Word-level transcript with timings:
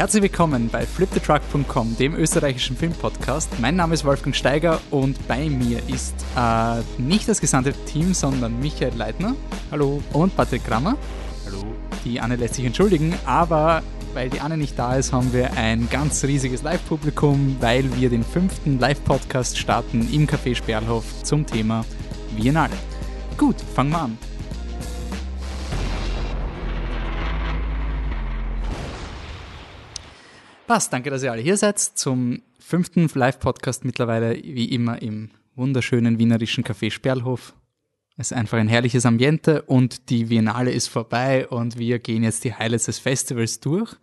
Herzlich 0.00 0.22
willkommen 0.22 0.70
bei 0.70 0.86
flipthetruck.com, 0.86 1.94
dem 1.98 2.14
österreichischen 2.14 2.74
Filmpodcast. 2.74 3.60
Mein 3.60 3.76
Name 3.76 3.92
ist 3.92 4.02
Wolfgang 4.02 4.34
Steiger 4.34 4.80
und 4.90 5.28
bei 5.28 5.50
mir 5.50 5.78
ist 5.88 6.14
äh, 6.38 6.80
nicht 6.96 7.28
das 7.28 7.38
gesamte 7.38 7.74
Team, 7.84 8.14
sondern 8.14 8.58
Michael 8.60 8.94
Leitner. 8.96 9.36
Hallo. 9.70 10.02
Und 10.14 10.34
Patrick 10.34 10.64
Grammer. 10.64 10.96
Hallo. 11.44 11.62
Die 12.06 12.18
Anne 12.18 12.36
lässt 12.36 12.54
sich 12.54 12.64
entschuldigen, 12.64 13.12
aber 13.26 13.82
weil 14.14 14.30
die 14.30 14.40
Anne 14.40 14.56
nicht 14.56 14.78
da 14.78 14.96
ist, 14.96 15.12
haben 15.12 15.34
wir 15.34 15.52
ein 15.58 15.86
ganz 15.90 16.24
riesiges 16.24 16.62
Live-Publikum, 16.62 17.58
weil 17.60 17.94
wir 17.98 18.08
den 18.08 18.24
fünften 18.24 18.78
Live-Podcast 18.78 19.58
starten 19.58 20.08
im 20.10 20.26
Café 20.26 20.54
Sperlhof 20.54 21.24
zum 21.24 21.44
Thema 21.44 21.84
Biennale. 22.38 22.72
Gut, 23.36 23.56
fangen 23.74 23.90
wir 23.90 24.00
an. 24.00 24.29
Passt, 30.70 30.92
danke, 30.92 31.10
dass 31.10 31.24
ihr 31.24 31.32
alle 31.32 31.42
hier 31.42 31.56
seid 31.56 31.80
zum 31.80 32.42
fünften 32.60 33.10
Live-Podcast 33.12 33.84
mittlerweile, 33.84 34.36
wie 34.36 34.66
immer 34.66 35.02
im 35.02 35.30
wunderschönen 35.56 36.20
wienerischen 36.20 36.62
Café 36.62 36.92
Sperlhof. 36.92 37.56
Es 38.16 38.30
ist 38.30 38.36
einfach 38.36 38.56
ein 38.56 38.68
herrliches 38.68 39.04
Ambiente 39.04 39.62
und 39.62 40.10
die 40.10 40.26
Biennale 40.26 40.70
ist 40.70 40.86
vorbei 40.86 41.48
und 41.48 41.76
wir 41.76 41.98
gehen 41.98 42.22
jetzt 42.22 42.44
die 42.44 42.54
Highlights 42.54 42.84
des 42.84 43.00
Festivals 43.00 43.58
durch. 43.58 43.96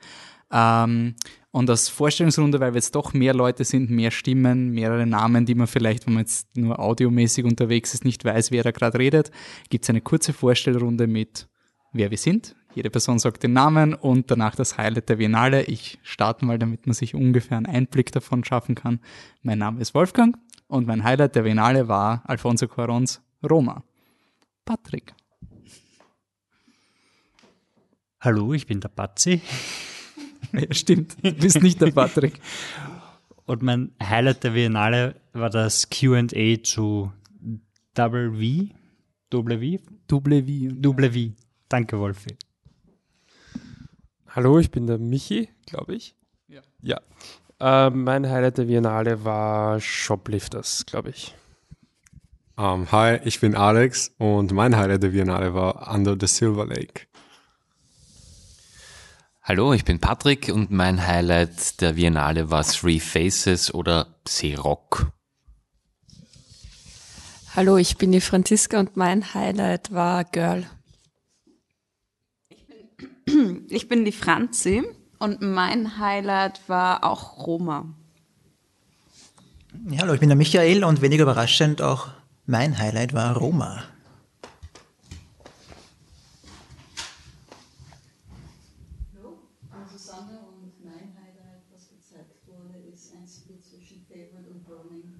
Ähm, 0.52 1.16
und 1.52 1.70
als 1.70 1.88
Vorstellungsrunde, 1.88 2.59
weil 2.59 2.73
wir 2.73 2.79
jetzt 2.79 2.95
doch 2.95 3.13
mehr 3.13 3.34
Leute 3.34 3.63
sind, 3.63 3.90
mehr 3.90 4.12
Stimmen, 4.12 4.71
mehrere 4.71 5.07
Namen, 5.07 5.45
die 5.45 5.55
man 5.55 5.68
vielleicht, 5.68 6.05
wenn 6.05 6.15
man 6.15 6.23
jetzt 6.23 6.57
nur 6.57 6.77
audiomäßig 6.77 7.45
unterwegs 7.45 7.93
ist, 7.93 8.04
nicht 8.04 8.26
weiß, 8.26 8.52
wer 8.52 8.63
da 8.63 8.71
gerade 8.71 8.99
redet, 8.99 9.31
gibt 9.70 9.85
es 9.85 9.90
eine 9.90 10.02
kurze 10.02 10.34
Vorstellrunde 10.34 11.07
mit 11.07 11.48
wer 11.93 12.12
wir 12.12 12.18
sind. 12.18 12.57
Jede 12.77 12.91
Person 12.91 13.17
sagt 13.17 13.41
den 13.41 13.54
Namen 13.54 13.95
und 13.95 14.30
danach 14.30 14.54
das 14.54 14.77
Highlight 14.77 15.10
der 15.10 15.15
Biennale. 15.15 15.63
Ich 15.63 15.98
starte 16.04 16.46
mal, 16.46 16.60
damit 16.60 16.85
man 16.85 16.93
sich 16.93 17.15
ungefähr 17.15 17.57
einen 17.57 17.65
Einblick 17.65 18.12
davon 18.12 18.43
schaffen 18.43 18.76
kann. 18.76 18.99
Mein 19.41 19.57
Name 19.57 19.82
ist 19.82 19.96
Wolfgang 19.96 20.38
und 20.68 20.85
mein 20.85 21.04
Highlight 21.04 21.35
der 21.35 21.41
Biennale 21.41 21.87
war 21.87 22.21
Alfonso 22.26 22.68
Cuarons 22.68 23.20
Roma. 23.43 23.84
Patrick. 24.63 25.15
Hallo, 28.20 28.54
ich 28.54 28.68
bin 28.68 28.80
der 28.80 28.90
Patzi. 28.90 29.41
Ja, 30.54 30.71
stimmt, 30.71 31.18
du 31.24 31.34
bist 31.34 31.63
nicht 31.63 31.82
der 31.82 31.91
Patrick. 31.91 32.40
Und 33.46 33.63
mein 33.63 33.91
Highlight 34.02 34.43
der 34.43 34.52
Biennale 34.52 35.15
war 35.34 35.49
das 35.49 35.90
QA 35.90 36.27
zu 36.62 37.12
Double 37.96 38.32
V. 38.34 38.74
Double 39.32 39.59
V? 39.59 39.84
Double 40.07 40.43
V. 40.43 40.76
Double 40.80 41.12
V. 41.12 41.35
Danke, 41.68 41.99
Wolfi. 41.99 42.37
Hallo, 44.38 44.60
ich 44.60 44.70
bin 44.70 44.85
der 44.85 44.99
Michi, 44.99 45.49
glaube 45.66 45.96
ich. 45.96 46.16
Ja. 46.48 46.62
Ja. 46.84 46.99
Äh, 47.60 47.90
mein 47.90 48.30
Highlight 48.30 48.60
der 48.60 48.66
Biennale 48.66 49.26
war 49.26 49.82
Shoplifters, 49.82 50.85
glaube 50.85 51.10
ich. 51.10 51.34
Um, 52.55 52.91
hi, 52.91 53.20
ich 53.24 53.40
bin 53.40 53.55
Alex 53.55 54.12
und 54.20 54.52
mein 54.52 54.77
Highlight 54.77 55.02
der 55.02 55.10
Biennale 55.10 55.55
war 55.55 55.91
Under 55.91 56.15
the 56.20 56.27
Silver 56.27 56.68
Lake. 56.68 57.08
Hallo, 59.41 59.74
ich 59.74 59.85
bin 59.85 59.98
Patrick 59.98 60.52
und 60.54 60.70
mein 60.70 61.08
Highlight 61.08 61.82
der 61.82 61.93
Biennale 61.93 62.52
war 62.52 62.63
Three 62.63 62.99
Faces 62.99 63.74
oder 63.74 64.19
Seerock. 64.28 65.13
Hallo, 67.56 67.78
ich 67.78 67.97
bin 67.97 68.12
die 68.12 68.22
Franziska 68.22 68.80
und 68.80 68.97
mein 68.97 69.34
Highlight 69.34 69.91
war 69.91 70.25
Girl. 70.25 70.68
Ich 73.68 73.90
bin 73.90 74.06
die 74.06 74.14
Franzi 74.14 74.84
und 75.20 75.42
mein 75.42 76.00
Highlight 76.00 76.70
war 76.70 77.03
auch 77.03 77.46
Roma. 77.46 77.94
Ja, 79.90 80.02
hallo, 80.02 80.14
ich 80.14 80.22
bin 80.22 80.30
der 80.30 80.38
Michael 80.38 80.86
und 80.86 81.02
weniger 81.02 81.24
überraschend 81.24 81.82
auch 81.82 82.08
mein 82.46 82.78
Highlight 82.78 83.14
war 83.14 83.36
Roma. 83.36 83.84
Hallo, 89.14 89.38
ich 89.62 89.70
bin 89.70 89.80
Susanne 89.92 90.40
und 90.48 90.86
mein 90.86 91.14
Highlight, 91.14 91.64
was 91.74 91.90
gezeigt 91.90 92.48
wurde, 92.48 92.80
ist 92.94 93.14
ein 93.14 93.28
Split 93.28 93.62
zwischen 93.62 94.06
Favorite 94.08 94.50
und 94.50 94.66
Burning. 94.66 95.14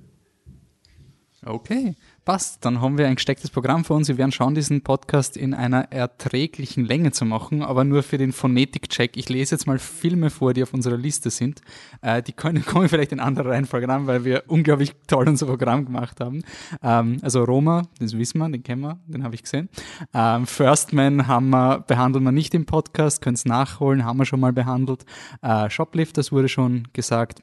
Okay, 1.46 1.96
passt. 2.28 2.66
Dann 2.66 2.82
haben 2.82 2.98
wir 2.98 3.08
ein 3.08 3.16
gestecktes 3.16 3.50
Programm 3.50 3.86
für 3.86 3.94
uns. 3.94 4.10
Wir 4.10 4.18
werden 4.18 4.34
schauen, 4.34 4.54
diesen 4.54 4.82
Podcast 4.82 5.38
in 5.38 5.54
einer 5.54 5.94
erträglichen 5.94 6.84
Länge 6.84 7.14
zu 7.14 7.24
machen, 7.24 7.62
aber 7.62 7.86
nur 7.86 8.04
für 8.04 8.18
den 8.18 8.34
Phonetik-Check. 8.34 9.16
Ich 9.16 9.30
lese 9.30 9.56
jetzt 9.56 9.66
mal 9.66 9.80
Filme 9.80 10.30
vor, 10.30 10.54
die 10.54 10.62
auf 10.62 10.74
unserer 10.74 10.98
Liste 10.98 11.30
sind. 11.30 11.62
Äh, 12.02 12.22
die 12.22 12.34
können, 12.34 12.66
kommen 12.66 12.90
vielleicht 12.90 13.14
in 13.14 13.22
anderer 13.22 13.52
Reihenfolge 13.52 13.88
an, 13.88 14.08
weil 14.08 14.26
wir 14.26 14.44
unglaublich 14.48 14.92
toll 15.08 15.30
unser 15.30 15.46
Programm 15.46 15.86
gemacht 15.86 16.20
haben. 16.20 16.44
Ähm, 16.84 17.20
also 17.22 17.46
Roma, 17.46 17.84
das 18.00 18.18
wissen 18.18 18.40
wir, 18.40 18.50
den 18.50 18.62
kennen 18.62 18.82
wir, 18.82 19.00
den 19.08 19.24
habe 19.24 19.34
ich 19.34 19.44
gesehen. 19.44 19.70
Ähm, 20.14 20.46
First 20.48 20.92
Man 20.92 21.28
haben 21.28 21.50
wir, 21.52 21.86
behandeln 21.88 22.26
wir 22.26 22.34
nicht 22.34 22.54
im 22.54 22.66
Podcast, 22.66 23.22
können 23.22 23.36
es 23.36 23.46
nachholen, 23.46 24.04
haben 24.04 24.18
wir 24.18 24.26
schon 24.26 24.42
mal 24.42 24.52
behandelt. 24.52 25.06
Äh, 25.42 25.70
Shoplift, 25.70 26.18
das 26.18 26.34
wurde 26.34 26.50
schon 26.50 26.90
gesagt. 26.92 27.42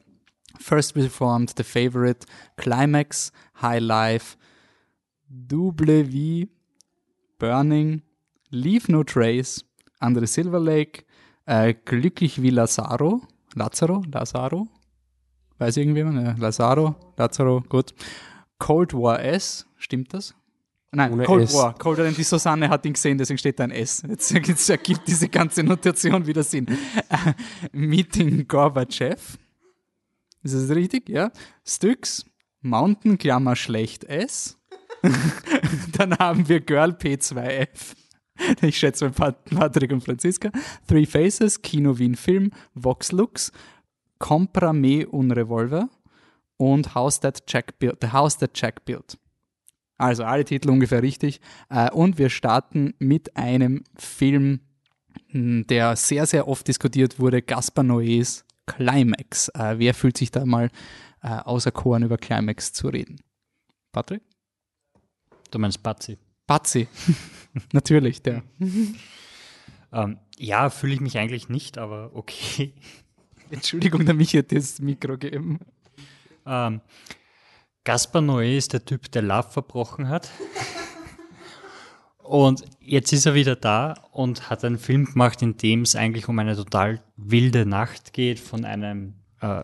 First 0.59 0.95
Reformed, 0.95 1.55
The 1.57 1.63
Favorite, 1.63 2.27
Climax, 2.55 3.31
High 3.59 3.81
Life, 3.81 4.37
Double 5.27 6.05
V, 6.05 6.49
Burning, 7.39 8.01
Leave 8.49 8.91
No 8.91 9.03
Trace, 9.03 9.65
Andre 9.99 10.27
Silver 10.27 10.59
Lake, 10.59 11.03
äh, 11.45 11.73
Glücklich 11.73 12.41
wie 12.41 12.49
Lazaro, 12.49 13.21
Lazaro, 13.55 14.03
Lazaro, 14.11 14.67
weiß 15.57 15.77
irgendjemand? 15.77 16.21
Ja, 16.25 16.35
Lazaro, 16.37 16.95
Lazaro, 17.17 17.63
gut. 17.67 17.93
Cold 18.57 18.93
War 18.93 19.21
S, 19.23 19.65
stimmt 19.77 20.13
das? 20.13 20.33
Nein, 20.91 21.11
Ohne 21.11 21.23
Cold 21.25 21.43
S. 21.43 21.53
War. 21.53 21.77
Cold 21.77 21.97
War, 21.97 22.05
denn 22.05 22.15
die 22.15 22.23
Susanne 22.23 22.69
hat 22.69 22.85
ihn 22.85 22.93
gesehen, 22.93 23.17
deswegen 23.17 23.37
steht 23.37 23.59
da 23.59 23.65
ein 23.65 23.71
S. 23.71 24.03
Jetzt, 24.07 24.31
jetzt 24.31 24.69
ergibt 24.69 25.07
diese 25.07 25.27
ganze 25.27 25.63
Notation 25.63 26.25
wieder 26.25 26.43
Sinn. 26.43 26.67
Äh, 27.09 27.33
Meeting 27.73 28.47
Gorbachev. 28.47 29.37
Ist 30.43 30.55
das 30.55 30.69
richtig? 30.69 31.09
Ja. 31.09 31.31
Styx, 31.65 32.25
Mountain 32.61 33.17
Klammer 33.17 33.55
schlecht 33.55 34.05
S. 34.05 34.54
Dann 35.97 36.17
haben 36.17 36.47
wir 36.47 36.59
Girl 36.61 36.91
P2F. 36.91 37.95
Ich 38.61 38.77
schätze 38.77 39.09
Pat- 39.11 39.45
Patrick 39.45 39.91
und 39.91 40.01
Franziska. 40.03 40.51
Three 40.87 41.05
Faces, 41.05 41.61
Kino 41.61 41.97
Wien 41.97 42.15
Film, 42.15 42.51
Vox 42.73 43.11
Lux, 43.11 43.51
Compra 44.19 44.73
Me 44.73 45.07
un 45.07 45.31
Revolver 45.31 45.89
und 46.57 46.95
House 46.95 47.19
That 47.21 47.43
Jack 47.47 47.79
Built, 47.79 47.97
The 48.01 48.09
House 48.11 48.37
That 48.37 48.51
Jack 48.55 48.83
Built. 48.85 49.17
Also 49.97 50.25
alle 50.25 50.43
Titel 50.43 50.69
ungefähr 50.69 51.01
richtig. 51.01 51.39
Äh, 51.69 51.89
Und 51.91 52.17
wir 52.17 52.29
starten 52.29 52.93
mit 52.99 53.37
einem 53.37 53.83
Film, 53.95 54.59
mh, 55.29 55.63
der 55.69 55.95
sehr, 55.95 56.25
sehr 56.25 56.47
oft 56.49 56.67
diskutiert 56.67 57.19
wurde, 57.19 57.41
Gaspar 57.41 57.85
Noés 57.85 58.43
Climax. 58.65 59.47
Äh, 59.49 59.75
Wer 59.77 59.93
fühlt 59.93 60.17
sich 60.17 60.31
da 60.31 60.45
mal 60.45 60.69
äh, 61.23 61.29
auserkoren, 61.29 62.03
über 62.03 62.17
Climax 62.17 62.73
zu 62.73 62.89
reden? 62.89 63.21
Patrick? 63.93 64.23
Du 65.55 65.59
meinst 65.59 65.81
Patzi. 65.81 66.17
Patzi. 66.45 66.85
Natürlich, 67.71 68.21
der. 68.21 68.43
Ähm, 69.93 70.19
ja, 70.37 70.69
fühle 70.69 70.95
ich 70.95 70.99
mich 70.99 71.17
eigentlich 71.17 71.47
nicht, 71.47 71.77
aber 71.77 72.11
okay. 72.13 72.73
Entschuldigung, 73.51 74.05
der 74.05 74.15
Michi 74.15 74.39
hat 74.39 74.51
das 74.51 74.81
Mikro 74.81 75.17
gegeben. 75.17 75.61
Ähm, 76.45 76.81
Gaspar 77.85 78.21
Noé 78.21 78.57
ist 78.57 78.73
der 78.73 78.83
Typ, 78.83 79.09
der 79.13 79.21
Love 79.21 79.49
verbrochen 79.49 80.09
hat. 80.09 80.29
Und 82.17 82.65
jetzt 82.81 83.13
ist 83.13 83.25
er 83.25 83.33
wieder 83.33 83.55
da 83.55 83.93
und 84.11 84.49
hat 84.49 84.65
einen 84.65 84.77
Film 84.77 85.05
gemacht, 85.05 85.41
in 85.41 85.55
dem 85.55 85.83
es 85.83 85.95
eigentlich 85.95 86.27
um 86.27 86.37
eine 86.37 86.57
total 86.57 87.01
wilde 87.15 87.65
Nacht 87.65 88.11
geht 88.11 88.41
von 88.41 88.65
einem 88.65 89.13
äh, 89.39 89.63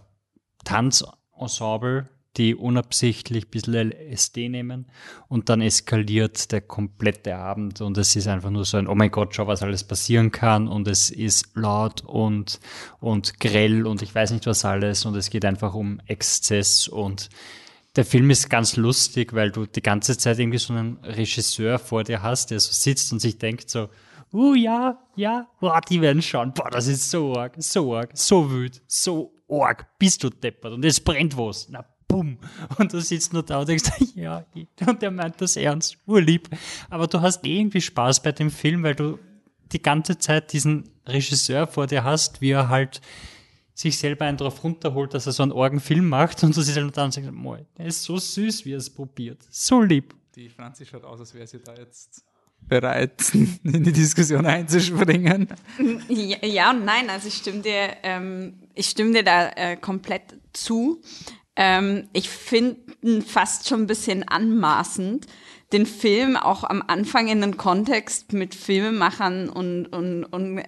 Tanzensemble, 0.64 2.08
die 2.38 2.56
unabsichtlich 2.56 3.46
ein 3.46 3.50
bisschen 3.50 3.92
LSD 3.92 4.48
nehmen 4.50 4.86
und 5.28 5.50
dann 5.50 5.62
eskaliert 5.62 6.52
der 6.52 6.62
komplette 6.62 7.36
Abend 7.36 7.82
und 7.82 7.98
es 7.98 8.16
ist 8.16 8.28
einfach 8.28 8.50
nur 8.50 8.64
so 8.64 8.78
ein, 8.78 8.88
oh 8.88 8.96
mein 8.96 9.12
Gott, 9.12 9.36
schau, 9.36 9.48
was 9.48 9.64
alles 9.64 9.84
passieren 9.84 10.32
kann 10.32 10.68
und 10.68 10.88
es 10.88 11.10
ist 11.10 11.56
laut 11.56 12.02
und, 12.02 12.60
und 13.00 13.40
grell 13.40 13.86
und 13.86 14.02
ich 14.02 14.16
weiß 14.16 14.32
nicht 14.32 14.46
was 14.48 14.64
alles 14.64 15.06
und 15.06 15.16
es 15.16 15.30
geht 15.30 15.44
einfach 15.44 15.74
um 15.74 16.00
Exzess 16.06 16.88
und 16.88 17.30
der 17.98 18.06
Film 18.06 18.30
ist 18.30 18.50
ganz 18.50 18.78
lustig, 18.78 19.34
weil 19.34 19.52
du 19.52 19.66
die 19.66 19.82
ganze 19.82 20.18
Zeit 20.18 20.40
irgendwie 20.40 20.60
so 20.60 20.72
einen 20.74 21.00
Regisseur 21.04 21.78
vor 21.78 22.06
dir 22.06 22.22
hast, 22.22 22.52
der 22.52 22.62
so 22.62 22.72
sitzt 22.72 23.12
und 23.12 23.20
sich 23.20 23.38
denkt 23.38 23.70
so, 23.70 23.90
uh 24.32 24.54
ja, 24.56 24.98
ja, 25.16 25.48
boah, 25.60 25.82
die 25.82 26.00
werden 26.00 26.22
schauen, 26.22 26.54
boah, 26.54 26.70
das 26.70 26.88
ist 26.88 27.12
so 27.12 27.36
arg, 27.36 27.56
so 27.58 27.94
arg, 27.94 28.12
so 28.14 28.50
wüt, 28.50 28.82
so 28.88 29.34
arg, 29.50 29.88
bist 30.00 30.24
du 30.24 30.30
deppert 30.30 30.72
und 30.72 30.86
es 30.86 31.02
brennt 31.02 31.38
was, 31.38 31.68
na 31.70 31.86
bumm. 32.12 32.38
Und 32.78 32.94
du 32.94 33.02
sitzt 33.02 33.34
nur 33.34 33.44
da 33.44 33.60
und 33.60 33.70
denkst, 33.70 33.90
ja, 34.16 34.46
und 34.86 35.02
der 35.02 35.12
meint 35.12 35.40
das 35.40 35.56
ernst, 35.56 35.98
urlieb. 36.06 36.50
Aber 36.90 37.08
du 37.08 37.22
hast 37.22 37.46
eh 37.46 37.60
irgendwie 37.60 37.82
Spaß 37.82 38.22
bei 38.22 38.32
dem 38.32 38.52
Film, 38.52 38.84
weil 38.84 38.96
du 38.96 39.18
die 39.72 39.82
ganze 39.82 40.18
Zeit 40.18 40.52
diesen 40.54 40.90
Regisseur 41.08 41.68
vor 41.68 41.88
dir 41.88 42.04
hast, 42.04 42.42
wie 42.42 42.52
er 42.52 42.70
halt 42.70 43.02
sich 43.74 43.98
selber 43.98 44.26
einen 44.26 44.38
drauf 44.38 44.64
runterholt, 44.64 45.14
dass 45.14 45.26
er 45.26 45.32
so 45.32 45.44
einen 45.44 45.54
Orgenfilm 45.54 46.08
macht 46.08 46.44
und 46.44 46.56
du 46.56 46.62
siehst 46.62 46.78
halt 46.78 46.96
dann 46.98 47.06
und 47.06 47.14
sagst, 47.14 47.32
"Moi, 47.32 47.60
der 47.78 47.86
ist 47.86 48.04
so 48.04 48.18
süß, 48.18 48.66
wie 48.66 48.74
er 48.74 48.78
es 48.78 48.90
probiert. 48.90 49.40
So 49.50 49.82
lieb. 49.82 50.14
Die 50.36 50.50
Franzi 50.50 50.86
schaut 50.86 51.04
aus, 51.04 51.20
als 51.20 51.34
wäre 51.34 51.48
sie 51.48 51.60
da 51.64 51.74
jetzt 51.74 52.24
bereit, 52.68 53.34
in 53.34 53.84
die 53.84 53.92
Diskussion 53.92 54.46
einzuspringen. 54.46 55.48
Ja, 56.10 56.46
ja 56.46 56.72
und 56.72 56.86
nein, 56.86 57.10
also 57.10 57.28
ich 57.28 57.36
stimme 57.36 57.62
dir, 57.62 57.98
ähm, 58.04 58.54
ich 58.76 58.88
stimme 58.88 59.14
dir 59.14 59.24
da 59.24 59.50
äh, 59.50 59.78
komplett 59.78 60.36
zu. 60.54 61.02
Ähm, 61.64 62.08
ich 62.14 62.28
finde 62.30 62.78
fast 63.26 63.68
schon 63.68 63.82
ein 63.82 63.88
bisschen 63.88 64.28
anmaßend, 64.28 65.28
den 65.74 65.86
Film 65.86 66.36
auch 66.36 66.64
am 66.66 66.84
Anfang 66.86 67.28
in 67.30 67.40
den 67.40 67.56
Kontext 67.56 68.34
mit 68.34 68.56
Filmemachern 68.56 69.48
und, 69.48 69.86
und, 69.86 70.26
und 70.26 70.62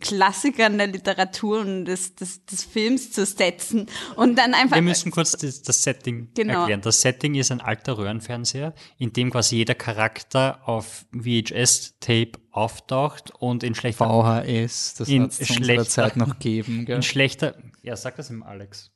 Klassikern 0.00 0.76
der 0.76 0.88
Literatur 0.88 1.60
und 1.60 1.84
des, 1.86 2.14
des, 2.16 2.44
des 2.44 2.64
Films 2.64 3.10
zu 3.12 3.24
setzen 3.24 3.86
und 4.16 4.36
dann 4.36 4.52
einfach. 4.52 4.74
Wir 4.76 4.82
müssen 4.82 5.12
kurz 5.12 5.32
das, 5.32 5.62
das 5.62 5.82
Setting 5.82 6.28
Genau. 6.34 6.60
erklären. 6.60 6.80
Das 6.82 7.00
Setting 7.00 7.36
ist 7.36 7.50
ein 7.52 7.60
alter 7.62 7.96
Röhrenfernseher, 7.96 8.74
in 8.98 9.12
dem 9.14 9.30
quasi 9.30 9.56
jeder 9.56 9.74
Charakter 9.76 10.60
auf 10.68 11.06
VHS-Tape 11.12 12.32
auftaucht 12.50 13.30
und 13.38 13.62
in 13.62 13.74
schlechter, 13.74 14.06
VHS, 14.06 14.94
das 14.98 15.08
In 15.08 15.30
schlechter- 15.30 15.86
Zeit 15.88 16.16
noch 16.16 16.38
gegeben. 16.38 16.84
Gell? 16.86 16.96
in 16.96 17.02
schlechter, 17.02 17.54
ja, 17.82 17.96
sag 17.96 18.16
das 18.16 18.28
im 18.30 18.42
Alex. 18.42 18.90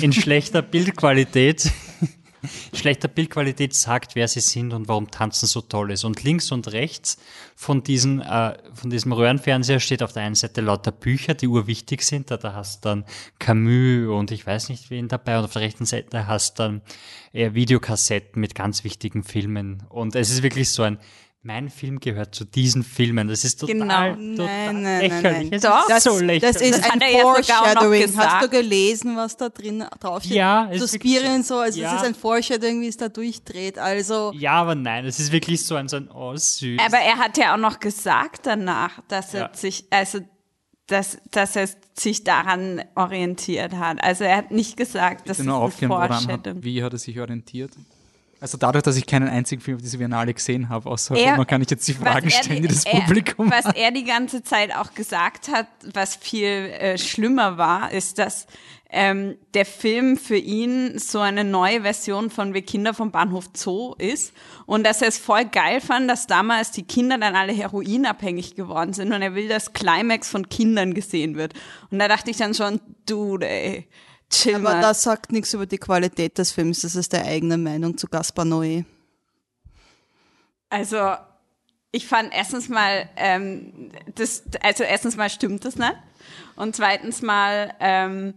In 0.00 0.12
schlechter 0.12 0.62
Bildqualität, 0.62 1.70
schlechter 2.74 3.08
Bildqualität 3.08 3.74
sagt, 3.74 4.14
wer 4.14 4.28
sie 4.28 4.40
sind 4.40 4.72
und 4.72 4.88
warum 4.88 5.10
Tanzen 5.10 5.46
so 5.46 5.60
toll 5.60 5.90
ist. 5.90 6.04
Und 6.04 6.22
links 6.22 6.52
und 6.52 6.72
rechts 6.72 7.18
von 7.54 7.82
diesen, 7.82 8.20
äh, 8.20 8.56
von 8.74 8.90
diesem 8.90 9.12
Röhrenfernseher 9.12 9.80
steht 9.80 10.02
auf 10.02 10.12
der 10.12 10.22
einen 10.22 10.34
Seite 10.34 10.60
lauter 10.60 10.92
Bücher, 10.92 11.34
die 11.34 11.48
urwichtig 11.48 12.02
sind. 12.02 12.30
Da, 12.30 12.36
da 12.36 12.54
hast 12.54 12.84
dann 12.84 13.04
Camus 13.38 14.08
und 14.08 14.30
ich 14.30 14.46
weiß 14.46 14.68
nicht 14.68 14.90
wen 14.90 15.08
dabei. 15.08 15.38
Und 15.38 15.44
auf 15.44 15.52
der 15.52 15.62
rechten 15.62 15.84
Seite 15.84 16.26
hast 16.26 16.58
dann 16.58 16.82
eher 17.32 17.54
Videokassetten 17.54 18.40
mit 18.40 18.54
ganz 18.54 18.84
wichtigen 18.84 19.24
Filmen. 19.24 19.82
Und 19.88 20.14
es 20.14 20.30
ist 20.30 20.42
wirklich 20.42 20.70
so 20.70 20.82
ein, 20.82 20.98
mein 21.46 21.70
Film 21.70 22.00
gehört 22.00 22.34
zu 22.34 22.44
diesen 22.44 22.82
Filmen. 22.82 23.28
Das 23.28 23.44
ist 23.44 23.60
total, 23.60 23.74
Genau. 23.76 23.86
total 23.86 24.16
Nein, 24.16 24.36
nein, 24.36 24.82
nein, 24.82 25.00
lächerlich. 25.00 25.22
nein. 25.22 25.52
Es 25.52 25.62
Doch. 25.62 25.88
ist 25.88 26.02
so 26.02 26.18
lächerlich. 26.18 26.40
Das 26.42 26.60
ist 26.60 26.92
ein 26.92 27.00
Foreshadowing. 27.00 28.16
Hast 28.18 28.44
du 28.44 28.48
gelesen, 28.50 29.16
was 29.16 29.36
da 29.36 29.48
drin 29.48 29.84
draufsteht? 30.00 30.36
Ja, 30.36 30.68
es 30.70 30.82
ist 30.82 30.90
Suspiria 30.92 31.20
wirklich- 31.22 31.34
und 31.36 31.46
so, 31.46 31.58
also 31.58 31.80
Ja. 31.80 31.92
das 31.92 32.02
ist 32.02 32.08
ein 32.08 32.14
Foreshadowing, 32.14 32.80
wie 32.82 32.88
es 32.88 32.96
da 32.96 33.08
durchdreht. 33.08 33.78
Also, 33.78 34.32
Ja, 34.34 34.52
aber 34.52 34.74
nein, 34.74 35.06
es 35.06 35.18
ist 35.20 35.30
wirklich 35.32 35.64
so 35.64 35.76
ein, 35.76 35.88
so 35.88 35.96
ein 35.96 36.10
oh, 36.10 36.34
süß. 36.36 36.80
Aber 36.84 36.98
er 36.98 37.16
hat 37.16 37.38
ja 37.38 37.54
auch 37.54 37.58
noch 37.58 37.78
gesagt 37.80 38.46
danach, 38.46 39.00
dass 39.08 39.32
er 39.32 39.40
Ja. 39.40 39.50
sich, 39.54 39.84
also 39.90 40.18
dass, 40.88 41.18
dass 41.32 41.56
er 41.56 41.68
sich 41.94 42.22
daran 42.22 42.82
orientiert 42.94 43.72
hat. 43.72 44.02
Also 44.02 44.22
er 44.24 44.36
hat 44.36 44.50
nicht 44.52 44.76
gesagt, 44.76 45.28
dass 45.28 45.38
es 45.40 45.46
ein 45.46 45.50
woran 45.52 45.70
hat, 45.72 46.22
Foreshadowing 46.22 46.62
wie 46.62 46.82
hat 46.82 46.92
er 46.92 46.98
sich 46.98 47.18
orientiert? 47.18 47.72
Also 48.40 48.58
dadurch, 48.58 48.82
dass 48.82 48.96
ich 48.96 49.06
keinen 49.06 49.28
einzigen 49.28 49.62
Film 49.62 49.76
auf 49.78 49.82
diese 49.82 49.98
Biennale 49.98 50.34
gesehen 50.34 50.68
habe, 50.68 50.88
außer 50.90 51.16
Er- 51.16 51.36
man 51.38 51.46
kann 51.46 51.62
ich 51.62 51.70
jetzt 51.70 51.88
die 51.88 51.94
Fragen 51.94 52.30
stellen, 52.30 52.62
die- 52.62 52.68
die 52.68 52.74
das 52.74 52.84
er, 52.84 53.00
Publikum 53.00 53.50
Was 53.50 53.64
hat. 53.64 53.76
er 53.76 53.90
die 53.90 54.04
ganze 54.04 54.42
Zeit 54.42 54.74
auch 54.76 54.92
gesagt 54.94 55.48
hat, 55.48 55.66
was 55.94 56.16
viel 56.16 56.46
äh, 56.48 56.98
schlimmer 56.98 57.56
war, 57.56 57.90
ist, 57.92 58.18
dass 58.18 58.46
ähm, 58.88 59.36
der 59.54 59.66
Film 59.66 60.16
für 60.16 60.36
ihn 60.36 60.96
so 60.98 61.18
eine 61.18 61.42
neue 61.42 61.82
Version 61.82 62.30
von 62.30 62.54
Wir 62.54 62.62
Kinder 62.62 62.94
vom 62.94 63.10
Bahnhof 63.10 63.46
Zoo 63.54 63.94
ist 63.98 64.32
und 64.64 64.84
dass 64.86 65.02
er 65.02 65.08
es 65.08 65.18
voll 65.18 65.44
geil 65.46 65.80
fand, 65.80 66.08
dass 66.08 66.28
damals 66.28 66.70
die 66.70 66.84
Kinder 66.84 67.18
dann 67.18 67.34
alle 67.34 67.52
heroinabhängig 67.52 68.54
geworden 68.54 68.92
sind 68.92 69.12
und 69.12 69.22
er 69.22 69.34
will, 69.34 69.48
dass 69.48 69.72
Climax 69.72 70.28
von 70.30 70.48
Kindern 70.48 70.94
gesehen 70.94 71.34
wird. 71.36 71.54
Und 71.90 71.98
da 71.98 72.06
dachte 72.06 72.30
ich 72.30 72.36
dann 72.36 72.54
schon, 72.54 72.80
dude, 73.06 73.48
ey, 73.48 73.88
chill 74.30 74.56
aber 74.56 74.74
mal. 74.74 74.80
das 74.80 75.02
sagt 75.02 75.32
nichts 75.32 75.54
über 75.54 75.66
die 75.66 75.78
Qualität 75.78 76.38
des 76.38 76.52
Films. 76.52 76.80
Das 76.80 76.94
ist 76.94 77.12
der 77.12 77.24
eigene 77.24 77.58
Meinung 77.58 77.96
zu 77.96 78.06
Gaspar 78.08 78.44
Noé. 78.44 78.84
Also, 80.68 81.14
ich 81.92 82.06
fand 82.06 82.34
erstens 82.34 82.68
mal, 82.68 83.08
ähm, 83.16 83.90
das, 84.14 84.42
also 84.62 84.84
erstens 84.84 85.16
mal 85.16 85.30
stimmt 85.30 85.64
das 85.64 85.76
nicht. 85.76 85.94
Und 86.56 86.76
zweitens 86.76 87.22
mal 87.22 87.74
ähm, 87.80 88.34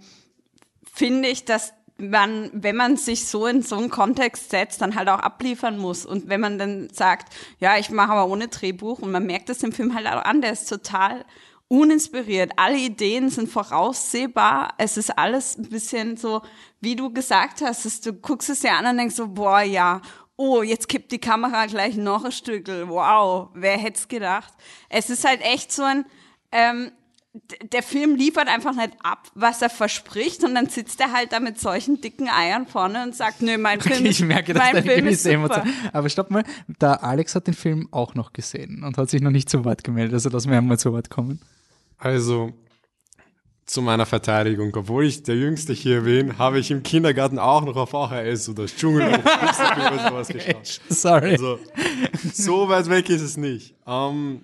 finde 0.93 1.29
ich, 1.29 1.45
dass 1.45 1.73
man, 1.97 2.49
wenn 2.53 2.75
man 2.75 2.97
sich 2.97 3.27
so 3.27 3.45
in 3.45 3.61
so 3.61 3.75
einen 3.75 3.89
Kontext 3.89 4.49
setzt, 4.51 4.81
dann 4.81 4.95
halt 4.95 5.09
auch 5.09 5.19
abliefern 5.19 5.77
muss. 5.77 6.05
Und 6.05 6.29
wenn 6.29 6.39
man 6.39 6.57
dann 6.57 6.89
sagt, 6.91 7.33
ja, 7.59 7.77
ich 7.77 7.89
mache 7.89 8.13
aber 8.13 8.31
ohne 8.31 8.47
Drehbuch 8.47 8.99
und 8.99 9.11
man 9.11 9.25
merkt 9.25 9.49
das 9.49 9.59
dem 9.59 9.73
Film 9.73 9.93
halt 9.93 10.07
auch 10.07 10.23
an, 10.23 10.41
der 10.41 10.53
ist 10.53 10.69
total 10.69 11.25
uninspiriert. 11.69 12.51
Alle 12.57 12.77
Ideen 12.77 13.29
sind 13.29 13.47
voraussehbar. 13.47 14.73
Es 14.77 14.97
ist 14.97 15.17
alles 15.17 15.57
ein 15.57 15.69
bisschen 15.69 16.17
so, 16.17 16.41
wie 16.81 16.95
du 16.95 17.13
gesagt 17.13 17.61
hast, 17.61 17.85
dass 17.85 18.01
du 18.01 18.11
guckst 18.11 18.49
es 18.49 18.59
dir 18.59 18.73
an 18.73 18.87
und 18.87 18.97
denkst 18.97 19.15
so, 19.15 19.27
boah, 19.29 19.61
ja, 19.61 20.01
oh, 20.35 20.63
jetzt 20.63 20.89
kippt 20.89 21.11
die 21.11 21.19
Kamera 21.19 21.67
gleich 21.67 21.95
noch 21.95 22.25
ein 22.25 22.31
Stückel. 22.31 22.89
Wow, 22.89 23.49
wer 23.53 23.77
hätte 23.77 23.99
es 23.99 24.07
gedacht? 24.07 24.53
Es 24.89 25.09
ist 25.09 25.25
halt 25.25 25.41
echt 25.41 25.71
so 25.71 25.83
ein, 25.83 26.05
ähm, 26.51 26.91
der 27.71 27.83
Film 27.83 28.15
liefert 28.15 28.47
einfach 28.47 28.73
nicht 28.75 28.93
ab, 29.03 29.27
was 29.35 29.61
er 29.61 29.69
verspricht 29.69 30.43
und 30.43 30.55
dann 30.55 30.67
sitzt 30.67 30.99
er 30.99 31.11
halt 31.11 31.31
da 31.31 31.39
mit 31.39 31.59
solchen 31.59 32.01
dicken 32.01 32.27
Eiern 32.27 32.65
vorne 32.65 33.03
und 33.03 33.15
sagt, 33.15 33.43
nö, 33.43 33.57
mein 33.57 33.79
Film 33.79 33.99
Okay, 33.99 34.09
ist, 34.09 34.19
ich 34.19 34.25
merke, 34.25 34.53
mein 34.53 34.73
da 34.73 34.79
eine 34.79 34.81
Film 34.81 35.07
ist 35.07 35.23
super. 35.23 35.63
Aber 35.93 36.09
stopp 36.09 36.31
mal, 36.31 36.43
der 36.67 37.03
Alex 37.03 37.35
hat 37.35 37.45
den 37.45 37.53
Film 37.53 37.87
auch 37.91 38.15
noch 38.15 38.33
gesehen 38.33 38.83
und 38.83 38.97
hat 38.97 39.11
sich 39.11 39.21
noch 39.21 39.29
nicht 39.29 39.49
zu 39.49 39.63
Wort 39.63 39.83
gemeldet. 39.83 40.13
Also 40.13 40.29
lassen 40.29 40.49
wir 40.49 40.57
einmal 40.57 40.79
zu 40.79 40.91
Wort 40.91 41.11
kommen. 41.11 41.39
Also 41.99 42.53
zu 43.65 43.81
meiner 43.81 44.05
Verteidigung, 44.05 44.75
obwohl 44.75 45.05
ich 45.05 45.21
der 45.21 45.35
Jüngste 45.35 45.73
hier 45.73 46.01
bin, 46.01 46.37
habe 46.39 46.57
ich 46.57 46.71
im 46.71 46.81
Kindergarten 46.81 47.37
auch 47.37 47.63
noch 47.63 47.75
auf 47.75 47.89
VHS 47.89 48.49
oder 48.49 48.65
Dschungelbuch 48.65 49.19
oder 49.19 50.09
sowas 50.09 50.27
geschaut. 50.29 50.81
Sorry. 50.89 51.31
Also 51.31 51.59
so 52.33 52.67
weit 52.69 52.89
weg 52.89 53.09
ist 53.09 53.21
es 53.21 53.37
nicht. 53.37 53.75
Ähm, 53.85 54.41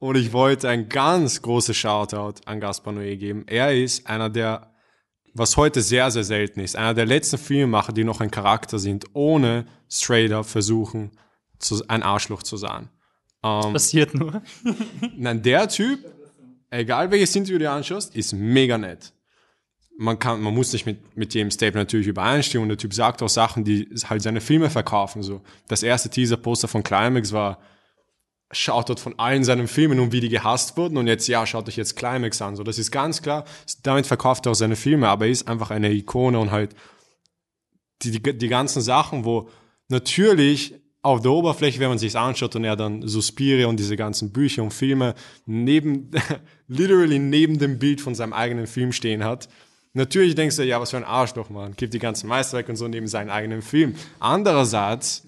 und 0.00 0.16
ich 0.16 0.32
wollte 0.32 0.68
ein 0.68 0.88
ganz 0.88 1.40
großes 1.40 1.76
Shoutout 1.76 2.40
an 2.46 2.60
Gaspar 2.60 2.92
Noé 2.92 3.16
geben. 3.16 3.44
Er 3.46 3.76
ist 3.76 4.06
einer 4.08 4.30
der, 4.30 4.72
was 5.34 5.56
heute 5.56 5.82
sehr, 5.82 6.10
sehr 6.10 6.24
selten 6.24 6.60
ist, 6.60 6.74
einer 6.74 6.94
der 6.94 7.06
letzten 7.06 7.38
Filmemacher, 7.38 7.92
die 7.92 8.04
noch 8.04 8.20
ein 8.20 8.30
Charakter 8.30 8.78
sind, 8.78 9.04
ohne 9.12 9.66
straight 9.88 10.32
up 10.32 10.46
versuchen, 10.46 11.12
zu, 11.58 11.84
ein 11.86 12.02
Arschloch 12.02 12.42
zu 12.42 12.56
sein. 12.56 12.88
Ähm, 13.44 13.74
passiert 13.74 14.14
nur. 14.14 14.42
Nein, 15.16 15.42
der 15.42 15.68
Typ, 15.68 16.00
egal 16.70 17.10
welches 17.10 17.36
Interview 17.36 17.58
du 17.58 17.64
dir 17.64 17.72
anschaust, 17.72 18.16
ist 18.16 18.32
mega 18.32 18.78
nett. 18.78 19.12
Man 19.96 20.18
kann, 20.18 20.40
man 20.40 20.54
muss 20.54 20.72
nicht 20.72 20.86
mit, 20.86 21.16
mit 21.16 21.34
James 21.34 21.56
Tape 21.56 21.76
natürlich 21.76 22.06
übereinstimmen 22.06 22.64
und 22.64 22.68
der 22.70 22.78
Typ 22.78 22.94
sagt 22.94 23.22
auch 23.22 23.28
Sachen, 23.28 23.62
die 23.62 23.88
halt 24.08 24.22
seine 24.22 24.40
Filme 24.40 24.70
verkaufen, 24.70 25.22
so. 25.22 25.42
Das 25.68 25.82
erste 25.82 26.08
Teaser-Poster 26.08 26.66
von 26.66 26.82
Climax 26.82 27.32
war, 27.32 27.60
schaut 28.50 28.88
dort 28.88 28.98
von 28.98 29.18
allen 29.18 29.44
seinen 29.44 29.68
Filmen 29.68 30.00
und 30.00 30.12
wie 30.12 30.20
die 30.20 30.30
gehasst 30.30 30.76
wurden 30.76 30.96
und 30.96 31.06
jetzt, 31.06 31.28
ja, 31.28 31.46
schaut 31.46 31.68
euch 31.68 31.76
jetzt 31.76 31.96
Climax 31.96 32.40
an, 32.42 32.56
so. 32.56 32.64
Das 32.64 32.78
ist 32.78 32.90
ganz 32.90 33.22
klar, 33.22 33.44
damit 33.82 34.06
verkauft 34.06 34.46
er 34.46 34.52
auch 34.52 34.56
seine 34.56 34.76
Filme, 34.76 35.08
aber 35.08 35.26
er 35.26 35.32
ist 35.32 35.46
einfach 35.46 35.70
eine 35.70 35.92
Ikone 35.92 36.38
und 36.40 36.50
halt 36.50 36.74
die, 38.02 38.10
die, 38.10 38.38
die 38.38 38.48
ganzen 38.48 38.80
Sachen, 38.80 39.24
wo 39.24 39.48
natürlich 39.88 40.74
auf 41.04 41.20
der 41.20 41.32
Oberfläche, 41.32 41.80
wenn 41.80 41.90
man 41.90 41.98
sich 41.98 42.16
anschaut 42.16 42.56
und 42.56 42.64
er 42.64 42.76
dann 42.76 43.06
Suspiria 43.06 43.66
und 43.66 43.78
diese 43.78 43.94
ganzen 43.94 44.32
Bücher 44.32 44.62
und 44.62 44.72
Filme 44.72 45.14
neben, 45.44 46.10
literally 46.66 47.18
neben 47.18 47.58
dem 47.58 47.78
Bild 47.78 48.00
von 48.00 48.14
seinem 48.14 48.32
eigenen 48.32 48.66
Film 48.66 48.90
stehen 48.90 49.22
hat. 49.22 49.50
Natürlich 49.92 50.34
denkst 50.34 50.56
du, 50.56 50.64
ja, 50.64 50.80
was 50.80 50.90
für 50.90 50.96
ein 50.96 51.04
Arschloch, 51.04 51.50
man. 51.50 51.76
Gibt 51.76 51.92
die 51.92 51.98
ganzen 51.98 52.26
Meisterwerke 52.26 52.72
und 52.72 52.76
so 52.76 52.88
neben 52.88 53.06
seinen 53.06 53.28
eigenen 53.28 53.60
Film. 53.60 53.96
Andererseits 54.18 55.26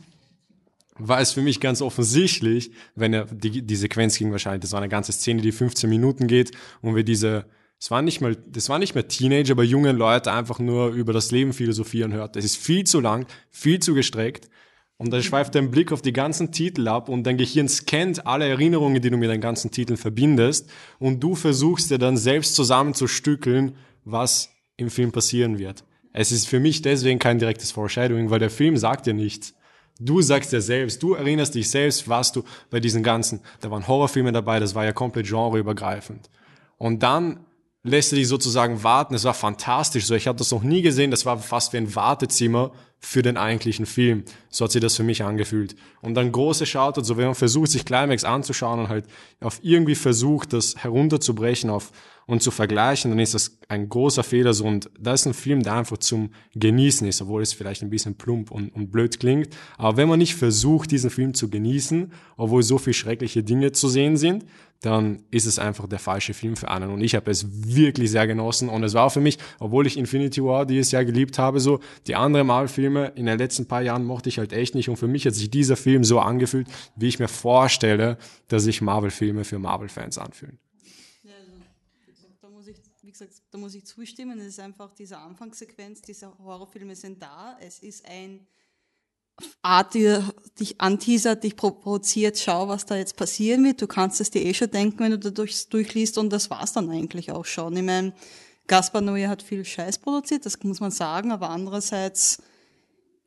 war 0.99 1.21
es 1.21 1.33
für 1.33 1.43
mich 1.43 1.61
ganz 1.61 1.83
offensichtlich, 1.83 2.71
wenn 2.95 3.13
er, 3.13 3.27
die, 3.27 3.61
die 3.61 3.77
Sequenz 3.77 4.17
ging 4.17 4.33
wahrscheinlich, 4.33 4.63
das 4.63 4.73
war 4.73 4.81
eine 4.81 4.89
ganze 4.89 5.13
Szene, 5.13 5.43
die 5.43 5.53
15 5.53 5.91
Minuten 5.91 6.27
geht 6.27 6.53
und 6.81 6.97
wir 6.97 7.05
diese, 7.05 7.45
es 7.79 7.91
war 7.91 8.01
nicht 8.01 8.23
mal, 8.23 8.35
das 8.35 8.71
war 8.71 8.79
nicht 8.79 8.95
mehr 8.95 9.07
Teenager, 9.07 9.53
aber 9.53 9.63
junge 9.63 9.93
Leute 9.93 10.33
einfach 10.33 10.59
nur 10.59 10.89
über 10.89 11.13
das 11.13 11.31
Leben 11.33 11.53
philosophieren 11.53 12.15
hört. 12.15 12.35
Das 12.35 12.47
ist 12.47 12.57
viel 12.57 12.85
zu 12.85 13.01
lang, 13.01 13.27
viel 13.51 13.79
zu 13.81 13.93
gestreckt. 13.93 14.49
Und 14.99 15.13
dann 15.13 15.23
schweift 15.23 15.55
dein 15.55 15.71
Blick 15.71 15.93
auf 15.93 16.01
die 16.01 16.13
ganzen 16.13 16.53
Titel 16.53 16.89
ab 16.89 17.09
und 17.09 17.25
dein 17.25 17.37
Gehirn 17.37 17.69
scannt 17.69 18.27
alle 18.27 18.49
Erinnerungen, 18.49 19.03
die 19.03 19.11
du 19.11 19.19
mit 19.19 19.29
den 19.29 19.43
ganzen 19.43 19.71
Titeln 19.71 19.99
verbindest 19.99 20.71
und 20.99 21.21
du 21.21 21.35
versuchst 21.35 21.91
dir 21.91 21.99
dann 21.99 22.17
selbst 22.17 22.55
zusammenzustückeln, 22.55 23.77
was 24.05 24.51
im 24.79 24.89
Film 24.89 25.13
passieren 25.13 25.59
wird. 25.59 25.85
Es 26.13 26.33
ist 26.33 26.49
für 26.49 26.61
mich 26.61 26.81
deswegen 26.81 27.19
kein 27.19 27.39
direktes 27.39 27.73
Foreshadowing, 27.73 28.31
weil 28.31 28.39
der 28.39 28.49
Film 28.49 28.79
sagt 28.79 29.07
dir 29.07 29.13
nichts. 29.13 29.55
Du 29.99 30.23
sagst 30.23 30.53
dir 30.53 30.63
selbst, 30.63 31.03
du 31.03 31.15
erinnerst 31.15 31.55
dich 31.55 31.69
selbst, 31.69 32.09
was 32.09 32.33
du 32.33 32.43
bei 32.71 32.81
diesen 32.81 33.03
ganzen, 33.03 33.41
da 33.61 33.71
waren 33.71 33.87
Horrorfilme 33.87 34.33
dabei, 34.33 34.61
das 34.61 34.75
war 34.75 34.85
ja 34.85 34.93
komplett 34.93 35.27
genreübergreifend. 35.27 36.31
Und 36.79 37.03
dann 37.03 37.41
lässt 37.83 38.13
er 38.13 38.17
dich 38.17 38.29
sozusagen 38.29 38.83
warten, 38.83 39.15
es 39.15 39.25
war 39.25 39.35
fantastisch, 39.35 40.07
so 40.07 40.15
ich 40.15 40.27
habe 40.27 40.39
das 40.39 40.51
noch 40.51 40.63
nie 40.63 40.83
gesehen, 40.83 41.11
das 41.11 41.25
war 41.25 41.39
fast 41.39 41.73
wie 41.73 41.79
ein 41.79 41.95
Wartezimmer 41.95 42.73
für 42.99 43.23
den 43.23 43.37
eigentlichen 43.37 43.87
Film. 43.87 44.25
So 44.49 44.65
hat 44.65 44.73
sich 44.73 44.81
das 44.81 44.97
für 44.97 45.03
mich 45.03 45.23
angefühlt. 45.23 45.77
Und 46.01 46.15
dann 46.15 46.33
große 46.33 46.67
Shoutouts, 46.67 47.07
so 47.07 47.17
wenn 47.17 47.27
man 47.27 47.35
versucht, 47.35 47.71
sich 47.71 47.85
Climax 47.85 48.25
anzuschauen 48.25 48.81
und 48.81 48.89
halt 48.89 49.07
auf 49.41 49.61
irgendwie 49.63 49.95
versucht, 49.95 50.53
das 50.53 50.77
herunterzubrechen 50.77 51.71
auf 51.71 51.93
und 52.27 52.43
zu 52.43 52.51
vergleichen, 52.51 53.13
dann 53.13 53.21
ist 53.21 53.35
das 53.35 53.59
ein 53.69 53.89
großer 53.89 54.25
Fehler 54.25 54.53
so. 54.53 54.65
Und 54.65 54.91
da 54.99 55.13
ist 55.13 55.27
ein 55.27 55.35
Film, 55.35 55.63
der 55.63 55.75
einfach 55.75 55.99
zum 55.99 56.31
Genießen 56.55 57.07
ist, 57.07 57.23
obwohl 57.23 57.43
es 57.43 57.53
vielleicht 57.53 57.83
ein 57.83 57.91
bisschen 57.91 58.17
plump 58.17 58.51
und, 58.51 58.71
und 58.71 58.91
blöd 58.91 59.21
klingt. 59.21 59.51
Aber 59.79 59.97
wenn 59.97 60.09
man 60.09 60.19
nicht 60.19 60.35
versucht, 60.35 60.91
diesen 60.91 61.11
Film 61.11 61.35
zu 61.35 61.49
genießen, 61.49 62.13
obwohl 62.37 62.65
so 62.65 62.79
viel 62.79 62.95
schreckliche 62.95 63.45
Dinge 63.45 63.73
zu 63.73 63.89
sehen 63.89 64.17
sind, 64.17 64.45
dann 64.81 65.25
ist 65.31 65.47
es 65.47 65.59
einfach 65.59 65.89
der 65.89 65.99
falsche 65.99 66.35
Film 66.35 66.57
für 66.57 66.69
einen. 66.69 66.91
Und 66.91 67.01
ich 67.01 67.15
habe 67.15 67.31
es 67.31 67.47
wirklich 67.67 68.11
sehr 68.11 68.27
genossen. 68.27 68.69
Und 68.69 68.85
es 68.85 68.95
war 68.95 69.11
für 69.11 69.21
mich, 69.21 69.39
obwohl 69.59 69.87
ich 69.87 69.97
Infinity 69.97 70.43
War 70.43 70.67
dieses 70.67 70.93
Jahr 70.93 71.05
geliebt 71.05 71.39
habe, 71.39 71.61
so, 71.61 71.81
die 72.07 72.15
anderen 72.15 72.47
Marvel-Filme 72.47 73.13
in 73.17 73.27
den 73.27 73.39
letzten 73.39 73.67
paar 73.67 73.83
Jahren 73.83 74.05
mochte 74.05 74.29
ich 74.29 74.39
halt 74.39 74.53
echt 74.53 74.75
nicht. 74.75 74.89
Und 74.89 74.97
für 74.97 75.09
mich 75.09 75.27
hat 75.27 75.35
sich 75.35 75.51
dieser 75.51 75.77
Film 75.77 76.05
so 76.05 76.21
angefühlt, 76.21 76.69
wie 76.97 77.09
ich 77.09 77.19
mir 77.19 77.29
vorstelle, 77.29 78.19
dass 78.49 78.65
sich 78.65 78.81
Marvel-Filme 78.81 79.45
für 79.45 79.59
Marvel-Fans 79.59 80.19
anfühlen. 80.19 80.59
Ja, 81.23 81.33
also, 82.07 82.27
da 82.41 82.49
muss 82.49 82.67
ich, 82.67 82.77
wie 83.03 83.13
gesagt, 83.13 83.33
da 83.51 83.59
muss 83.59 83.75
ich 83.75 83.87
zustimmen. 83.87 84.39
Es 84.39 84.47
ist 84.47 84.61
einfach 84.61 84.93
diese 84.93 85.19
Anfangssequenz, 85.19 86.03
diese 86.03 86.37
Horrorfilme 86.39 86.95
sind 86.95 87.23
da. 87.23 87.57
Es 87.61 87.79
ist 87.81 88.07
ein 88.09 88.47
Art, 89.63 89.95
die 89.95 90.19
dich 90.59 90.81
anteasert, 90.81 91.45
dich 91.45 91.57
provoziert, 91.57 92.39
schau, 92.39 92.69
was 92.69 92.87
da 92.87 92.97
jetzt 92.97 93.17
passieren 93.17 93.65
wird. 93.65 93.83
Du 93.83 93.87
kannst 93.87 94.21
es 94.21 94.31
dir 94.31 94.43
eh 94.43 94.55
schon 94.55 94.71
denken, 94.71 94.99
wenn 95.01 95.11
du 95.11 95.19
da 95.19 95.31
durch, 95.31 95.69
durchliest 95.69 96.17
und 96.19 96.33
das 96.33 96.49
war's 96.51 96.73
dann 96.73 96.91
eigentlich 96.91 97.31
auch 97.33 97.45
schon. 97.45 97.77
Ich 97.77 97.83
meine, 97.83 98.15
Gaspar 98.67 99.03
Noé 99.03 99.29
hat 99.29 99.43
viel 99.43 99.65
Scheiß 99.65 99.99
produziert, 99.99 100.47
das 100.47 100.63
muss 100.63 100.81
man 100.81 100.91
sagen, 100.91 101.31
aber 101.31 101.51
andererseits, 101.51 102.43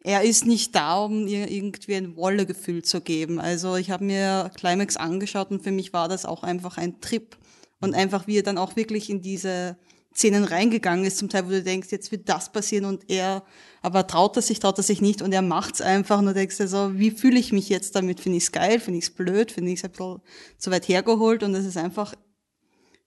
er 0.03 0.23
ist 0.23 0.45
nicht 0.45 0.75
da, 0.75 1.03
um 1.03 1.27
irgendwie 1.27 1.95
ein 1.95 2.15
Wolle-Gefühl 2.15 2.83
zu 2.83 3.01
geben. 3.01 3.39
Also 3.39 3.75
ich 3.75 3.91
habe 3.91 4.03
mir 4.03 4.51
Climax 4.55 4.97
angeschaut 4.97 5.51
und 5.51 5.61
für 5.63 5.71
mich 5.71 5.93
war 5.93 6.07
das 6.07 6.25
auch 6.25 6.43
einfach 6.43 6.77
ein 6.77 7.01
Trip. 7.01 7.37
Und 7.81 7.95
einfach, 7.95 8.27
wie 8.27 8.37
er 8.37 8.43
dann 8.43 8.57
auch 8.57 8.75
wirklich 8.75 9.09
in 9.09 9.21
diese 9.21 9.77
Szenen 10.15 10.43
reingegangen 10.43 11.05
ist, 11.05 11.17
zum 11.17 11.29
Teil, 11.29 11.45
wo 11.45 11.49
du 11.49 11.63
denkst, 11.63 11.89
jetzt 11.91 12.11
wird 12.11 12.27
das 12.27 12.51
passieren 12.51 12.85
und 12.85 13.09
er, 13.09 13.43
aber 13.81 14.07
traut 14.07 14.35
er 14.35 14.41
sich, 14.41 14.59
traut 14.59 14.77
er 14.77 14.83
sich 14.83 15.01
nicht 15.01 15.21
und 15.21 15.31
er 15.31 15.41
macht's 15.41 15.81
einfach 15.81 16.19
und 16.19 16.25
du 16.25 16.33
denkst 16.33 16.57
dir 16.57 16.67
so, 16.67 16.97
wie 16.97 17.11
fühle 17.11 17.39
ich 17.39 17.51
mich 17.51 17.69
jetzt 17.69 17.95
damit? 17.95 18.19
Finde 18.19 18.37
ich's 18.37 18.51
geil? 18.51 18.79
Finde 18.79 18.99
ich's 18.99 19.11
blöd? 19.11 19.51
Finde 19.51 19.71
ich's 19.71 19.83
ein 19.83 19.91
bisschen 19.91 20.21
zu 20.57 20.71
weit 20.71 20.87
hergeholt? 20.87 21.43
Und 21.43 21.53
es 21.55 21.65
ist 21.65 21.77
einfach 21.77 22.15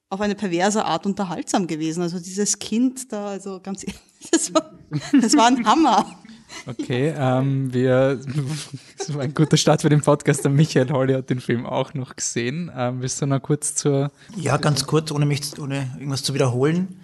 auf 0.09 0.21
eine 0.21 0.35
perverse 0.35 0.85
Art 0.85 1.07
unterhaltsam 1.07 1.67
gewesen. 1.67 2.03
Also 2.03 2.19
dieses 2.19 2.59
Kind 2.59 3.13
da, 3.13 3.29
also 3.29 3.61
ganz 3.61 3.83
ehrlich, 3.83 4.01
das 4.31 4.55
war, 4.55 4.79
das 5.21 5.37
war 5.37 5.47
ein 5.47 5.67
Hammer. 5.67 6.22
Okay, 6.67 7.15
ähm, 7.17 7.73
wir, 7.73 8.21
das 8.99 9.15
war 9.15 9.23
ein 9.23 9.35
guter 9.35 9.57
Start 9.57 9.83
für 9.83 9.89
den 9.89 10.01
Podcast. 10.01 10.45
Der 10.45 10.51
Michael 10.51 10.91
Holly 10.91 11.15
hat 11.15 11.31
den 11.31 11.41
Film 11.41 11.67
auch 11.67 11.95
noch 11.95 12.17
gesehen. 12.17 12.71
Ähm, 12.75 13.03
willst 13.03 13.21
du 13.21 13.27
noch 13.27 13.41
kurz 13.41 13.75
zur. 13.75 14.11
Ja, 14.37 14.57
ganz 14.57 14.87
kurz, 14.87 15.11
ohne 15.11 15.27
mich, 15.27 15.59
ohne 15.59 15.91
irgendwas 15.99 16.23
zu 16.23 16.35
wiederholen. 16.35 17.01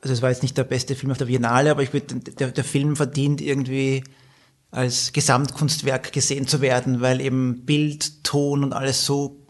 Also 0.00 0.14
es 0.14 0.22
war 0.22 0.30
jetzt 0.30 0.42
nicht 0.42 0.58
der 0.58 0.64
beste 0.64 0.96
Film 0.96 1.12
auf 1.12 1.18
der 1.18 1.26
Biennale, 1.26 1.70
aber 1.70 1.82
ich 1.82 1.92
würde, 1.92 2.16
der, 2.16 2.50
der 2.50 2.64
Film 2.64 2.96
verdient 2.96 3.40
irgendwie 3.40 4.02
als 4.72 5.12
Gesamtkunstwerk 5.12 6.12
gesehen 6.12 6.48
zu 6.48 6.60
werden, 6.60 7.00
weil 7.00 7.20
eben 7.20 7.64
Bild, 7.64 8.24
Ton 8.24 8.64
und 8.64 8.72
alles 8.72 9.04
so 9.04 9.46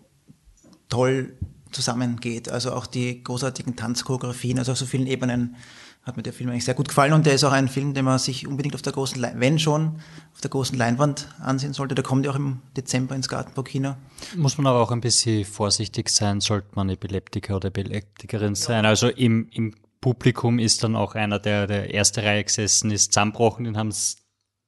toll 0.88 1.34
zusammengeht. 1.70 2.50
Also 2.50 2.72
auch 2.72 2.86
die 2.86 3.22
großartigen 3.22 3.76
Tanzchoreografien, 3.76 4.58
also 4.58 4.72
auf 4.72 4.78
so 4.78 4.84
vielen 4.84 5.06
Ebenen 5.06 5.56
hat 6.04 6.16
mir 6.16 6.22
der 6.22 6.32
Film 6.32 6.50
eigentlich 6.50 6.64
sehr 6.64 6.74
gut 6.74 6.88
gefallen 6.88 7.12
und 7.12 7.26
der 7.26 7.34
ist 7.34 7.44
auch 7.44 7.52
ein 7.52 7.68
Film, 7.68 7.94
den 7.94 8.04
man 8.04 8.18
sich 8.18 8.46
unbedingt 8.46 8.74
auf 8.74 8.82
der 8.82 8.92
großen, 8.92 9.20
Leinwand, 9.20 9.40
wenn 9.40 9.58
schon, 9.58 10.00
auf 10.34 10.40
der 10.40 10.50
großen 10.50 10.76
Leinwand 10.76 11.28
ansehen 11.40 11.72
sollte. 11.72 11.94
Der 11.94 12.02
kommt 12.02 12.24
ja 12.24 12.32
auch 12.32 12.36
im 12.36 12.60
Dezember 12.76 13.14
ins 13.14 13.28
Gartenburg-Kino. 13.28 13.94
Muss 14.36 14.58
man 14.58 14.66
aber 14.66 14.80
auch 14.80 14.90
ein 14.90 15.00
bisschen 15.00 15.44
vorsichtig 15.44 16.08
sein, 16.08 16.40
sollte 16.40 16.68
man 16.74 16.88
Epileptiker 16.88 17.56
oder 17.56 17.68
Epileptikerin 17.68 18.56
sein. 18.56 18.84
Also 18.84 19.08
im, 19.08 19.48
im 19.52 19.74
Publikum 20.00 20.58
ist 20.58 20.82
dann 20.82 20.96
auch 20.96 21.14
einer, 21.14 21.38
der 21.38 21.68
der 21.68 21.94
erste 21.94 22.24
Reihe 22.24 22.42
gesessen 22.42 22.90
ist, 22.90 23.12
zusammenbrochen, 23.12 23.64
den 23.64 23.76
haben 23.76 23.88
es 23.88 24.16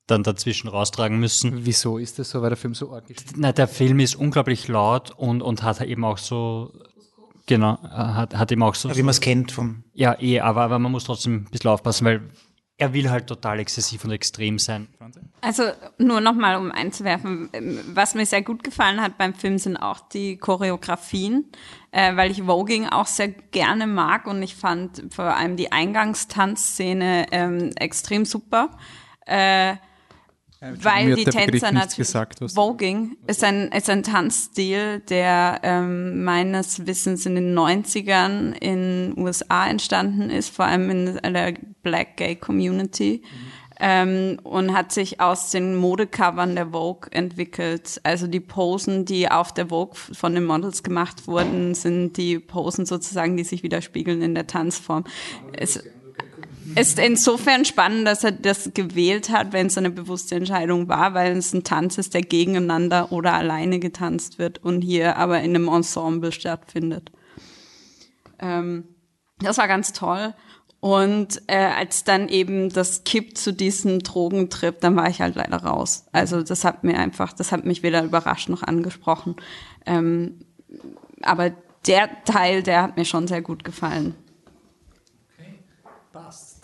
dann 0.07 0.23
dazwischen 0.23 0.69
raustragen 0.69 1.19
müssen. 1.19 1.65
Wieso 1.65 1.99
ist 1.99 2.19
das 2.19 2.31
so, 2.31 2.43
weil 2.43 2.51
der 2.51 2.57
Film 2.59 2.75
so 2.75 2.93
arg 2.93 3.09
ist? 3.11 3.35
Na, 3.37 3.53
der 3.53 3.67
Film 3.67 3.99
ist 4.01 4.15
unglaublich 4.15 4.69
laut 4.69 5.11
und, 5.11 5.43
und 5.43 5.63
hat 5.63 5.81
eben 5.81 6.05
auch 6.05 6.19
so 6.19 6.73
Genau, 7.47 7.79
hat, 7.83 8.35
hat 8.35 8.53
eben 8.53 8.63
auch 8.63 8.75
so. 8.75 8.89
Ja, 8.89 8.97
wie 8.97 9.03
man 9.03 9.11
es 9.11 9.21
kennt 9.21 9.53
vom. 9.53 9.85
Ja, 9.93 10.17
eh, 10.21 10.41
aber, 10.41 10.63
aber 10.63 10.79
man 10.79 10.93
muss 10.93 11.05
trotzdem 11.05 11.45
ein 11.45 11.51
bisschen 11.51 11.71
aufpassen, 11.71 12.07
weil 12.07 12.23
er 12.77 12.93
will 12.93 13.09
halt 13.09 13.29
total 13.29 13.61
exzessiv 13.61 14.05
und 14.05 14.11
extrem 14.11 14.59
sein. 14.59 14.89
Also 15.41 15.65
nur 15.99 16.21
nochmal, 16.21 16.57
um 16.57 16.73
einzuwerfen, 16.73 17.49
was 17.95 18.15
mir 18.15 18.27
sehr 18.27 18.43
gut 18.43 18.65
gefallen 18.65 19.01
hat 19.01 19.17
beim 19.17 19.35
Film 19.35 19.59
sind 19.59 19.77
auch 19.77 20.01
die 20.01 20.37
Choreografien, 20.37 21.45
äh, 21.93 22.17
weil 22.17 22.33
ich 22.33 22.43
Voging 22.43 22.89
auch 22.89 23.07
sehr 23.07 23.29
gerne 23.29 23.87
mag 23.87 24.27
und 24.27 24.43
ich 24.43 24.57
fand 24.57 25.05
vor 25.11 25.25
allem 25.25 25.57
die 25.57 25.71
Eingangstanzszene 25.71 27.27
ähm, 27.31 27.71
extrem 27.77 28.25
super. 28.25 28.71
Äh, 29.27 29.77
weil 30.83 31.15
die 31.15 31.25
Tänzer 31.25 31.73
natürlich. 31.73 32.11
Voging 32.55 33.17
ist 33.27 33.45
ein, 33.45 33.71
ist 33.73 33.91
ein 33.91 34.03
Tanzstil, 34.03 35.01
der 35.01 35.61
ähm, 35.63 36.25
meines 36.25 36.87
Wissens 36.87 37.27
in 37.27 37.35
den 37.35 37.57
90ern 37.59 38.53
in 38.53 39.15
USA 39.17 39.67
entstanden 39.67 40.31
ist, 40.31 40.51
vor 40.51 40.65
allem 40.67 40.91
in 40.91 41.35
der 41.35 41.55
Black 41.83 42.17
Gay 42.17 42.37
Community. 42.37 43.23
Mhm. 43.23 43.65
Ähm, 43.81 44.39
und 44.45 44.73
hat 44.73 44.93
sich 44.93 45.21
aus 45.21 45.51
den 45.51 45.75
Modecovern 45.75 46.55
der 46.55 46.69
Vogue 46.69 47.11
entwickelt. 47.11 48.01
Also 48.05 48.29
die 48.29 48.39
Posen, 48.39 49.05
die 49.05 49.29
auf 49.29 49.53
der 49.53 49.67
Vogue 49.67 49.97
von 49.97 50.33
den 50.35 50.45
Models 50.45 50.85
gemacht 50.85 51.27
wurden, 51.27 51.75
sind 51.75 52.17
die 52.17 52.39
Posen 52.39 52.87
sozusagen, 52.87 53.37
die 53.37 53.43
sich 53.43 53.65
widerspiegeln 53.65 54.23
in 54.23 54.37
der 54.37 54.47
Tanzform. 54.47 55.03
Es, 55.53 55.83
ist 56.77 56.99
insofern 56.99 57.65
spannend, 57.65 58.07
dass 58.07 58.25
er 58.25 58.33
das 58.33 58.71
gewählt 58.75 59.31
hat, 59.31 59.53
wenn 59.53 59.67
es 59.67 59.79
eine 59.79 59.91
bewusste 59.91 60.35
Entscheidung 60.35 60.89
war, 60.89 61.15
weil 61.15 61.37
es 61.37 61.53
ein 61.53 61.65
Tanz 61.65 61.99
ist, 61.99 62.15
der 62.15 62.23
gegeneinander 62.23 63.13
oder 63.13 63.35
alleine 63.35 63.79
getanzt 63.79 64.39
wird 64.39 64.63
und 64.63 64.83
hier 64.83 65.17
aber 65.17 65.41
in 65.41 65.55
einem 65.55 65.69
Ensemble 65.69 66.33
stattfindet. 66.33 67.13
Ähm, 68.39 68.85
das 69.39 69.59
war 69.59 69.69
ganz 69.69 69.93
toll. 69.93 70.35
Und 70.81 71.41
äh, 71.47 71.57
als 71.57 72.05
dann 72.05 72.29
eben 72.29 72.69
das 72.69 73.05
kippt 73.05 73.39
zu 73.39 73.55
diesem 73.55 74.01
Drogentrip, 74.01 74.81
dann 74.81 74.97
war 74.97 75.09
ich 75.09 75.23
halt 75.23 75.35
leider 75.35 75.57
raus. 75.57 76.05
Also 76.13 76.43
das 76.43 76.63
hat 76.65 76.85
mir 76.85 76.99
einfach, 76.99 77.33
das 77.33 77.53
hat 77.53 77.65
mich 77.65 77.83
weder 77.83 78.05
überrascht 78.05 78.51
noch 78.51 78.63
angesprochen. 78.63 79.37
Ähm, 79.87 80.41
aber 81.23 81.53
der 81.87 82.25
Teil, 82.25 82.63
der 82.63 82.83
hat 82.83 82.97
mir 82.99 83.07
schon 83.07 83.27
sehr 83.29 83.41
gut 83.41 83.65
gefallen. 83.65 84.15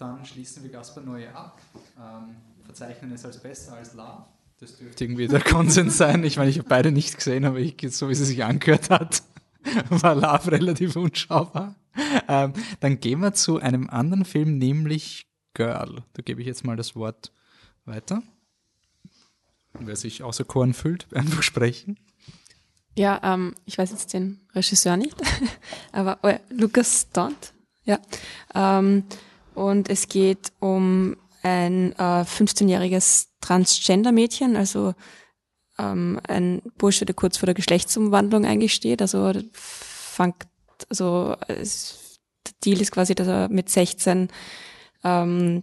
Dann 0.00 0.25
schließen 0.25 0.62
wir 0.62 0.71
Gaspar 0.71 1.04
Neue 1.04 1.35
ab, 1.35 1.61
ähm, 1.99 2.35
verzeichnen 2.64 3.12
es 3.12 3.23
als 3.26 3.37
besser 3.38 3.75
als 3.75 3.92
Love. 3.92 4.25
Das 4.59 4.78
dürfte 4.78 5.04
irgendwie 5.04 5.28
der 5.28 5.42
Konsens 5.42 5.99
sein. 5.99 6.25
Ich 6.25 6.38
meine, 6.38 6.49
ich 6.49 6.57
habe 6.57 6.69
beide 6.69 6.90
nicht 6.90 7.16
gesehen, 7.16 7.45
aber 7.45 7.59
ich, 7.59 7.76
so 7.90 8.09
wie 8.09 8.14
sie 8.14 8.25
sich 8.25 8.42
angehört 8.42 8.88
hat, 8.88 9.23
war 9.90 10.14
Love 10.14 10.52
relativ 10.52 10.97
unschaubar. 10.97 11.75
Ähm, 12.28 12.54
dann 12.80 12.99
gehen 13.00 13.21
wir 13.21 13.35
zu 13.35 13.59
einem 13.59 13.90
anderen 13.90 14.25
Film, 14.25 14.57
nämlich 14.57 15.26
Girl. 15.52 16.02
Da 16.14 16.23
gebe 16.23 16.40
ich 16.40 16.47
jetzt 16.47 16.64
mal 16.64 16.76
das 16.76 16.97
Wort 16.97 17.30
weiter. 17.85 18.23
Wer 19.75 19.97
sich 19.97 20.23
außer 20.23 20.45
Korn 20.45 20.73
fühlt, 20.73 21.09
einfach 21.14 21.42
sprechen. 21.42 21.99
Ja, 22.97 23.21
ähm, 23.23 23.54
ich 23.66 23.76
weiß 23.76 23.90
jetzt 23.90 24.14
den 24.14 24.40
Regisseur 24.54 24.97
nicht, 24.97 25.16
aber 25.92 26.19
oh, 26.23 26.33
Lucas 26.49 27.11
Dont, 27.11 27.52
ja. 27.85 27.99
Ähm, 28.54 29.04
und 29.54 29.88
es 29.88 30.09
geht 30.09 30.52
um 30.61 31.16
ein 31.42 31.92
äh, 31.92 32.23
15-jähriges 32.23 33.28
Transgender-Mädchen, 33.40 34.57
also 34.57 34.95
ähm, 35.78 36.21
ein 36.28 36.62
Bursche, 36.76 37.07
der 37.07 37.14
kurz 37.14 37.38
vor 37.38 37.47
der 37.47 37.54
Geschlechtsumwandlung 37.54 38.45
eigentlich 38.45 38.75
steht. 38.75 39.00
Also 39.00 39.33
fängt, 39.52 40.47
also 40.88 41.37
es, 41.49 42.21
der 42.47 42.52
Deal 42.64 42.80
ist 42.80 42.92
quasi, 42.92 43.14
dass 43.14 43.28
er 43.28 43.49
mit 43.49 43.71
16 43.71 44.28
ähm, 45.04 45.62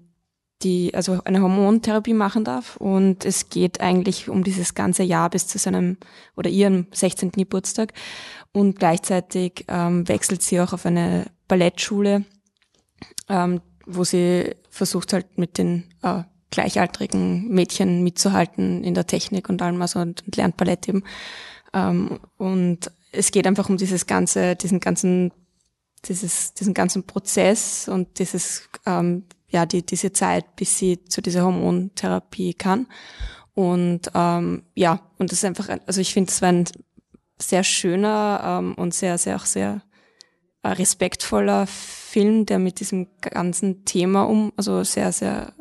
die 0.64 0.94
also 0.96 1.20
eine 1.24 1.42
Hormontherapie 1.42 2.14
machen 2.14 2.44
darf 2.44 2.78
und 2.78 3.26
es 3.26 3.50
geht 3.50 3.80
eigentlich 3.80 4.28
um 4.28 4.44
dieses 4.44 4.74
ganze 4.74 5.04
Jahr 5.04 5.30
bis 5.30 5.48
zu 5.48 5.60
seinem 5.60 5.98
oder 6.36 6.50
ihrem 6.50 6.88
16. 6.92 7.32
Geburtstag 7.32 7.94
und 8.54 8.80
gleichzeitig 8.80 9.66
ähm, 9.68 10.08
wechselt 10.08 10.42
sie 10.42 10.60
auch 10.60 10.74
auf 10.74 10.86
eine 10.86 11.28
Ballettschule, 11.48 12.26
ähm, 13.30 13.62
wo 13.88 14.04
sie 14.04 14.56
versucht 14.70 15.14
halt 15.14 15.38
mit 15.38 15.58
den 15.58 15.86
äh, 16.04 16.24
gleichaltrigen 16.52 17.48
Mädchen 17.50 18.04
mitzuhalten 18.04 18.84
in 18.84 18.94
der 18.94 19.08
Technik 19.08 19.50
und 19.50 19.62
allem, 19.62 19.82
also 19.82 20.00
und, 20.00 20.24
lernt 20.36 20.58
Ballett 20.58 20.88
eben. 20.88 21.04
Ähm, 21.74 22.20
und 22.38 22.92
es 23.12 23.32
geht 23.32 23.48
einfach 23.48 23.70
um 23.70 23.78
dieses 23.78 24.06
ganze, 24.06 24.56
diesen 24.56 24.80
ganzen, 24.80 25.32
dieses, 26.06 26.54
diesen 26.54 26.74
ganzen 26.74 27.04
Prozess 27.04 27.88
und 27.88 28.20
dieses, 28.20 28.70
ähm, 28.86 29.24
ja, 29.50 29.66
die, 29.66 29.86
diese 29.86 30.12
Zeit, 30.14 30.56
bis 30.56 30.78
sie 30.78 31.04
zu 31.06 31.22
dieser 31.22 31.44
Hormontherapie 31.44 32.54
kann. 32.54 32.88
Und 33.54 34.12
ähm, 34.14 34.64
ja, 34.76 35.02
und 35.18 35.32
das 35.32 35.40
ist 35.40 35.46
einfach, 35.46 35.70
ein- 35.70 35.82
also 35.88 36.00
ich 36.02 36.14
finde, 36.14 36.32
es 36.32 36.42
war 36.42 36.50
ein 36.50 36.66
sehr 37.40 37.64
schöner 37.64 38.42
ähm, 38.44 38.74
und 38.76 38.94
sehr, 38.94 39.18
sehr 39.18 39.36
auch 39.36 39.46
sehr 39.46 39.82
äh, 40.64 40.70
respektvoller 40.70 41.68
Film, 42.18 42.48
der 42.48 42.58
mit 42.58 42.80
diesem 42.80 43.10
ganzen 43.22 43.86
Thema 43.86 44.24
um, 44.24 44.52
also 44.58 44.84
sehr, 44.84 45.12
sehr 45.12 45.54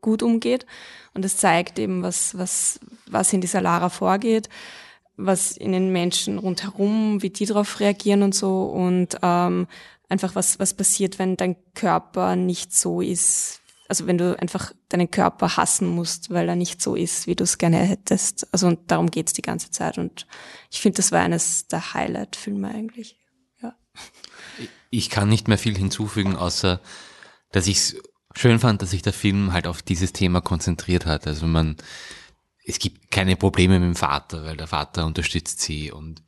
gut 0.00 0.22
umgeht. 0.22 0.64
Und 1.14 1.24
es 1.24 1.36
zeigt 1.36 1.80
eben, 1.80 2.04
was, 2.04 2.38
was, 2.38 2.78
was 3.10 3.32
in 3.32 3.40
dieser 3.40 3.60
Lara 3.60 3.88
vorgeht, 3.88 4.48
was 5.16 5.56
in 5.56 5.72
den 5.72 5.90
Menschen 5.90 6.38
rundherum, 6.38 7.22
wie 7.22 7.30
die 7.30 7.44
darauf 7.44 7.80
reagieren 7.80 8.22
und 8.22 8.36
so 8.36 8.66
und 8.66 9.18
ähm, 9.20 9.66
einfach 10.08 10.36
was, 10.36 10.60
was 10.60 10.74
passiert, 10.74 11.18
wenn 11.18 11.36
dein 11.36 11.56
Körper 11.74 12.36
nicht 12.36 12.72
so 12.72 13.00
ist, 13.00 13.60
also 13.88 14.06
wenn 14.06 14.18
du 14.18 14.38
einfach 14.38 14.72
deinen 14.88 15.10
Körper 15.10 15.56
hassen 15.56 15.88
musst, 15.88 16.30
weil 16.30 16.48
er 16.48 16.54
nicht 16.54 16.80
so 16.80 16.94
ist, 16.94 17.26
wie 17.26 17.34
du 17.34 17.42
es 17.42 17.58
gerne 17.58 17.78
hättest. 17.78 18.46
Also 18.52 18.68
und 18.68 18.92
darum 18.92 19.10
geht's 19.10 19.32
die 19.32 19.42
ganze 19.42 19.72
Zeit. 19.72 19.98
Und 19.98 20.28
ich 20.70 20.80
finde, 20.80 20.98
das 20.98 21.10
war 21.10 21.22
eines 21.22 21.66
der 21.66 21.94
Highlight-Filme 21.94 22.68
eigentlich. 22.68 23.16
Ich 24.90 25.10
kann 25.10 25.28
nicht 25.28 25.48
mehr 25.48 25.58
viel 25.58 25.76
hinzufügen, 25.76 26.36
außer 26.36 26.80
dass 27.52 27.66
ich 27.66 27.76
es 27.78 27.96
schön 28.34 28.58
fand, 28.58 28.82
dass 28.82 28.90
sich 28.90 29.02
der 29.02 29.12
Film 29.12 29.52
halt 29.52 29.66
auf 29.66 29.82
dieses 29.82 30.12
Thema 30.12 30.40
konzentriert 30.40 31.06
hat. 31.06 31.26
Also 31.26 31.46
man, 31.46 31.76
es 32.64 32.78
gibt 32.78 33.10
keine 33.10 33.36
Probleme 33.36 33.78
mit 33.78 33.88
dem 33.88 33.96
Vater, 33.96 34.44
weil 34.44 34.56
der 34.56 34.66
Vater 34.66 35.06
unterstützt 35.06 35.60
sie 35.60 35.90
und 35.90 36.22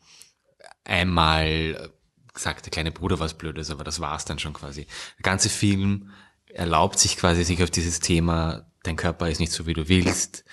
einmal 0.84 1.90
sagt 2.34 2.66
der 2.66 2.70
kleine 2.70 2.92
Bruder 2.92 3.18
was 3.18 3.34
Blödes, 3.34 3.70
aber 3.70 3.84
das 3.84 4.00
war's 4.00 4.24
dann 4.24 4.38
schon 4.38 4.52
quasi. 4.52 4.86
Der 5.18 5.22
ganze 5.22 5.48
Film 5.48 6.10
erlaubt 6.46 6.98
sich 6.98 7.16
quasi 7.16 7.44
sich 7.44 7.62
auf 7.62 7.70
dieses 7.70 8.00
Thema, 8.00 8.66
dein 8.84 8.96
Körper 8.96 9.28
ist 9.28 9.40
nicht 9.40 9.52
so, 9.52 9.66
wie 9.66 9.74
du 9.74 9.88
willst, 9.88 10.44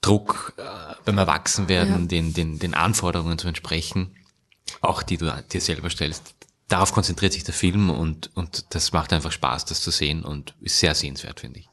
Druck 0.00 0.54
äh, 0.56 0.94
beim 1.04 1.18
Erwachsenwerden, 1.18 2.00
Ja. 2.02 2.06
den, 2.06 2.34
den, 2.34 2.58
den 2.58 2.74
Anforderungen 2.74 3.38
zu 3.38 3.46
entsprechen, 3.46 4.16
auch 4.80 5.02
die 5.02 5.18
du 5.18 5.30
dir 5.52 5.60
selber 5.60 5.90
stellst. 5.90 6.34
Darauf 6.68 6.92
konzentriert 6.92 7.32
sich 7.32 7.44
der 7.44 7.54
Film 7.54 7.90
und, 7.90 8.30
und 8.34 8.74
das 8.74 8.92
macht 8.92 9.12
einfach 9.12 9.32
Spaß, 9.32 9.66
das 9.66 9.82
zu 9.82 9.90
sehen 9.90 10.24
und 10.24 10.54
ist 10.60 10.78
sehr 10.78 10.94
sehenswert, 10.94 11.40
finde 11.40 11.60
ich. 11.60 11.68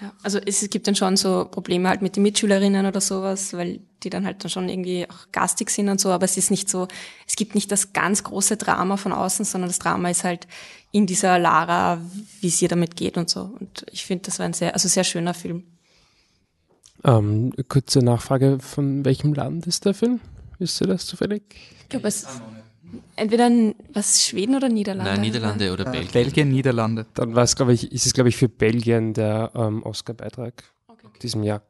Ja, 0.00 0.12
also 0.22 0.38
es 0.38 0.68
gibt 0.70 0.86
dann 0.86 0.96
schon 0.96 1.16
so 1.16 1.44
Probleme 1.44 1.88
halt 1.88 2.00
mit 2.00 2.16
den 2.16 2.22
Mitschülerinnen 2.22 2.86
oder 2.86 3.02
sowas, 3.02 3.52
weil 3.52 3.80
die 4.02 4.08
dann 4.08 4.24
halt 4.24 4.42
dann 4.42 4.50
schon 4.50 4.68
irgendwie 4.68 5.06
auch 5.08 5.30
gastig 5.30 5.68
sind 5.68 5.90
und 5.90 6.00
so, 6.00 6.10
aber 6.10 6.24
es 6.24 6.38
ist 6.38 6.50
nicht 6.50 6.70
so, 6.70 6.88
es 7.28 7.36
gibt 7.36 7.54
nicht 7.54 7.70
das 7.70 7.92
ganz 7.92 8.24
große 8.24 8.56
Drama 8.56 8.96
von 8.96 9.12
außen, 9.12 9.44
sondern 9.44 9.68
das 9.68 9.78
Drama 9.78 10.08
ist 10.08 10.24
halt 10.24 10.46
in 10.90 11.06
dieser 11.06 11.38
Lara, 11.38 12.00
wie 12.40 12.48
es 12.48 12.62
ihr 12.62 12.68
damit 12.68 12.96
geht 12.96 13.18
und 13.18 13.28
so. 13.28 13.54
Und 13.60 13.84
ich 13.92 14.06
finde, 14.06 14.24
das 14.24 14.38
war 14.38 14.46
ein 14.46 14.54
sehr, 14.54 14.72
also 14.72 14.88
sehr 14.88 15.04
schöner 15.04 15.34
Film. 15.34 15.64
Ähm, 17.04 17.52
kurze 17.68 18.00
Nachfrage, 18.00 18.58
von 18.58 19.04
welchem 19.04 19.34
Land 19.34 19.66
ist 19.66 19.84
der 19.84 19.94
Film? 19.94 20.20
Wisst 20.58 20.80
ihr 20.80 20.86
das 20.86 21.06
zufällig? 21.06 21.42
Ich 21.82 21.88
glaube, 21.90 22.08
es 22.08 22.26
entweder 23.16 23.50
was, 23.92 24.24
Schweden 24.24 24.54
oder 24.54 24.68
Niederlande? 24.68 25.12
Nein, 25.12 25.20
Niederlande 25.20 25.72
oder 25.72 25.86
Äh, 25.86 25.90
Belgien. 25.90 26.12
Belgien, 26.12 26.50
Niederlande. 26.50 27.06
Dann 27.14 27.34
war 27.34 27.44
es, 27.44 27.56
glaube 27.56 27.72
ich, 27.72 27.90
ist 27.92 28.06
es, 28.06 28.12
glaube 28.12 28.28
ich, 28.28 28.36
für 28.36 28.48
Belgien 28.48 29.12
der 29.14 29.50
ähm, 29.54 29.82
Oscar-Beitrag 29.82 30.64
diesem 31.22 31.42
Jahr. 31.42 31.62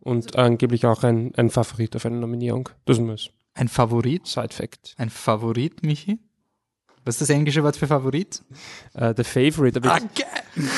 Und 0.00 0.36
angeblich 0.36 0.84
auch 0.86 1.04
ein, 1.04 1.32
ein 1.36 1.50
Favorit 1.50 1.94
auf 1.94 2.04
eine 2.06 2.16
Nominierung. 2.16 2.68
Das 2.86 2.98
ist 2.98 3.30
Ein 3.54 3.68
Favorit? 3.68 4.26
Side-Fact. 4.26 4.94
Ein 4.98 5.10
Favorit, 5.10 5.84
Michi? 5.84 6.18
Was 7.04 7.16
ist 7.16 7.22
das 7.22 7.30
englische 7.30 7.62
Wort 7.62 7.76
für 7.76 7.86
Favorit? 7.86 8.42
Äh, 8.94 9.14
The 9.16 9.24
Favorite. 9.24 9.80
Aber 9.82 9.96
ich 9.96 10.24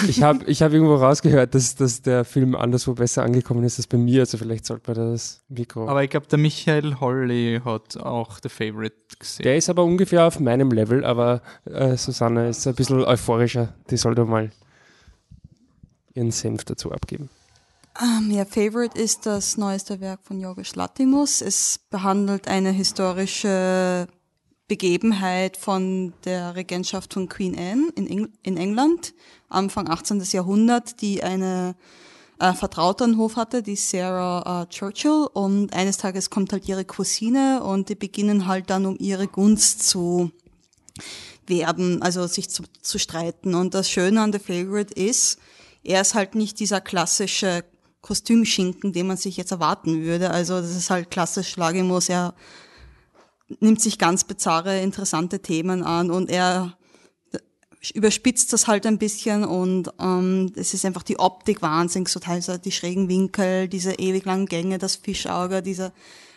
ich 0.09 0.23
habe 0.23 0.45
ich 0.47 0.63
hab 0.63 0.73
irgendwo 0.73 0.95
rausgehört, 0.95 1.55
dass, 1.55 1.75
dass 1.75 2.01
der 2.03 2.25
Film 2.25 2.55
anderswo 2.55 2.95
besser 2.95 3.23
angekommen 3.23 3.65
ist 3.65 3.79
als 3.79 3.87
bei 3.87 3.99
mir. 3.99 4.21
Also 4.21 4.39
vielleicht 4.39 4.65
sollte 4.65 4.95
man 4.95 5.13
das 5.13 5.43
Mikro. 5.49 5.89
Aber 5.89 6.03
ich 6.03 6.11
glaube, 6.11 6.27
der 6.27 6.39
Michael 6.39 7.01
Holly 7.01 7.61
hat 7.65 7.97
auch 7.97 8.39
The 8.43 8.49
Favorite 8.49 8.97
gesehen. 9.19 9.45
der 9.45 9.57
ist 9.57 9.69
aber 9.69 9.85
ungefähr 9.85 10.25
auf 10.27 10.41
meinem 10.41 10.71
Level, 10.71 11.05
aber 11.05 11.43
äh, 11.65 11.97
Susanne 11.97 12.49
ist 12.49 12.67
ein 12.67 12.75
bisschen 12.75 13.05
euphorischer. 13.05 13.75
Die 13.91 13.97
sollte 13.97 14.25
mal 14.25 14.51
ihren 16.15 16.31
Senf 16.31 16.65
dazu 16.65 16.93
abgeben. 16.93 17.29
Ähm, 18.01 18.31
ja, 18.31 18.45
Favorite 18.45 18.99
ist 18.99 19.27
das 19.27 19.57
neueste 19.57 20.01
Werk 20.01 20.21
von 20.23 20.41
Jorgos 20.41 20.75
Latimus. 20.75 21.41
Es 21.41 21.79
behandelt 21.91 22.49
eine 22.49 22.71
historische 22.71 24.09
Begebenheit 24.67 25.57
von 25.57 26.15
der 26.25 26.55
Regentschaft 26.55 27.15
von 27.15 27.29
Queen 27.29 27.57
Anne 27.59 27.91
in, 27.97 28.07
Eng 28.07 28.29
in 28.43 28.57
England, 28.57 29.15
Anfang 29.49 29.89
18. 29.89 30.23
Jahrhundert, 30.33 31.03
die 31.03 31.23
eine 31.23 31.77
äh, 32.39 32.55
Vertraute 32.55 33.05
an 33.05 33.19
Hof 33.19 33.37
hatte, 33.37 33.63
die 33.63 33.77
Sarah 33.77 34.63
äh, 34.63 34.67
Churchill. 34.67 35.29
Und 35.33 35.73
eines 35.75 35.99
Tages 35.99 36.31
kommt 36.31 36.53
halt 36.53 36.67
ihre 36.69 36.85
Cousine 36.85 37.63
und 37.63 37.91
die 37.91 37.95
beginnen 37.95 38.47
halt 38.47 38.71
dann 38.71 38.87
um 38.87 38.97
ihre 38.99 39.27
Gunst 39.27 39.87
zu 39.87 40.31
werben, 41.47 42.01
also 42.03 42.27
sich 42.27 42.49
zu, 42.49 42.63
zu 42.81 42.99
streiten. 42.99 43.55
Und 43.55 43.75
das 43.75 43.91
Schöne 43.91 44.23
an 44.23 44.33
The 44.33 44.39
Favorite 44.39 44.95
ist, 44.95 45.39
er 45.83 46.01
ist 46.01 46.15
halt 46.15 46.35
nicht 46.35 46.59
dieser 46.59 46.81
klassische 46.81 47.65
Kostümschinken, 48.01 48.93
den 48.93 49.07
man 49.07 49.17
sich 49.17 49.37
jetzt 49.37 49.53
erwarten 49.53 50.03
würde. 50.03 50.31
Also 50.31 50.61
das 50.61 50.75
ist 50.75 50.91
halt 50.91 51.11
klassisch 51.11 51.57
Lagimus, 51.57 52.09
er 52.09 52.35
nimmt 53.61 53.81
sich 53.81 53.99
ganz 53.99 54.25
bizarre, 54.25 54.81
interessante 54.81 55.41
Themen 55.41 55.83
an 55.83 56.11
und 56.11 56.31
er 56.31 56.77
überspitzt 57.93 58.53
das 58.53 58.67
halt 58.67 58.87
ein 58.87 58.99
bisschen 58.99 59.45
und 59.45 59.91
ähm, 60.01 60.53
es 60.57 60.73
ist 60.73 60.87
einfach 60.87 61.03
die 61.03 61.19
Optik 61.19 61.61
wahnsinnig, 61.61 62.09
so 62.09 62.21
teilweise 62.21 62.59
die 62.59 62.73
schrägen 62.73 63.09
Winkel, 63.09 63.69
diese 63.69 63.95
ewig 63.95 64.25
langen 64.25 64.47
Gänge, 64.47 64.79
das 64.79 64.97
Fischauge, 64.97 65.61
diese, 65.61 65.93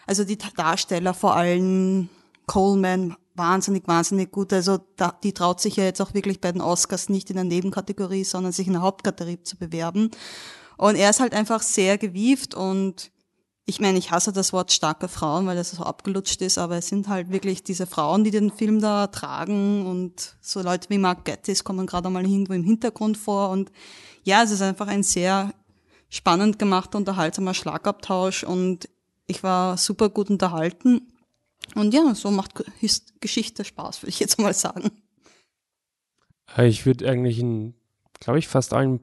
also 0.05 0.25
die 0.25 0.37
Darsteller 0.37 1.13
vor 1.13 1.35
allem 1.35 2.09
Coleman, 2.47 3.15
wahnsinnig, 3.35 3.87
wahnsinnig 3.87 4.31
gut. 4.31 4.51
Also 4.51 4.79
da, 4.95 5.17
die 5.23 5.33
traut 5.33 5.61
sich 5.61 5.75
ja 5.75 5.83
jetzt 5.83 6.01
auch 6.01 6.13
wirklich 6.13 6.41
bei 6.41 6.51
den 6.51 6.61
Oscars 6.61 7.09
nicht 7.09 7.29
in 7.29 7.35
der 7.35 7.45
Nebenkategorie, 7.45 8.23
sondern 8.23 8.51
sich 8.51 8.67
in 8.67 8.73
der 8.73 8.81
Hauptkategorie 8.81 9.43
zu 9.43 9.57
bewerben. 9.57 10.11
Und 10.77 10.95
er 10.95 11.09
ist 11.09 11.19
halt 11.19 11.33
einfach 11.33 11.61
sehr 11.61 11.97
gewieft 11.97 12.53
und 12.55 13.11
ich 13.69 13.81
meine, 13.81 13.97
ich 13.97 14.11
hasse 14.11 14.31
das 14.31 14.53
Wort 14.53 14.71
starke 14.71 15.09
Frauen, 15.09 15.45
weil 15.45 15.57
das 15.57 15.71
so 15.71 15.83
abgelutscht 15.83 16.41
ist, 16.41 16.57
aber 16.57 16.77
es 16.77 16.87
sind 16.87 17.09
halt 17.09 17.29
wirklich 17.31 17.63
diese 17.63 17.85
Frauen, 17.85 18.23
die 18.23 18.31
den 18.31 18.49
Film 18.49 18.79
da 18.79 19.07
tragen 19.07 19.85
und 19.85 20.37
so 20.39 20.61
Leute 20.61 20.89
wie 20.89 20.97
Mark 20.97 21.25
Gatiss 21.25 21.65
kommen 21.65 21.85
gerade 21.85 22.09
mal 22.09 22.25
irgendwo 22.25 22.53
im 22.53 22.63
Hintergrund 22.63 23.17
vor 23.17 23.49
und 23.49 23.69
ja, 24.23 24.41
es 24.41 24.51
ist 24.51 24.61
einfach 24.61 24.87
ein 24.87 25.03
sehr 25.03 25.53
spannend 26.09 26.59
gemachter, 26.59 26.97
unterhaltsamer 26.97 27.53
Schlagabtausch 27.53 28.45
und 28.45 28.87
ich 29.27 29.43
war 29.43 29.75
super 29.75 30.07
gut 30.07 30.29
unterhalten 30.29 31.11
und 31.75 31.93
ja, 31.93 32.15
so 32.15 32.31
macht 32.31 32.63
Geschichte 33.19 33.65
Spaß, 33.65 34.01
würde 34.01 34.11
ich 34.11 34.19
jetzt 34.21 34.39
mal 34.39 34.53
sagen. 34.53 34.91
Äh, 36.55 36.67
Ich 36.69 36.85
würde 36.85 37.09
eigentlich 37.09 37.39
in, 37.39 37.73
glaube 38.21 38.39
ich, 38.39 38.47
fast 38.47 38.71
allen 38.71 39.01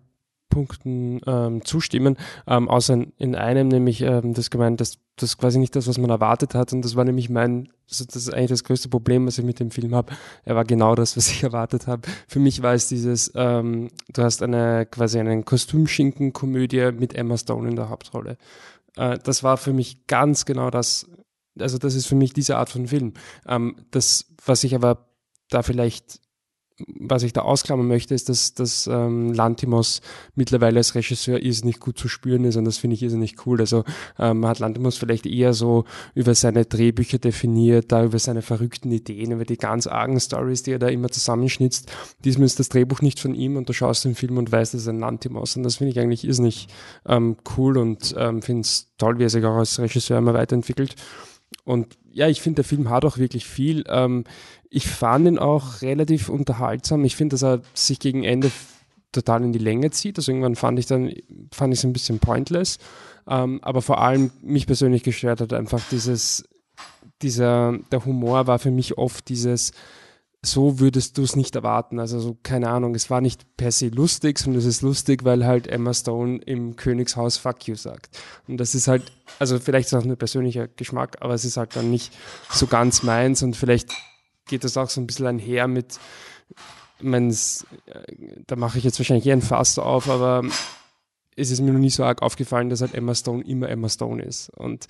Punkten 0.48 1.20
ähm, 1.26 1.64
zustimmen, 1.64 2.16
ähm, 2.46 2.68
außer 2.68 2.94
in, 2.94 3.12
in 3.18 3.34
einem, 3.34 3.68
nämlich 3.68 4.02
ähm, 4.02 4.34
das 4.34 4.50
gemeint, 4.50 4.80
dass 4.80 4.98
das 5.16 5.38
quasi 5.38 5.58
nicht 5.58 5.74
das, 5.76 5.86
was 5.86 5.98
man 5.98 6.10
erwartet 6.10 6.54
hat. 6.54 6.72
Und 6.72 6.84
das 6.84 6.96
war 6.96 7.04
nämlich 7.04 7.30
mein, 7.30 7.68
das 7.88 8.00
ist 8.00 8.32
eigentlich 8.32 8.50
das 8.50 8.64
größte 8.64 8.88
Problem, 8.88 9.26
was 9.26 9.38
ich 9.38 9.44
mit 9.44 9.60
dem 9.60 9.70
Film 9.70 9.94
habe. 9.94 10.12
Er 10.44 10.56
war 10.56 10.64
genau 10.64 10.94
das, 10.94 11.16
was 11.16 11.28
ich 11.28 11.42
erwartet 11.42 11.86
habe. 11.86 12.02
Für 12.28 12.40
mich 12.40 12.62
war 12.62 12.74
es 12.74 12.88
dieses, 12.88 13.32
ähm, 13.34 13.90
du 14.12 14.22
hast 14.22 14.42
eine 14.42 14.86
quasi 14.86 15.18
eine 15.18 15.42
Kostümschinken-Komödie 15.42 16.92
mit 16.92 17.14
Emma 17.14 17.36
Stone 17.36 17.68
in 17.68 17.76
der 17.76 17.88
Hauptrolle. 17.88 18.36
Äh, 18.96 19.18
das 19.22 19.42
war 19.42 19.56
für 19.56 19.72
mich 19.72 20.06
ganz 20.06 20.44
genau 20.44 20.70
das, 20.70 21.08
also 21.58 21.78
das 21.78 21.94
ist 21.94 22.06
für 22.06 22.16
mich 22.16 22.32
diese 22.32 22.56
Art 22.56 22.70
von 22.70 22.86
Film. 22.86 23.14
Ähm, 23.46 23.76
das, 23.90 24.26
was 24.44 24.64
ich 24.64 24.74
aber 24.74 25.08
da 25.50 25.62
vielleicht 25.62 26.20
was 26.86 27.22
ich 27.22 27.32
da 27.32 27.42
ausklammern 27.42 27.86
möchte, 27.86 28.14
ist, 28.14 28.28
dass, 28.28 28.54
dass 28.54 28.88
ähm, 28.88 29.32
Lantimos 29.32 30.00
mittlerweile 30.34 30.78
als 30.78 30.96
Regisseur 30.96 31.40
irrsinnig 31.40 31.78
gut 31.78 31.98
zu 31.98 32.08
spüren 32.08 32.44
ist 32.44 32.56
und 32.56 32.64
das 32.64 32.78
finde 32.78 32.94
ich 32.94 33.02
irrsinnig 33.02 33.46
cool. 33.46 33.60
Also 33.60 33.84
ähm, 34.18 34.40
man 34.40 34.50
hat 34.50 34.58
Lantimos 34.58 34.96
vielleicht 34.96 35.26
eher 35.26 35.52
so 35.52 35.84
über 36.14 36.34
seine 36.34 36.64
Drehbücher 36.64 37.18
definiert, 37.18 37.92
da 37.92 38.04
über 38.04 38.18
seine 38.18 38.42
verrückten 38.42 38.90
Ideen, 38.90 39.30
über 39.30 39.44
die 39.44 39.56
ganz 39.56 39.86
argen 39.86 40.18
Stories, 40.18 40.64
die 40.64 40.72
er 40.72 40.80
da 40.80 40.88
immer 40.88 41.10
zusammenschnitzt. 41.10 41.92
Diesmal 42.24 42.46
ist 42.46 42.58
das 42.58 42.70
Drehbuch 42.70 43.02
nicht 43.02 43.20
von 43.20 43.34
ihm 43.34 43.56
und 43.56 43.68
du 43.68 43.72
schaust 43.72 44.04
den 44.04 44.16
Film 44.16 44.36
und 44.38 44.50
weißt, 44.50 44.74
das 44.74 44.82
ist 44.82 44.88
ein 44.88 44.98
Lantimos 44.98 45.56
und 45.56 45.62
das 45.62 45.76
finde 45.76 45.92
ich 45.92 46.00
eigentlich 46.00 46.24
irrsinnig 46.24 46.66
ähm, 47.06 47.36
cool 47.56 47.78
und 47.78 48.14
ähm, 48.18 48.42
finde 48.42 48.62
es 48.62 48.88
toll, 48.98 49.18
wie 49.18 49.24
er 49.24 49.30
sich 49.30 49.44
auch 49.44 49.56
als 49.56 49.78
Regisseur 49.78 50.18
immer 50.18 50.34
weiterentwickelt. 50.34 50.96
Und 51.64 51.96
ja, 52.12 52.28
ich 52.28 52.40
finde, 52.40 52.56
der 52.56 52.64
Film 52.64 52.90
hat 52.90 53.04
auch 53.04 53.18
wirklich 53.18 53.46
viel. 53.46 53.84
Ähm, 53.88 54.24
ich 54.68 54.86
fand 54.86 55.26
ihn 55.26 55.38
auch 55.38 55.82
relativ 55.82 56.28
unterhaltsam. 56.28 57.04
Ich 57.04 57.16
finde, 57.16 57.34
dass 57.34 57.42
er 57.42 57.62
sich 57.74 57.98
gegen 57.98 58.24
Ende 58.24 58.50
total 59.12 59.44
in 59.44 59.52
die 59.52 59.58
Länge 59.58 59.90
zieht. 59.90 60.18
Also 60.18 60.32
irgendwann 60.32 60.56
fand 60.56 60.78
ich 60.78 60.86
dann, 60.86 61.12
fand 61.52 61.72
ich 61.72 61.80
es 61.80 61.84
ein 61.84 61.92
bisschen 61.92 62.18
pointless. 62.18 62.78
Ähm, 63.26 63.60
aber 63.62 63.82
vor 63.82 64.00
allem 64.00 64.30
mich 64.42 64.66
persönlich 64.66 65.02
gestört 65.02 65.40
hat 65.40 65.52
einfach 65.52 65.80
dieses, 65.90 66.44
dieser, 67.22 67.78
der 67.90 68.04
Humor 68.04 68.46
war 68.46 68.58
für 68.58 68.70
mich 68.70 68.98
oft 68.98 69.28
dieses, 69.28 69.72
so 70.44 70.78
würdest 70.78 71.18
du 71.18 71.22
es 71.22 71.36
nicht 71.36 71.56
erwarten. 71.56 71.98
Also 71.98 72.20
so, 72.20 72.36
keine 72.42 72.68
Ahnung, 72.70 72.94
es 72.94 73.10
war 73.10 73.20
nicht 73.20 73.56
per 73.56 73.72
se 73.72 73.88
lustig, 73.88 74.38
sondern 74.38 74.60
es 74.60 74.66
ist 74.66 74.82
lustig, 74.82 75.24
weil 75.24 75.44
halt 75.44 75.66
Emma 75.66 75.94
Stone 75.94 76.38
im 76.38 76.76
Königshaus 76.76 77.36
Fuck 77.36 77.66
you 77.66 77.74
sagt. 77.74 78.16
Und 78.46 78.58
das 78.58 78.74
ist 78.74 78.88
halt, 78.88 79.12
also 79.38 79.58
vielleicht 79.58 79.86
ist 79.86 79.94
auch 79.94 80.04
nur 80.04 80.16
persönlicher 80.16 80.68
Geschmack, 80.68 81.16
aber 81.20 81.34
es 81.34 81.44
ist 81.44 81.56
halt 81.56 81.76
dann 81.76 81.90
nicht 81.90 82.12
so 82.50 82.66
ganz 82.66 83.02
meins 83.02 83.42
und 83.42 83.56
vielleicht 83.56 83.90
geht 84.46 84.64
das 84.64 84.76
auch 84.76 84.90
so 84.90 85.00
ein 85.00 85.06
bisschen 85.06 85.26
einher 85.26 85.66
mit, 85.66 85.98
meins, 87.00 87.66
äh, 87.86 88.02
da 88.46 88.56
mache 88.56 88.78
ich 88.78 88.84
jetzt 88.84 88.98
wahrscheinlich 88.98 89.26
eher 89.26 89.36
ein 89.36 89.42
Fass 89.42 89.78
auf, 89.78 90.08
aber 90.08 90.42
es 91.36 91.50
ist 91.50 91.60
mir 91.60 91.72
noch 91.72 91.80
nicht 91.80 91.94
so 91.94 92.04
arg 92.04 92.22
aufgefallen, 92.22 92.70
dass 92.70 92.80
halt 92.80 92.94
Emma 92.94 93.14
Stone 93.14 93.44
immer 93.44 93.68
Emma 93.68 93.88
Stone 93.88 94.22
ist. 94.22 94.50
Und 94.50 94.86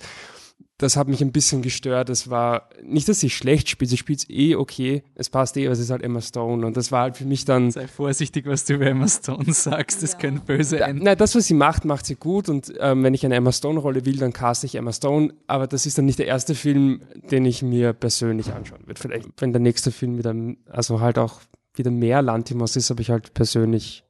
das 0.77 0.97
hat 0.97 1.07
mich 1.07 1.21
ein 1.21 1.31
bisschen 1.31 1.61
gestört. 1.61 2.09
Es 2.09 2.29
war 2.29 2.69
nicht, 2.83 3.07
dass 3.07 3.21
sie 3.21 3.29
schlecht 3.29 3.69
spielt, 3.69 3.89
sie 3.89 3.97
spielt 3.97 4.29
eh 4.29 4.55
okay, 4.55 5.03
es 5.15 5.29
passt 5.29 5.55
eh, 5.57 5.65
aber 5.65 5.73
es 5.73 5.79
ist 5.79 5.89
halt 5.89 6.03
Emma 6.03 6.21
Stone. 6.21 6.65
Und 6.65 6.75
das 6.75 6.91
war 6.91 7.03
halt 7.03 7.17
für 7.17 7.25
mich 7.25 7.45
dann. 7.45 7.71
Sei 7.71 7.87
vorsichtig, 7.87 8.45
was 8.45 8.65
du 8.65 8.73
über 8.75 8.85
Emma 8.87 9.07
Stone 9.07 9.53
sagst, 9.53 10.03
das 10.03 10.17
könnte 10.17 10.41
böse 10.45 10.77
Da, 10.77 10.87
enden. 10.87 11.03
na, 11.05 11.15
das, 11.15 11.35
was 11.35 11.45
sie 11.45 11.53
macht, 11.53 11.85
macht 11.85 12.05
sie 12.05 12.15
gut. 12.15 12.49
Und 12.49 12.73
ähm, 12.79 13.03
wenn 13.03 13.13
ich 13.13 13.25
eine 13.25 13.35
Emma 13.35 13.51
Stone-Rolle 13.51 14.05
will, 14.05 14.17
dann 14.17 14.33
caste 14.33 14.65
ich 14.65 14.75
Emma 14.75 14.91
Stone. 14.91 15.33
Aber 15.47 15.67
das 15.67 15.85
ist 15.85 15.97
dann 15.97 16.05
nicht 16.05 16.19
der 16.19 16.27
erste 16.27 16.55
Film, 16.55 17.01
den 17.31 17.45
ich 17.45 17.61
mir 17.61 17.93
persönlich 17.93 18.51
anschauen 18.53 18.85
würde. 18.85 18.99
Vielleicht, 18.99 19.29
wenn 19.37 19.53
der 19.53 19.61
nächste 19.61 19.91
Film 19.91 20.17
wieder, 20.17 20.35
also 20.69 20.99
halt 20.99 21.17
auch 21.17 21.39
wieder 21.75 21.91
mehr 21.91 22.21
Lantimos 22.21 22.75
ist, 22.75 22.89
habe 22.89 23.01
ich 23.01 23.09
halt 23.09 23.33
persönlich, 23.33 24.04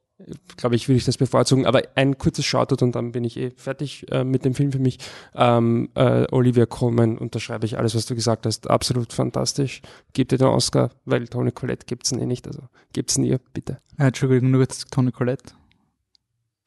glaube 0.56 0.76
ich, 0.76 0.88
würde 0.88 0.96
ich 0.98 1.04
das 1.04 1.16
bevorzugen. 1.16 1.66
Aber 1.66 1.82
ein 1.94 2.18
kurzes 2.18 2.44
Shoutout 2.44 2.84
und 2.84 2.94
dann 2.94 3.12
bin 3.12 3.24
ich 3.24 3.36
eh 3.36 3.50
fertig 3.56 4.06
äh, 4.10 4.24
mit 4.24 4.44
dem 4.44 4.54
Film 4.54 4.72
für 4.72 4.78
mich. 4.78 4.98
Ähm, 5.34 5.88
äh, 5.94 6.26
Olivia 6.32 6.66
Colman 6.66 7.18
unterschreibe 7.18 7.66
ich 7.66 7.78
alles, 7.78 7.94
was 7.94 8.06
du 8.06 8.14
gesagt 8.14 8.46
hast. 8.46 8.68
Absolut 8.70 9.12
fantastisch. 9.12 9.82
Gebt 10.12 10.32
ihr 10.32 10.38
den 10.38 10.48
Oscar, 10.48 10.90
weil 11.04 11.28
Toni 11.28 11.52
Collette 11.52 11.86
gibt's 11.86 12.12
eh 12.12 12.26
nicht. 12.26 12.46
Also 12.46 12.62
gebt's 12.92 13.16
ihn 13.16 13.24
ihr, 13.24 13.40
bitte. 13.52 13.78
Äh, 13.98 14.06
Entschuldigung, 14.08 14.50
nur 14.50 14.60
kurz 14.60 14.84
Toni 14.86 15.12
Collette 15.12 15.52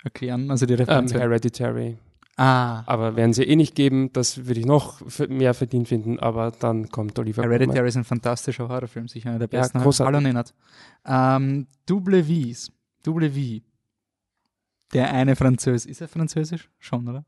erklären, 0.03 0.49
also 0.49 0.65
die 0.65 0.73
Ähm, 0.73 0.79
Referenz. 0.79 1.13
Hereditary. 1.13 1.97
ah, 2.37 2.83
Aber 2.85 3.17
werden 3.17 3.33
sie 3.33 3.43
eh 3.43 3.55
nicht 3.57 3.75
geben, 3.75 4.11
das 4.13 4.45
würde 4.47 4.61
ich 4.61 4.65
noch 4.65 5.01
mehr 5.27 5.53
verdient 5.53 5.89
finden, 5.89 6.19
aber 6.19 6.51
dann 6.51 6.87
kommt 6.89 7.19
Oliver 7.19 7.43
Hereditary 7.43 7.89
ist 7.89 7.97
ein 7.97 8.05
fantastischer 8.05 8.69
Horrorfilm, 8.69 9.09
sicher 9.09 9.29
einer 9.31 9.39
der 9.39 9.49
Ja, 9.51 9.59
besten. 9.63 9.79
großartig. 9.81 10.15
Hallo 10.15 10.21
Nenad. 10.25 10.53
Ähm, 11.05 11.67
Double 11.85 12.23
V's. 12.23 12.71
Double 13.03 13.31
V. 13.31 13.63
Der 14.93 15.13
eine 15.13 15.35
Französ. 15.35 15.85
Ist 15.85 16.01
er 16.01 16.07
französisch? 16.07 16.69
Schon, 16.79 17.07
oder? 17.07 17.25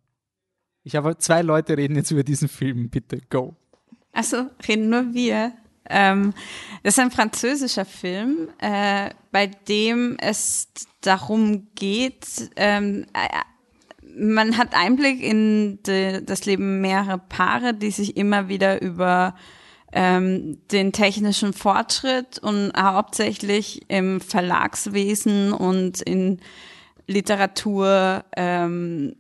Ich 0.84 0.96
habe 0.96 1.18
zwei 1.18 1.42
Leute 1.42 1.78
reden 1.78 1.96
jetzt 1.96 2.12
über 2.12 2.24
diesen 2.24 2.48
Film. 2.48 2.90
Bitte, 2.90 3.20
go. 3.30 3.56
Also 4.12 4.50
reden 4.68 4.90
nur 4.90 5.14
wir. 5.14 5.54
Ähm, 5.90 6.34
das 6.84 6.96
ist 6.96 7.00
ein 7.00 7.12
französischer 7.12 7.86
Film, 7.86 8.50
äh, 8.60 9.10
bei 9.32 9.48
dem 9.48 10.16
es 10.20 10.70
darum 11.02 11.68
geht, 11.76 12.52
ähm, 12.56 13.06
äh, 13.14 13.28
man 14.16 14.58
hat 14.58 14.76
Einblick 14.76 15.22
in 15.22 15.82
de, 15.84 16.22
das 16.22 16.46
Leben 16.46 16.82
mehrerer 16.82 17.18
Paare, 17.18 17.74
die 17.74 17.92
sich 17.92 18.18
immer 18.18 18.48
wieder 18.48 18.82
über 18.82 19.36
ähm, 19.92 20.58
den 20.72 20.94
technischen 20.94 21.54
Fortschritt 21.54 22.40
und 22.40 22.72
hauptsächlich 22.78 23.82
im 23.90 24.22
Verlagswesen 24.22 25.54
und 25.54 26.02
in 26.02 26.40
Literatur 27.08 28.24
ähm, 28.36 29.14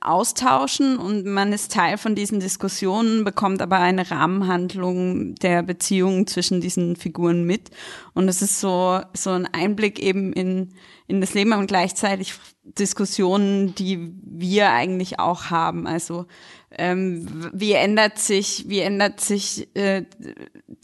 austauschen 0.00 0.96
und 0.96 1.26
man 1.26 1.52
ist 1.52 1.72
Teil 1.72 1.98
von 1.98 2.14
diesen 2.14 2.40
Diskussionen, 2.40 3.22
bekommt 3.22 3.60
aber 3.60 3.78
eine 3.78 4.10
Rahmenhandlung 4.10 5.34
der 5.34 5.62
Beziehungen 5.62 6.26
zwischen 6.26 6.60
diesen 6.60 6.96
Figuren 6.96 7.44
mit. 7.44 7.70
Und 8.14 8.28
es 8.28 8.40
ist 8.40 8.60
so, 8.60 9.00
so 9.12 9.30
ein 9.30 9.46
Einblick 9.46 9.98
eben 9.98 10.32
in, 10.32 10.70
in 11.06 11.20
das 11.20 11.34
Leben 11.34 11.52
und 11.52 11.66
gleichzeitig 11.66 12.34
Diskussionen, 12.62 13.74
die 13.74 14.14
wir 14.22 14.70
eigentlich 14.70 15.18
auch 15.18 15.50
haben. 15.50 15.86
Also 15.86 16.26
ähm, 16.72 17.50
wie 17.52 17.72
ändert 17.72 18.18
sich, 18.18 18.68
wie 18.68 18.80
ändert 18.80 19.20
sich 19.20 19.68
äh, 19.74 20.04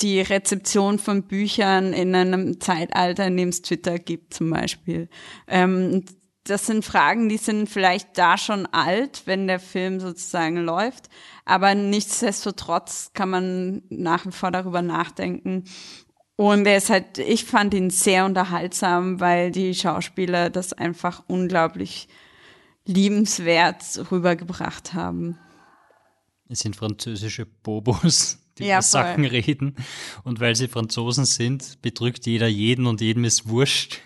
die 0.01 0.21
Rezeption 0.21 0.99
von 0.99 1.23
Büchern 1.23 1.93
in 1.93 2.15
einem 2.15 2.61
Zeitalter, 2.61 3.27
in 3.27 3.37
dem 3.37 3.49
es 3.51 3.63
Twitter 3.63 3.99
gibt 3.99 4.35
zum 4.35 4.51
Beispiel. 4.51 5.09
Ähm, 5.47 6.05
das 6.45 6.67
sind 6.67 6.85
Fragen, 6.85 7.29
die 7.29 7.39
sind 7.39 7.69
vielleicht 7.69 8.19
da 8.19 8.39
schon 8.39 8.67
alt, 8.67 9.23
wenn 9.27 9.47
der 9.47 9.59
Film 9.59 10.01
sozusagen 10.01 10.59
läuft, 10.59 11.09
aber 11.45 11.75
nichtsdestotrotz 11.75 13.11
kann 13.15 13.31
man 13.31 13.83
nach 13.89 14.27
wie 14.27 14.33
vor 14.33 14.51
darüber 14.51 14.83
nachdenken. 14.83 15.65
Und 16.37 16.67
er 16.67 16.77
ist 16.77 16.91
halt, 16.91 17.19
ich 17.19 17.45
fand 17.45 17.75
ihn 17.75 17.91
sehr 17.91 18.27
unterhaltsam, 18.27 19.21
weil 19.21 19.51
die 19.51 19.75
Schauspieler 19.75 20.51
das 20.51 20.73
einfach 20.73 21.25
unglaublich 21.27 22.09
liebenswert 22.85 24.11
rübergebracht 24.11 24.93
haben. 24.95 25.39
Es 26.49 26.61
sind 26.61 26.77
französische 26.77 27.47
Bobos, 27.47 28.39
die 28.59 28.65
Ja, 28.65 28.79
über. 28.79 28.83
Sachen 28.83 29.25
reden. 29.25 29.77
Und 30.25 30.41
weil 30.41 30.55
sie 30.55 30.69
Franzosen 30.69 31.25
sind, 31.25 31.81
bedrückt 31.83 32.27
jeder 32.27 32.47
jeden 32.47 32.87
und 32.87 33.01
jedem 33.01 33.25
ist 33.25 33.49
wurscht. 33.49 34.01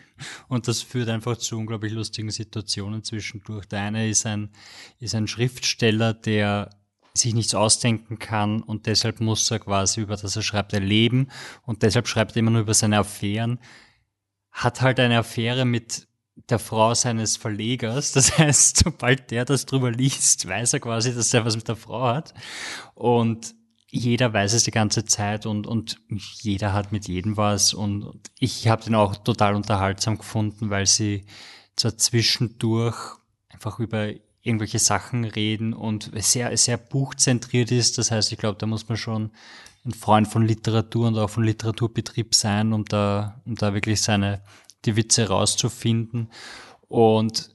Und 0.49 0.69
das 0.69 0.83
führt 0.83 1.09
einfach 1.09 1.39
zu 1.39 1.57
unglaublich 1.57 1.93
lustigen 1.93 2.31
Situationen 2.31 3.03
zwischendurch. 3.05 3.67
Der 3.67 3.81
eine 3.83 4.09
ist 4.09 4.27
ein, 4.27 4.51
ist 4.99 5.15
ein 5.15 5.27
Schriftsteller, 5.27 6.13
der 6.13 6.71
sich 7.15 7.35
nichts 7.35 7.55
ausdenken 7.55 8.19
kann 8.19 8.63
und 8.63 8.87
deshalb 8.87 9.21
muss 9.21 9.51
er 9.51 9.59
quasi 9.59 10.01
über 10.01 10.17
das 10.17 10.37
er 10.37 10.43
schreibt 10.43 10.73
erleben 10.73 11.29
und 11.63 11.83
deshalb 11.83 12.07
schreibt 12.07 12.33
er 12.33 12.41
immer 12.41 12.53
nur 12.53 12.61
über 12.63 12.75
seine 12.75 12.99
Affären. 12.99 13.59
Hat 14.53 14.81
halt 14.81 15.01
eine 15.01 15.19
Affäre 15.19 15.65
mit 15.65 16.07
der 16.51 16.59
Frau 16.59 16.95
seines 16.95 17.37
Verlegers. 17.37 18.13
Das 18.13 18.39
heißt, 18.39 18.79
sobald 18.85 19.31
der 19.31 19.45
das 19.45 19.67
drüber 19.67 19.91
liest, 19.91 20.47
weiß 20.47 20.75
er 20.75 20.81
quasi, 20.81 21.15
dass 21.15 21.33
er 21.35 21.45
was 21.45 21.57
mit 21.57 21.69
der 21.69 21.77
Frau 21.77 22.03
hat. 22.03 22.35
Und 22.95 23.55
jeder 23.89 24.33
weiß 24.33 24.53
es 24.53 24.65
die 24.65 24.71
ganze 24.71 25.05
Zeit 25.05 25.47
und, 25.47 25.67
und 25.67 25.99
jeder 26.11 26.73
hat 26.73 26.93
mit 26.93 27.09
jedem 27.09 27.37
was. 27.37 27.75
Und 27.75 28.21
ich 28.39 28.69
habe 28.69 28.85
den 28.85 28.95
auch 28.95 29.17
total 29.17 29.55
unterhaltsam 29.55 30.19
gefunden, 30.19 30.71
weil 30.71 30.87
sie 30.87 31.25
zwar 31.77 31.97
zwischendurch 31.97 32.97
einfach 33.49 33.79
über 33.81 34.11
irgendwelche 34.43 34.79
Sachen 34.79 35.25
reden 35.25 35.75
und 35.75 36.11
sehr, 36.15 36.57
sehr 36.57 36.77
buchzentriert 36.77 37.71
ist. 37.73 37.99
Das 37.99 38.11
heißt, 38.11 38.33
ich 38.33 38.39
glaube, 38.39 38.59
da 38.59 38.67
muss 38.67 38.89
man 38.89 38.97
schon 38.97 39.31
ein 39.85 39.93
Freund 39.93 40.29
von 40.29 40.47
Literatur 40.47 41.09
und 41.09 41.19
auch 41.19 41.31
von 41.31 41.45
Literaturbetrieb 41.45 42.35
sein, 42.35 42.73
um 42.73 42.85
da, 42.85 43.41
um 43.45 43.55
da 43.55 43.75
wirklich 43.75 44.01
seine, 44.01 44.43
die 44.85 44.97
Witze 44.97 45.29
rauszufinden. 45.29 46.31
Und 46.89 47.55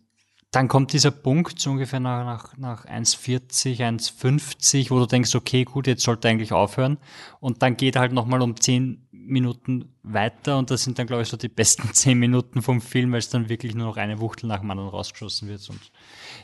dann 0.52 0.70
kommt 0.70 0.94
dieser 0.94 1.12
Punkt 1.12 1.60
so 1.60 1.72
ungefähr 1.72 2.00
nach, 2.00 2.24
nach, 2.24 2.58
nach 2.58 2.86
1,40, 2.86 3.80
1,50, 3.80 4.90
wo 4.90 5.00
du 5.00 5.06
denkst, 5.06 5.36
okay, 5.36 5.66
gut, 5.66 5.86
jetzt 5.86 6.04
sollte 6.04 6.30
eigentlich 6.30 6.54
aufhören. 6.54 6.98
Und 7.42 7.62
dann 7.62 7.76
geht 7.76 7.98
halt 7.98 8.14
nochmal 8.14 8.42
um 8.42 8.60
10 8.60 9.06
Minuten 9.12 9.94
weiter 10.04 10.58
und 10.58 10.72
das 10.72 10.84
sind 10.84 11.00
dann, 11.00 11.08
glaube 11.08 11.24
ich, 11.24 11.30
so 11.30 11.36
die 11.36 11.50
besten 11.50 11.90
10 11.94 12.18
Minuten 12.18 12.62
vom 12.62 12.80
Film, 12.80 13.12
weil 13.12 13.20
es 13.20 13.30
dann 13.30 13.50
wirklich 13.50 13.76
nur 13.76 13.88
noch 13.88 13.98
eine 13.98 14.20
Wuchtel 14.22 14.48
nach 14.48 14.60
dem 14.60 14.72
anderen 14.72 14.90
rausgeschossen 14.90 15.50
wird. 15.50 15.68
Und 15.70 15.92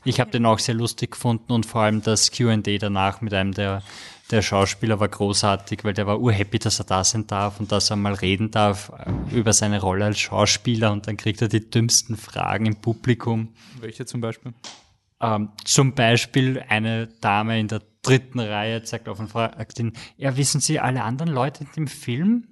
ich 0.04 0.20
habe 0.20 0.32
den 0.32 0.46
auch 0.46 0.60
sehr 0.60 0.76
lustig 0.76 1.12
gefunden 1.12 1.54
und 1.54 1.66
vor 1.66 1.82
allem 1.82 2.02
das 2.02 2.32
Q&A 2.32 2.58
danach 2.58 3.22
mit 3.22 3.34
einem 3.34 3.54
der, 3.54 3.82
der 4.32 4.42
Schauspieler 4.42 5.00
war 5.00 5.10
großartig, 5.10 5.84
weil 5.84 5.94
der 5.94 6.08
war 6.08 6.20
urhappy, 6.20 6.60
dass 6.60 6.80
er 6.80 6.86
da 6.86 7.04
sein 7.04 7.28
darf 7.28 7.60
und 7.60 7.72
dass 7.72 7.90
er 7.90 7.96
mal 7.96 8.14
reden 8.14 8.52
darf 8.52 8.92
äh, 8.98 9.36
über 9.36 9.54
seine 9.54 9.82
Rolle 9.82 10.06
als 10.06 10.20
Schauspieler 10.20 10.92
und 10.92 11.08
dann 11.08 11.18
kriegt 11.18 11.42
er 11.42 11.48
die 11.48 11.70
dümmsten 11.70 12.18
Fragen 12.18 12.66
im 12.66 12.76
Publikum. 12.76 13.54
Welche 13.80 14.06
zum 14.06 14.22
Beispiel? 14.22 14.54
Ähm, 15.20 15.50
zum 15.64 15.94
Beispiel 15.94 16.64
eine 16.68 17.08
Dame 17.08 17.60
in 17.60 17.68
der 17.68 17.82
dritten 18.02 18.40
Reihe 18.40 18.84
zeigt 18.84 19.08
auf 19.08 19.20
und 19.20 19.30
fragt 19.30 19.80
ihn, 19.80 19.94
ja, 20.18 20.36
wissen 20.38 20.62
Sie, 20.62 20.80
alle 20.80 21.04
anderen 21.04 21.32
Leute 21.32 21.64
in 21.64 21.72
dem 21.76 21.88
Film 21.88 22.48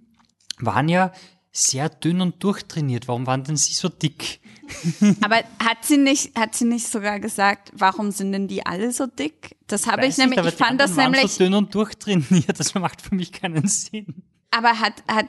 waren 0.59 0.89
ja 0.89 1.11
sehr 1.51 1.89
dünn 1.89 2.21
und 2.21 2.43
durchtrainiert. 2.43 3.07
Warum 3.07 3.25
waren 3.25 3.43
denn 3.43 3.57
Sie 3.57 3.73
so 3.73 3.89
dick? 3.89 4.39
Aber 5.21 5.37
hat 5.63 5.83
sie 5.83 5.97
nicht, 5.97 6.37
hat 6.37 6.55
sie 6.55 6.65
nicht 6.65 6.87
sogar 6.87 7.19
gesagt, 7.19 7.71
warum 7.75 8.11
sind 8.11 8.31
denn 8.31 8.47
die 8.47 8.65
alle 8.65 8.91
so 8.91 9.07
dick? 9.07 9.55
Das 9.67 9.87
habe 9.87 10.05
ich 10.05 10.17
nämlich, 10.17 10.39
nicht, 10.41 10.53
ich 10.53 10.57
fand 10.57 10.79
das 10.79 10.95
nämlich, 10.95 11.31
so 11.31 11.43
dünn 11.43 11.53
und 11.53 11.73
durchtrainiert. 11.75 12.59
Das 12.59 12.73
macht 12.75 13.01
für 13.01 13.15
mich 13.15 13.31
keinen 13.31 13.67
Sinn. 13.67 14.23
aber 14.51 14.79
hat, 14.79 14.93
hat, 15.07 15.27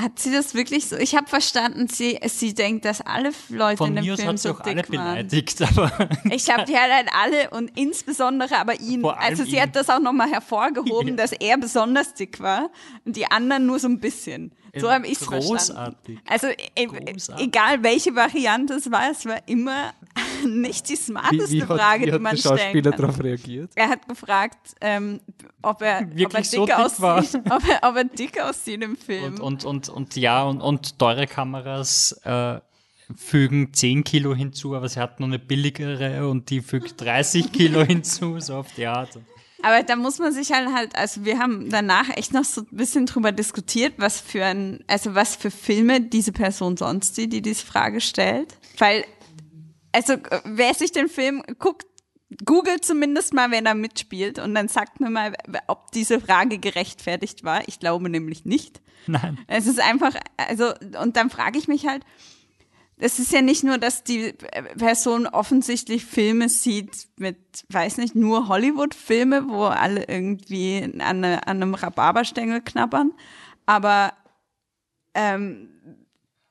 hat 0.00 0.18
sie 0.18 0.30
das 0.32 0.54
wirklich 0.54 0.86
so? 0.86 0.96
Ich 0.96 1.16
habe 1.16 1.26
verstanden, 1.28 1.88
sie, 1.88 2.18
sie 2.26 2.54
denkt, 2.54 2.84
dass 2.84 3.00
alle 3.00 3.32
Leute 3.48 3.78
Von 3.78 3.88
in 3.90 3.96
dem 3.96 4.04
mir 4.04 4.16
Film 4.16 4.28
hat 4.28 4.38
sie 4.38 4.48
so 4.48 4.54
auch 4.54 4.60
alle 4.60 4.82
beleidigt, 4.84 5.60
aber 5.62 5.90
Ich 6.30 6.44
glaube, 6.44 6.64
die 6.66 6.76
hat 6.76 6.90
halt 6.90 7.08
alle 7.12 7.50
und 7.50 7.76
insbesondere 7.76 8.56
aber 8.58 8.78
ihn. 8.80 9.04
Also 9.04 9.42
sie 9.44 9.56
ihn. 9.56 9.62
hat 9.62 9.74
das 9.76 9.90
auch 9.90 9.98
nochmal 10.00 10.30
hervorgehoben, 10.30 11.08
Ja. 11.10 11.14
dass 11.16 11.32
er 11.32 11.58
besonders 11.58 12.14
dick 12.14 12.38
war 12.40 12.70
und 13.04 13.16
die 13.16 13.28
anderen 13.30 13.66
nur 13.66 13.78
so 13.80 13.88
ein 13.88 13.98
bisschen. 13.98 14.52
So 14.76 14.90
habe 14.90 15.06
ich 15.06 15.12
es 15.12 15.18
verstanden. 15.24 15.48
großartig. 15.48 16.18
Also 16.26 16.46
e 16.74 16.86
Großartig. 16.86 17.46
egal 17.46 17.82
welche 17.82 18.14
Variante 18.14 18.74
es 18.74 18.90
war, 18.90 19.10
es 19.10 19.24
war 19.26 19.40
immer 19.46 19.92
nicht 20.46 20.88
die 20.88 20.92
Wie, 20.92 20.96
smarteste 20.96 21.50
wie 21.50 21.62
hat, 21.62 21.68
Frage, 21.78 22.00
wie 22.02 22.06
die 22.06 22.12
hat 22.12 22.20
man 22.20 22.34
der 22.34 22.40
stellen 22.40 22.58
Schauspieler 22.58 22.90
kann. 22.92 23.00
darauf 23.00 23.22
reagiert? 23.22 23.70
Er 23.74 23.88
hat 23.88 24.08
gefragt, 24.08 24.74
ähm, 24.80 25.20
ob 25.62 25.82
er, 25.82 26.00
ob 26.02 26.10
er 26.10 26.16
Wirklich 26.16 26.50
dick 26.50 26.58
so 26.60 26.66
dick 26.66 26.76
war? 27.00 27.18
aussieht, 27.18 27.40
ob 27.50 27.62
er, 27.68 27.88
ob 27.88 27.96
er 27.96 28.04
dick 28.04 28.40
aussieht 28.40 28.82
im 28.82 28.96
Film. 28.96 29.34
Und, 29.34 29.40
und, 29.40 29.64
und, 29.64 29.88
und 29.88 30.16
ja, 30.16 30.42
und, 30.44 30.60
und 30.60 30.98
teure 30.98 31.26
Kameras 31.26 32.12
äh, 32.24 32.60
fügen 33.16 33.72
10 33.72 34.04
Kilo 34.04 34.34
hinzu, 34.34 34.74
aber 34.74 34.88
sie 34.88 35.00
hat 35.00 35.18
noch 35.20 35.26
eine 35.28 35.38
billigere 35.38 36.28
und 36.28 36.50
die 36.50 36.60
fügt 36.60 37.00
30 37.00 37.52
Kilo 37.52 37.82
hinzu, 37.86 38.38
so 38.40 38.56
auf 38.56 38.66
die 38.76 38.86
Art. 38.86 39.18
Aber 39.62 39.82
da 39.82 39.96
muss 39.96 40.18
man 40.18 40.32
sich 40.32 40.52
halt 40.52 40.68
halt, 40.72 40.96
also 40.96 41.24
wir 41.24 41.38
haben 41.38 41.68
danach 41.70 42.08
echt 42.16 42.32
noch 42.32 42.44
so 42.44 42.62
ein 42.62 42.68
bisschen 42.70 43.06
drüber 43.06 43.32
diskutiert, 43.32 43.94
was 43.96 44.20
für 44.20 44.44
ein, 44.44 44.84
also 44.86 45.14
was 45.14 45.36
für 45.36 45.50
Filme 45.50 46.00
diese 46.00 46.32
Person 46.32 46.76
sonst 46.76 47.16
sieht, 47.16 47.32
die 47.32 47.42
diese 47.42 47.66
Frage 47.66 48.00
stellt. 48.00 48.56
Weil, 48.78 49.04
also 49.92 50.14
wer 50.44 50.74
sich 50.74 50.92
den 50.92 51.08
Film 51.08 51.42
guckt, 51.58 51.86
googelt 52.44 52.84
zumindest 52.84 53.34
mal, 53.34 53.50
wer 53.50 53.62
da 53.62 53.74
mitspielt 53.74 54.38
und 54.38 54.54
dann 54.54 54.68
sagt 54.68 55.00
mir 55.00 55.10
mal, 55.10 55.34
ob 55.66 55.90
diese 55.92 56.20
Frage 56.20 56.58
gerechtfertigt 56.58 57.42
war. 57.42 57.66
Ich 57.66 57.80
glaube 57.80 58.08
nämlich 58.08 58.44
nicht. 58.44 58.80
Nein. 59.06 59.38
Es 59.46 59.66
ist 59.66 59.80
einfach, 59.80 60.14
also, 60.36 60.72
und 61.00 61.16
dann 61.16 61.30
frage 61.30 61.58
ich 61.58 61.68
mich 61.68 61.86
halt, 61.86 62.04
es 62.98 63.18
ist 63.18 63.32
ja 63.32 63.42
nicht 63.42 63.64
nur, 63.64 63.78
dass 63.78 64.02
die 64.02 64.34
Person 64.76 65.26
offensichtlich 65.26 66.04
Filme 66.04 66.48
sieht 66.48 67.08
mit, 67.16 67.38
weiß 67.70 67.98
nicht, 67.98 68.14
nur 68.14 68.48
Hollywood-Filme, 68.48 69.48
wo 69.48 69.64
alle 69.64 70.04
irgendwie 70.08 70.82
an, 70.82 71.00
eine, 71.00 71.46
an 71.46 71.62
einem 71.62 71.74
Rhabarberstängel 71.74 72.60
knabbern, 72.60 73.12
aber 73.66 74.12
ähm, 75.14 75.68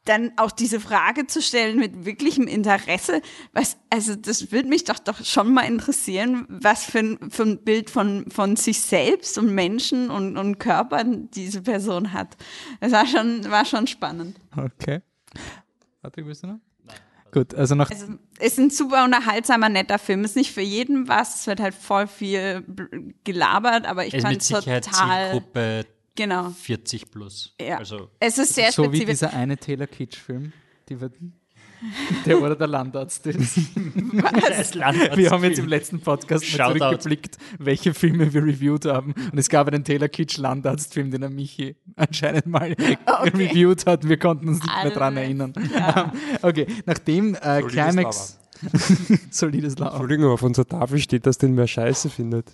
dann 0.05 0.31
auch 0.37 0.51
diese 0.51 0.79
Frage 0.79 1.27
zu 1.27 1.41
stellen 1.41 1.79
mit 1.79 2.05
wirklichem 2.05 2.47
Interesse, 2.47 3.21
was, 3.51 3.77
also 3.89 4.15
das 4.15 4.51
würde 4.51 4.69
mich 4.69 4.85
doch 4.85 4.99
doch 4.99 5.23
schon 5.25 5.53
mal 5.53 5.63
interessieren, 5.63 6.45
was 6.47 6.85
für 6.85 6.99
ein, 6.99 7.17
für 7.29 7.43
ein 7.43 7.63
Bild 7.63 7.89
von, 7.89 8.29
von 8.31 8.55
sich 8.55 8.81
selbst 8.81 9.37
und 9.37 9.53
Menschen 9.53 10.09
und, 10.09 10.37
und 10.37 10.59
Körpern 10.59 11.29
diese 11.31 11.61
Person 11.61 12.13
hat. 12.13 12.37
Das 12.79 12.93
war 12.93 13.05
schon, 13.05 13.49
war 13.51 13.65
schon 13.65 13.87
spannend. 13.87 14.37
Okay. 14.55 15.01
Patrick, 16.07 16.25
willst 16.25 16.43
du 16.43 16.47
noch? 16.47 16.59
Gut, 17.33 17.53
also 17.53 17.75
nach 17.75 17.91
Also, 17.91 18.13
ist 18.39 18.57
ein 18.57 18.69
super 18.69 19.03
unterhaltsamer, 19.03 19.67
netter 19.67 19.99
Film. 19.99 20.23
Ist 20.23 20.37
nicht 20.37 20.53
für 20.53 20.61
jeden 20.61 21.09
was. 21.09 21.41
Es 21.41 21.47
wird 21.47 21.59
halt 21.59 21.75
voll 21.75 22.07
viel 22.07 22.63
gelabert, 23.25 23.85
aber 23.85 24.05
ich 24.05 24.13
Es 24.13 24.23
fand 24.23 24.41
es 24.41 24.47
total. 24.47 24.81
Zielgruppe 24.81 25.85
Genau. 26.15 26.49
40 26.49 27.11
plus. 27.11 27.53
Ja. 27.61 27.77
Also 27.79 28.09
Es 28.21 28.37
ist 28.37 28.55
sehr 28.55 28.71
so 28.71 28.83
wie 28.83 28.97
spezifisch. 28.97 29.09
dieser 29.09 29.33
eine 29.33 29.57
Taylor 29.57 29.85
Kitsch-Film, 29.87 30.53
die 30.87 31.01
wird, 31.01 31.13
der 32.25 32.41
oder 32.41 32.55
der 32.55 32.67
Landarzt 32.67 33.25
ist. 33.27 33.57
als 34.57 34.73
Landwart- 34.73 35.17
Wir 35.17 35.31
haben 35.31 35.43
jetzt 35.43 35.59
im 35.59 35.67
letzten 35.67 35.99
Podcast 35.99 36.57
mal 36.57 36.75
zurückgeblickt, 36.77 37.37
welche 37.59 37.93
Filme 37.93 38.33
wir 38.33 38.43
reviewed 38.43 38.85
haben. 38.85 39.13
Und 39.31 39.37
es 39.37 39.49
gab 39.49 39.67
einen 39.67 39.83
Taylor 39.83 40.07
Kitsch 40.09 40.37
Landarzt-Film, 40.37 41.11
den 41.11 41.21
der 41.21 41.29
Michi 41.29 41.75
anscheinend 41.95 42.47
mal 42.47 42.73
reviewed 43.23 43.85
hat. 43.85 44.07
Wir 44.07 44.17
konnten 44.17 44.49
uns 44.49 44.61
nicht 44.63 44.83
mehr 44.83 44.91
dran 44.91 45.17
erinnern. 45.17 45.53
okay, 46.41 46.67
nachdem 46.85 47.35
äh, 47.35 47.61
Solides 47.61 47.71
Climax. 47.71 48.39
Solides 49.29 49.77
Lauer. 49.77 49.91
Entschuldigung, 49.91 50.31
auf 50.31 50.41
unserer 50.41 50.67
Tafel 50.67 50.97
steht, 50.99 51.25
dass 51.25 51.37
den 51.37 51.53
mehr 51.53 51.67
Scheiße 51.67 52.09
findet. 52.09 52.47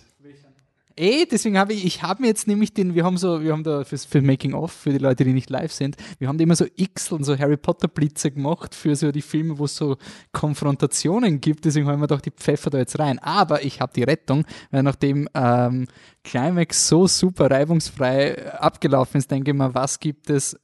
Eh, 0.96 1.26
deswegen 1.26 1.58
habe 1.58 1.72
ich, 1.72 1.84
ich 1.84 2.02
habe 2.02 2.22
mir 2.22 2.28
jetzt 2.28 2.46
nämlich 2.46 2.72
den, 2.72 2.94
wir 2.94 3.04
haben 3.04 3.16
so, 3.16 3.42
wir 3.42 3.52
haben 3.52 3.64
da 3.64 3.82
fürs, 3.82 4.04
für 4.04 4.22
Making 4.22 4.54
of, 4.54 4.70
für 4.70 4.90
die 4.90 4.98
Leute, 4.98 5.24
die 5.24 5.32
nicht 5.32 5.50
live 5.50 5.72
sind, 5.72 5.96
wir 6.20 6.28
haben 6.28 6.38
da 6.38 6.44
immer 6.44 6.54
so 6.54 6.66
X 6.76 7.10
und 7.10 7.24
so 7.24 7.36
Harry 7.36 7.56
Potter 7.56 7.88
Blitze 7.88 8.30
gemacht 8.30 8.74
für 8.74 8.94
so 8.94 9.10
die 9.10 9.22
Filme, 9.22 9.58
wo 9.58 9.64
es 9.64 9.74
so 9.74 9.96
Konfrontationen 10.32 11.40
gibt, 11.40 11.64
deswegen 11.64 11.88
haben 11.88 12.00
wir 12.00 12.06
doch 12.06 12.20
die 12.20 12.30
Pfeffer 12.30 12.70
da 12.70 12.78
jetzt 12.78 12.98
rein. 12.98 13.18
Aber 13.18 13.64
ich 13.64 13.80
habe 13.80 13.92
die 13.94 14.04
Rettung, 14.04 14.44
weil 14.70 14.84
nachdem 14.84 15.28
ähm, 15.34 15.88
Climax 16.22 16.88
so 16.88 17.08
super 17.08 17.50
reibungsfrei 17.50 18.52
abgelaufen 18.52 19.18
ist, 19.18 19.30
denke 19.30 19.50
ich 19.50 19.56
mal, 19.56 19.74
was 19.74 19.98
gibt 19.98 20.30
es 20.30 20.56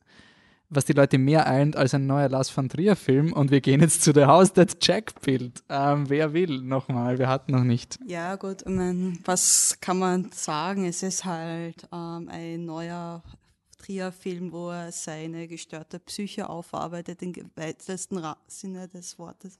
was 0.70 0.84
die 0.84 0.92
Leute 0.92 1.18
mehr 1.18 1.46
eint 1.46 1.76
als 1.76 1.94
ein 1.94 2.06
neuer 2.06 2.28
Lars 2.28 2.48
von 2.48 2.68
Trier 2.68 2.96
Film 2.96 3.32
und 3.32 3.50
wir 3.50 3.60
gehen 3.60 3.80
jetzt 3.80 4.02
zu 4.02 4.12
The 4.12 4.24
House 4.24 4.52
That 4.52 4.76
Jack 4.80 5.20
Built. 5.20 5.62
Ähm, 5.68 6.08
wer 6.08 6.32
will 6.32 6.62
nochmal? 6.62 7.18
Wir 7.18 7.28
hatten 7.28 7.52
noch 7.52 7.64
nicht. 7.64 7.98
Ja, 8.06 8.36
gut, 8.36 8.62
ich 8.62 8.68
mein, 8.68 9.18
was 9.24 9.78
kann 9.80 9.98
man 9.98 10.30
sagen? 10.32 10.86
Es 10.86 11.02
ist 11.02 11.24
halt 11.24 11.88
ähm, 11.92 12.28
ein 12.30 12.64
neuer 12.64 13.22
Trier-Film, 13.78 14.52
wo 14.52 14.70
er 14.70 14.92
seine 14.92 15.48
gestörte 15.48 15.98
Psyche 15.98 16.48
aufarbeitet, 16.48 17.22
im 17.22 17.34
weitesten 17.56 18.22
Sinne 18.46 18.88
des 18.88 19.18
Wortes. 19.18 19.58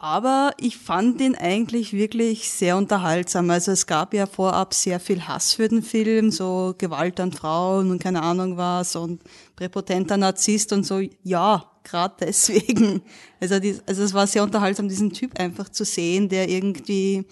Aber 0.00 0.52
ich 0.58 0.76
fand 0.76 1.20
ihn 1.20 1.34
eigentlich 1.34 1.92
wirklich 1.92 2.48
sehr 2.50 2.76
unterhaltsam. 2.76 3.50
Also 3.50 3.72
es 3.72 3.88
gab 3.88 4.14
ja 4.14 4.26
vorab 4.26 4.72
sehr 4.72 5.00
viel 5.00 5.26
Hass 5.26 5.54
für 5.54 5.68
den 5.68 5.82
Film, 5.82 6.30
so 6.30 6.76
Gewalt 6.78 7.18
an 7.18 7.32
Frauen 7.32 7.90
und 7.90 8.00
keine 8.00 8.22
Ahnung 8.22 8.56
was 8.56 8.94
und 8.94 9.22
präpotenter 9.56 10.16
Narzisst 10.16 10.72
und 10.72 10.86
so. 10.86 11.00
Ja, 11.24 11.64
gerade 11.82 12.14
deswegen. 12.20 13.02
Also, 13.40 13.58
die, 13.58 13.76
also 13.86 14.04
es 14.04 14.14
war 14.14 14.28
sehr 14.28 14.44
unterhaltsam, 14.44 14.88
diesen 14.88 15.12
Typ 15.12 15.36
einfach 15.36 15.68
zu 15.68 15.84
sehen, 15.84 16.28
der 16.28 16.48
irgendwie 16.48 17.24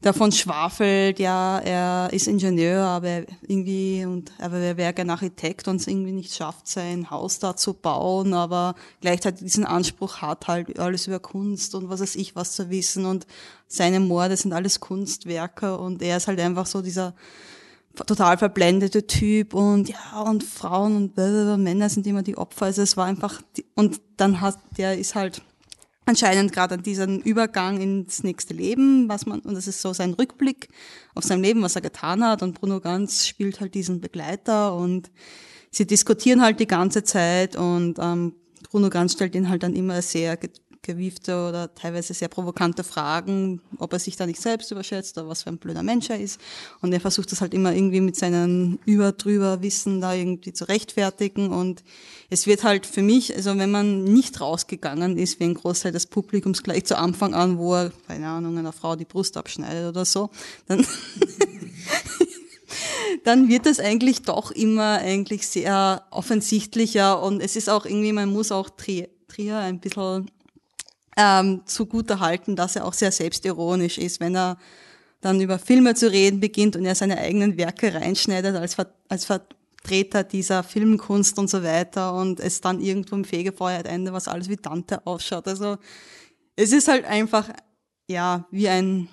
davon 0.00 0.32
schwafelt, 0.32 1.18
ja, 1.18 1.58
er 1.58 2.12
ist 2.12 2.26
Ingenieur, 2.26 2.84
aber 2.84 3.08
er 3.08 3.26
irgendwie 3.42 4.04
und 4.06 4.32
aber 4.38 4.56
er 4.56 4.76
wäre 4.76 4.94
gerne 4.94 5.12
Architekt 5.12 5.68
und 5.68 5.76
es 5.76 5.86
irgendwie 5.86 6.12
nicht 6.12 6.34
schafft, 6.34 6.68
sein 6.68 7.10
Haus 7.10 7.38
da 7.38 7.54
zu 7.54 7.74
bauen, 7.74 8.32
aber 8.32 8.74
gleichzeitig 9.00 9.42
diesen 9.42 9.66
Anspruch 9.66 10.18
hat, 10.22 10.48
halt 10.48 10.78
alles 10.78 11.06
über 11.06 11.18
Kunst 11.18 11.74
und 11.74 11.90
was 11.90 12.00
weiß 12.00 12.16
ich 12.16 12.34
was 12.34 12.52
zu 12.52 12.70
wissen 12.70 13.04
und 13.04 13.26
seine 13.66 14.00
Morde 14.00 14.36
sind 14.36 14.54
alles 14.54 14.80
Kunstwerke 14.80 15.76
und 15.76 16.00
er 16.00 16.16
ist 16.16 16.28
halt 16.28 16.40
einfach 16.40 16.66
so 16.66 16.80
dieser 16.80 17.14
total 18.06 18.38
verblendete 18.38 19.06
Typ 19.06 19.52
und 19.52 19.90
ja 19.90 20.22
und 20.22 20.44
Frauen 20.44 20.96
und 20.96 21.16
Männer 21.62 21.90
sind 21.90 22.06
immer 22.06 22.22
die 22.22 22.38
Opfer, 22.38 22.66
also 22.66 22.80
es 22.80 22.96
war 22.96 23.04
einfach 23.04 23.42
die, 23.56 23.66
und 23.74 24.00
dann 24.16 24.40
hat 24.40 24.58
der 24.78 24.96
ist 24.96 25.14
halt 25.14 25.42
anscheinend 26.10 26.52
gerade 26.52 26.74
an 26.74 26.82
diesen 26.82 27.20
Übergang 27.20 27.80
ins 27.80 28.22
nächste 28.22 28.52
Leben, 28.52 29.08
was 29.08 29.26
man, 29.26 29.40
und 29.40 29.54
das 29.54 29.66
ist 29.66 29.80
so 29.80 29.92
sein 29.92 30.12
Rückblick 30.12 30.68
auf 31.14 31.24
sein 31.24 31.42
Leben, 31.42 31.62
was 31.62 31.76
er 31.76 31.82
getan 31.82 32.22
hat. 32.22 32.42
Und 32.42 32.60
Bruno 32.60 32.80
Ganz 32.80 33.26
spielt 33.26 33.60
halt 33.60 33.74
diesen 33.74 34.00
Begleiter 34.00 34.74
und 34.74 35.10
sie 35.70 35.86
diskutieren 35.86 36.42
halt 36.42 36.60
die 36.60 36.66
ganze 36.66 37.02
Zeit 37.04 37.56
und 37.56 37.98
ähm, 37.98 38.34
Bruno 38.70 38.90
Ganz 38.90 39.14
stellt 39.14 39.34
ihn 39.34 39.48
halt 39.48 39.62
dann 39.62 39.74
immer 39.74 40.02
sehr 40.02 40.36
gewiefte 40.82 41.48
oder 41.48 41.74
teilweise 41.74 42.14
sehr 42.14 42.28
provokante 42.28 42.84
Fragen, 42.84 43.60
ob 43.78 43.92
er 43.92 43.98
sich 43.98 44.16
da 44.16 44.26
nicht 44.26 44.40
selbst 44.40 44.70
überschätzt 44.70 45.18
oder 45.18 45.28
was 45.28 45.42
für 45.42 45.50
ein 45.50 45.58
blöder 45.58 45.82
Mensch 45.82 46.08
er 46.08 46.18
ist. 46.18 46.40
Und 46.80 46.92
er 46.92 47.00
versucht 47.00 47.30
das 47.32 47.40
halt 47.40 47.52
immer 47.52 47.74
irgendwie 47.74 48.00
mit 48.00 48.16
seinem 48.16 48.78
über 48.86 49.12
drüber 49.12 49.62
Wissen 49.62 50.00
da 50.00 50.14
irgendwie 50.14 50.52
zu 50.52 50.68
rechtfertigen. 50.68 51.50
Und 51.50 51.82
es 52.30 52.46
wird 52.46 52.64
halt 52.64 52.86
für 52.86 53.02
mich, 53.02 53.34
also 53.34 53.56
wenn 53.58 53.70
man 53.70 54.04
nicht 54.04 54.40
rausgegangen 54.40 55.18
ist, 55.18 55.38
wie 55.38 55.44
ein 55.44 55.54
Großteil 55.54 55.92
des 55.92 56.06
Publikums 56.06 56.62
gleich 56.62 56.84
zu 56.84 56.96
Anfang 56.96 57.34
an, 57.34 57.58
wo 57.58 57.74
er, 57.74 57.92
keine 58.06 58.28
Ahnung, 58.28 58.56
einer 58.56 58.72
Frau 58.72 58.96
die 58.96 59.04
Brust 59.04 59.36
abschneidet 59.36 59.88
oder 59.88 60.04
so, 60.04 60.30
dann 60.66 60.86
dann 63.24 63.48
wird 63.48 63.66
es 63.66 63.80
eigentlich 63.80 64.22
doch 64.22 64.50
immer 64.50 64.98
eigentlich 64.98 65.46
sehr 65.46 66.06
offensichtlicher 66.10 67.22
und 67.22 67.40
es 67.40 67.56
ist 67.56 67.68
auch 67.68 67.84
irgendwie, 67.84 68.12
man 68.12 68.32
muss 68.32 68.52
auch 68.52 68.70
Tri 68.70 69.08
Trier 69.28 69.58
ein 69.58 69.78
bisschen 69.78 70.28
ähm, 71.16 71.62
zugute 71.66 72.20
halten, 72.20 72.56
dass 72.56 72.76
er 72.76 72.84
auch 72.84 72.94
sehr 72.94 73.12
selbstironisch 73.12 73.98
ist, 73.98 74.20
wenn 74.20 74.36
er 74.36 74.58
dann 75.20 75.40
über 75.40 75.58
Filme 75.58 75.94
zu 75.94 76.10
reden 76.10 76.40
beginnt 76.40 76.76
und 76.76 76.84
er 76.84 76.94
seine 76.94 77.18
eigenen 77.18 77.56
Werke 77.58 77.92
reinschneidet 77.92 78.56
als, 78.56 78.74
Ver 78.74 78.92
als 79.08 79.26
Vertreter 79.26 80.24
dieser 80.24 80.62
Filmkunst 80.62 81.38
und 81.38 81.50
so 81.50 81.62
weiter 81.62 82.14
und 82.14 82.40
es 82.40 82.60
dann 82.60 82.80
irgendwo 82.80 83.16
im 83.16 83.24
Fegefeuer 83.24 83.84
Ende, 83.84 84.12
was 84.12 84.28
alles 84.28 84.48
wie 84.48 84.56
Dante 84.56 85.06
ausschaut. 85.06 85.46
Also 85.46 85.76
es 86.56 86.72
ist 86.72 86.88
halt 86.88 87.04
einfach, 87.04 87.50
ja, 88.08 88.46
wie 88.50 88.68
ein 88.68 89.08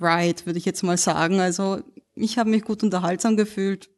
Ride, 0.00 0.46
würde 0.46 0.58
ich 0.58 0.64
jetzt 0.64 0.82
mal 0.82 0.96
sagen. 0.96 1.40
Also 1.40 1.80
ich 2.14 2.38
habe 2.38 2.50
mich 2.50 2.62
gut 2.62 2.82
unterhaltsam 2.82 3.36
gefühlt. 3.36 3.90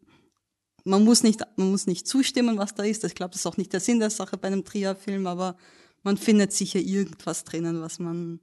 Man 0.85 1.05
muss 1.05 1.23
nicht, 1.23 1.41
man 1.57 1.71
muss 1.71 1.87
nicht 1.87 2.09
zustimmen, 2.09 2.57
was 2.57 2.75
da 2.75 2.85
ist. 2.85 3.05
Ich 3.05 3.15
glaube, 3.15 3.33
das 3.33 3.41
ist 3.41 3.47
auch 3.47 3.59
nicht 3.59 3.73
der 3.73 3.81
Sinn 3.81 4.01
der 4.01 4.11
Sache 4.11 4.39
bei 4.39 4.49
einem 4.49 4.65
Trier-Film, 4.65 5.27
aber 5.27 5.57
man 6.03 6.17
findet 6.17 6.53
sicher 6.53 6.81
irgendwas 6.81 7.45
drinnen, 7.45 7.81
was 7.81 7.99
man 7.99 8.41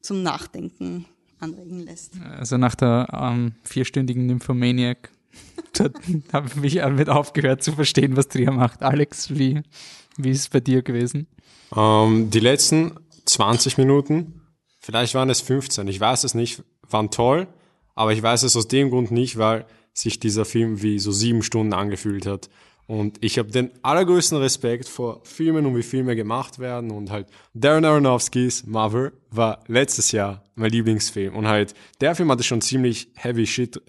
zum 0.00 0.22
Nachdenken 0.22 1.06
anregen 1.38 1.80
lässt. 1.80 2.14
Also 2.20 2.56
nach 2.56 2.74
der 2.74 3.08
ähm, 3.12 3.54
vierstündigen 3.64 4.26
Nymphomaniac 4.26 5.10
da 5.72 5.90
habe 6.32 6.48
ich 6.48 6.56
mich 6.56 6.74
damit 6.74 7.08
aufgehört 7.08 7.62
zu 7.62 7.72
verstehen, 7.72 8.16
was 8.16 8.28
Trier 8.28 8.50
macht. 8.50 8.82
Alex, 8.82 9.30
wie, 9.30 9.62
wie 10.16 10.30
ist 10.30 10.40
es 10.40 10.48
bei 10.48 10.60
dir 10.60 10.82
gewesen? 10.82 11.26
Ähm, 11.76 12.30
die 12.30 12.40
letzten 12.40 12.94
20 13.26 13.78
Minuten, 13.78 14.42
vielleicht 14.80 15.14
waren 15.14 15.30
es 15.30 15.40
15, 15.40 15.86
ich 15.88 16.00
weiß 16.00 16.24
es 16.24 16.34
nicht, 16.34 16.62
waren 16.88 17.10
toll, 17.10 17.46
aber 17.94 18.12
ich 18.12 18.22
weiß 18.22 18.42
es 18.42 18.56
aus 18.56 18.68
dem 18.68 18.90
Grund 18.90 19.10
nicht, 19.10 19.38
weil 19.38 19.66
sich 19.92 20.18
dieser 20.20 20.44
Film 20.44 20.82
wie 20.82 20.98
so 20.98 21.12
sieben 21.12 21.42
Stunden 21.42 21.72
angefühlt 21.72 22.26
hat. 22.26 22.48
Und 22.90 23.18
ich 23.20 23.38
habe 23.38 23.52
den 23.52 23.70
allergrößten 23.82 24.36
Respekt 24.38 24.88
vor 24.88 25.20
Filmen 25.22 25.64
und 25.64 25.76
wie 25.76 25.82
Filme 25.84 26.16
gemacht 26.16 26.58
werden. 26.58 26.90
Und 26.90 27.08
halt 27.12 27.28
Darren 27.54 27.84
Aronofskys 27.84 28.66
Mother 28.66 29.12
war 29.30 29.62
letztes 29.68 30.10
Jahr 30.10 30.42
mein 30.56 30.72
Lieblingsfilm. 30.72 31.36
Und 31.36 31.46
halt, 31.46 31.72
der 32.00 32.16
Film 32.16 32.32
hatte 32.32 32.42
schon 32.42 32.60
ziemlich 32.60 33.06
heavy 33.14 33.46
shit. 33.46 33.80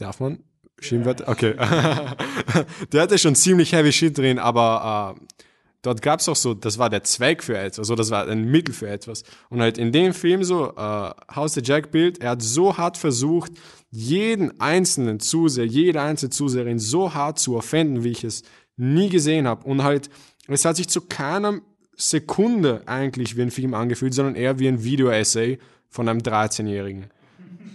Darf 0.00 0.18
man? 0.18 0.40
Schimpfwörter? 0.80 1.28
Okay. 1.28 1.54
der 2.92 3.02
hatte 3.02 3.18
schon 3.18 3.36
ziemlich 3.36 3.72
heavy 3.72 3.92
shit 3.92 4.18
drin, 4.18 4.40
aber 4.40 5.16
äh, 5.16 5.44
dort 5.88 6.02
gab 6.02 6.20
es 6.20 6.28
auch 6.28 6.36
so, 6.36 6.54
das 6.54 6.78
war 6.78 6.90
der 6.90 7.02
Zweck 7.02 7.42
für 7.42 7.56
etwas, 7.56 7.78
also 7.78 7.94
das 7.94 8.10
war 8.10 8.26
ein 8.28 8.44
Mittel 8.44 8.74
für 8.74 8.88
etwas. 8.88 9.24
Und 9.48 9.60
halt 9.60 9.78
in 9.78 9.92
dem 9.92 10.12
Film 10.12 10.44
so, 10.44 10.72
äh, 10.76 11.10
House 11.34 11.54
the 11.54 11.62
Jack 11.62 11.90
Bild, 11.90 12.20
er 12.20 12.30
hat 12.30 12.42
so 12.42 12.76
hart 12.76 12.96
versucht, 12.96 13.52
jeden 13.90 14.60
einzelnen 14.60 15.20
Zuseher, 15.20 15.64
jede 15.64 16.00
einzelne 16.00 16.30
Zuseherin 16.30 16.78
so 16.78 17.14
hart 17.14 17.38
zu 17.38 17.56
offenden, 17.56 18.04
wie 18.04 18.10
ich 18.10 18.24
es 18.24 18.42
nie 18.76 19.08
gesehen 19.08 19.48
habe. 19.48 19.66
Und 19.66 19.82
halt, 19.82 20.10
es 20.46 20.64
hat 20.64 20.76
sich 20.76 20.88
zu 20.88 21.02
keiner 21.02 21.60
Sekunde 21.96 22.82
eigentlich 22.86 23.36
wie 23.36 23.42
ein 23.42 23.50
Film 23.50 23.74
angefühlt, 23.74 24.14
sondern 24.14 24.36
eher 24.36 24.58
wie 24.58 24.68
ein 24.68 24.84
Video-Essay 24.84 25.58
von 25.88 26.08
einem 26.08 26.20
13-Jährigen. 26.20 27.06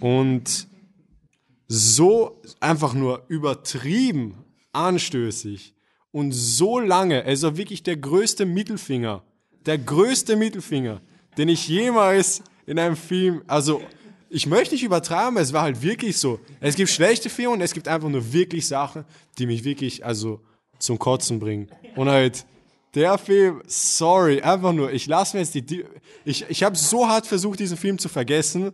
Und 0.00 0.68
so 1.66 2.40
einfach 2.60 2.94
nur 2.94 3.24
übertrieben 3.28 4.44
anstößig 4.72 5.74
und 6.14 6.30
so 6.30 6.78
lange, 6.78 7.24
es 7.24 7.42
war 7.42 7.56
wirklich 7.56 7.82
der 7.82 7.96
größte 7.96 8.46
Mittelfinger, 8.46 9.24
der 9.66 9.78
größte 9.78 10.36
Mittelfinger, 10.36 11.00
den 11.36 11.48
ich 11.48 11.66
jemals 11.66 12.40
in 12.66 12.78
einem 12.78 12.94
Film, 12.94 13.42
also 13.48 13.82
ich 14.30 14.46
möchte 14.46 14.76
nicht 14.76 14.84
übertreiben, 14.84 15.36
es 15.38 15.52
war 15.52 15.62
halt 15.62 15.82
wirklich 15.82 16.16
so. 16.16 16.38
Es 16.60 16.76
gibt 16.76 16.90
schlechte 16.90 17.28
Filme 17.28 17.54
und 17.54 17.60
es 17.62 17.74
gibt 17.74 17.88
einfach 17.88 18.08
nur 18.08 18.32
wirklich 18.32 18.68
Sachen, 18.68 19.04
die 19.38 19.46
mich 19.46 19.64
wirklich, 19.64 20.06
also 20.06 20.40
zum 20.78 21.00
Kotzen 21.00 21.40
bringen. 21.40 21.68
Und 21.96 22.08
halt, 22.08 22.46
der 22.94 23.18
Film, 23.18 23.62
sorry, 23.66 24.40
einfach 24.40 24.72
nur, 24.72 24.92
ich 24.92 25.08
lasse 25.08 25.36
mir 25.36 25.42
jetzt 25.42 25.56
die, 25.56 25.84
ich, 26.24 26.44
ich 26.48 26.62
habe 26.62 26.76
so 26.76 27.08
hart 27.08 27.26
versucht, 27.26 27.58
diesen 27.58 27.76
Film 27.76 27.98
zu 27.98 28.08
vergessen. 28.08 28.70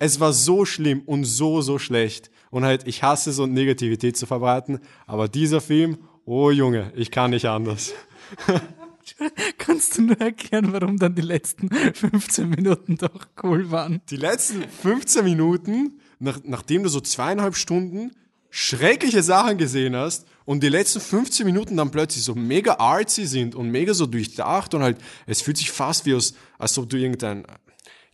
Es 0.00 0.18
war 0.18 0.32
so 0.32 0.64
schlimm 0.64 1.02
und 1.06 1.22
so, 1.22 1.62
so 1.62 1.78
schlecht. 1.78 2.32
Und 2.50 2.64
halt, 2.64 2.88
ich 2.88 3.04
hasse 3.04 3.30
so 3.30 3.46
Negativität 3.46 4.16
zu 4.16 4.26
verbreiten. 4.26 4.80
Aber 5.06 5.28
dieser 5.28 5.60
Film, 5.60 5.98
oh 6.28 6.50
Junge, 6.50 6.92
ich 6.94 7.10
kann 7.10 7.30
nicht 7.30 7.46
anders. 7.46 7.94
Kannst 9.58 9.96
du 9.96 10.02
nur 10.02 10.20
erklären, 10.20 10.72
warum 10.72 10.98
dann 10.98 11.14
die 11.14 11.22
letzten 11.22 11.70
15 11.70 12.50
Minuten 12.50 12.98
doch 12.98 13.26
cool 13.42 13.70
waren? 13.70 14.02
Die 14.10 14.16
letzten 14.16 14.62
15 14.62 15.24
Minuten, 15.24 16.00
nach, 16.18 16.40
nachdem 16.44 16.82
du 16.82 16.90
so 16.90 17.00
zweieinhalb 17.00 17.56
Stunden 17.56 18.12
schreckliche 18.50 19.22
Sachen 19.22 19.58
gesehen 19.58 19.96
hast 19.96 20.26
und 20.44 20.62
die 20.62 20.68
letzten 20.68 21.00
15 21.00 21.46
Minuten 21.46 21.76
dann 21.76 21.90
plötzlich 21.90 22.24
so 22.24 22.34
mega 22.34 22.74
artsy 22.78 23.26
sind 23.26 23.54
und 23.54 23.70
mega 23.70 23.94
so 23.94 24.06
durchdacht 24.06 24.74
und 24.74 24.82
halt, 24.82 24.98
es 25.26 25.42
fühlt 25.42 25.56
sich 25.56 25.70
fast 25.70 26.06
wie 26.06 26.14
aus, 26.14 26.34
als 26.58 26.76
ob 26.78 26.88
du 26.88 26.96
irgendein 26.96 27.44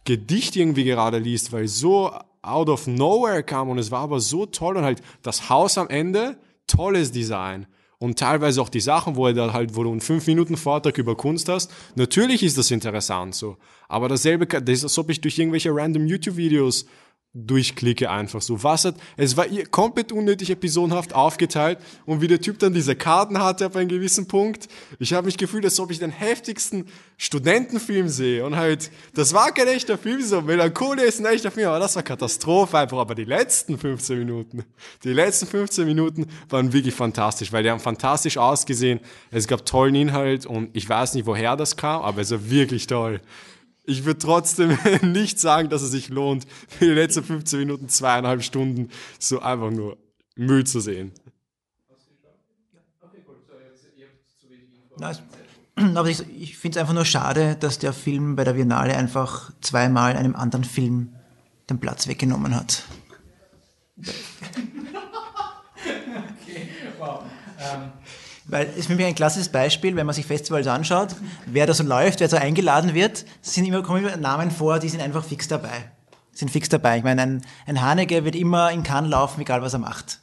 Gedicht 0.05 0.55
irgendwie 0.57 0.85
gerade 0.85 1.19
liest, 1.19 1.53
weil 1.53 1.67
so 1.67 2.13
out 2.43 2.69
of 2.69 2.87
nowhere 2.87 3.43
kam 3.43 3.69
und 3.69 3.79
es 3.79 3.91
war 3.91 4.01
aber 4.01 4.21
so 4.21 4.47
toll 4.47 4.77
und 4.77 4.85
halt 4.85 5.03
das 5.23 5.49
Haus 5.49 5.79
am 5.79 5.89
Ende, 5.89 6.37
tolles 6.67 7.11
Design 7.11 7.67
und 8.05 8.19
teilweise 8.19 8.61
auch 8.61 8.69
die 8.69 8.81
Sachen, 8.81 9.17
wo 9.17 9.27
er 9.27 9.33
da 9.33 9.53
halt, 9.53 9.75
wo 9.77 9.83
du 9.83 9.91
einen 9.91 10.01
5 10.01 10.27
Minuten 10.27 10.57
Vortrag 10.57 10.99
über 10.99 11.17
Kunst 11.17 11.49
hast. 11.49 11.73
Natürlich 11.95 12.43
ist 12.43 12.59
das 12.59 12.71
interessant 12.71 13.35
so, 13.35 13.57
aber 13.89 14.09
dasselbe, 14.09 14.47
das 14.47 14.83
als 14.83 14.99
ob 14.99 15.09
ich 15.09 15.23
durch 15.23 15.39
irgendwelche 15.39 15.75
random 15.75 16.07
YouTube-Videos 16.07 16.87
durchklicke 17.35 18.11
einfach 18.11 18.41
so. 18.41 18.63
Was 18.63 18.85
hat, 18.85 18.95
es 19.17 19.37
war 19.37 19.47
komplett 19.73 20.13
unnötig 20.13 20.51
episodenhaft 20.51 21.13
aufgeteilt 21.13 21.79
und 22.07 22.21
wie 22.21 22.29
der 22.29 22.41
Typ 22.41 22.61
dann 22.61 22.73
diese 22.73 22.95
Karten 22.95 23.43
hatte 23.43 23.67
auf 23.67 23.75
einen 23.75 23.89
gewissen 23.89 24.29
Punkt. 24.29 24.69
Ich 25.01 25.13
habe 25.13 25.27
mich 25.27 25.37
gefühlt, 25.37 25.65
als 25.65 25.81
ob 25.81 25.91
ich 25.91 25.99
den 25.99 26.13
heftigsten 26.13 26.87
Studentenfilm 27.17 28.09
sehe 28.09 28.47
und 28.47 28.55
halt, 28.55 28.91
das 29.15 29.35
war 29.35 29.53
kein 29.53 29.67
echter 29.67 29.99
Film, 29.99 30.23
so 30.23 30.43
Melancholia 30.43 31.05
ist 31.05 31.19
ein 31.19 31.27
echter 31.27 31.51
Film, 31.51 31.69
aber 31.69 31.81
das 31.81 31.97
war 31.97 32.05
Katastrophe 32.05 32.79
einfach. 32.79 32.99
Aber 32.99 33.17
die 33.17 33.25
letzten 33.25 33.79
15 33.79 34.19
Minuten, 34.19 34.65
die 35.03 35.13
letzten 35.13 35.47
15 35.47 35.87
Minuten 35.87 36.27
waren 36.49 36.73
wirklich 36.73 36.95
fantastisch, 36.95 37.53
weil 37.53 37.65
die 37.65 37.71
haben 37.71 37.81
fantastisch 37.81 38.39
ausgesehen. 38.39 39.01
Es 39.33 39.49
gab 39.49 39.67
tollen 39.67 39.97
Inhalt 39.97 40.47
und 40.47 40.71
ich 40.73 40.89
weiß 40.89 41.15
nicht, 41.15 41.27
woher 41.27 41.57
das 41.57 41.77
kam, 41.77 42.03
aber 42.03 42.21
es 42.21 42.31
war 42.31 42.49
wirklich 42.49 42.87
toll. 42.87 43.21
Ich 43.87 44.05
würde 44.05 44.19
trotzdem 44.19 44.79
nicht 45.03 45.39
sagen, 45.39 45.69
dass 45.69 45.83
es 45.83 45.91
sich 45.91 46.09
lohnt, 46.09 46.47
für 46.69 46.87
die 46.87 46.93
letzten 46.93 47.23
15 47.23 47.59
Minuten, 47.59 47.89
zweieinhalb 47.89 48.43
Stunden 48.43 48.91
so 49.19 49.41
einfach 49.41 49.71
nur 49.71 49.99
Müll 50.37 50.65
zu 50.65 50.81
sehen. 50.81 51.13
Na, 54.97 55.13
aber 55.97 56.09
ich, 56.09 56.21
ich 56.41 56.57
finde 56.57 56.79
es 56.79 56.81
einfach 56.81 56.95
nur 56.95 57.05
schade, 57.05 57.57
dass 57.59 57.79
der 57.79 57.93
Film 57.93 58.37
bei 58.37 58.45
der 58.45 58.55
Biennale 58.55 58.97
einfach 58.97 59.51
zweimal 59.61 60.17
einem 60.17 60.37
anderen 60.37 60.65
Film 60.65 61.15
den 61.69 61.81
Platz 61.81 62.07
weggenommen 62.07 62.55
hat. 62.55 62.85
okay, 66.39 66.69
wow. 66.99 67.25
Ähm. 67.59 67.93
Weil 68.47 68.67
es 68.67 68.77
ist 68.77 68.87
für 68.87 68.95
mich 68.95 69.07
ein 69.07 69.15
klassisches 69.15 69.49
Beispiel, 69.49 69.97
wenn 69.97 70.07
man 70.07 70.15
sich 70.15 70.27
Festivals 70.27 70.67
anschaut, 70.67 71.17
wer 71.47 71.67
da 71.67 71.73
so 71.73 71.83
läuft, 71.83 72.21
wer 72.21 72.29
so 72.29 72.37
eingeladen 72.37 72.93
wird, 72.95 73.25
sind 73.41 73.65
immer, 73.65 73.83
kommen 73.83 74.05
immer 74.05 74.17
Namen 74.17 74.51
vor, 74.51 74.79
die 74.79 74.89
sind 74.89 75.01
einfach 75.01 75.25
fix 75.25 75.49
dabei. 75.49 75.91
Sind 76.33 76.51
fix 76.51 76.69
dabei. 76.69 76.99
Ich 76.99 77.05
meine, 77.05 77.23
ein, 77.23 77.43
ein 77.67 77.81
Haneke 77.81 78.25
wird 78.25 78.37
immer 78.37 78.71
in 78.71 78.83
Cannes 78.83 79.11
laufen, 79.11 79.41
egal 79.41 79.63
was 79.63 79.73
er 79.73 79.79
macht. 79.79 80.21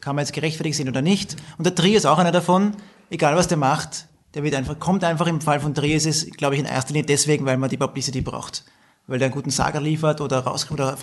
Kann 0.00 0.16
man 0.16 0.24
jetzt 0.24 0.32
gerechtfertigt 0.32 0.76
sehen 0.76 0.88
oder 0.88 1.02
nicht. 1.02 1.36
Und 1.56 1.64
der 1.64 1.74
Trier 1.74 1.96
ist 1.96 2.06
auch 2.06 2.18
einer 2.18 2.32
davon, 2.32 2.76
egal 3.10 3.36
was 3.36 3.46
der 3.46 3.58
macht, 3.58 4.06
der 4.34 4.42
wird 4.42 4.54
einfach, 4.54 4.78
kommt 4.80 5.04
einfach 5.04 5.28
im 5.28 5.40
Fall 5.40 5.60
von 5.60 5.74
Trier 5.74 5.96
ist 5.96 6.06
es, 6.06 6.30
glaube 6.32 6.54
ich, 6.54 6.60
in 6.60 6.66
erster 6.66 6.92
Linie 6.92 7.06
deswegen, 7.06 7.46
weil 7.46 7.56
man 7.56 7.70
die 7.70 7.76
Publicity 7.76 8.20
braucht. 8.20 8.64
Weil 9.06 9.18
der 9.18 9.26
einen 9.26 9.34
guten 9.34 9.50
Sager 9.50 9.80
liefert 9.80 10.20
oder 10.20 10.40
rauskommt 10.40 10.80
oder 10.80 10.96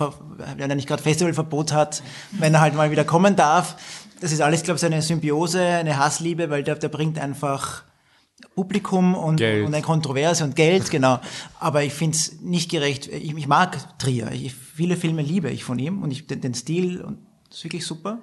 wenn 0.56 0.68
er 0.68 0.76
nicht 0.76 0.88
gerade 0.88 1.02
Festivalverbot 1.02 1.72
hat, 1.72 2.02
wenn 2.32 2.52
er 2.52 2.60
halt 2.60 2.74
mal 2.74 2.90
wieder 2.90 3.04
kommen 3.04 3.36
darf 3.36 3.76
das 4.22 4.30
ist 4.30 4.40
alles, 4.40 4.62
glaube 4.62 4.76
ich, 4.76 4.80
so 4.80 4.86
eine 4.86 5.02
Symbiose, 5.02 5.60
eine 5.60 5.98
Hassliebe, 5.98 6.48
weil 6.48 6.62
der, 6.62 6.76
der 6.76 6.88
bringt 6.88 7.18
einfach 7.18 7.82
Publikum 8.54 9.16
und, 9.16 9.40
und 9.40 9.42
eine 9.42 9.82
Kontroverse 9.82 10.44
und 10.44 10.54
Geld, 10.54 10.90
genau. 10.90 11.18
Aber 11.58 11.82
ich 11.82 11.92
finde 11.92 12.16
es 12.16 12.40
nicht 12.40 12.70
gerecht. 12.70 13.08
Ich, 13.08 13.36
ich 13.36 13.48
mag 13.48 13.98
Trier. 13.98 14.30
Ich, 14.30 14.54
viele 14.54 14.96
Filme 14.96 15.22
liebe 15.22 15.50
ich 15.50 15.64
von 15.64 15.76
ihm 15.80 16.02
und 16.02 16.12
ich, 16.12 16.28
den, 16.28 16.40
den 16.40 16.54
Stil 16.54 17.00
und 17.00 17.18
ist 17.50 17.64
wirklich 17.64 17.84
super. 17.84 18.20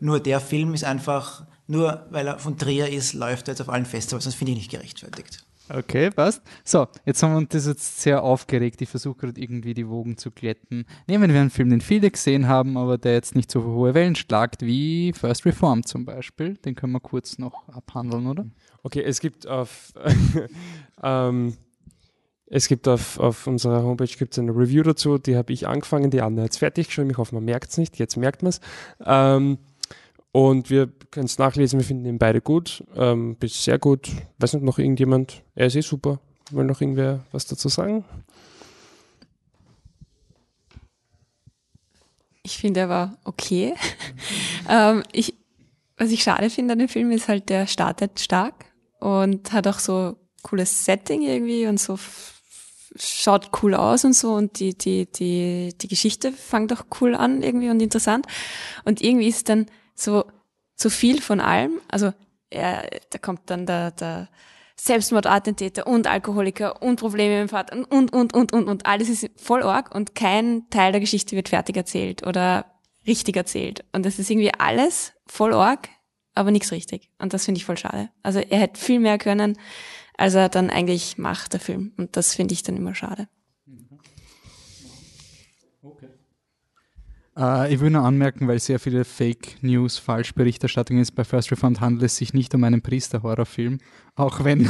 Nur 0.00 0.18
der 0.18 0.40
Film 0.40 0.74
ist 0.74 0.82
einfach, 0.82 1.46
nur 1.68 2.06
weil 2.10 2.26
er 2.26 2.40
von 2.40 2.58
Trier 2.58 2.88
ist, 2.88 3.12
läuft 3.12 3.46
er 3.46 3.52
jetzt 3.52 3.60
auf 3.60 3.68
allen 3.68 3.86
Festivals. 3.86 4.24
Das 4.24 4.34
finde 4.34 4.52
ich 4.52 4.58
nicht 4.58 4.70
gerechtfertigt. 4.72 5.44
Okay, 5.72 6.10
passt. 6.10 6.42
So, 6.64 6.88
jetzt 7.04 7.22
haben 7.22 7.32
wir 7.32 7.38
uns 7.38 7.50
das 7.50 7.66
jetzt 7.66 8.00
sehr 8.00 8.24
aufgeregt. 8.24 8.82
Ich 8.82 8.88
versuche 8.88 9.18
gerade 9.18 9.40
irgendwie 9.40 9.72
die 9.72 9.88
Wogen 9.88 10.16
zu 10.16 10.32
glätten. 10.32 10.84
Nehmen 11.06 11.32
wir 11.32 11.40
einen 11.40 11.50
Film, 11.50 11.70
den 11.70 11.80
viele 11.80 12.10
gesehen 12.10 12.48
haben, 12.48 12.76
aber 12.76 12.98
der 12.98 13.12
jetzt 13.12 13.36
nicht 13.36 13.52
so 13.52 13.62
hohe 13.62 13.94
Wellen 13.94 14.16
schlagt, 14.16 14.62
wie 14.62 15.12
First 15.12 15.46
Reform 15.46 15.84
zum 15.84 16.04
Beispiel. 16.04 16.54
Den 16.54 16.74
können 16.74 16.92
wir 16.92 17.00
kurz 17.00 17.38
noch 17.38 17.68
abhandeln, 17.68 18.26
oder? 18.26 18.46
Okay, 18.82 19.02
es 19.02 19.20
gibt 19.20 19.46
auf, 19.46 19.92
ähm, 21.04 21.54
es 22.46 22.66
gibt 22.66 22.88
auf, 22.88 23.20
auf 23.20 23.46
unserer 23.46 23.84
Homepage 23.84 24.06
gibt's 24.06 24.40
eine 24.40 24.50
Review 24.50 24.82
dazu, 24.82 25.18
die 25.18 25.36
habe 25.36 25.52
ich 25.52 25.68
angefangen, 25.68 26.10
die 26.10 26.20
andere 26.20 26.46
jetzt 26.46 26.58
fertig 26.58 26.88
geschrieben. 26.88 27.10
Ich 27.10 27.18
hoffe, 27.18 27.36
man 27.36 27.44
merkt 27.44 27.70
es 27.70 27.78
nicht. 27.78 27.96
Jetzt 28.00 28.16
merkt 28.16 28.42
man 28.42 28.50
es. 28.50 28.60
Ähm, 29.06 29.58
und 30.32 30.70
wir 30.70 30.88
können 31.10 31.26
es 31.26 31.38
nachlesen, 31.38 31.80
wir 31.80 31.86
finden 31.86 32.06
ihn 32.06 32.18
beide 32.18 32.40
gut, 32.40 32.84
ähm, 32.94 33.36
bis 33.36 33.64
sehr 33.64 33.78
gut. 33.78 34.08
Weiß 34.38 34.52
nicht, 34.52 34.62
noch 34.62 34.78
irgendjemand? 34.78 35.42
Er 35.54 35.66
ist 35.66 35.76
eh 35.76 35.80
super. 35.80 36.20
Will 36.50 36.64
noch 36.64 36.80
irgendwer 36.80 37.24
was 37.32 37.46
dazu 37.46 37.68
sagen? 37.68 38.04
Ich 42.42 42.58
finde, 42.58 42.80
er 42.80 42.88
war 42.88 43.18
okay. 43.24 43.74
ähm, 44.68 45.02
ich, 45.12 45.34
was 45.96 46.10
ich 46.10 46.22
schade 46.22 46.48
finde 46.48 46.72
an 46.72 46.78
dem 46.78 46.88
Film 46.88 47.10
ist 47.10 47.28
halt, 47.28 47.48
der 47.48 47.66
startet 47.66 48.20
stark 48.20 48.66
und 49.00 49.52
hat 49.52 49.66
auch 49.66 49.78
so 49.78 50.16
cooles 50.42 50.84
Setting 50.84 51.22
irgendwie 51.22 51.66
und 51.66 51.78
so 51.78 51.98
schaut 52.96 53.50
cool 53.62 53.74
aus 53.74 54.04
und 54.04 54.14
so 54.14 54.32
und 54.32 54.58
die, 54.58 54.76
die, 54.76 55.06
die, 55.06 55.74
die 55.80 55.88
Geschichte 55.88 56.32
fängt 56.32 56.72
auch 56.72 56.84
cool 57.00 57.14
an 57.14 57.42
irgendwie 57.42 57.70
und 57.70 57.80
interessant. 57.80 58.26
Und 58.84 59.00
irgendwie 59.00 59.28
ist 59.28 59.48
dann 59.48 59.66
so 59.94 60.24
zu 60.76 60.90
viel 60.90 61.20
von 61.20 61.40
allem. 61.40 61.80
Also 61.88 62.12
er, 62.50 62.88
da 63.10 63.18
kommt 63.18 63.42
dann 63.46 63.66
der, 63.66 63.90
der 63.92 64.28
Selbstmordattentäter 64.76 65.86
und 65.86 66.06
Alkoholiker 66.06 66.82
und 66.82 66.98
Probleme 66.98 67.42
im 67.42 67.48
Vater 67.48 67.76
und, 67.76 67.84
und, 67.92 68.12
und, 68.12 68.34
und, 68.34 68.52
und, 68.52 68.68
und 68.68 68.86
alles 68.86 69.08
ist 69.08 69.30
voll 69.36 69.62
arg 69.62 69.94
und 69.94 70.14
kein 70.14 70.68
Teil 70.70 70.92
der 70.92 71.00
Geschichte 71.00 71.36
wird 71.36 71.50
fertig 71.50 71.76
erzählt 71.76 72.26
oder 72.26 72.64
richtig 73.06 73.36
erzählt. 73.36 73.84
Und 73.92 74.06
das 74.06 74.18
ist 74.18 74.30
irgendwie 74.30 74.54
alles 74.54 75.12
voll 75.26 75.52
arg, 75.52 75.88
aber 76.34 76.50
nichts 76.50 76.72
richtig. 76.72 77.10
Und 77.18 77.34
das 77.34 77.44
finde 77.44 77.58
ich 77.58 77.66
voll 77.66 77.76
schade. 77.76 78.08
Also 78.22 78.38
er 78.38 78.58
hätte 78.58 78.80
viel 78.80 79.00
mehr 79.00 79.18
können, 79.18 79.58
als 80.16 80.34
er 80.34 80.48
dann 80.48 80.70
eigentlich 80.70 81.18
macht, 81.18 81.52
der 81.52 81.60
Film. 81.60 81.92
Und 81.98 82.16
das 82.16 82.34
finde 82.34 82.54
ich 82.54 82.62
dann 82.62 82.76
immer 82.76 82.94
schade. 82.94 83.28
Äh, 87.36 87.72
ich 87.72 87.80
will 87.80 87.90
nur 87.90 88.02
anmerken, 88.02 88.48
weil 88.48 88.58
sehr 88.58 88.80
viele 88.80 89.04
Fake 89.04 89.62
News, 89.62 89.98
Falschberichterstattung 89.98 90.98
ist, 90.98 91.12
bei 91.12 91.24
First 91.24 91.50
Reformed 91.52 91.80
handelt 91.80 92.02
es 92.02 92.16
sich 92.16 92.34
nicht 92.34 92.54
um 92.54 92.64
einen 92.64 92.82
Priester-Horrorfilm, 92.82 93.78
auch 94.16 94.44
wenn 94.44 94.68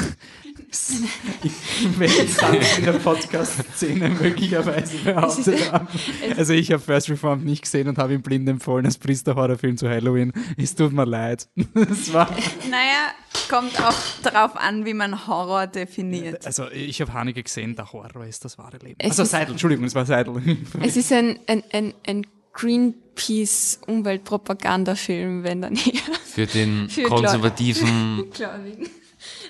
ich 0.71 2.19
jetzt 2.19 2.43
dann 2.43 2.55
in 2.79 2.85
der 2.85 2.93
Podcast-Szene 2.93 4.11
möglicherweise 4.11 4.99
behauptet 5.05 5.73
haben. 5.73 5.89
Also 6.37 6.53
ich 6.53 6.71
habe 6.71 6.83
First 6.83 7.09
Reformed 7.09 7.45
nicht 7.45 7.63
gesehen 7.63 7.89
und 7.89 7.99
habe 7.99 8.15
ihm 8.15 8.23
blind 8.23 8.49
empfohlen 8.49 8.85
als 8.85 8.99
Priester-Horrorfilm 8.99 9.77
zu 9.77 9.89
Halloween. 9.89 10.33
Es 10.57 10.75
tut 10.75 10.93
mir 10.93 11.07
leid. 11.07 11.49
Das 11.75 12.13
war 12.13 12.29
Naja, 12.71 13.11
kommt 13.49 13.81
auch 13.81 13.95
darauf 14.23 14.57
an, 14.57 14.85
wie 14.85 14.95
man 14.95 15.27
Horror 15.27 15.67
definiert. 15.67 16.47
also 16.47 16.71
ich 16.71 17.01
habe 17.01 17.13
Haneke 17.13 17.43
gesehen, 17.43 17.75
der 17.75 17.93
Horror 17.93 18.27
ist 18.27 18.45
das 18.45 18.59
wahre 18.59 18.77
Leben. 18.79 18.97
Es 18.99 19.19
also 19.19 19.25
Seidel, 19.25 19.53
Entschuldigung, 19.53 19.87
es 19.87 19.95
war 19.95 20.05
Seidel. 20.05 20.41
Es 20.83 20.97
ist 20.97 21.13
ein, 21.13 21.39
ein, 21.47 21.63
ein, 21.73 21.95
ein 22.07 22.27
Greenpeace-Umweltpropagandafilm, 22.53 25.45
wenn 25.45 25.63
dann 25.63 25.77
eher 25.77 26.01
Für 26.25 26.47
den 26.47 26.89
Für 26.91 27.03
konservativen. 27.05 28.31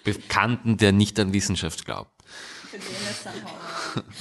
Bekannten, 0.05 0.77
der 0.77 0.93
nicht 0.93 1.19
an 1.21 1.33
Wissenschaft 1.33 1.85
glaubt. 1.85 2.11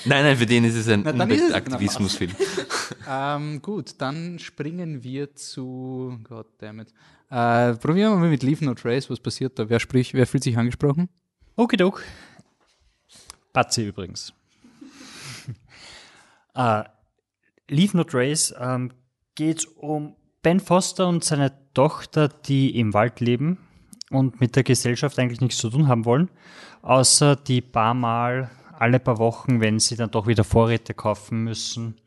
Nein, 0.06 0.24
nein, 0.24 0.38
für 0.38 0.46
den 0.48 0.64
ist 0.64 0.74
es 0.76 0.88
ein 0.88 1.02
Na, 1.04 1.12
dann 1.12 1.30
ist 1.30 1.38
es- 1.38 1.44
Umweltaktivismusfilm. 1.50 2.32
ähm, 3.08 3.62
gut, 3.62 3.94
dann 4.00 4.40
springen 4.40 5.04
wir 5.04 5.36
zu 5.36 6.18
Goddammit. 6.28 6.92
Äh, 7.30 7.74
probieren 7.76 8.14
wir 8.14 8.18
mal 8.18 8.30
mit 8.30 8.42
Leave 8.42 8.66
No 8.66 8.74
Trace, 8.74 9.08
was 9.12 9.20
passiert 9.20 9.60
da? 9.60 9.70
Wer 9.70 9.80
spricht, 9.80 10.16
wer 10.16 10.26
fühlt 10.26 10.44
sich 10.44 10.58
angesprochen? 10.58 11.10
Okidok. 11.56 12.04
Batzi 13.54 13.86
übrigens. 13.88 14.34
äh, 16.56 16.84
Leave 17.70 17.96
No 17.96 18.04
Trace 18.04 18.54
ähm, 18.60 18.92
geht 19.36 19.66
um 19.78 20.16
Ben 20.42 20.60
Foster 20.60 21.08
und 21.08 21.24
seine 21.24 21.52
Tochter, 21.74 22.28
die 22.28 22.78
im 22.80 22.94
Wald 22.94 23.20
leben 23.20 23.58
und 24.10 24.42
mit 24.42 24.56
der 24.56 24.64
Gesellschaft 24.64 25.20
eigentlich 25.20 25.42
nichts 25.42 25.58
zu 25.58 25.70
tun 25.70 25.88
haben 25.88 26.06
wollen, 26.06 26.30
außer 26.82 27.36
die 27.36 27.62
paar 27.62 27.94
Mal 27.94 28.50
alle 28.78 29.00
paar 29.00 29.18
Wochen, 29.18 29.62
wenn 29.62 29.80
sie 29.80 29.96
dann 29.96 30.12
doch 30.12 30.28
wieder 30.28 30.44
Vorräte 30.44 30.94
kaufen 30.94 31.44
müssen, 31.44 32.00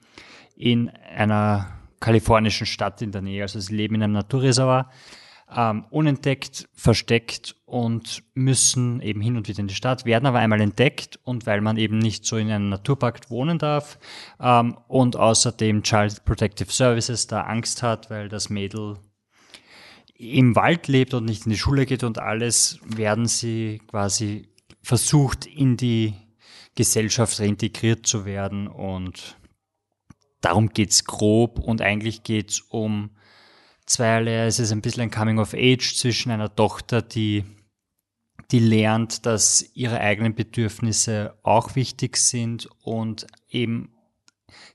in 0.56 0.88
einer 0.88 1.68
kalifornischen 2.00 2.66
Stadt 2.66 3.02
in 3.02 3.12
der 3.12 3.22
Nähe. 3.22 3.42
Also 3.42 3.60
sie 3.60 3.76
leben 3.76 3.94
in 3.94 4.02
einem 4.02 4.14
Naturreservat, 4.14 4.90
ähm, 5.56 5.84
unentdeckt, 5.90 6.68
versteckt 6.72 7.56
und 7.64 8.22
müssen 8.34 9.00
eben 9.00 9.20
hin 9.20 9.36
und 9.36 9.48
wieder 9.48 9.60
in 9.60 9.68
die 9.68 9.74
Stadt, 9.74 10.04
werden 10.04 10.26
aber 10.26 10.38
einmal 10.38 10.60
entdeckt 10.60 11.18
und 11.24 11.46
weil 11.46 11.60
man 11.60 11.76
eben 11.76 11.98
nicht 11.98 12.24
so 12.24 12.36
in 12.36 12.50
einem 12.50 12.68
Naturpark 12.68 13.30
wohnen 13.30 13.58
darf 13.58 13.98
ähm, 14.40 14.76
und 14.88 15.16
außerdem 15.16 15.82
Child 15.82 16.24
Protective 16.24 16.70
Services 16.70 17.26
da 17.26 17.42
Angst 17.42 17.82
hat, 17.82 18.10
weil 18.10 18.28
das 18.28 18.50
Mädel 18.50 18.98
im 20.16 20.54
Wald 20.54 20.88
lebt 20.88 21.14
und 21.14 21.24
nicht 21.24 21.46
in 21.46 21.50
die 21.50 21.58
Schule 21.58 21.86
geht 21.86 22.04
und 22.04 22.18
alles, 22.18 22.78
werden 22.84 23.26
sie 23.26 23.80
quasi 23.88 24.48
versucht, 24.82 25.46
in 25.46 25.76
die 25.76 26.14
Gesellschaft 26.74 27.40
reintegriert 27.40 28.06
zu 28.06 28.24
werden 28.24 28.68
und 28.68 29.36
darum 30.40 30.68
geht's 30.68 31.04
grob 31.04 31.58
und 31.58 31.82
eigentlich 31.82 32.22
geht's 32.22 32.60
um 32.60 33.10
zweierlei. 33.86 34.46
Es 34.46 34.58
ist 34.58 34.72
ein 34.72 34.82
bisschen 34.82 35.02
ein 35.02 35.10
Coming 35.10 35.38
of 35.38 35.54
Age 35.54 35.94
zwischen 35.96 36.30
einer 36.30 36.54
Tochter, 36.54 37.02
die, 37.02 37.44
die 38.50 38.58
lernt, 38.58 39.26
dass 39.26 39.64
ihre 39.74 40.00
eigenen 40.00 40.34
Bedürfnisse 40.34 41.38
auch 41.42 41.74
wichtig 41.74 42.16
sind 42.16 42.68
und 42.82 43.26
eben 43.48 43.94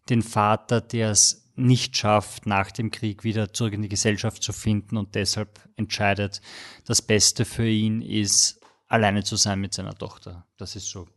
den 0.09 0.21
Vater, 0.21 0.81
der 0.81 1.11
es 1.11 1.51
nicht 1.55 1.97
schafft, 1.97 2.45
nach 2.45 2.71
dem 2.71 2.91
Krieg 2.91 3.23
wieder 3.23 3.51
zurück 3.51 3.73
in 3.73 3.81
die 3.81 3.89
Gesellschaft 3.89 4.43
zu 4.43 4.53
finden 4.53 4.95
und 4.95 5.15
deshalb 5.15 5.59
entscheidet, 5.75 6.41
das 6.85 7.01
Beste 7.01 7.45
für 7.45 7.67
ihn 7.67 8.01
ist, 8.01 8.61
alleine 8.87 9.23
zu 9.23 9.35
sein 9.35 9.59
mit 9.59 9.73
seiner 9.73 9.95
Tochter. 9.95 10.45
Das 10.57 10.75
ist 10.75 10.89
so 10.89 11.07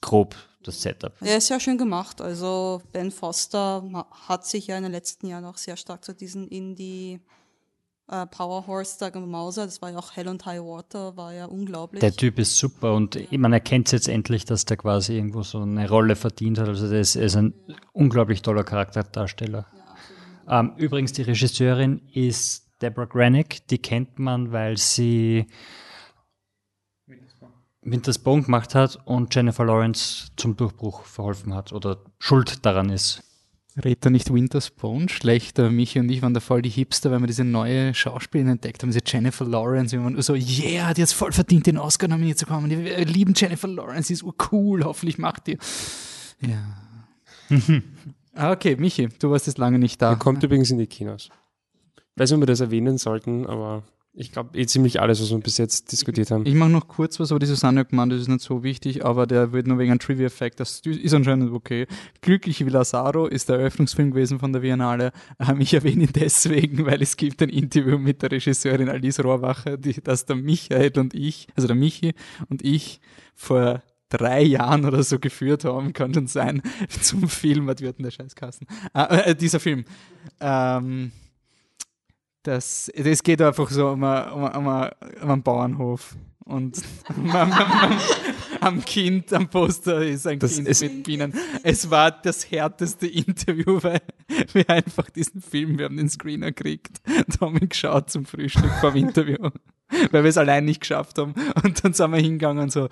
grob 0.00 0.36
das 0.62 0.82
Setup. 0.82 1.12
Ja, 1.20 1.36
ist 1.36 1.48
ja 1.48 1.60
schön 1.60 1.78
gemacht. 1.78 2.20
Also 2.20 2.82
Ben 2.92 3.10
Foster 3.10 4.06
hat 4.28 4.46
sich 4.46 4.68
ja 4.68 4.76
in 4.76 4.82
den 4.82 4.92
letzten 4.92 5.26
Jahren 5.26 5.44
auch 5.44 5.56
sehr 5.56 5.76
stark 5.76 6.04
zu 6.04 6.14
diesen 6.14 6.48
Indie 6.48 7.20
äh, 8.08 8.26
Power 8.26 8.66
Horse 8.66 8.96
da 8.98 9.10
gemausert. 9.10 9.68
Das 9.68 9.80
war 9.82 9.90
ja 9.90 9.98
auch 9.98 10.14
Hell 10.14 10.28
und 10.28 10.44
High 10.44 10.60
Water, 10.60 11.16
war 11.16 11.32
ja 11.32 11.46
unglaublich. 11.46 12.00
Der 12.00 12.12
Typ 12.12 12.38
ist 12.38 12.56
super 12.56 12.94
und 12.94 13.18
man 13.32 13.52
erkennt 13.52 13.90
jetzt 13.92 14.08
endlich, 14.08 14.44
dass 14.44 14.64
der 14.64 14.76
quasi 14.76 15.14
irgendwo 15.14 15.42
so 15.42 15.60
eine 15.60 15.88
Rolle 15.88 16.16
verdient 16.16 16.58
hat. 16.58 16.68
Also 16.68 16.88
der 16.88 17.00
ist, 17.00 17.16
er 17.16 17.24
ist 17.24 17.36
ein 17.36 17.54
unglaublich 17.92 18.42
toller 18.42 18.64
Charakterdarsteller. 18.64 19.66
ähm, 20.48 20.72
übrigens, 20.76 21.12
die 21.12 21.22
Regisseurin 21.22 22.02
ist 22.12 22.66
Deborah 22.82 23.06
Granick. 23.06 23.66
Die 23.68 23.78
kennt 23.78 24.18
man, 24.18 24.52
weil 24.52 24.76
sie 24.76 25.46
Winter's 27.82 28.18
Bone 28.18 28.42
gemacht 28.42 28.74
hat 28.74 28.98
und 29.04 29.34
Jennifer 29.34 29.64
Lawrence 29.64 30.28
zum 30.36 30.56
Durchbruch 30.56 31.04
verholfen 31.04 31.54
hat 31.54 31.72
oder 31.72 31.98
schuld 32.18 32.64
daran 32.64 32.90
ist. 32.90 33.22
Redet 33.82 34.04
da 34.04 34.10
nicht 34.10 34.32
Winter's 34.32 34.70
Bone 34.70 35.08
schlechter? 35.08 35.70
Michi 35.70 35.98
und 35.98 36.10
ich 36.10 36.20
waren 36.20 36.34
da 36.34 36.40
voll 36.40 36.60
die 36.60 36.68
Hipster, 36.68 37.10
weil 37.10 37.20
wir 37.20 37.26
diese 37.26 37.44
neue 37.44 37.94
Schauspielerin 37.94 38.52
entdeckt 38.52 38.82
haben, 38.82 38.90
diese 38.90 39.00
Jennifer 39.04 39.46
Lawrence. 39.46 39.96
Wir 39.96 40.04
waren 40.04 40.20
so, 40.20 40.34
yeah, 40.34 40.92
die 40.92 41.02
hat 41.02 41.10
voll 41.10 41.32
verdient, 41.32 41.66
den 41.66 41.78
Oscar 41.78 42.08
nominiert 42.08 42.38
zu 42.38 42.44
kommen. 42.44 42.68
Wir 42.68 43.04
lieben 43.06 43.32
Jennifer 43.34 43.68
Lawrence, 43.68 44.08
die 44.08 44.14
ist 44.14 44.24
cool, 44.52 44.84
hoffentlich 44.84 45.18
macht 45.18 45.46
die. 45.46 45.58
Ja. 46.40 46.78
Ah, 48.34 48.50
okay, 48.50 48.76
Michi, 48.76 49.10
du 49.18 49.30
warst 49.30 49.46
jetzt 49.46 49.58
lange 49.58 49.78
nicht 49.78 50.00
da. 50.00 50.12
Er 50.12 50.16
kommt 50.16 50.42
übrigens 50.42 50.70
in 50.70 50.78
die 50.78 50.86
Kinos. 50.86 51.28
Ich 51.96 52.02
weiß 52.16 52.30
nicht, 52.30 52.36
ob 52.36 52.42
wir 52.42 52.46
das 52.46 52.60
erwähnen 52.60 52.96
sollten, 52.96 53.46
aber 53.46 53.82
ich 54.14 54.30
glaube 54.30 54.58
eh 54.58 54.66
ziemlich 54.66 55.00
alles, 55.00 55.22
was 55.22 55.30
wir 55.30 55.38
bis 55.38 55.56
jetzt 55.56 55.90
diskutiert 55.90 56.30
haben. 56.30 56.44
Ich 56.44 56.54
mache 56.54 56.68
noch 56.68 56.86
kurz 56.86 57.18
was, 57.18 57.32
aber 57.32 57.38
die 57.38 57.46
Susanne 57.46 57.80
hat 57.80 57.90
gemeint, 57.90 58.12
das 58.12 58.20
ist 58.20 58.28
nicht 58.28 58.42
so 58.42 58.62
wichtig, 58.62 59.04
aber 59.04 59.26
der 59.26 59.52
wird 59.52 59.66
nur 59.66 59.78
wegen 59.78 59.90
einem 59.90 60.00
Trivia-Fact, 60.00 60.60
das 60.60 60.80
ist 60.80 61.14
anscheinend 61.14 61.52
okay. 61.52 61.86
Glücklich 62.20 62.64
wie 62.64 62.68
Lazaro 62.68 63.26
ist 63.26 63.48
der 63.48 63.56
Eröffnungsfilm 63.56 64.10
gewesen 64.10 64.38
von 64.38 64.52
der 64.52 64.60
Biennale. 64.60 65.12
Ähm, 65.40 65.60
ich 65.60 65.72
erwähne 65.72 66.04
ihn 66.04 66.12
deswegen, 66.14 66.84
weil 66.84 67.00
es 67.00 67.16
gibt 67.16 67.40
ein 67.42 67.48
Interview 67.48 67.96
mit 67.96 68.20
der 68.20 68.32
Regisseurin 68.32 68.90
Alice 68.90 69.20
Rohrwacher, 69.24 69.78
die, 69.78 69.94
das 70.02 70.26
der 70.26 70.36
Michael 70.36 70.92
und 70.98 71.14
ich, 71.14 71.48
also 71.56 71.66
der 71.66 71.76
Michi 71.76 72.14
und 72.50 72.62
ich 72.62 73.00
vor 73.34 73.82
drei 74.10 74.42
Jahren 74.42 74.84
oder 74.84 75.02
so 75.02 75.18
geführt 75.18 75.64
haben, 75.64 75.94
kann 75.94 76.12
schon 76.12 76.26
sein, 76.26 76.60
zum 77.00 77.28
Film, 77.28 77.66
was 77.66 77.80
wird 77.80 77.96
denn 77.98 78.04
der 78.04 78.10
Scheißkasten? 78.10 78.66
Äh, 78.94 79.30
äh, 79.30 79.34
dieser 79.34 79.58
Film. 79.58 79.86
Ähm, 80.38 81.12
das, 82.42 82.90
das 82.96 83.22
geht 83.22 83.40
einfach 83.40 83.70
so 83.70 83.88
um, 83.90 84.02
um, 84.02 84.44
um, 84.44 84.66
um 84.66 84.90
einen 85.30 85.42
Bauernhof. 85.42 86.16
Und 86.44 86.82
am 88.60 88.84
Kind, 88.84 89.32
am 89.32 89.48
Poster 89.48 90.04
ist 90.04 90.26
ein 90.26 90.38
Das 90.38 90.56
Kind 90.56 90.68
ist- 90.68 90.82
mit 90.82 91.04
Bienen. 91.04 91.32
Es 91.62 91.88
war 91.90 92.10
das 92.10 92.50
härteste 92.50 93.06
Interview, 93.06 93.78
weil 93.82 94.00
wir 94.52 94.68
einfach 94.68 95.08
diesen 95.10 95.40
Film, 95.40 95.78
wir 95.78 95.86
haben 95.86 95.96
den 95.96 96.08
Screener 96.08 96.52
gekriegt 96.52 97.00
und 97.06 97.40
haben 97.40 97.56
ihn 97.58 97.68
geschaut 97.68 98.10
zum 98.10 98.24
Frühstück 98.24 98.70
vor 98.80 98.90
dem 98.92 99.06
Interview, 99.08 99.50
weil 100.10 100.24
wir 100.24 100.30
es 100.30 100.36
allein 100.38 100.64
nicht 100.64 100.80
geschafft 100.80 101.18
haben. 101.18 101.34
Und 101.62 101.84
dann 101.84 101.92
sind 101.92 102.10
wir 102.10 102.18
hingegangen 102.18 102.64
und 102.64 102.72
so, 102.72 102.88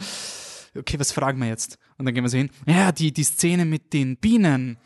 okay, 0.79 0.99
was 1.01 1.11
fragen 1.13 1.41
wir 1.41 1.49
jetzt? 1.49 1.77
Und 1.99 2.07
dann 2.07 2.15
gehen 2.15 2.25
wir 2.25 2.29
so 2.31 2.39
hin, 2.39 2.51
ja, 2.67 2.93
die, 2.93 3.13
die 3.13 3.25
Szene 3.25 3.65
mit 3.65 3.93
den 3.93 4.17
Bienen, 4.17 4.79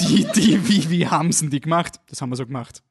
die, 0.00 0.26
die, 0.36 0.68
wie, 0.68 0.90
wie 0.90 1.08
haben 1.08 1.32
sie 1.32 1.48
die 1.48 1.60
gemacht? 1.60 1.94
Das 2.08 2.22
haben 2.22 2.30
wir 2.30 2.36
so 2.36 2.46
gemacht. 2.46 2.82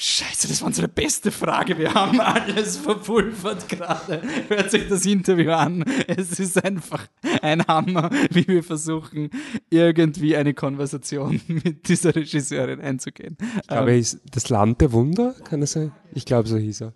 Scheiße, 0.00 0.46
das 0.46 0.60
war 0.60 0.68
unsere 0.68 0.86
beste 0.86 1.32
Frage. 1.32 1.76
Wir 1.76 1.92
haben 1.92 2.20
alles 2.20 2.76
verpulvert 2.76 3.68
gerade. 3.68 4.22
Hört 4.46 4.70
sich 4.70 4.88
das 4.88 5.04
Interview 5.04 5.50
an. 5.50 5.82
Es 6.06 6.38
ist 6.38 6.64
einfach 6.64 7.08
ein 7.42 7.66
Hammer, 7.66 8.08
wie 8.30 8.46
wir 8.46 8.62
versuchen, 8.62 9.28
irgendwie 9.70 10.36
eine 10.36 10.54
Konversation 10.54 11.40
mit 11.48 11.88
dieser 11.88 12.14
Regisseurin 12.14 12.80
einzugehen. 12.80 13.36
Ich 13.60 13.66
glaube, 13.66 13.90
er 13.90 13.98
ist 13.98 14.20
das 14.30 14.48
Land 14.50 14.80
der 14.80 14.92
Wunder, 14.92 15.34
kann 15.42 15.62
es 15.62 15.72
sein? 15.72 15.90
Ich 16.12 16.24
glaube, 16.24 16.48
so 16.48 16.58
hieß 16.58 16.82
er. 16.82 16.92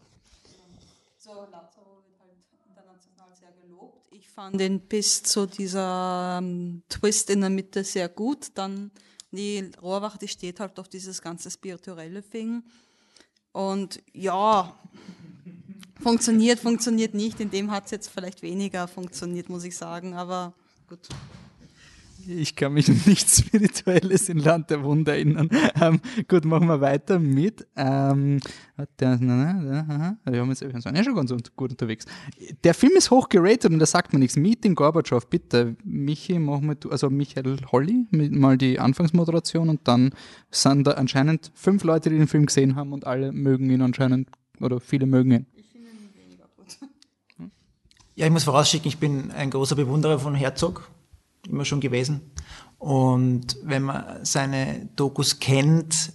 So, 1.19 1.31
Lazaro 1.51 2.05
wird 2.07 2.21
halt 2.21 2.39
international 2.69 3.35
sehr 3.35 3.51
gelobt. 3.65 4.07
Ich 4.13 4.29
fand 4.29 4.61
den 4.61 4.79
bis 4.79 5.25
zu 5.25 5.47
dieser 5.47 6.39
ähm, 6.41 6.85
Twist 6.89 7.31
in 7.31 7.41
der 7.41 7.51
Mitte 7.51 7.83
sehr 7.83 8.09
gut. 8.09 8.53
Dann 8.55 8.93
die 9.33 9.73
Rohrwache, 9.83 10.19
die 10.19 10.29
steht 10.29 10.61
halt 10.61 10.79
auf 10.79 10.89
dieses 10.89 11.21
ganze 11.21 11.51
spirituelle 11.51 12.23
Ding. 12.23 12.63
Und 13.53 14.03
ja, 14.13 14.75
funktioniert, 16.01 16.59
funktioniert 16.59 17.15
nicht. 17.15 17.41
In 17.41 17.51
dem 17.51 17.71
hat 17.71 17.87
es 17.87 17.91
jetzt 17.91 18.09
vielleicht 18.09 18.43
weniger 18.43 18.89
funktioniert, 18.89 19.49
muss 19.49 19.65
ich 19.65 19.77
sagen. 19.77 20.15
Aber 20.15 20.53
gut. 20.89 21.09
Ich 22.27 22.57
kann 22.57 22.75
mich 22.75 22.89
an 22.89 23.01
nichts 23.07 23.39
Spirituelles 23.39 24.29
in 24.29 24.39
Land 24.39 24.71
der 24.71 24.83
Wunder 24.83 25.15
erinnern. 25.15 25.49
Ähm, 25.81 26.01
gut, 26.29 26.45
machen 26.45 26.67
wir 26.69 26.81
weiter 26.81 27.19
mit. 27.19 27.67
Ähm, 27.77 28.41
der, 29.01 29.19
na, 29.21 29.53
na, 29.53 29.81
aha, 29.81 30.17
wir, 30.25 30.41
haben 30.41 30.49
jetzt, 30.51 30.63
wir 30.63 30.71
sind 30.81 30.97
ja 30.97 31.05
schon 31.05 31.15
ganz 31.15 31.33
gut 31.57 31.71
unterwegs. 31.71 32.07
Der 32.65 32.75
Film 32.75 32.93
ist 32.97 33.11
hoch 33.11 33.29
geratet 33.29 33.71
und 33.73 33.79
da 33.79 33.87
sagt 33.87 34.13
man 34.13 34.21
nichts. 34.21 34.37
Meeting 34.37 34.75
Gorbatschow, 34.75 35.27
bitte. 35.27 35.77
Michi, 35.85 36.39
mach 36.39 36.61
mal 36.61 36.75
du, 36.75 36.91
also 36.91 37.11
Michael 37.11 37.57
Holly, 37.71 38.07
mit 38.11 38.33
mal 38.33 38.59
die 38.59 38.79
Anfangsmoderation 38.79 39.69
und 39.69 39.81
dann 39.89 40.15
sind 40.51 40.87
da 40.87 40.93
anscheinend 40.93 41.53
fünf 41.55 41.85
Leute, 41.85 42.11
die 42.11 42.19
den 42.19 42.29
Film 42.29 42.47
gesehen 42.47 42.77
haben 42.77 42.93
und 42.93 43.07
alle 43.07 43.33
mögen 43.33 43.71
ihn 43.71 43.83
anscheinend 43.83 44.29
oder 44.61 44.81
viele 44.81 45.07
mögen 45.07 45.33
ihn. 45.33 45.47
Ja, 48.15 48.27
ich 48.27 48.33
muss 48.33 48.45
vorausschicken, 48.45 48.89
ich 48.89 48.99
bin 48.99 49.31
ein 49.31 49.51
großer 49.51 49.75
Bewunderer 49.75 50.19
von 50.19 50.35
Herzog, 50.35 50.91
immer 51.49 51.65
schon 51.65 51.81
gewesen. 51.81 52.21
Und 52.79 53.57
wenn 53.63 53.83
man 53.83 54.25
seine 54.25 54.89
Dokus 54.97 55.39
kennt, 55.39 56.13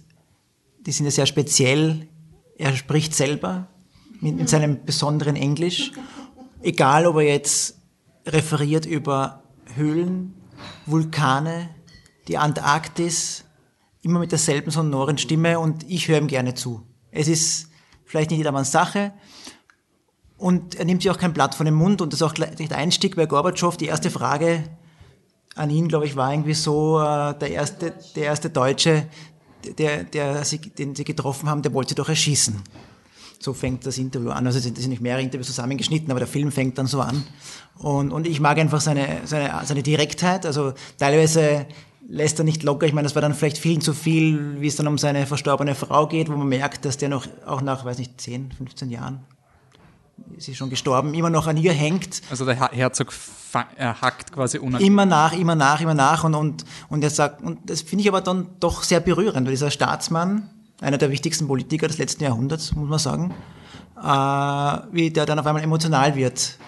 die 0.80 0.92
sind 0.92 1.06
ja 1.06 1.10
sehr 1.10 1.26
speziell. 1.26 2.08
Er 2.56 2.74
spricht 2.76 3.14
selber 3.14 3.68
mit, 4.20 4.36
mit 4.36 4.48
seinem 4.48 4.84
besonderen 4.84 5.36
Englisch. 5.36 5.92
Egal, 6.62 7.06
ob 7.06 7.16
er 7.16 7.22
jetzt 7.22 7.78
referiert 8.26 8.84
über 8.84 9.42
Höhlen, 9.74 10.34
Vulkane, 10.86 11.70
die 12.26 12.36
Antarktis, 12.36 13.44
immer 14.02 14.18
mit 14.18 14.32
derselben 14.32 14.70
sonoren 14.70 15.18
Stimme 15.18 15.58
und 15.58 15.88
ich 15.88 16.08
höre 16.08 16.18
ihm 16.18 16.26
gerne 16.26 16.54
zu. 16.54 16.82
Es 17.10 17.28
ist 17.28 17.68
vielleicht 18.04 18.30
nicht 18.30 18.38
jedermanns 18.38 18.72
Sache, 18.72 19.12
und 20.38 20.76
er 20.76 20.84
nimmt 20.84 21.02
sich 21.02 21.10
auch 21.10 21.18
kein 21.18 21.32
Blatt 21.32 21.56
von 21.56 21.66
dem 21.66 21.74
Mund 21.74 22.00
und 22.00 22.12
das 22.12 22.20
ist 22.20 22.26
auch 22.26 22.32
gleich 22.32 22.54
der 22.54 22.78
Einstieg 22.78 23.16
bei 23.16 23.26
Gorbatschow. 23.26 23.76
Die 23.76 23.86
erste 23.86 24.08
Frage 24.08 24.64
an 25.58 25.70
ihn, 25.70 25.88
glaube 25.88 26.06
ich, 26.06 26.16
war 26.16 26.32
irgendwie 26.32 26.54
so, 26.54 27.00
äh, 27.00 27.34
der 27.38 27.50
erste, 27.50 27.92
der 28.14 28.24
erste 28.24 28.50
Deutsche, 28.50 29.06
der, 29.76 30.04
der 30.04 30.44
sie, 30.44 30.58
den 30.58 30.94
sie 30.94 31.04
getroffen 31.04 31.48
haben, 31.48 31.62
der 31.62 31.74
wollte 31.74 31.90
sie 31.90 31.94
doch 31.94 32.08
erschießen. 32.08 32.62
So 33.40 33.52
fängt 33.52 33.86
das 33.86 33.98
Interview 33.98 34.30
an. 34.30 34.46
Also 34.46 34.58
es 34.58 34.64
sind 34.64 34.88
nicht 34.88 35.00
mehrere 35.00 35.22
Interviews 35.22 35.46
zusammengeschnitten, 35.46 36.10
aber 36.10 36.20
der 36.20 36.28
Film 36.28 36.50
fängt 36.50 36.76
dann 36.78 36.86
so 36.86 37.00
an. 37.00 37.24
Und, 37.78 38.10
und 38.10 38.26
ich 38.26 38.40
mag 38.40 38.58
einfach 38.58 38.80
seine, 38.80 39.20
seine, 39.24 39.64
seine 39.64 39.82
Direktheit. 39.82 40.44
Also 40.44 40.72
teilweise 40.98 41.66
lässt 42.08 42.38
er 42.40 42.44
nicht 42.44 42.64
locker. 42.64 42.86
Ich 42.86 42.92
meine, 42.92 43.06
das 43.06 43.14
war 43.14 43.22
dann 43.22 43.34
vielleicht 43.34 43.58
viel 43.58 43.80
zu 43.80 43.94
viel, 43.94 44.60
wie 44.60 44.66
es 44.66 44.76
dann 44.76 44.88
um 44.88 44.98
seine 44.98 45.26
verstorbene 45.26 45.76
Frau 45.76 46.08
geht, 46.08 46.28
wo 46.28 46.36
man 46.36 46.48
merkt, 46.48 46.84
dass 46.84 46.96
der 46.96 47.10
noch 47.10 47.28
auch 47.46 47.60
nach, 47.60 47.84
weiß 47.84 47.98
nicht, 47.98 48.20
10, 48.20 48.52
15 48.52 48.90
Jahren 48.90 49.24
sie 50.38 50.52
ist 50.52 50.58
schon 50.58 50.70
gestorben, 50.70 51.14
immer 51.14 51.30
noch 51.30 51.46
an 51.46 51.56
ihr 51.56 51.72
hängt. 51.72 52.22
Also 52.30 52.44
der 52.44 52.54
Her- 52.54 52.70
Herzog 52.72 53.12
er 53.76 54.00
hackt 54.00 54.32
quasi 54.32 54.58
unangenehm. 54.58 54.92
Immer 54.92 55.06
nach, 55.06 55.32
immer 55.32 55.54
nach, 55.54 55.80
immer 55.80 55.94
nach 55.94 56.24
und, 56.24 56.34
und, 56.34 56.64
und 56.90 57.02
er 57.02 57.10
sagt, 57.10 57.42
und 57.42 57.58
das 57.70 57.80
finde 57.80 58.02
ich 58.02 58.08
aber 58.08 58.20
dann 58.20 58.46
doch 58.60 58.82
sehr 58.82 59.00
berührend, 59.00 59.46
weil 59.46 59.52
dieser 59.54 59.70
Staatsmann, 59.70 60.50
einer 60.80 60.98
der 60.98 61.10
wichtigsten 61.10 61.46
Politiker 61.48 61.88
des 61.88 61.98
letzten 61.98 62.24
Jahrhunderts, 62.24 62.74
muss 62.74 62.88
man 62.88 62.98
sagen, 62.98 63.34
äh, 63.96 64.94
wie 64.94 65.10
der 65.10 65.24
dann 65.26 65.38
auf 65.38 65.46
einmal 65.46 65.62
emotional 65.62 66.14
wird. 66.14 66.58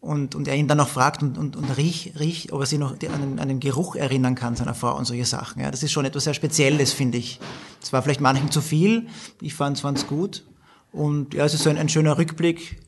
Und, 0.00 0.36
und 0.36 0.46
er 0.46 0.54
ihn 0.54 0.68
dann 0.68 0.78
noch 0.78 0.88
fragt 0.88 1.24
und, 1.24 1.36
und, 1.36 1.56
und 1.56 1.76
riech, 1.76 2.12
riech, 2.20 2.52
ob 2.52 2.60
er 2.60 2.66
sich 2.66 2.78
noch 2.78 2.92
an 2.92 2.98
den, 2.98 3.40
an 3.40 3.48
den 3.48 3.58
Geruch 3.58 3.96
erinnern 3.96 4.36
kann 4.36 4.54
seiner 4.54 4.74
Frau 4.74 4.96
und 4.96 5.06
solche 5.06 5.24
Sachen. 5.24 5.60
Ja, 5.60 5.72
das 5.72 5.82
ist 5.82 5.90
schon 5.90 6.04
etwas 6.04 6.22
sehr 6.22 6.34
Spezielles, 6.34 6.92
finde 6.92 7.18
ich. 7.18 7.40
Das 7.80 7.92
war 7.92 8.00
vielleicht 8.02 8.20
manchen 8.20 8.52
zu 8.52 8.60
viel. 8.60 9.08
Ich 9.40 9.54
fand 9.54 9.76
es 9.76 10.06
gut. 10.06 10.44
Und 10.92 11.34
ja, 11.34 11.44
es 11.44 11.52
ist 11.52 11.64
so 11.64 11.70
ein, 11.70 11.76
ein 11.78 11.88
schöner 11.88 12.16
Rückblick, 12.16 12.78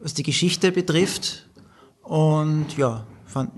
was 0.00 0.14
die 0.14 0.22
Geschichte 0.22 0.72
betrifft. 0.72 1.48
Und 2.02 2.76
ja, 2.76 3.06
fand, 3.26 3.52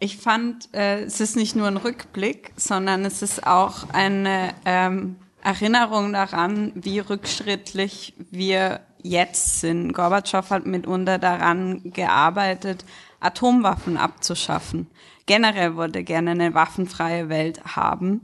Ich 0.00 0.16
fand, 0.16 0.74
äh, 0.74 1.02
es 1.02 1.20
ist 1.20 1.36
nicht 1.36 1.54
nur 1.54 1.66
ein 1.66 1.76
Rückblick, 1.76 2.52
sondern 2.56 3.04
es 3.04 3.22
ist 3.22 3.46
auch 3.46 3.88
eine 3.92 4.54
ähm, 4.64 5.16
Erinnerung 5.42 6.12
daran, 6.12 6.72
wie 6.74 6.98
rückschrittlich 6.98 8.14
wir 8.30 8.80
jetzt 9.02 9.60
sind. 9.60 9.92
Gorbatschow 9.92 10.48
hat 10.50 10.66
mitunter 10.66 11.18
daran 11.18 11.92
gearbeitet, 11.92 12.84
Atomwaffen 13.20 13.96
abzuschaffen. 13.96 14.88
Generell 15.26 15.76
wollte 15.76 16.00
er 16.00 16.04
gerne 16.04 16.30
eine 16.32 16.54
waffenfreie 16.54 17.28
Welt 17.28 17.64
haben. 17.76 18.22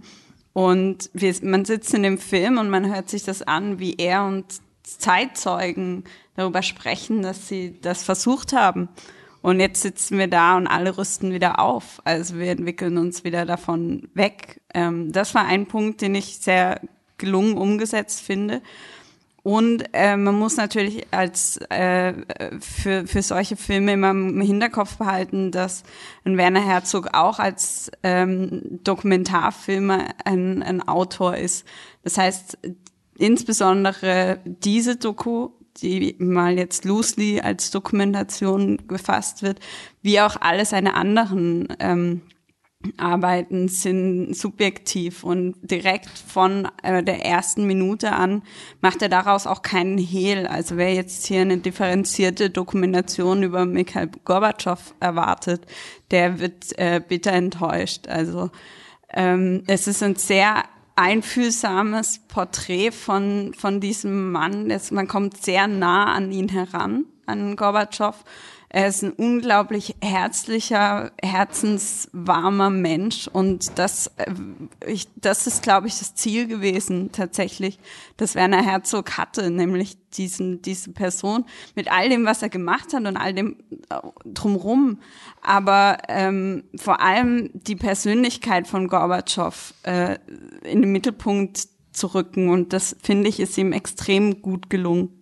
Und 0.53 1.11
wir, 1.13 1.35
man 1.43 1.65
sitzt 1.65 1.93
in 1.95 2.05
dem 2.05 2.19
Film 2.19 2.59
und 2.59 2.71
man 2.71 2.93
hört 2.93 3.09
sich 3.09 3.25
das 3.25 3.43
an, 3.43 3.81
wie 3.81 3.95
er 3.95 4.25
und 4.25 4.45
Zeitzeugen 4.85 6.05
darüber 6.37 6.63
sprechen, 6.63 7.23
dass 7.23 7.49
sie 7.49 7.81
das 7.81 8.05
versucht 8.05 8.53
haben. 8.53 8.89
Und 9.43 9.61
jetzt 9.61 9.83
sitzen 9.83 10.19
wir 10.19 10.29
da 10.29 10.57
und 10.57 10.67
alle 10.67 10.97
rüsten 10.97 11.33
wieder 11.33 11.59
auf. 11.59 12.01
Also 12.05 12.39
wir 12.39 12.51
entwickeln 12.51 12.97
uns 12.97 13.25
wieder 13.25 13.45
davon 13.45 14.09
weg. 14.15 14.63
Ähm, 14.73 15.13
das 15.13 15.35
war 15.35 15.45
ein 15.45 15.67
Punkt, 15.67 16.01
den 16.01 16.15
ich 16.15 16.39
sehr 16.39 16.81
gelungen 17.19 17.59
umgesetzt 17.59 18.23
finde. 18.23 18.63
Und 19.43 19.85
äh, 19.93 20.17
man 20.17 20.39
muss 20.39 20.57
natürlich 20.57 21.07
als 21.11 21.59
äh, 21.69 22.15
für, 22.59 23.07
für 23.07 23.21
solche 23.21 23.57
Filme 23.57 23.93
immer 23.93 24.13
im 24.13 24.41
Hinterkopf 24.41 24.97
behalten, 24.97 25.51
dass 25.51 25.83
ein 26.25 26.39
Werner 26.39 26.65
Herzog 26.65 27.11
auch 27.13 27.39
als 27.39 27.93
ähm, 28.03 28.63
Dokumentarfilmer 28.83 30.15
ein, 30.25 30.63
ein 30.63 30.81
Autor 30.89 31.37
ist. 31.37 31.67
Das 32.03 32.17
heißt, 32.17 32.57
insbesondere 33.19 34.41
diese 34.45 34.97
Doku, 34.97 35.51
die 35.83 36.17
mal 36.19 36.57
jetzt 36.57 36.85
loosely 36.85 37.41
als 37.41 37.71
Dokumentation 37.71 38.87
gefasst 38.87 39.43
wird, 39.43 39.61
wie 40.03 40.21
auch 40.21 40.37
alle 40.41 40.65
seine 40.65 40.95
anderen 40.95 41.69
ähm, 41.81 42.23
Arbeiten 42.97 43.69
sind 43.69 44.35
subjektiv 44.37 45.25
und 45.25 45.55
direkt 45.63 46.11
von 46.19 46.69
äh, 46.83 47.03
der 47.03 47.25
ersten 47.25 47.67
Minute 47.67 48.13
an 48.13 48.43
macht 48.81 49.03
er 49.03 49.09
daraus 49.09 49.47
auch 49.47 49.63
keinen 49.63 49.99
Hehl. 49.99 50.47
Also 50.47 50.77
wer 50.77 50.93
jetzt 50.93 51.27
hier 51.27 51.41
eine 51.41 51.59
differenzierte 51.59 52.51
Dokumentation 52.51 53.43
über 53.43 53.65
Mikhail 53.65 54.11
Gorbatschow 54.25 54.95
erwartet, 55.01 55.67
der 56.11 56.41
wird 56.41 56.79
äh, 56.79 57.01
bitter 57.07 57.33
enttäuscht. 57.33 58.07
Also 58.09 58.51
ähm, 59.13 59.63
es 59.67 59.87
ist 59.87 60.03
ein 60.03 60.17
sehr 60.17 60.65
einfühlsames 60.97 62.21
Porträt 62.29 62.93
von, 62.93 63.53
von 63.55 63.81
diesem 63.81 64.33
Mann. 64.33 64.71
Es, 64.71 64.91
man 64.91 65.09
kommt 65.09 65.43
sehr 65.43 65.67
nah 65.67 66.13
an 66.13 66.31
ihn 66.31 66.49
heran, 66.49 67.07
an 67.27 67.57
Gorbatschow. 67.57 68.15
Er 68.75 68.89
ist 68.89 69.05
ein 69.05 69.13
unglaublich 69.13 69.95
herzlicher, 70.03 71.13
herzenswarmer 71.23 72.71
Mensch 72.71 73.29
und 73.29 73.79
das, 73.79 74.09
äh, 74.17 74.33
ich, 74.85 75.07
das 75.15 75.47
ist, 75.47 75.63
glaube 75.63 75.87
ich, 75.87 75.97
das 76.01 76.17
Ziel 76.17 76.49
gewesen 76.49 77.13
tatsächlich, 77.13 77.79
das 78.17 78.35
Werner 78.35 78.65
Herzog 78.65 79.17
hatte, 79.17 79.49
nämlich 79.51 79.97
diesen, 80.15 80.61
diese 80.61 80.91
Person 80.91 81.45
mit 81.77 81.89
all 81.93 82.09
dem, 82.09 82.25
was 82.25 82.43
er 82.43 82.49
gemacht 82.49 82.93
hat 82.93 83.07
und 83.07 83.17
all 83.17 83.33
dem 83.33 83.59
äh, 83.91 84.01
drumrum, 84.25 84.99
aber 85.41 85.99
ähm, 86.09 86.65
vor 86.75 87.01
allem 87.01 87.51
die 87.53 87.77
Persönlichkeit 87.77 88.67
von 88.67 88.89
Gorbatschow 88.89 89.73
äh, 89.85 90.19
in 90.65 90.83
den 90.83 90.91
Mittelpunkt 90.91 91.69
zu 91.93 92.09
rücken 92.09 92.49
und 92.51 92.73
das 92.73 92.97
finde 93.01 93.29
ich 93.29 93.39
ist 93.39 93.57
ihm 93.57 93.73
extrem 93.73 94.43
gut 94.43 94.69
gelungen. 94.69 95.21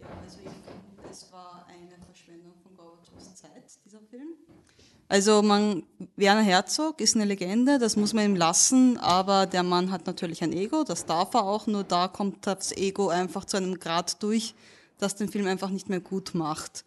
Ja, 0.00 0.06
also 0.22 0.38
ich 0.38 0.50
finde, 0.50 1.10
es 1.10 1.30
war 1.32 1.66
eine 1.68 1.98
Verschwendung 2.06 2.54
von 2.62 2.74
Gorbatschows 2.76 3.34
Zeit, 3.34 3.64
dieser 3.84 4.00
Film. 4.10 4.34
Also 5.12 5.42
man, 5.42 5.82
Werner 6.16 6.40
Herzog 6.40 7.02
ist 7.02 7.16
eine 7.16 7.26
Legende, 7.26 7.78
das 7.78 7.96
muss 7.96 8.14
man 8.14 8.24
ihm 8.24 8.34
lassen, 8.34 8.96
aber 8.96 9.44
der 9.44 9.62
Mann 9.62 9.90
hat 9.90 10.06
natürlich 10.06 10.42
ein 10.42 10.54
Ego, 10.54 10.84
das 10.84 11.04
darf 11.04 11.34
er 11.34 11.44
auch, 11.44 11.66
nur 11.66 11.84
da 11.84 12.08
kommt 12.08 12.46
das 12.46 12.74
Ego 12.74 13.10
einfach 13.10 13.44
zu 13.44 13.58
einem 13.58 13.78
Grad 13.78 14.22
durch, 14.22 14.54
das 14.96 15.14
den 15.14 15.28
Film 15.28 15.46
einfach 15.48 15.68
nicht 15.68 15.90
mehr 15.90 16.00
gut 16.00 16.34
macht. 16.34 16.86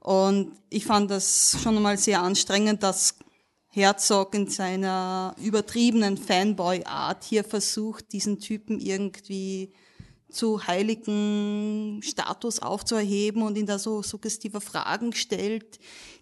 Und 0.00 0.52
ich 0.68 0.84
fand 0.84 1.10
das 1.10 1.56
schon 1.62 1.78
einmal 1.78 1.96
sehr 1.96 2.20
anstrengend, 2.20 2.82
dass 2.82 3.14
Herzog 3.68 4.34
in 4.34 4.50
seiner 4.50 5.34
übertriebenen 5.42 6.18
Fanboy-Art 6.18 7.24
hier 7.24 7.42
versucht, 7.42 8.12
diesen 8.12 8.38
Typen 8.38 8.80
irgendwie 8.80 9.72
zu 10.28 10.66
heiligen 10.66 12.00
Status 12.02 12.58
aufzuerheben 12.58 13.42
und 13.42 13.56
ihn 13.56 13.66
da 13.66 13.78
so 13.78 14.02
suggestive 14.02 14.60
Fragen 14.60 15.14
stellt, 15.14 15.78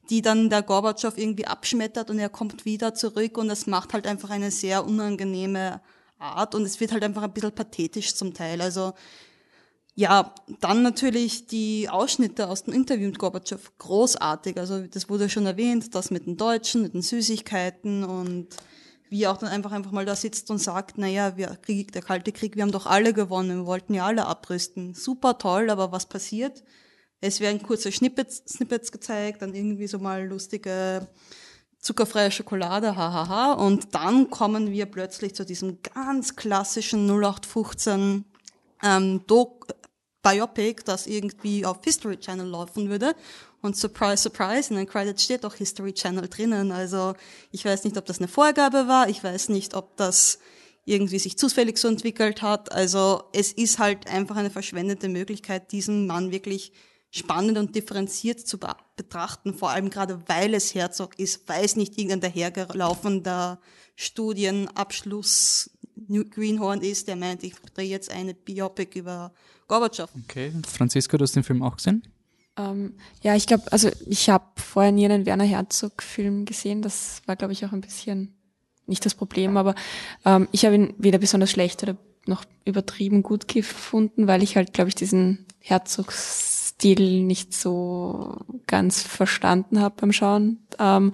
die 0.09 0.23
dann 0.23 0.51
der 0.51 0.63
Gorbatschow 0.63 1.17
irgendwie 1.17 1.47
abschmettert 1.47 2.11
und 2.11 2.19
er 2.19 2.29
kommt 2.29 2.65
wieder 2.65 2.95
zurück 2.95 3.39
und 3.39 3.49
das 3.49 3.67
macht 3.67 3.93
halt 3.93 4.07
einfach 4.07 4.31
eine 4.31 4.51
sehr 4.51 4.85
unangenehme 4.85 5.81
Art 6.19 6.55
und 6.55 6.63
es 6.63 6.81
wird 6.81 6.93
halt 6.93 7.05
einfach 7.05 7.23
ein 7.23 7.33
bisschen 7.33 7.55
pathetisch 7.55 8.15
zum 8.15 8.35
Teil. 8.35 8.61
Also 8.61 8.95
ja, 9.95 10.35
dann 10.61 10.83
natürlich 10.83 11.47
die 11.47 11.89
Ausschnitte 11.89 12.49
aus 12.49 12.65
dem 12.65 12.75
Interview 12.75 13.09
mit 13.09 13.19
Gorbatschow, 13.19 13.61
großartig. 13.79 14.57
Also 14.57 14.87
das 14.87 15.09
wurde 15.09 15.29
schon 15.29 15.47
erwähnt, 15.47 15.95
das 15.95 16.11
mit 16.11 16.27
den 16.27 16.37
Deutschen, 16.37 16.83
mit 16.83 16.95
den 16.95 17.03
Süßigkeiten 17.03 18.05
und 18.05 18.49
wie 19.11 19.25
er 19.25 19.33
auch 19.33 19.39
dann 19.39 19.49
einfach 19.51 19.73
einfach 19.73 19.91
mal 19.91 20.07
da 20.07 20.15
sitzt 20.15 20.51
und 20.51 20.59
sagt, 20.59 20.97
naja, 20.97 21.37
wir, 21.37 21.49
Krieg, 21.61 21.93
der 21.93 22.03
Kalte 22.03 22.33
Krieg, 22.33 22.55
wir 22.57 22.63
haben 22.63 22.73
doch 22.73 22.87
alle 22.87 23.13
gewonnen, 23.13 23.59
wir 23.59 23.67
wollten 23.67 23.93
ja 23.93 24.07
alle 24.07 24.27
abrüsten. 24.27 24.95
Super 24.95 25.37
toll, 25.37 25.69
aber 25.69 25.91
was 25.91 26.07
passiert? 26.07 26.63
Es 27.21 27.41
werden 27.41 27.63
kurze 27.63 27.93
Snippets, 27.93 28.43
Snippets 28.49 28.91
gezeigt, 28.93 29.43
dann 29.43 29.55
irgendwie 29.55 29.87
so 29.87 29.99
mal 29.99 30.27
lustige 30.27 31.07
zuckerfreie 31.79 32.31
Schokolade, 32.31 32.97
hahaha. 32.97 33.53
Und 33.55 33.95
dann 33.95 34.31
kommen 34.31 34.71
wir 34.71 34.87
plötzlich 34.87 35.35
zu 35.35 35.45
diesem 35.45 35.79
ganz 35.83 36.37
klassischen 36.37 37.07
0815 37.09 38.25
ähm, 38.83 39.21
Doc 39.27 39.67
Biopic, 40.23 40.83
das 40.85 41.07
irgendwie 41.07 41.65
auf 41.65 41.79
History 41.83 42.19
Channel 42.19 42.47
laufen 42.47 42.91
würde. 42.91 43.15
Und 43.63 43.77
surprise, 43.77 44.23
surprise, 44.23 44.71
in 44.71 44.77
den 44.77 44.87
Credits 44.87 45.25
steht 45.25 45.45
auch 45.45 45.55
History 45.55 45.93
Channel 45.93 46.29
drinnen. 46.29 46.73
Also 46.73 47.15
ich 47.51 47.65
weiß 47.65 47.85
nicht, 47.85 47.97
ob 47.97 48.07
das 48.07 48.19
eine 48.19 48.29
Vorgabe 48.29 48.87
war, 48.89 49.09
ich 49.09 49.23
weiß 49.23 49.51
nicht, 49.51 49.75
ob 49.75 49.97
das 49.97 50.39
irgendwie 50.85 51.19
sich 51.19 51.39
zufällig 51.39 51.79
so 51.79 51.89
entwickelt 51.89 52.43
hat. 52.43 52.73
Also 52.73 53.25
es 53.33 53.53
ist 53.53 53.79
halt 53.79 54.09
einfach 54.09 54.37
eine 54.37 54.51
verschwendete 54.51 55.09
Möglichkeit, 55.09 55.73
diesen 55.73 56.07
Mann 56.07 56.31
wirklich 56.31 56.73
spannend 57.11 57.59
und 57.59 57.75
differenziert 57.75 58.47
zu 58.47 58.59
be- 58.59 58.77
betrachten, 58.97 59.55
vor 59.55 59.71
allem 59.71 59.91
gerade 59.91 60.23
weil 60.27 60.55
es 60.55 60.75
Herzog 60.75 61.19
ist, 61.19 61.49
weil 61.49 61.65
es 61.65 61.77
nicht 61.77 61.99
irgendein 61.99 62.21
dahergelaufener 62.21 63.61
Studienabschluss 63.97 65.71
New- 66.09 66.25
Greenhorn 66.25 66.81
ist, 66.83 67.09
der 67.09 67.17
meint, 67.17 67.43
ich 67.43 67.55
drehe 67.75 67.89
jetzt 67.89 68.11
eine 68.11 68.35
Biopic 68.35 68.99
über 68.99 69.33
Gorbatschow. 69.69 70.09
Okay. 70.25 70.53
Franziska, 70.67 71.17
du 71.17 71.25
hast 71.25 71.37
den 71.37 71.45
Film 71.45 71.63
auch 71.63 71.77
gesehen? 71.77 72.03
Ähm, 72.57 72.95
ja, 73.23 73.37
ich 73.37 73.47
glaube, 73.47 73.71
also 73.73 73.91
ich 74.07 74.29
habe 74.29 74.45
vorher 74.57 74.93
nie 74.93 75.05
einen 75.05 75.27
Werner 75.27 75.45
Herzog-Film 75.45 76.45
gesehen. 76.45 76.83
Das 76.83 77.23
war, 77.27 77.37
glaube 77.37 77.53
ich, 77.53 77.65
auch 77.65 77.73
ein 77.73 77.81
bisschen 77.81 78.35
nicht 78.87 79.05
das 79.07 79.15
Problem, 79.15 79.57
aber 79.57 79.75
ähm, 80.25 80.49
ich 80.51 80.65
habe 80.65 80.75
ihn 80.75 80.95
weder 80.99 81.19
besonders 81.19 81.51
schlecht 81.51 81.83
oder 81.83 81.97
noch 82.27 82.45
übertrieben 82.65 83.23
gut 83.23 83.47
gefunden, 83.47 84.27
weil 84.27 84.43
ich 84.43 84.57
halt, 84.57 84.73
glaube 84.73 84.89
ich, 84.89 84.95
diesen 84.95 85.47
Herzog-Stil 86.81 87.23
nicht 87.23 87.55
so 87.55 88.37
ganz 88.67 89.03
verstanden 89.03 89.81
habe 89.81 89.95
beim 90.01 90.13
Schauen. 90.13 90.59
Ähm, 90.79 91.13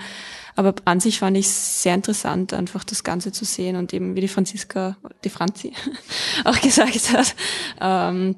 aber 0.54 0.74
an 0.84 1.00
sich 1.00 1.18
fand 1.18 1.36
ich 1.36 1.46
es 1.46 1.82
sehr 1.82 1.94
interessant, 1.94 2.52
einfach 2.54 2.84
das 2.84 3.04
Ganze 3.04 3.32
zu 3.32 3.44
sehen 3.44 3.76
und 3.76 3.92
eben, 3.92 4.14
wie 4.16 4.20
die 4.20 4.28
Franziska, 4.28 4.96
die 5.24 5.28
Franzi 5.28 5.72
auch 6.44 6.60
gesagt 6.60 7.12
hat, 7.12 7.34
ähm, 7.80 8.36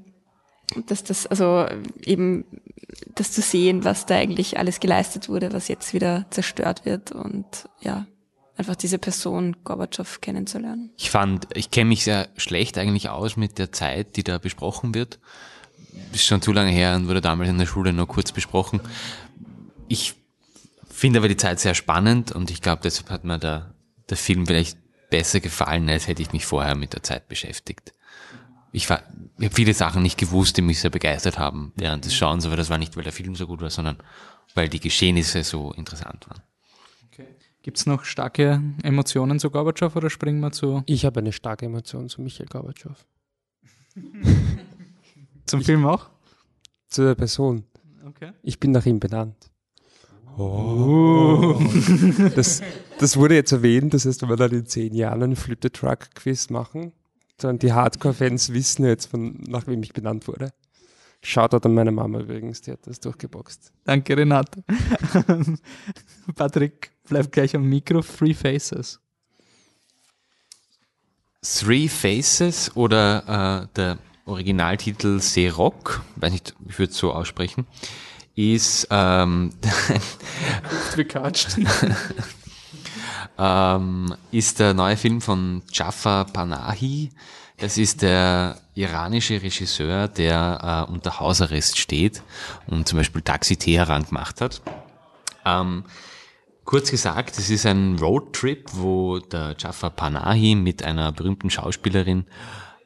dass 0.86 1.04
das, 1.04 1.26
also 1.26 1.66
eben 2.04 2.44
das 3.14 3.32
zu 3.32 3.40
sehen, 3.42 3.84
was 3.84 4.06
da 4.06 4.16
eigentlich 4.16 4.58
alles 4.58 4.80
geleistet 4.80 5.28
wurde, 5.28 5.52
was 5.52 5.68
jetzt 5.68 5.94
wieder 5.94 6.26
zerstört 6.30 6.84
wird 6.84 7.12
und 7.12 7.68
ja, 7.80 8.06
einfach 8.56 8.76
diese 8.76 8.98
Person 8.98 9.56
Gorbatschow 9.64 10.20
kennenzulernen. 10.20 10.90
Ich 10.98 11.10
fand, 11.10 11.46
ich 11.54 11.70
kenne 11.70 11.88
mich 11.88 12.04
sehr 12.04 12.28
schlecht 12.36 12.76
eigentlich 12.76 13.08
aus 13.08 13.36
mit 13.36 13.58
der 13.58 13.72
Zeit, 13.72 14.16
die 14.16 14.24
da 14.24 14.38
besprochen 14.38 14.94
wird. 14.94 15.20
Ist 16.12 16.26
schon 16.26 16.42
zu 16.42 16.52
lange 16.52 16.70
her 16.70 16.96
und 16.96 17.08
wurde 17.08 17.20
damals 17.20 17.50
in 17.50 17.58
der 17.58 17.66
Schule 17.66 17.92
nur 17.92 18.06
kurz 18.06 18.32
besprochen. 18.32 18.80
Ich 19.88 20.14
finde 20.90 21.20
aber 21.20 21.28
die 21.28 21.36
Zeit 21.36 21.60
sehr 21.60 21.74
spannend 21.74 22.32
und 22.32 22.50
ich 22.50 22.60
glaube, 22.60 22.82
deshalb 22.82 23.10
hat 23.10 23.24
mir 23.24 23.38
der, 23.38 23.74
der 24.10 24.16
Film 24.16 24.46
vielleicht 24.46 24.78
besser 25.10 25.40
gefallen, 25.40 25.88
als 25.88 26.08
hätte 26.08 26.22
ich 26.22 26.32
mich 26.32 26.44
vorher 26.44 26.74
mit 26.74 26.92
der 26.92 27.02
Zeit 27.02 27.28
beschäftigt. 27.28 27.92
Ich, 28.72 28.90
war, 28.90 29.02
ich 29.38 29.46
habe 29.46 29.54
viele 29.54 29.74
Sachen 29.74 30.02
nicht 30.02 30.18
gewusst, 30.18 30.56
die 30.56 30.62
mich 30.62 30.80
sehr 30.80 30.90
begeistert 30.90 31.38
haben 31.38 31.72
während 31.76 32.04
des 32.04 32.14
Schauens, 32.14 32.44
aber 32.44 32.56
das 32.56 32.68
war 32.68 32.78
nicht, 32.78 32.96
weil 32.96 33.04
der 33.04 33.12
Film 33.12 33.34
so 33.34 33.46
gut 33.46 33.60
war, 33.60 33.70
sondern 33.70 33.96
weil 34.54 34.68
die 34.68 34.80
Geschehnisse 34.80 35.42
so 35.44 35.72
interessant 35.72 36.28
waren. 36.28 36.42
Gibt's 37.62 37.86
noch 37.86 38.04
starke 38.04 38.62
Emotionen 38.82 39.38
zu 39.38 39.50
Gorbatschow 39.50 39.94
oder 39.94 40.10
springen 40.10 40.40
wir 40.40 40.52
zu, 40.52 40.82
Ich 40.86 41.04
habe 41.04 41.20
eine 41.20 41.32
starke 41.32 41.66
Emotion 41.66 42.08
zu 42.08 42.22
Michael 42.22 42.46
Gorbatschow. 42.46 43.04
zum 45.48 45.62
Film 45.62 45.86
auch? 45.86 46.08
Zu 46.88 47.02
der 47.02 47.14
Person. 47.14 47.64
Okay. 48.06 48.32
Ich 48.42 48.60
bin 48.60 48.70
nach 48.70 48.86
ihm 48.86 49.00
benannt. 49.00 49.50
Oh. 50.36 51.60
Das, 52.34 52.62
das 52.98 53.16
wurde 53.16 53.34
jetzt 53.34 53.52
erwähnt, 53.52 53.94
das 53.94 54.04
heißt, 54.04 54.22
wenn 54.22 54.28
wir 54.28 54.36
dann 54.36 54.52
in 54.52 54.66
zehn 54.66 54.94
Jahren 54.94 55.22
einen 55.22 55.36
Flip 55.36 55.60
Truck 55.72 56.14
Quiz 56.14 56.50
machen, 56.50 56.92
dann 57.38 57.58
die 57.58 57.72
Hardcore-Fans 57.72 58.52
wissen 58.52 58.84
jetzt, 58.84 59.06
von, 59.06 59.42
nach 59.48 59.66
wem 59.66 59.82
ich 59.82 59.92
benannt 59.92 60.28
wurde. 60.28 60.52
Shoutout 61.22 61.66
an 61.66 61.74
meine 61.74 61.90
Mama 61.90 62.20
übrigens, 62.20 62.60
die 62.60 62.72
hat 62.72 62.86
das 62.86 63.00
durchgeboxt. 63.00 63.72
Danke, 63.84 64.16
Renate. 64.16 64.62
Patrick, 66.36 66.92
bleib 67.08 67.32
gleich 67.32 67.56
am 67.56 67.68
Mikro. 67.68 68.02
Three 68.02 68.34
Faces. 68.34 69.00
Three 71.42 71.88
Faces 71.88 72.76
oder 72.76 73.64
äh, 73.64 73.74
der 73.74 73.98
Originaltitel 74.28 75.20
Serok, 75.20 76.02
weiß 76.16 76.32
nicht, 76.32 76.54
ich 76.68 76.78
würde 76.78 76.92
es 76.92 76.98
so 76.98 77.12
aussprechen, 77.12 77.66
ist 78.34 78.86
ähm, 78.90 79.50
ähm, 83.38 84.14
ist 84.30 84.60
der 84.60 84.74
neue 84.74 84.96
Film 84.96 85.20
von 85.20 85.62
Jafar 85.72 86.26
Panahi. 86.26 87.10
Das 87.56 87.76
ist 87.76 88.02
der 88.02 88.60
iranische 88.74 89.42
Regisseur, 89.42 90.06
der 90.06 90.86
äh, 90.88 90.92
unter 90.92 91.18
Hausarrest 91.18 91.78
steht 91.78 92.22
und 92.68 92.86
zum 92.86 92.98
Beispiel 92.98 93.22
Taxi 93.22 93.56
Teheran 93.56 94.04
gemacht 94.04 94.40
hat. 94.40 94.62
Ähm, 95.44 95.84
kurz 96.64 96.90
gesagt, 96.90 97.36
es 97.38 97.50
ist 97.50 97.66
ein 97.66 97.98
Roadtrip, 97.98 98.68
wo 98.74 99.18
der 99.18 99.56
Jafar 99.58 99.90
Panahi 99.90 100.54
mit 100.54 100.84
einer 100.84 101.10
berühmten 101.10 101.50
Schauspielerin 101.50 102.26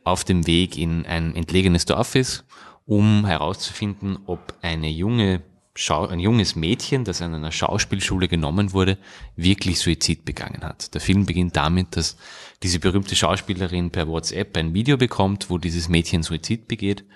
auf 0.05 0.25
dem 0.25 0.47
Weg 0.47 0.77
in 0.77 1.07
ein 1.07 1.35
entlegenes 1.35 1.85
Dorf 1.85 2.15
ist, 2.15 2.45
um 2.87 3.25
herauszufinden, 3.27 4.19
ob 4.27 4.55
eine 4.63 4.89
junge 4.89 5.43
Schau 5.75 6.07
ein 6.07 6.21
junges 6.21 6.55
Mädchen, 6.55 7.05
das 7.05 7.23
an 7.23 7.35
einer 7.35 7.51
Schauspielschule 7.51 8.29
genommen 8.29 8.75
wurde, 8.75 8.99
wirklich 9.37 9.79
Suizid 9.79 10.27
begangen 10.27 10.63
hat. 10.63 10.93
Der 10.93 11.01
Film 11.01 11.25
beginnt 11.25 11.57
damit, 11.57 11.97
dass 11.97 12.19
diese 12.63 12.79
berühmte 12.79 13.17
Schauspielerin 13.17 13.91
per 13.91 14.07
WhatsApp 14.07 14.55
ein 14.59 14.75
Video 14.75 14.99
bekommt, 14.99 15.49
wo 15.49 15.57
dieses 15.57 15.89
Mädchen 15.89 16.23
Suizid 16.23 16.69
begeht. 16.69 17.07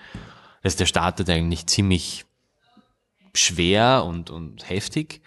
Das 0.63 0.75
der 0.75 0.87
startet 0.87 1.29
eigentlich 1.29 1.67
ziemlich 1.67 2.25
schwer 3.35 4.03
und, 4.07 4.31
und 4.31 4.67
heftig, 4.67 5.21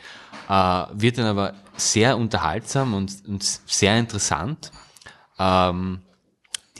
äh, 0.48 0.52
wird 0.92 1.18
dann 1.18 1.26
aber 1.26 1.54
sehr 1.76 2.18
unterhaltsam 2.18 2.94
und, 2.94 3.12
und 3.28 3.44
sehr 3.44 3.96
interessant. 3.96 4.72
Ähm, 5.38 6.00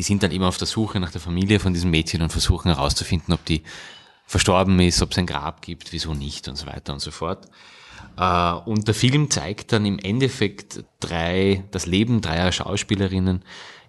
die 0.01 0.05
sind 0.05 0.23
dann 0.23 0.31
immer 0.31 0.49
auf 0.49 0.57
der 0.57 0.67
Suche 0.67 0.99
nach 0.99 1.11
der 1.11 1.21
Familie 1.21 1.61
von 1.61 1.75
diesem 1.75 1.91
Mädchen 1.91 2.23
und 2.23 2.33
versuchen 2.33 2.73
herauszufinden, 2.75 3.35
ob 3.35 3.45
die 3.45 3.63
verstorben 4.25 4.81
ist, 4.81 5.03
ob 5.03 5.11
es 5.11 5.19
ein 5.19 5.27
Grab 5.27 5.61
gibt, 5.61 5.93
wieso 5.93 6.15
nicht 6.15 6.49
und 6.49 6.57
so 6.57 6.67
weiter 6.67 6.95
und 6.95 7.01
so 7.01 7.11
fort. 7.11 7.49
Äh, 8.17 8.53
und 8.65 8.89
der 8.89 8.95
Film 8.95 9.29
zeigt 9.29 9.73
dann 9.73 9.85
im 9.85 9.99
Endeffekt 9.99 10.85
drei, 11.01 11.65
das 11.71 11.85
Leben 11.85 12.23
dreier 12.23 12.51
Schauspielerinnen 12.51 13.45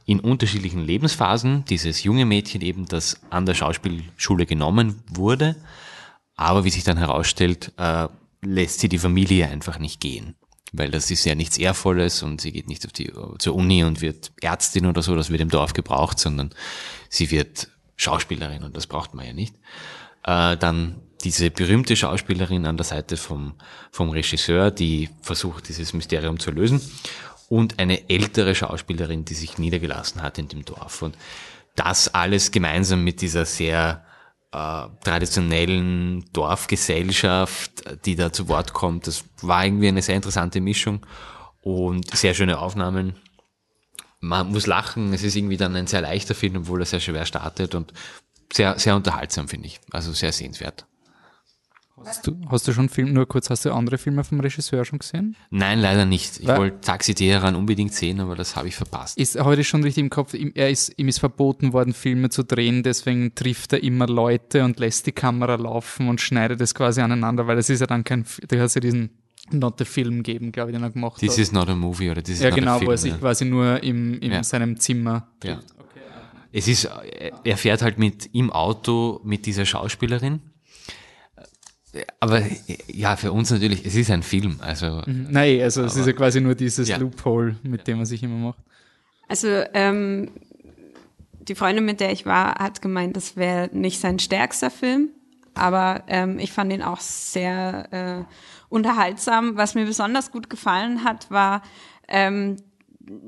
in 0.05 0.19
unterschiedlichen 0.19 0.81
Lebensphasen. 0.81 1.63
Dieses 1.63 2.03
junge 2.03 2.25
Mädchen 2.25 2.59
eben, 2.59 2.87
das 2.87 3.21
an 3.29 3.45
der 3.45 3.53
Schauspielschule 3.53 4.45
genommen 4.45 5.01
wurde, 5.07 5.55
aber 6.35 6.65
wie 6.65 6.71
sich 6.71 6.83
dann 6.83 6.97
herausstellt, 6.97 7.71
äh, 7.77 8.09
lässt 8.41 8.81
sie 8.81 8.89
die 8.89 8.97
Familie 8.97 9.47
einfach 9.47 9.79
nicht 9.79 10.01
gehen. 10.01 10.35
Weil 10.71 10.89
das 10.89 11.11
ist 11.11 11.25
ja 11.25 11.35
nichts 11.35 11.57
Ehrvolles 11.57 12.23
und 12.23 12.39
sie 12.39 12.51
geht 12.51 12.67
nicht 12.67 12.85
auf 12.85 12.93
die, 12.93 13.11
zur 13.39 13.55
Uni 13.55 13.83
und 13.83 14.01
wird 14.01 14.31
Ärztin 14.41 14.85
oder 14.85 15.01
so, 15.01 15.15
das 15.15 15.29
wird 15.29 15.41
im 15.41 15.49
Dorf 15.49 15.73
gebraucht, 15.73 16.17
sondern 16.17 16.51
sie 17.09 17.29
wird 17.29 17.69
Schauspielerin 17.97 18.63
und 18.63 18.75
das 18.75 18.87
braucht 18.87 19.13
man 19.13 19.25
ja 19.25 19.33
nicht. 19.33 19.55
Äh, 20.23 20.55
dann 20.57 21.01
diese 21.23 21.51
berühmte 21.51 21.95
Schauspielerin 21.95 22.65
an 22.65 22.77
der 22.77 22.83
Seite 22.83 23.17
vom, 23.17 23.53
vom 23.91 24.09
Regisseur, 24.09 24.71
die 24.71 25.09
versucht, 25.21 25.67
dieses 25.67 25.93
Mysterium 25.93 26.39
zu 26.39 26.51
lösen. 26.51 26.81
Und 27.49 27.79
eine 27.79 28.09
ältere 28.09 28.55
Schauspielerin, 28.55 29.25
die 29.25 29.33
sich 29.33 29.57
niedergelassen 29.57 30.21
hat 30.21 30.37
in 30.37 30.47
dem 30.47 30.63
Dorf. 30.63 31.01
Und 31.01 31.17
das 31.75 32.13
alles 32.13 32.51
gemeinsam 32.51 33.03
mit 33.03 33.21
dieser 33.21 33.45
sehr 33.45 34.05
äh, 34.51 34.87
traditionellen 35.03 36.25
Dorfgesellschaft, 36.33 38.05
die 38.05 38.15
da 38.15 38.33
zu 38.33 38.47
Wort 38.47 38.73
kommt. 38.73 39.07
Das 39.07 39.23
war 39.41 39.65
irgendwie 39.65 39.87
eine 39.87 40.01
sehr 40.01 40.15
interessante 40.15 40.61
Mischung 40.61 41.05
und 41.61 42.15
sehr 42.15 42.33
schöne 42.33 42.59
Aufnahmen. 42.59 43.15
Man 44.19 44.51
muss 44.51 44.67
lachen, 44.67 45.13
es 45.13 45.23
ist 45.23 45.35
irgendwie 45.35 45.57
dann 45.57 45.75
ein 45.75 45.87
sehr 45.87 46.01
leichter 46.01 46.35
Film, 46.35 46.57
obwohl 46.57 46.81
er 46.81 46.85
sehr 46.85 46.99
schwer 46.99 47.25
startet 47.25 47.75
und 47.75 47.93
sehr, 48.53 48.77
sehr 48.77 48.95
unterhaltsam, 48.95 49.47
finde 49.47 49.67
ich. 49.67 49.79
Also 49.91 50.11
sehr 50.11 50.31
sehenswert. 50.31 50.85
Hast 52.05 52.27
du, 52.27 52.35
hast 52.49 52.67
du 52.67 52.73
schon 52.73 52.89
Film, 52.89 53.13
nur 53.13 53.27
kurz, 53.27 53.49
hast 53.49 53.65
du 53.65 53.71
andere 53.73 53.97
Filme 53.97 54.23
vom 54.23 54.39
Regisseur 54.39 54.83
schon 54.85 54.99
gesehen? 54.99 55.35
Nein, 55.49 55.79
leider 55.79 56.05
nicht. 56.05 56.39
Ich 56.39 56.47
wollte 56.47 56.81
Taxi 56.81 57.13
Teheran 57.15 57.55
unbedingt 57.55 57.93
sehen, 57.93 58.19
aber 58.19 58.35
das 58.35 58.55
habe 58.55 58.67
ich 58.67 58.75
verpasst. 58.75 59.17
Ist 59.17 59.39
heute 59.39 59.63
schon 59.63 59.83
richtig 59.83 60.03
im 60.03 60.09
Kopf, 60.09 60.33
ihm, 60.33 60.51
er 60.55 60.69
ist, 60.69 60.93
ihm 60.97 61.07
ist 61.07 61.19
verboten 61.19 61.73
worden, 61.73 61.93
Filme 61.93 62.29
zu 62.29 62.43
drehen, 62.43 62.83
deswegen 62.83 63.35
trifft 63.35 63.73
er 63.73 63.83
immer 63.83 64.07
Leute 64.07 64.63
und 64.65 64.79
lässt 64.79 65.07
die 65.07 65.11
Kamera 65.11 65.55
laufen 65.55 66.07
und 66.09 66.21
schneidet 66.21 66.59
es 66.61 66.73
quasi 66.75 67.01
aneinander, 67.01 67.47
weil 67.47 67.55
das 67.55 67.69
ist 67.69 67.79
ja 67.79 67.87
dann 67.87 68.03
kein, 68.03 68.25
du 68.47 68.59
hast 68.59 68.75
ja 68.75 68.81
diesen 68.81 69.11
Not 69.51 69.79
the 69.79 69.85
Film 69.85 70.23
geben, 70.23 70.51
glaube 70.51 70.71
ich, 70.71 70.77
den 70.77 70.83
er 70.83 70.91
gemacht 70.91 71.19
This 71.19 71.31
hat. 71.33 71.39
is 71.39 71.51
not 71.51 71.67
a 71.67 71.75
movie 71.75 72.09
oder 72.09 72.23
this 72.23 72.35
is 72.35 72.41
ja, 72.41 72.49
not 72.49 72.59
genau, 72.59 72.71
a 72.75 72.77
film. 72.77 72.87
wo 72.87 72.91
er 72.91 72.97
sich 72.97 73.11
ja. 73.11 73.17
quasi 73.17 73.45
nur 73.45 73.83
im, 73.83 74.19
in 74.19 74.31
Ja. 74.31 74.43
seinem 74.43 74.79
Zimmer 74.79 75.27
Ja. 75.43 75.59
Es 76.53 76.67
ist, 76.67 76.89
er 77.45 77.55
fährt 77.57 77.81
halt 77.81 77.97
mit 77.97 78.29
im 78.33 78.51
Auto 78.51 79.21
mit 79.23 79.45
dieser 79.45 79.65
Schauspielerin. 79.65 80.41
Aber 82.19 82.41
ja, 82.87 83.15
für 83.15 83.31
uns 83.31 83.51
natürlich, 83.51 83.85
es 83.85 83.95
ist 83.95 84.09
ein 84.11 84.23
Film. 84.23 84.59
Also, 84.61 85.01
Nein, 85.05 85.61
also 85.61 85.83
es 85.83 85.95
ist 85.95 86.07
ja 86.07 86.13
quasi 86.13 86.39
nur 86.39 86.55
dieses 86.55 86.87
Ja. 86.87 86.97
Loophole, 86.97 87.57
mit 87.63 87.87
dem 87.87 87.97
man 87.97 88.05
sich 88.05 88.23
immer 88.23 88.35
macht. 88.35 88.59
Also 89.27 89.47
ähm, 89.73 90.31
die 91.41 91.55
Freundin, 91.55 91.85
mit 91.85 91.99
der 91.99 92.11
ich 92.11 92.25
war, 92.25 92.55
hat 92.55 92.81
gemeint, 92.81 93.17
das 93.17 93.35
wäre 93.35 93.69
nicht 93.73 93.99
sein 93.99 94.19
stärkster 94.19 94.69
Film, 94.71 95.09
aber 95.53 96.03
ähm, 96.07 96.39
ich 96.39 96.51
fand 96.51 96.71
ihn 96.71 96.81
auch 96.81 96.99
sehr 96.99 97.87
äh, 97.91 98.33
unterhaltsam. 98.69 99.57
Was 99.57 99.75
mir 99.75 99.85
besonders 99.85 100.31
gut 100.31 100.49
gefallen 100.49 101.03
hat, 101.03 101.29
war 101.29 101.61
ähm, 102.07 102.57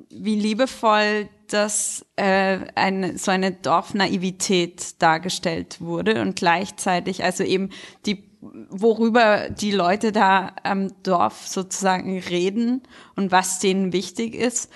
wie 0.10 0.36
liebevoll 0.36 1.28
das 1.50 2.06
äh, 2.16 2.60
eine, 2.76 3.18
so 3.18 3.32
eine 3.32 3.52
Dorfnaivität 3.52 5.02
dargestellt 5.02 5.82
wurde 5.82 6.22
und 6.22 6.36
gleichzeitig 6.36 7.24
also 7.24 7.44
eben 7.44 7.70
die 8.06 8.33
worüber 8.70 9.50
die 9.50 9.72
Leute 9.72 10.12
da 10.12 10.54
am 10.64 10.92
Dorf 11.04 11.48
sozusagen 11.48 12.20
reden 12.20 12.82
und 13.16 13.32
was 13.32 13.60
denen 13.60 13.94
wichtig 13.94 14.36
ist. 14.36 14.72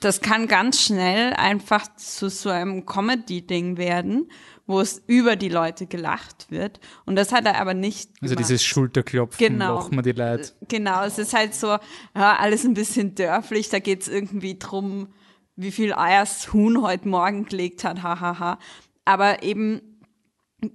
Das 0.00 0.20
kann 0.20 0.46
ganz 0.46 0.82
schnell 0.82 1.32
einfach 1.34 1.86
zu 1.96 2.28
so 2.28 2.50
einem 2.50 2.84
Comedy-Ding 2.84 3.78
werden, 3.78 4.30
wo 4.66 4.80
es 4.80 5.02
über 5.06 5.36
die 5.36 5.48
Leute 5.48 5.86
gelacht 5.86 6.50
wird. 6.50 6.80
Und 7.06 7.16
das 7.16 7.32
hat 7.32 7.46
er 7.46 7.60
aber 7.60 7.72
nicht 7.72 8.10
Also 8.20 8.34
gemacht. 8.34 8.38
dieses 8.50 8.62
Schulterklopfen, 8.64 9.38
Genau. 9.38 9.76
lachen 9.76 9.94
wir 9.96 10.02
die 10.02 10.12
Leute. 10.12 10.52
Genau, 10.68 11.04
es 11.04 11.18
ist 11.18 11.32
halt 11.32 11.54
so, 11.54 11.68
ja, 12.14 12.36
alles 12.36 12.64
ein 12.64 12.74
bisschen 12.74 13.14
dörflich, 13.14 13.70
da 13.70 13.78
geht's 13.78 14.08
irgendwie 14.08 14.58
drum, 14.58 15.08
wie 15.54 15.70
viel 15.70 15.94
Eier 15.94 16.20
das 16.20 16.52
Huhn 16.52 16.82
heute 16.82 17.08
Morgen 17.08 17.46
gelegt 17.46 17.82
hat, 17.84 18.02
hahaha. 18.02 18.58
Aber 19.06 19.42
eben, 19.42 19.80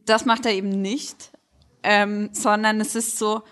das 0.06 0.26
macht 0.26 0.46
er 0.48 0.54
eben 0.54 0.70
nicht, 0.82 1.32
ähm, 1.84 2.30
sondern 2.34 2.82
es 2.82 2.96
ist 2.96 3.18
so, 3.18 3.44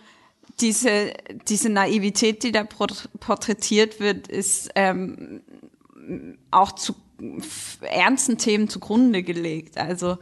diese, 0.59 1.13
diese 1.47 1.69
Naivität, 1.69 2.43
die 2.43 2.51
da 2.51 2.63
port- 2.63 3.09
porträtiert 3.19 3.99
wird, 3.99 4.27
ist 4.27 4.69
ähm, 4.75 5.41
auch 6.51 6.73
zu 6.73 6.95
ernsten 7.81 8.37
Themen 8.37 8.69
zugrunde 8.69 9.23
gelegt. 9.23 9.77
Also 9.77 10.17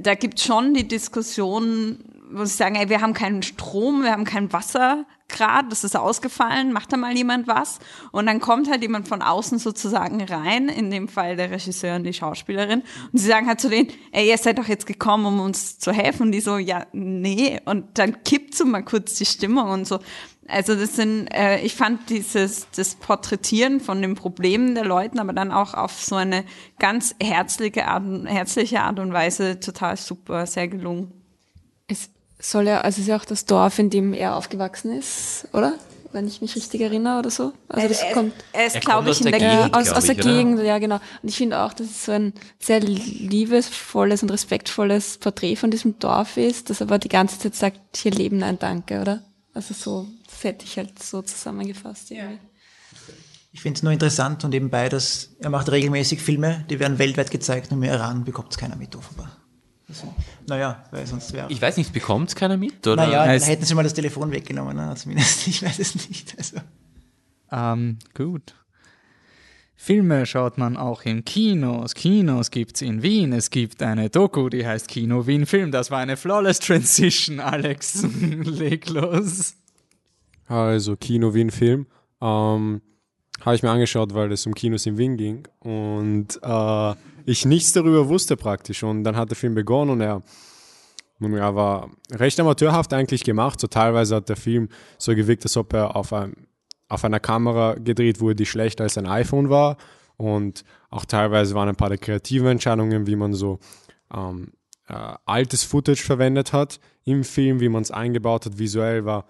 da 0.00 0.14
gibt 0.14 0.40
schon 0.40 0.74
die 0.74 0.86
Diskussion, 0.86 1.98
wo 2.30 2.44
sie 2.44 2.56
sagen, 2.56 2.76
ey, 2.76 2.88
wir 2.88 3.00
haben 3.00 3.14
keinen 3.14 3.42
Strom, 3.42 4.02
wir 4.02 4.12
haben 4.12 4.24
kein 4.24 4.52
Wasser 4.52 5.06
gerade, 5.28 5.68
das 5.68 5.84
ist 5.84 5.96
ausgefallen, 5.96 6.72
macht 6.72 6.92
da 6.92 6.96
mal 6.96 7.14
jemand 7.16 7.46
was? 7.46 7.78
Und 8.12 8.26
dann 8.26 8.40
kommt 8.40 8.68
halt 8.70 8.82
jemand 8.82 9.08
von 9.08 9.22
außen 9.22 9.58
sozusagen 9.58 10.22
rein, 10.22 10.68
in 10.68 10.90
dem 10.90 11.06
Fall 11.06 11.36
der 11.36 11.50
Regisseur 11.50 11.96
und 11.96 12.04
die 12.04 12.14
Schauspielerin, 12.14 12.82
und 13.12 13.18
sie 13.18 13.26
sagen 13.26 13.46
halt 13.46 13.60
zu 13.60 13.68
denen, 13.68 13.88
ey, 14.12 14.28
ihr 14.28 14.38
seid 14.38 14.58
doch 14.58 14.68
jetzt 14.68 14.86
gekommen, 14.86 15.26
um 15.26 15.40
uns 15.40 15.78
zu 15.78 15.92
helfen. 15.92 16.24
Und 16.24 16.32
die 16.32 16.40
so, 16.40 16.56
ja, 16.56 16.86
nee. 16.92 17.60
Und 17.64 17.98
dann 17.98 18.24
kippt 18.24 18.54
so 18.54 18.64
mal 18.64 18.82
kurz 18.82 19.14
die 19.14 19.26
Stimmung 19.26 19.68
und 19.68 19.86
so. 19.86 20.00
Also 20.48 20.74
das 20.74 20.96
sind, 20.96 21.28
äh, 21.28 21.60
ich 21.60 21.74
fand 21.74 22.08
dieses 22.08 22.68
das 22.74 22.94
Porträtieren 22.94 23.80
von 23.80 24.00
den 24.00 24.14
Problemen 24.14 24.74
der 24.74 24.86
Leuten, 24.86 25.18
aber 25.18 25.34
dann 25.34 25.52
auch 25.52 25.74
auf 25.74 26.02
so 26.02 26.16
eine 26.16 26.44
ganz 26.78 27.14
herzliche 27.22 27.86
Art, 27.86 28.04
herzliche 28.24 28.80
Art 28.80 28.98
und 28.98 29.12
Weise 29.12 29.60
total 29.60 29.98
super, 29.98 30.46
sehr 30.46 30.66
gelungen. 30.68 31.12
Es 31.86 32.08
soll 32.38 32.66
ja, 32.66 32.80
also 32.80 32.96
es 32.96 33.02
ist 33.02 33.08
ja 33.08 33.16
auch 33.16 33.24
das 33.24 33.44
Dorf, 33.44 33.78
in 33.78 33.90
dem 33.90 34.12
er 34.12 34.36
aufgewachsen 34.36 34.96
ist, 34.96 35.48
oder? 35.52 35.74
Wenn 36.10 36.26
ich 36.26 36.40
mich 36.40 36.56
richtig 36.56 36.80
erinnere 36.80 37.18
oder 37.18 37.30
so. 37.30 37.52
Also 37.68 37.86
das 37.86 38.02
er, 38.02 38.12
kommt 38.14 38.32
er 38.52 38.66
ist, 38.66 38.76
Er 38.76 38.80
glaube 38.80 39.10
ich, 39.10 39.16
aus 39.16 39.20
in 39.20 39.30
der 39.30 39.40
ja, 39.40 39.56
Gegend, 39.56 39.76
aus, 39.76 39.90
aus 39.90 40.06
der 40.06 40.16
ich? 40.16 40.24
Gegend, 40.24 40.62
ja 40.62 40.78
genau. 40.78 41.00
Und 41.22 41.28
ich 41.28 41.36
finde 41.36 41.60
auch, 41.60 41.74
dass 41.74 41.86
es 41.86 42.06
so 42.06 42.12
ein 42.12 42.32
sehr 42.58 42.80
liebesvolles 42.80 44.22
und 44.22 44.30
respektvolles 44.30 45.18
Porträt 45.18 45.56
von 45.56 45.70
diesem 45.70 45.98
Dorf 45.98 46.38
ist, 46.38 46.70
das 46.70 46.80
aber 46.80 46.98
die 46.98 47.10
ganze 47.10 47.38
Zeit 47.38 47.54
sagt, 47.54 47.80
hier 47.96 48.12
leben 48.12 48.42
ein 48.42 48.58
Danke, 48.58 49.02
oder? 49.02 49.22
Also 49.52 49.74
so, 49.74 50.06
das 50.24 50.44
hätte 50.44 50.64
ich 50.64 50.78
halt 50.78 51.02
so 51.02 51.20
zusammengefasst. 51.20 52.10
irgendwie. 52.10 52.38
Ich 53.52 53.60
finde 53.60 53.78
es 53.78 53.82
nur 53.82 53.92
interessant 53.92 54.44
und 54.44 54.50
nebenbei, 54.50 54.88
dass 54.88 55.30
er 55.40 55.50
macht 55.50 55.70
regelmäßig 55.70 56.22
Filme, 56.22 56.64
die 56.70 56.78
werden 56.78 56.98
weltweit 56.98 57.30
gezeigt, 57.30 57.70
nur 57.70 57.82
im 57.82 57.90
Iran 57.90 58.24
bekommt 58.24 58.52
es 58.52 58.58
keiner 58.58 58.76
mit, 58.76 58.94
offenbar. 58.94 59.37
Also, 59.88 60.14
naja, 60.46 60.84
weil 60.90 61.06
sonst 61.06 61.32
wäre. 61.32 61.50
ich 61.50 61.60
weiß 61.62 61.76
nicht, 61.78 61.92
bekommt 61.92 62.34
keiner 62.36 62.56
mit? 62.58 62.86
Oder? 62.86 62.96
Naja, 62.96 63.24
dann 63.26 63.34
es- 63.36 63.48
hätten 63.48 63.64
sie 63.64 63.74
mal 63.74 63.82
das 63.84 63.94
Telefon 63.94 64.30
weggenommen, 64.30 64.76
ne? 64.76 64.94
zumindest. 64.96 65.46
Ich 65.48 65.62
weiß 65.62 65.78
es 65.78 66.08
nicht. 66.08 66.34
Also. 66.36 66.58
Ähm, 67.50 67.98
gut. 68.14 68.54
Filme 69.80 70.26
schaut 70.26 70.58
man 70.58 70.76
auch 70.76 71.02
in 71.02 71.24
Kinos. 71.24 71.94
Kinos 71.94 72.50
gibt's 72.50 72.82
in 72.82 73.02
Wien. 73.02 73.32
Es 73.32 73.48
gibt 73.50 73.80
eine 73.82 74.10
Doku, 74.10 74.48
die 74.48 74.66
heißt 74.66 74.88
Kino 74.88 75.26
Wien 75.26 75.46
Film. 75.46 75.70
Das 75.70 75.90
war 75.90 76.00
eine 76.00 76.16
flawless 76.16 76.58
Transition, 76.58 77.38
Alex. 77.40 78.04
Leg 78.42 78.88
los. 78.90 79.54
Also 80.46 80.96
Kino 80.96 81.32
Wien 81.32 81.50
Film. 81.50 81.86
Ähm, 82.20 82.82
habe 83.40 83.54
ich 83.54 83.62
mir 83.62 83.70
angeschaut, 83.70 84.12
weil 84.14 84.32
es 84.32 84.44
um 84.46 84.54
Kinos 84.54 84.84
in 84.84 84.98
Wien 84.98 85.16
ging 85.16 85.46
und 85.60 86.36
äh, 86.42 86.94
ich 87.28 87.44
nichts 87.44 87.72
darüber 87.72 88.08
wusste 88.08 88.36
praktisch. 88.36 88.82
Und 88.82 89.04
dann 89.04 89.16
hat 89.16 89.28
der 89.28 89.36
Film 89.36 89.54
begonnen 89.54 89.90
und 89.90 90.00
er, 90.00 90.22
nun, 91.18 91.34
er 91.34 91.54
war 91.54 91.90
recht 92.10 92.40
amateurhaft 92.40 92.92
eigentlich 92.94 93.22
gemacht. 93.22 93.60
So 93.60 93.66
teilweise 93.66 94.16
hat 94.16 94.28
der 94.28 94.36
Film 94.36 94.68
so 94.96 95.14
gewirkt, 95.14 95.44
als 95.44 95.56
ob 95.56 95.72
er 95.74 95.94
auf, 95.94 96.12
einem, 96.12 96.34
auf 96.88 97.04
einer 97.04 97.20
Kamera 97.20 97.74
gedreht 97.74 98.20
wurde, 98.20 98.36
die 98.36 98.46
schlechter 98.46 98.84
als 98.84 98.96
ein 98.96 99.06
iPhone 99.06 99.50
war. 99.50 99.76
Und 100.16 100.64
auch 100.90 101.04
teilweise 101.04 101.54
waren 101.54 101.68
ein 101.68 101.76
paar 101.76 101.90
der 101.90 101.98
kreativen 101.98 102.48
Entscheidungen, 102.48 103.06
wie 103.06 103.16
man 103.16 103.34
so 103.34 103.58
ähm, 104.12 104.52
äh, 104.88 104.94
altes 105.26 105.64
Footage 105.64 106.02
verwendet 106.02 106.54
hat 106.54 106.80
im 107.04 107.24
Film, 107.24 107.60
wie 107.60 107.68
man 107.68 107.82
es 107.82 107.90
eingebaut 107.90 108.46
hat, 108.46 108.58
visuell 108.58 109.04
war 109.04 109.26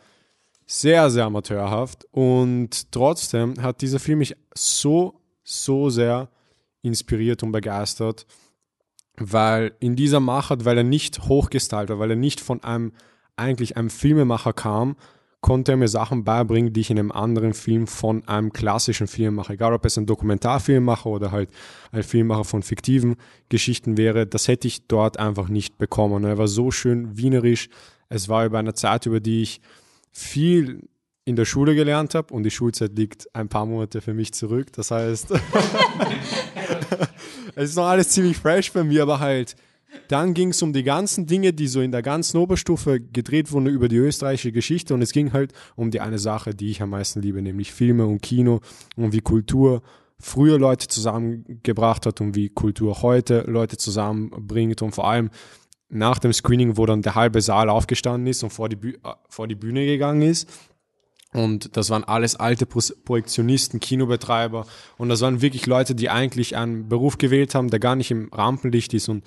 sehr, 0.66 1.10
sehr 1.10 1.24
amateurhaft. 1.24 2.06
Und 2.12 2.92
trotzdem 2.92 3.60
hat 3.60 3.80
dieser 3.80 3.98
Film 3.98 4.20
mich 4.20 4.36
so, 4.54 5.20
so 5.42 5.90
sehr 5.90 6.28
inspiriert 6.82 7.42
und 7.42 7.52
begeistert, 7.52 8.26
weil 9.16 9.72
in 9.80 9.96
dieser 9.96 10.20
Machart, 10.20 10.64
weil 10.64 10.78
er 10.78 10.84
nicht 10.84 11.28
hochgestylt 11.28 11.90
war, 11.90 11.98
weil 11.98 12.10
er 12.10 12.16
nicht 12.16 12.40
von 12.40 12.62
einem, 12.62 12.92
eigentlich 13.36 13.76
einem 13.76 13.90
Filmemacher 13.90 14.52
kam, 14.52 14.96
konnte 15.40 15.72
er 15.72 15.76
mir 15.76 15.88
Sachen 15.88 16.24
beibringen, 16.24 16.72
die 16.72 16.80
ich 16.80 16.90
in 16.90 16.98
einem 16.98 17.12
anderen 17.12 17.54
Film 17.54 17.86
von 17.86 18.26
einem 18.26 18.52
klassischen 18.52 19.06
Filmemacher, 19.06 19.54
egal 19.54 19.72
ob 19.72 19.84
es 19.84 19.96
ein 19.96 20.06
Dokumentarfilmemacher 20.06 21.06
oder 21.06 21.30
halt 21.30 21.50
ein 21.92 22.02
Filmemacher 22.02 22.44
von 22.44 22.62
fiktiven 22.62 23.16
Geschichten 23.48 23.96
wäre, 23.96 24.26
das 24.26 24.48
hätte 24.48 24.66
ich 24.66 24.88
dort 24.88 25.18
einfach 25.18 25.48
nicht 25.48 25.78
bekommen. 25.78 26.24
Er 26.24 26.38
war 26.38 26.48
so 26.48 26.70
schön 26.70 27.16
wienerisch. 27.16 27.68
Es 28.08 28.28
war 28.28 28.46
über 28.46 28.58
eine 28.58 28.74
Zeit, 28.74 29.06
über 29.06 29.20
die 29.20 29.42
ich 29.42 29.60
viel 30.10 30.88
in 31.28 31.36
der 31.36 31.44
Schule 31.44 31.74
gelernt 31.74 32.14
habe 32.14 32.32
und 32.32 32.44
die 32.44 32.50
Schulzeit 32.50 32.96
liegt 32.96 33.28
ein 33.34 33.50
paar 33.50 33.66
Monate 33.66 34.00
für 34.00 34.14
mich 34.14 34.32
zurück. 34.32 34.72
Das 34.72 34.90
heißt, 34.90 35.30
es 37.54 37.70
ist 37.70 37.76
noch 37.76 37.86
alles 37.86 38.08
ziemlich 38.08 38.38
fresh 38.38 38.72
bei 38.72 38.82
mir, 38.82 39.02
aber 39.02 39.20
halt, 39.20 39.54
dann 40.08 40.32
ging 40.32 40.50
es 40.50 40.62
um 40.62 40.72
die 40.72 40.84
ganzen 40.84 41.26
Dinge, 41.26 41.52
die 41.52 41.68
so 41.68 41.82
in 41.82 41.92
der 41.92 42.00
ganzen 42.00 42.38
Oberstufe 42.38 42.98
gedreht 42.98 43.52
wurden 43.52 43.66
über 43.66 43.88
die 43.88 43.96
österreichische 43.96 44.52
Geschichte 44.52 44.94
und 44.94 45.02
es 45.02 45.12
ging 45.12 45.34
halt 45.34 45.52
um 45.76 45.90
die 45.90 46.00
eine 46.00 46.18
Sache, 46.18 46.54
die 46.54 46.70
ich 46.70 46.80
am 46.80 46.88
meisten 46.90 47.20
liebe, 47.20 47.42
nämlich 47.42 47.72
Filme 47.72 48.06
und 48.06 48.22
Kino 48.22 48.60
und 48.96 49.12
wie 49.12 49.20
Kultur 49.20 49.82
früher 50.18 50.58
Leute 50.58 50.88
zusammengebracht 50.88 52.06
hat 52.06 52.22
und 52.22 52.36
wie 52.36 52.48
Kultur 52.48 53.02
heute 53.02 53.44
Leute 53.46 53.76
zusammenbringt 53.76 54.80
und 54.80 54.92
vor 54.92 55.08
allem 55.08 55.28
nach 55.90 56.18
dem 56.18 56.32
Screening, 56.32 56.78
wo 56.78 56.86
dann 56.86 57.02
der 57.02 57.14
halbe 57.14 57.40
Saal 57.40 57.68
aufgestanden 57.68 58.26
ist 58.26 58.42
und 58.42 58.50
vor 58.50 58.68
die, 58.68 58.76
Büh 58.76 58.94
äh, 59.04 59.12
vor 59.28 59.46
die 59.46 59.54
Bühne 59.54 59.86
gegangen 59.86 60.22
ist. 60.22 60.48
Und 61.32 61.76
das 61.76 61.90
waren 61.90 62.04
alles 62.04 62.36
alte 62.36 62.64
Pro 62.64 62.80
Projektionisten, 63.04 63.80
Kinobetreiber. 63.80 64.66
Und 64.96 65.08
das 65.10 65.20
waren 65.20 65.42
wirklich 65.42 65.66
Leute, 65.66 65.94
die 65.94 66.08
eigentlich 66.08 66.56
einen 66.56 66.88
Beruf 66.88 67.18
gewählt 67.18 67.54
haben, 67.54 67.70
der 67.70 67.80
gar 67.80 67.96
nicht 67.96 68.10
im 68.10 68.28
Rampenlicht 68.32 68.94
ist 68.94 69.08
und 69.08 69.24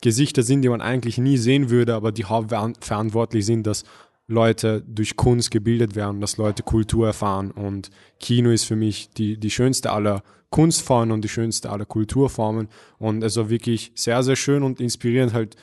Gesichter 0.00 0.42
sind, 0.42 0.62
die 0.62 0.68
man 0.68 0.80
eigentlich 0.80 1.18
nie 1.18 1.36
sehen 1.36 1.68
würde, 1.68 1.94
aber 1.94 2.12
die 2.12 2.24
hauptverantwortlich 2.24 3.44
sind, 3.44 3.66
dass 3.66 3.84
Leute 4.28 4.82
durch 4.86 5.16
Kunst 5.16 5.50
gebildet 5.50 5.96
werden, 5.96 6.20
dass 6.20 6.36
Leute 6.36 6.62
Kultur 6.62 7.08
erfahren. 7.08 7.50
Und 7.50 7.90
Kino 8.20 8.50
ist 8.50 8.64
für 8.64 8.76
mich 8.76 9.10
die, 9.10 9.36
die 9.36 9.50
schönste 9.50 9.90
aller 9.90 10.22
Kunstformen 10.50 11.12
und 11.12 11.22
die 11.22 11.28
schönste 11.28 11.70
aller 11.70 11.84
Kulturformen. 11.84 12.68
Und 12.98 13.22
es 13.22 13.36
war 13.36 13.50
wirklich 13.50 13.92
sehr, 13.94 14.22
sehr 14.22 14.36
schön 14.36 14.62
und 14.62 14.80
inspirierend 14.80 15.34
halt 15.34 15.56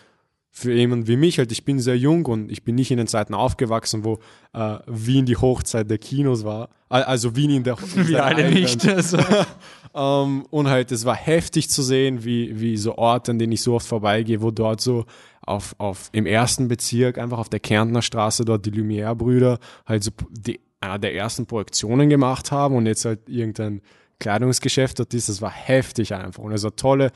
für 0.52 0.74
jemanden 0.74 1.08
wie 1.08 1.18
mich 1.18 1.38
halt, 1.38 1.52
ich 1.52 1.66
bin 1.66 1.80
sehr 1.80 1.98
jung 1.98 2.26
und 2.26 2.52
ich 2.52 2.64
bin 2.64 2.76
nicht 2.76 2.90
in 2.90 2.98
den 2.98 3.06
Zeiten 3.08 3.34
aufgewachsen, 3.36 4.04
wo 4.04 4.20
äh, 4.54 4.78
Wien 4.88 5.26
die 5.26 5.38
Hochzeit 5.38 5.90
der 5.90 6.00
Kinos 6.00 6.44
war. 6.46 6.70
Al- 6.90 7.04
Also 7.04 7.36
Wien 7.36 7.52
in 7.52 7.64
der 7.64 7.78
in 7.96 8.08
Wir 8.08 8.26
alle 8.26 8.50
nicht. 8.50 8.88
Also. 8.88 9.18
ähm, 9.96 10.46
und 10.50 10.68
halt, 10.68 10.92
es 10.92 11.06
war 11.06 11.16
heftig 11.16 11.70
zu 11.70 11.84
sehen, 11.84 12.24
wie, 12.24 12.60
wie 12.60 12.78
so 12.78 12.98
Orte, 12.98 13.32
an 13.32 13.40
denen 13.40 13.52
ich 13.54 13.62
so 13.62 13.76
oft 13.76 13.86
vorbeigehe, 13.88 14.42
wo 14.42 14.50
dort 14.52 14.82
so 14.82 15.06
auf, 15.42 15.76
auf, 15.78 16.10
im 16.12 16.26
ersten 16.26 16.68
Bezirk, 16.68 17.18
einfach 17.20 17.38
auf 17.38 17.50
der 17.50 17.60
Kärntner 17.60 18.02
Straße, 18.02 18.44
dort 18.44 18.66
die 18.66 18.72
Lumière-Brüder 18.72 19.60
halt 19.86 20.04
so 20.04 20.12
die, 20.32 20.60
einer 20.82 20.98
der 21.00 21.14
ersten 21.16 21.46
Projektionen 21.46 22.10
gemacht 22.10 22.52
haben 22.52 22.76
und 22.76 22.86
jetzt 22.88 23.06
halt 23.06 23.30
irgendein 23.30 23.82
Kleidungsgeschäft 24.20 25.00
dort 25.00 25.14
ist. 25.14 25.30
Das 25.30 25.42
war 25.42 25.52
heftig 25.52 26.14
einfach. 26.16 26.44
Und 26.44 26.52
es 26.52 26.64
war 26.64 26.76
tolle, 26.76 27.12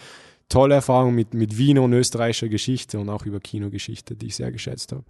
tolle 0.52 0.76
Erfahrung 0.76 1.16
mit, 1.16 1.34
mit 1.34 1.58
Wiener 1.58 1.82
und 1.82 1.93
österreichischer 1.93 2.49
Geschichte 2.49 2.99
und 2.99 3.10
auch 3.10 3.26
über 3.26 3.39
Kinogeschichte, 3.39 4.16
die 4.16 4.28
ich 4.28 4.36
sehr 4.36 4.52
geschätzt 4.52 4.91
habe. 4.91 5.04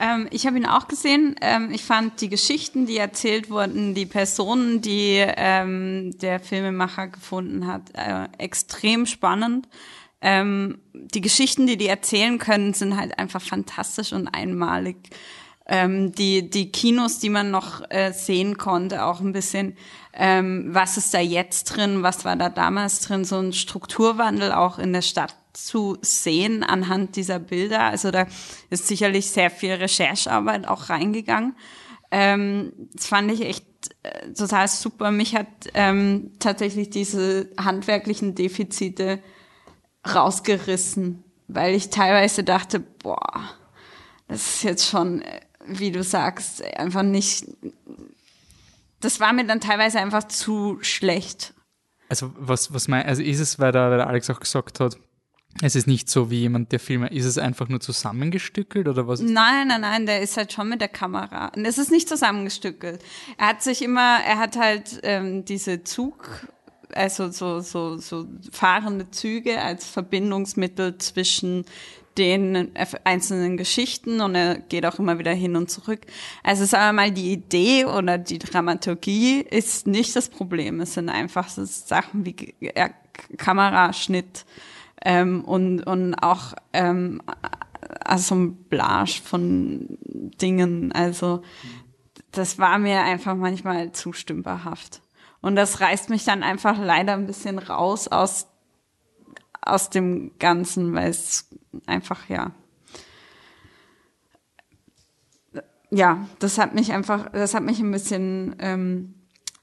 Ähm, 0.00 0.26
ich 0.32 0.46
habe 0.46 0.56
ihn 0.56 0.66
auch 0.66 0.88
gesehen. 0.88 1.36
Ähm, 1.40 1.70
ich 1.72 1.84
fand 1.84 2.20
die 2.20 2.28
Geschichten, 2.28 2.86
die 2.86 2.96
erzählt 2.96 3.50
wurden, 3.50 3.94
die 3.94 4.06
Personen, 4.06 4.80
die 4.80 5.22
ähm, 5.24 6.10
der 6.18 6.40
Filmemacher 6.40 7.08
gefunden 7.08 7.68
hat, 7.68 7.82
äh, 7.94 8.26
extrem 8.38 9.06
spannend. 9.06 9.68
Ähm, 10.20 10.80
die 10.92 11.20
Geschichten, 11.20 11.66
die 11.66 11.76
die 11.76 11.86
erzählen 11.86 12.38
können, 12.38 12.74
sind 12.74 12.96
halt 12.96 13.18
einfach 13.18 13.42
fantastisch 13.42 14.12
und 14.12 14.26
einmalig. 14.26 14.96
Ähm, 15.66 16.12
die, 16.12 16.50
die 16.50 16.72
Kinos, 16.72 17.20
die 17.20 17.28
man 17.28 17.52
noch 17.52 17.88
äh, 17.88 18.12
sehen 18.12 18.58
konnte, 18.58 19.04
auch 19.04 19.20
ein 19.20 19.32
bisschen, 19.32 19.76
ähm, 20.12 20.66
was 20.68 20.96
ist 20.96 21.14
da 21.14 21.20
jetzt 21.20 21.64
drin, 21.64 22.02
was 22.02 22.24
war 22.24 22.36
da 22.36 22.48
damals 22.48 23.00
drin, 23.00 23.24
so 23.24 23.38
ein 23.38 23.52
Strukturwandel 23.52 24.52
auch 24.52 24.78
in 24.78 24.92
der 24.92 25.02
Stadt 25.02 25.34
zu 25.52 25.98
sehen 26.02 26.62
anhand 26.62 27.16
dieser 27.16 27.38
Bilder. 27.38 27.82
Also 27.82 28.10
da 28.10 28.26
ist 28.70 28.86
sicherlich 28.88 29.30
sehr 29.30 29.50
viel 29.50 29.72
Recherchearbeit 29.72 30.66
auch 30.66 30.88
reingegangen. 30.88 31.54
Ähm, 32.10 32.72
das 32.92 33.06
fand 33.06 33.30
ich 33.32 33.42
echt 33.42 33.64
äh, 34.02 34.32
total 34.32 34.68
super. 34.68 35.10
Mich 35.10 35.34
hat 35.34 35.46
ähm, 35.74 36.32
tatsächlich 36.38 36.90
diese 36.90 37.48
handwerklichen 37.58 38.34
Defizite 38.34 39.18
rausgerissen, 40.06 41.24
weil 41.48 41.74
ich 41.74 41.90
teilweise 41.90 42.44
dachte, 42.44 42.80
boah, 42.80 43.48
das 44.28 44.56
ist 44.56 44.64
jetzt 44.64 44.88
schon, 44.88 45.22
äh, 45.22 45.40
wie 45.66 45.90
du 45.90 46.02
sagst, 46.02 46.62
einfach 46.76 47.02
nicht. 47.02 47.46
Das 49.02 49.20
war 49.20 49.32
mir 49.32 49.46
dann 49.46 49.60
teilweise 49.60 49.98
einfach 50.00 50.24
zu 50.24 50.78
schlecht. 50.80 51.54
Also 52.08 52.32
was, 52.36 52.72
was 52.72 52.88
mein, 52.88 53.04
also 53.04 53.22
ist 53.22 53.40
es, 53.40 53.58
weil 53.58 53.72
der, 53.72 53.90
weil 53.90 53.98
der 53.98 54.06
Alex 54.06 54.28
auch 54.30 54.40
gesagt 54.40 54.80
hat, 54.80 54.96
es 55.60 55.76
ist 55.76 55.86
nicht 55.86 56.08
so 56.08 56.30
wie 56.30 56.40
jemand, 56.40 56.72
der 56.72 56.80
Filme, 56.80 57.08
ist 57.08 57.26
es 57.26 57.36
einfach 57.36 57.68
nur 57.68 57.80
zusammengestückelt 57.80 58.88
oder 58.88 59.06
was? 59.06 59.20
Nein, 59.20 59.68
nein, 59.68 59.82
nein, 59.82 60.06
der 60.06 60.22
ist 60.22 60.36
halt 60.36 60.52
schon 60.52 60.68
mit 60.68 60.80
der 60.80 60.88
Kamera. 60.88 61.48
Und 61.48 61.66
es 61.66 61.76
ist 61.76 61.90
nicht 61.90 62.08
zusammengestückelt. 62.08 63.02
Er 63.36 63.48
hat 63.48 63.62
sich 63.62 63.82
immer, 63.82 64.18
er 64.26 64.38
hat 64.38 64.56
halt 64.56 65.00
ähm, 65.02 65.44
diese 65.44 65.84
Zug, 65.84 66.46
also 66.94 67.30
so, 67.30 67.60
so, 67.60 67.98
so 67.98 68.26
fahrende 68.50 69.10
Züge 69.10 69.60
als 69.60 69.86
Verbindungsmittel 69.86 70.96
zwischen 70.98 71.64
den 72.18 72.72
einzelnen 73.04 73.56
Geschichten 73.56 74.20
und 74.20 74.34
er 74.34 74.58
geht 74.58 74.84
auch 74.86 74.98
immer 74.98 75.18
wieder 75.18 75.32
hin 75.32 75.56
und 75.56 75.70
zurück. 75.70 76.00
Also 76.42 76.64
sagen 76.64 76.96
wir 76.96 77.02
mal, 77.02 77.10
die 77.10 77.32
Idee 77.32 77.86
oder 77.86 78.18
die 78.18 78.38
Dramaturgie 78.38 79.40
ist 79.40 79.86
nicht 79.86 80.14
das 80.14 80.28
Problem. 80.28 80.80
Es 80.80 80.94
sind 80.94 81.08
einfach 81.08 81.48
so 81.48 81.64
Sachen 81.64 82.26
wie 82.26 82.54
Kameraschnitt, 83.36 84.44
ähm, 85.04 85.44
und, 85.44 85.82
und 85.82 86.14
auch 86.14 86.54
ähm, 86.72 87.20
Assemblage 88.04 89.20
von 89.22 89.98
Dingen. 90.00 90.92
Also 90.92 91.42
das 92.30 92.58
war 92.58 92.78
mir 92.78 93.02
einfach 93.02 93.34
manchmal 93.34 93.92
zu 93.92 94.12
stümperhaft. 94.12 95.02
Und 95.40 95.56
das 95.56 95.80
reißt 95.80 96.08
mich 96.08 96.24
dann 96.24 96.42
einfach 96.42 96.78
leider 96.78 97.14
ein 97.14 97.26
bisschen 97.26 97.58
raus 97.58 98.08
aus, 98.08 98.46
aus 99.62 99.90
dem 99.90 100.32
Ganzen, 100.38 100.94
weil 100.94 101.10
es 101.10 101.48
einfach, 101.86 102.28
ja. 102.28 102.52
Ja, 105.90 106.26
das 106.38 106.58
hat 106.58 106.74
mich 106.74 106.92
einfach, 106.92 107.30
das 107.32 107.54
hat 107.54 107.62
mich 107.62 107.78
ein 107.78 107.90
bisschen 107.90 108.56
ähm, 108.58 109.14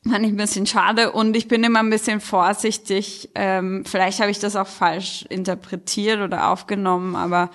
Fand 0.08 0.26
ich 0.26 0.32
ein 0.32 0.38
bisschen 0.38 0.66
schade 0.66 1.12
und 1.12 1.36
ich 1.36 1.50
bin 1.50 1.62
immer 1.64 1.80
ein 1.80 1.90
bisschen 1.90 2.22
vorsichtig. 2.22 3.30
Ähm, 3.36 3.84
vielleicht 3.86 4.22
habe 4.22 4.32
ich 4.32 4.40
das 4.40 4.56
auch 4.56 4.68
falsch 4.68 5.26
interpretiert 5.28 6.22
oder 6.22 6.50
aufgenommen, 6.52 7.18
aber 7.18 7.50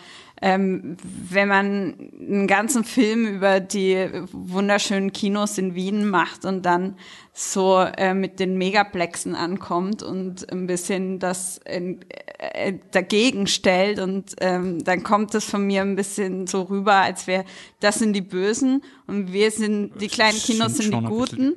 ähm, 0.45 0.99
wenn 1.31 1.49
man 1.49 2.11
einen 2.21 2.47
ganzen 2.47 2.85
Film 2.85 3.27
über 3.27 3.61
die 3.61 4.11
wunderschönen 4.31 5.11
Kinos 5.11 5.57
in 5.57 5.75
Wien 5.75 6.07
macht 6.07 6.45
und 6.45 6.67
dann 6.67 6.97
so 7.33 7.79
äh, 7.81 8.13
mit 8.13 8.41
den 8.41 8.59
Megaplexen 8.59 9.35
ankommt 9.35 10.03
und 10.03 10.53
ein 10.53 10.67
bisschen 10.67 11.19
das 11.19 11.61
äh, 11.65 11.97
äh, 12.37 12.75
dagegen 12.91 13.47
stellt 13.47 13.99
und 13.99 14.35
ähm, 14.43 14.85
dann 14.85 15.03
kommt 15.03 15.35
es 15.35 15.47
von 15.47 15.67
mir 15.67 15.81
ein 15.81 15.97
bisschen 15.97 16.47
so 16.47 16.61
rüber, 16.61 16.97
als 16.97 17.27
wäre 17.27 17.47
das 17.81 18.01
sind 18.01 18.13
die 18.13 18.21
Bösen 18.21 18.83
und 19.07 19.33
wir 19.33 19.51
sind 19.51 19.99
die 19.99 20.09
kleinen 20.09 20.39
Kinos 20.39 20.77
sind 20.77 20.93
die 20.93 21.05
Guten. 21.07 21.55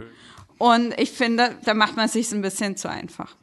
Und 0.59 0.97
ich 0.97 1.11
finde, 1.11 1.55
da 1.65 1.73
macht 1.73 1.97
man 1.97 2.07
sich 2.07 2.31
ein 2.31 2.41
bisschen 2.41 2.77
zu 2.77 2.89
einfach. 2.89 3.35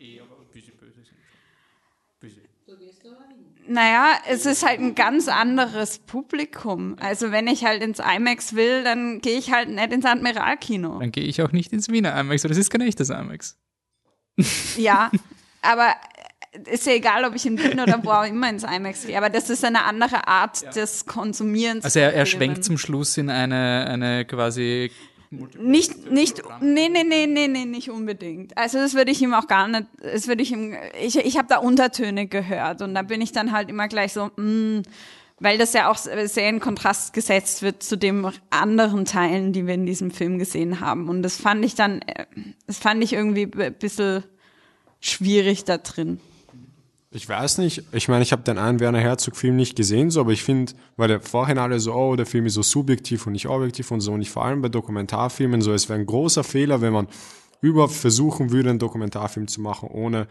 Naja, 3.66 4.12
es 4.28 4.46
ist 4.46 4.66
halt 4.66 4.80
ein 4.80 4.94
ganz 4.94 5.28
anderes 5.28 5.98
Publikum. 5.98 6.96
Also 7.00 7.32
wenn 7.32 7.46
ich 7.46 7.64
halt 7.64 7.82
ins 7.82 7.98
IMAX 7.98 8.54
will, 8.54 8.84
dann 8.84 9.20
gehe 9.20 9.38
ich 9.38 9.52
halt 9.52 9.68
nicht 9.68 9.92
ins 9.92 10.04
Admiralkino. 10.04 10.98
Dann 10.98 11.12
gehe 11.12 11.24
ich 11.24 11.40
auch 11.42 11.52
nicht 11.52 11.72
ins 11.72 11.88
Wiener 11.88 12.18
IMAX, 12.18 12.42
das 12.42 12.58
ist 12.58 12.70
kein 12.70 12.82
echtes 12.82 13.10
IMAX. 13.10 13.58
Ja, 14.76 15.12
aber 15.62 15.94
ist 16.70 16.86
ja 16.86 16.92
egal, 16.92 17.24
ob 17.24 17.34
ich 17.34 17.46
in 17.46 17.58
Wien 17.58 17.80
oder 17.80 18.02
wo 18.02 18.10
auch 18.10 18.26
immer 18.26 18.48
ins 18.48 18.64
IMAX 18.64 19.06
gehe, 19.06 19.16
aber 19.16 19.30
das 19.30 19.50
ist 19.50 19.64
eine 19.64 19.84
andere 19.84 20.28
Art 20.28 20.62
ja. 20.62 20.70
des 20.70 21.06
Konsumierens. 21.06 21.84
Also 21.84 22.00
er, 22.00 22.14
er 22.14 22.26
schwenkt 22.26 22.64
zum 22.64 22.78
Schluss 22.78 23.16
in 23.16 23.30
eine, 23.30 23.86
eine 23.88 24.24
quasi 24.24 24.90
nicht, 25.58 26.10
nicht, 26.10 26.42
nee, 26.60 26.88
nee, 26.88 27.04
nee, 27.04 27.26
nee, 27.26 27.48
nee, 27.48 27.64
nicht 27.64 27.90
unbedingt. 27.90 28.56
Also 28.56 28.78
das 28.78 28.94
würde 28.94 29.10
ich 29.10 29.20
ihm 29.22 29.34
auch 29.34 29.46
gar 29.46 29.68
nicht, 29.68 29.86
das 30.00 30.28
würde 30.28 30.42
ich 30.42 30.52
ihm, 30.52 30.76
ich, 31.00 31.16
ich 31.16 31.38
habe 31.38 31.48
da 31.48 31.58
Untertöne 31.58 32.26
gehört 32.26 32.82
und 32.82 32.94
da 32.94 33.02
bin 33.02 33.20
ich 33.20 33.32
dann 33.32 33.52
halt 33.52 33.68
immer 33.68 33.88
gleich 33.88 34.12
so, 34.12 34.26
mm, 34.36 34.82
weil 35.40 35.58
das 35.58 35.72
ja 35.72 35.90
auch 35.90 35.96
sehr 35.96 36.48
in 36.48 36.60
Kontrast 36.60 37.12
gesetzt 37.12 37.62
wird 37.62 37.82
zu 37.82 37.96
den 37.96 38.26
anderen 38.50 39.04
Teilen, 39.04 39.52
die 39.52 39.66
wir 39.66 39.74
in 39.74 39.86
diesem 39.86 40.10
Film 40.10 40.38
gesehen 40.38 40.80
haben. 40.80 41.08
Und 41.08 41.22
das 41.22 41.36
fand 41.36 41.64
ich 41.64 41.74
dann, 41.74 42.02
äh, 42.02 42.26
das 42.66 42.78
fand 42.78 43.02
ich 43.02 43.12
irgendwie 43.12 43.50
ein 43.56 43.74
bisschen 43.74 44.24
schwierig 45.00 45.64
da 45.64 45.78
drin. 45.78 46.20
Ich 47.16 47.28
weiß 47.28 47.58
nicht, 47.58 47.84
ich 47.92 48.08
meine, 48.08 48.24
ich 48.24 48.32
habe 48.32 48.42
den 48.42 48.58
einen 48.58 48.80
Werner 48.80 48.98
Herzog-Film 48.98 49.54
nicht 49.54 49.76
gesehen, 49.76 50.10
so, 50.10 50.18
aber 50.18 50.32
ich 50.32 50.42
finde, 50.42 50.72
weil 50.96 51.06
der 51.06 51.20
vorhin 51.20 51.58
alle 51.58 51.78
so, 51.78 51.94
oh, 51.94 52.16
der 52.16 52.26
Film 52.26 52.44
ist 52.46 52.54
so 52.54 52.62
subjektiv 52.62 53.28
und 53.28 53.34
nicht 53.34 53.46
objektiv 53.46 53.92
und 53.92 54.00
so, 54.00 54.12
und 54.12 54.20
ich 54.20 54.30
vor 54.30 54.44
allem 54.44 54.62
bei 54.62 54.68
Dokumentarfilmen 54.68 55.62
so, 55.62 55.72
es 55.72 55.88
wäre 55.88 56.00
ein 56.00 56.06
großer 56.06 56.42
Fehler, 56.42 56.80
wenn 56.80 56.92
man 56.92 57.06
überhaupt 57.60 57.92
versuchen 57.92 58.50
würde, 58.50 58.70
einen 58.70 58.80
Dokumentarfilm 58.80 59.46
zu 59.46 59.60
machen, 59.60 59.90
ohne 59.92 60.26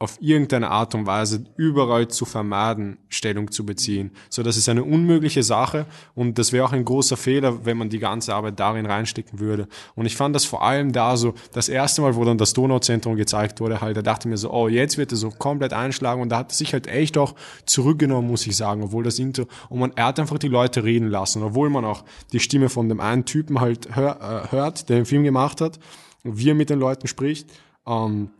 auf 0.00 0.16
irgendeine 0.20 0.70
Art 0.70 0.94
und 0.94 1.06
Weise 1.06 1.44
überall 1.56 2.06
zu 2.06 2.24
vermeiden, 2.24 2.98
Stellung 3.08 3.50
zu 3.50 3.66
beziehen. 3.66 4.12
So, 4.30 4.44
das 4.44 4.56
ist 4.56 4.68
eine 4.68 4.84
unmögliche 4.84 5.42
Sache 5.42 5.86
und 6.14 6.38
das 6.38 6.52
wäre 6.52 6.64
auch 6.64 6.72
ein 6.72 6.84
großer 6.84 7.16
Fehler, 7.16 7.64
wenn 7.64 7.76
man 7.76 7.88
die 7.88 7.98
ganze 7.98 8.32
Arbeit 8.32 8.60
darin 8.60 8.86
reinstecken 8.86 9.40
würde. 9.40 9.66
Und 9.96 10.06
ich 10.06 10.16
fand 10.16 10.36
das 10.36 10.44
vor 10.44 10.62
allem 10.62 10.92
da 10.92 11.16
so, 11.16 11.34
das 11.52 11.68
erste 11.68 12.02
Mal, 12.02 12.14
wo 12.14 12.24
dann 12.24 12.38
das 12.38 12.52
Donauzentrum 12.52 13.16
gezeigt 13.16 13.60
wurde, 13.60 13.80
halt, 13.80 13.96
da 13.96 14.02
dachte 14.02 14.28
ich 14.28 14.30
mir 14.30 14.36
so, 14.36 14.52
oh, 14.52 14.68
jetzt 14.68 14.98
wird 14.98 15.10
er 15.10 15.16
so 15.16 15.30
komplett 15.30 15.72
einschlagen 15.72 16.22
und 16.22 16.28
da 16.28 16.38
hat 16.38 16.52
er 16.52 16.54
sich 16.54 16.72
halt 16.74 16.86
echt 16.86 17.18
auch 17.18 17.34
zurückgenommen, 17.66 18.28
muss 18.28 18.46
ich 18.46 18.56
sagen, 18.56 18.84
obwohl 18.84 19.02
das 19.02 19.18
Intro, 19.18 19.46
und 19.68 19.80
man, 19.80 19.92
er 19.96 20.06
hat 20.06 20.20
einfach 20.20 20.38
die 20.38 20.48
Leute 20.48 20.84
reden 20.84 21.08
lassen, 21.08 21.42
obwohl 21.42 21.70
man 21.70 21.84
auch 21.84 22.04
die 22.32 22.40
Stimme 22.40 22.68
von 22.68 22.88
dem 22.88 23.00
einen 23.00 23.24
Typen 23.24 23.60
halt 23.60 23.96
hör, 23.96 24.20
äh, 24.20 24.52
hört, 24.52 24.88
der 24.88 24.96
den 24.96 25.06
Film 25.06 25.24
gemacht 25.24 25.60
hat, 25.60 25.80
wie 26.22 26.50
er 26.50 26.54
mit 26.54 26.70
den 26.70 26.78
Leuten 26.78 27.08
spricht, 27.08 27.50
ähm, 27.84 28.30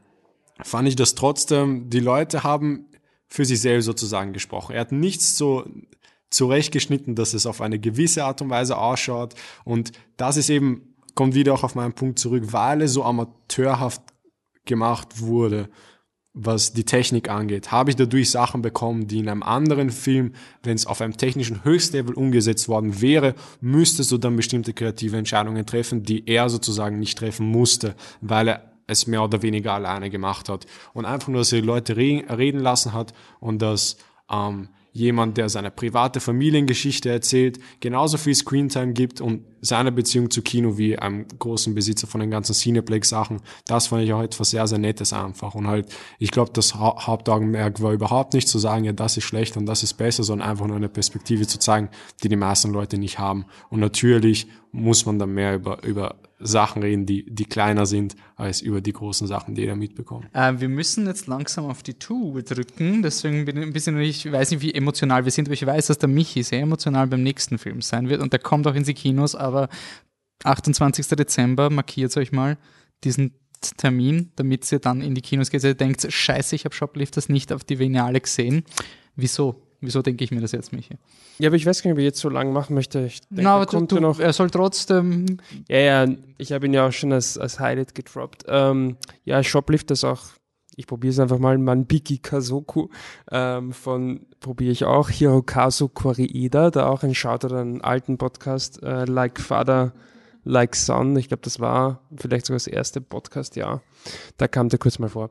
fand 0.62 0.88
ich 0.88 0.96
das 0.96 1.14
trotzdem, 1.14 1.90
die 1.90 2.00
Leute 2.00 2.42
haben 2.42 2.86
für 3.26 3.44
sich 3.44 3.61
selbst 3.61 3.86
sozusagen 3.86 4.32
gesprochen. 4.32 4.74
Er 4.74 4.80
hat 4.80 4.92
nichts 4.92 5.36
so 5.36 5.64
zurechtgeschnitten, 6.30 7.14
dass 7.14 7.34
es 7.34 7.46
auf 7.46 7.61
eine 7.61 7.78
gewisse 7.78 8.24
Art 8.24 8.42
und 8.42 8.50
Weise 8.50 8.76
ausschaut. 8.76 9.34
Und 9.64 9.92
das 10.16 10.36
ist 10.36 10.50
eben, 10.50 10.94
kommt 11.14 11.34
wieder 11.34 11.54
auch 11.54 11.64
auf 11.64 11.74
meinen 11.74 11.94
Punkt 11.94 12.18
zurück, 12.18 12.44
weil 12.52 12.82
es 12.82 12.92
so 12.92 13.04
amateurhaft 13.04 14.02
gemacht 14.64 15.20
wurde, 15.20 15.68
was 16.40 16.72
die 16.72 16.84
Technik 16.84 17.28
angeht, 17.28 17.72
habe 17.72 17.90
ich 17.90 17.96
dadurch 17.96 18.30
Sachen 18.30 18.62
bekommen, 18.62 19.09
die 19.09 19.18
in 19.18 19.28
einem 19.28 19.42
anderen 19.42 19.90
Film, 19.90 20.34
wenn 20.62 20.76
es 20.76 20.86
auf 20.86 21.00
einem 21.00 21.16
technischen 21.16 21.64
Höchstlevel 21.64 22.14
umgesetzt 22.14 22.68
worden 22.68 23.00
wäre, 23.00 23.34
müsstest 23.61 24.12
du 24.12 24.18
dann 24.18 24.36
bestimmte 24.36 24.72
kreative 24.72 25.16
Entscheidungen 25.16 25.66
treffen, 25.66 26.04
die 26.04 26.28
er 26.28 26.48
sozusagen 26.48 27.00
nicht 27.00 27.18
treffen 27.18 27.46
musste, 27.46 27.96
weil 28.20 28.48
er 28.48 28.78
es 28.89 29.07
mehr 29.07 29.22
oder 29.22 29.43
weniger 29.43 29.74
alleine 29.74 30.11
gemacht 30.11 30.49
hat. 30.49 30.66
Und 30.93 31.05
einfach 31.05 31.28
nur, 31.28 31.43
dass 31.43 31.53
er 31.53 31.61
die 31.61 31.66
Leute 31.66 31.97
reden 31.97 32.59
lassen 32.61 32.93
hat 32.93 33.14
und 33.39 33.62
dass 33.62 33.99
ähm, 34.30 34.68
jemand, 34.93 35.36
der 35.36 35.49
seine 35.49 35.70
private 35.70 36.20
Familiengeschichte 36.20 37.09
erzählt, 37.09 37.61
genauso 37.80 38.16
viel 38.16 38.34
Screentime 38.34 38.93
gibt 38.93 39.20
und 39.20 39.45
seine 39.61 39.93
Beziehung 39.93 40.30
zu 40.30 40.43
Kino 40.43 40.76
wie 40.76 40.99
einem 40.99 41.26
großen 41.39 41.74
Besitzer 41.74 42.07
von 42.07 42.20
den 42.20 42.30
ganzen 42.30 42.55
Cineplex-Sachen. 42.55 43.41
Das 43.66 43.89
fand 43.89 44.03
ich 44.03 44.12
auch 44.12 44.22
etwas 44.22 44.51
sehr, 44.51 44.66
sehr 44.66 44.78
Nettes 44.78 45.12
einfach. 45.12 45.55
Und 45.55 45.68
halt, 45.68 45.95
ich 46.18 46.30
glaube, 46.30 46.51
das 46.53 46.74
ha 46.74 47.07
Hauptaugenmerk 47.07 47.80
war 47.82 47.93
überhaupt 47.93 48.34
nicht 48.34 48.49
zu 48.49 48.59
sagen, 48.59 48.84
ja, 48.84 48.93
das 48.93 49.16
ist 49.16 49.24
schlecht 49.24 49.57
und 49.57 49.66
das 49.66 49.82
ist 49.82 49.95
besser, 49.95 50.24
sondern 50.24 50.49
einfach 50.49 50.66
nur 50.66 50.76
eine 50.76 50.89
Perspektive 50.89 51.47
zu 51.47 51.59
zeigen, 51.59 51.91
die 52.22 52.28
die 52.28 52.36
meisten 52.36 52.72
Leute 52.72 52.99
nicht 52.99 53.18
haben. 53.18 53.47
Und 53.70 53.80
natürlich 53.80 54.47
muss 54.72 55.07
man 55.07 55.18
dann 55.18 55.34
mehr 55.34 55.55
über, 55.55 55.82
über 55.84 56.16
Sachen 56.41 56.82
reden, 56.82 57.05
die, 57.05 57.24
die 57.28 57.45
kleiner 57.45 57.86
sind, 57.86 58.14
als 58.36 58.61
über 58.61 58.80
die 58.80 58.93
großen 58.93 59.26
Sachen, 59.26 59.55
die 59.55 59.62
jeder 59.62 59.76
mitbekommt. 59.76 60.26
Äh, 60.32 60.61
wir 60.61 60.68
müssen 60.68 61.07
jetzt 61.07 61.26
langsam 61.26 61.66
auf 61.66 61.82
die 61.82 61.95
Tube 61.95 62.45
drücken, 62.45 63.03
deswegen 63.03 63.45
bin 63.45 63.57
ich 63.57 63.62
ein 63.64 63.72
bisschen, 63.72 63.99
ich 64.01 64.30
weiß 64.30 64.53
nicht, 64.53 64.62
wie 64.62 64.74
emotional 64.74 65.24
wir 65.24 65.32
sind, 65.32 65.49
aber 65.49 65.55
ich 65.55 65.66
weiß, 65.66 65.89
dass 65.89 65.99
der 65.99 66.09
Michi 66.09 66.43
sehr 66.43 66.61
emotional 66.61 67.07
beim 67.09 67.22
nächsten 67.22 67.59
Film 67.59 67.82
sein 67.82 68.09
wird 68.09 68.22
und 68.22 68.32
der 68.32 68.41
kommt 68.41 68.66
auch 68.66 68.74
in 68.74 68.84
die 68.84 68.95
Kinos, 68.95 69.34
aber 69.34 69.68
28. 70.45 71.07
Dezember, 71.09 71.70
markiert 71.70 72.16
euch 72.16 72.30
mal 72.30 72.57
diesen 73.05 73.32
Termin, 73.76 74.30
damit 74.36 74.70
ihr 74.70 74.78
dann 74.78 75.01
in 75.01 75.14
die 75.14 75.20
Kinos 75.20 75.51
geht. 75.51 75.64
Ihr 75.64 75.74
denkt, 75.74 76.07
scheiße, 76.09 76.55
ich 76.55 76.64
habe 76.64 76.74
Shoplifters 76.74 77.28
nicht 77.28 77.53
auf 77.53 77.64
die 77.64 77.78
Vignale 77.78 78.20
gesehen. 78.20 78.64
Wieso? 79.16 79.67
Wieso 79.81 80.03
denke 80.03 80.24
ich 80.24 80.33
mir 80.33 80.41
das 80.41 80.53
jetzt, 80.53 80.72
Michi? 80.72 80.97
Ja, 81.39 81.49
aber 81.49 81.57
ich 81.57 81.64
weiß 81.64 81.83
gar 81.83 81.91
nicht, 81.91 81.95
ob 81.95 81.99
ich 81.99 82.05
jetzt 82.05 82.18
so 82.18 82.29
lang 82.29 82.53
machen 82.53 82.74
möchte. 82.74 83.01
Ich 83.07 83.20
denke, 83.29 83.45
Na, 83.45 83.57
aber 83.57 83.66
du, 83.66 83.87
du, 83.87 84.01
noch. 84.01 84.18
er 84.18 84.33
soll 84.33 84.51
trotzdem 84.51 85.39
Ja, 85.68 85.79
ja, 85.79 86.07
ich 86.37 86.53
habe 86.53 86.66
ihn 86.66 86.74
ja 86.74 86.89
auch 86.89 86.93
schon 86.93 87.12
als, 87.12 87.39
als 87.39 87.61
Highlight 87.61 87.95
gedroppt. 87.95 88.45
Ähm, 88.49 88.97
ja, 89.24 89.43
Shoplifters 89.43 90.03
auch. 90.03 90.22
Ich 90.74 90.87
probiere 90.87 91.12
es 91.12 91.20
einfach 91.20 91.39
mal. 91.39 91.59
Manbiki 91.59 92.18
Kazoku 92.18 92.89
ähm, 93.31 93.72
von, 93.72 94.26
probiere 94.41 94.72
ich 94.72 94.85
auch. 94.85 95.11
Hirokazu 95.11 95.89
Koreeda, 95.89 96.70
da 96.70 96.89
auch 96.89 97.05
ein 97.05 97.14
Shoutout 97.14 97.55
an 97.55 97.57
einen 97.57 97.81
alten 97.81 98.18
Podcast, 98.18 98.83
äh, 98.83 99.05
Like 99.05 99.41
Father, 99.41 99.93
Like 100.45 100.74
Son. 100.74 101.16
Ich 101.16 101.29
glaube, 101.29 101.43
das 101.43 101.61
war 101.61 102.03
vielleicht 102.16 102.47
sogar 102.47 102.57
das 102.57 102.66
erste 102.66 103.01
Podcast, 103.01 103.55
ja. 103.55 103.81
Da 104.39 104.49
kam 104.49 104.68
der 104.68 104.79
kurz 104.79 104.99
mal 104.99 105.09
vor. 105.09 105.31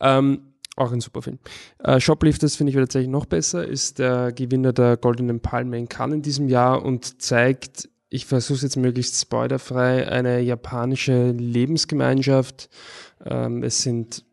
Ähm, 0.00 0.53
auch 0.76 0.92
ein 0.92 1.00
super 1.00 1.22
Film. 1.22 1.38
Äh, 1.78 2.00
Shoplifters 2.00 2.56
finde 2.56 2.70
ich 2.70 2.76
tatsächlich 2.76 3.10
noch 3.10 3.26
besser, 3.26 3.66
ist 3.66 3.98
der 3.98 4.32
Gewinner 4.32 4.72
der 4.72 4.96
Goldenen 4.96 5.40
Palme 5.40 5.78
in 5.78 5.88
Cannes 5.88 6.16
in 6.16 6.22
diesem 6.22 6.48
Jahr 6.48 6.84
und 6.84 7.22
zeigt, 7.22 7.88
ich 8.08 8.26
versuche 8.26 8.56
es 8.56 8.62
jetzt 8.62 8.76
möglichst 8.76 9.20
spoilerfrei, 9.20 10.08
eine 10.08 10.40
japanische 10.40 11.30
Lebensgemeinschaft. 11.30 12.68
Ähm, 13.24 13.62
es 13.62 13.82
sind 13.82 14.24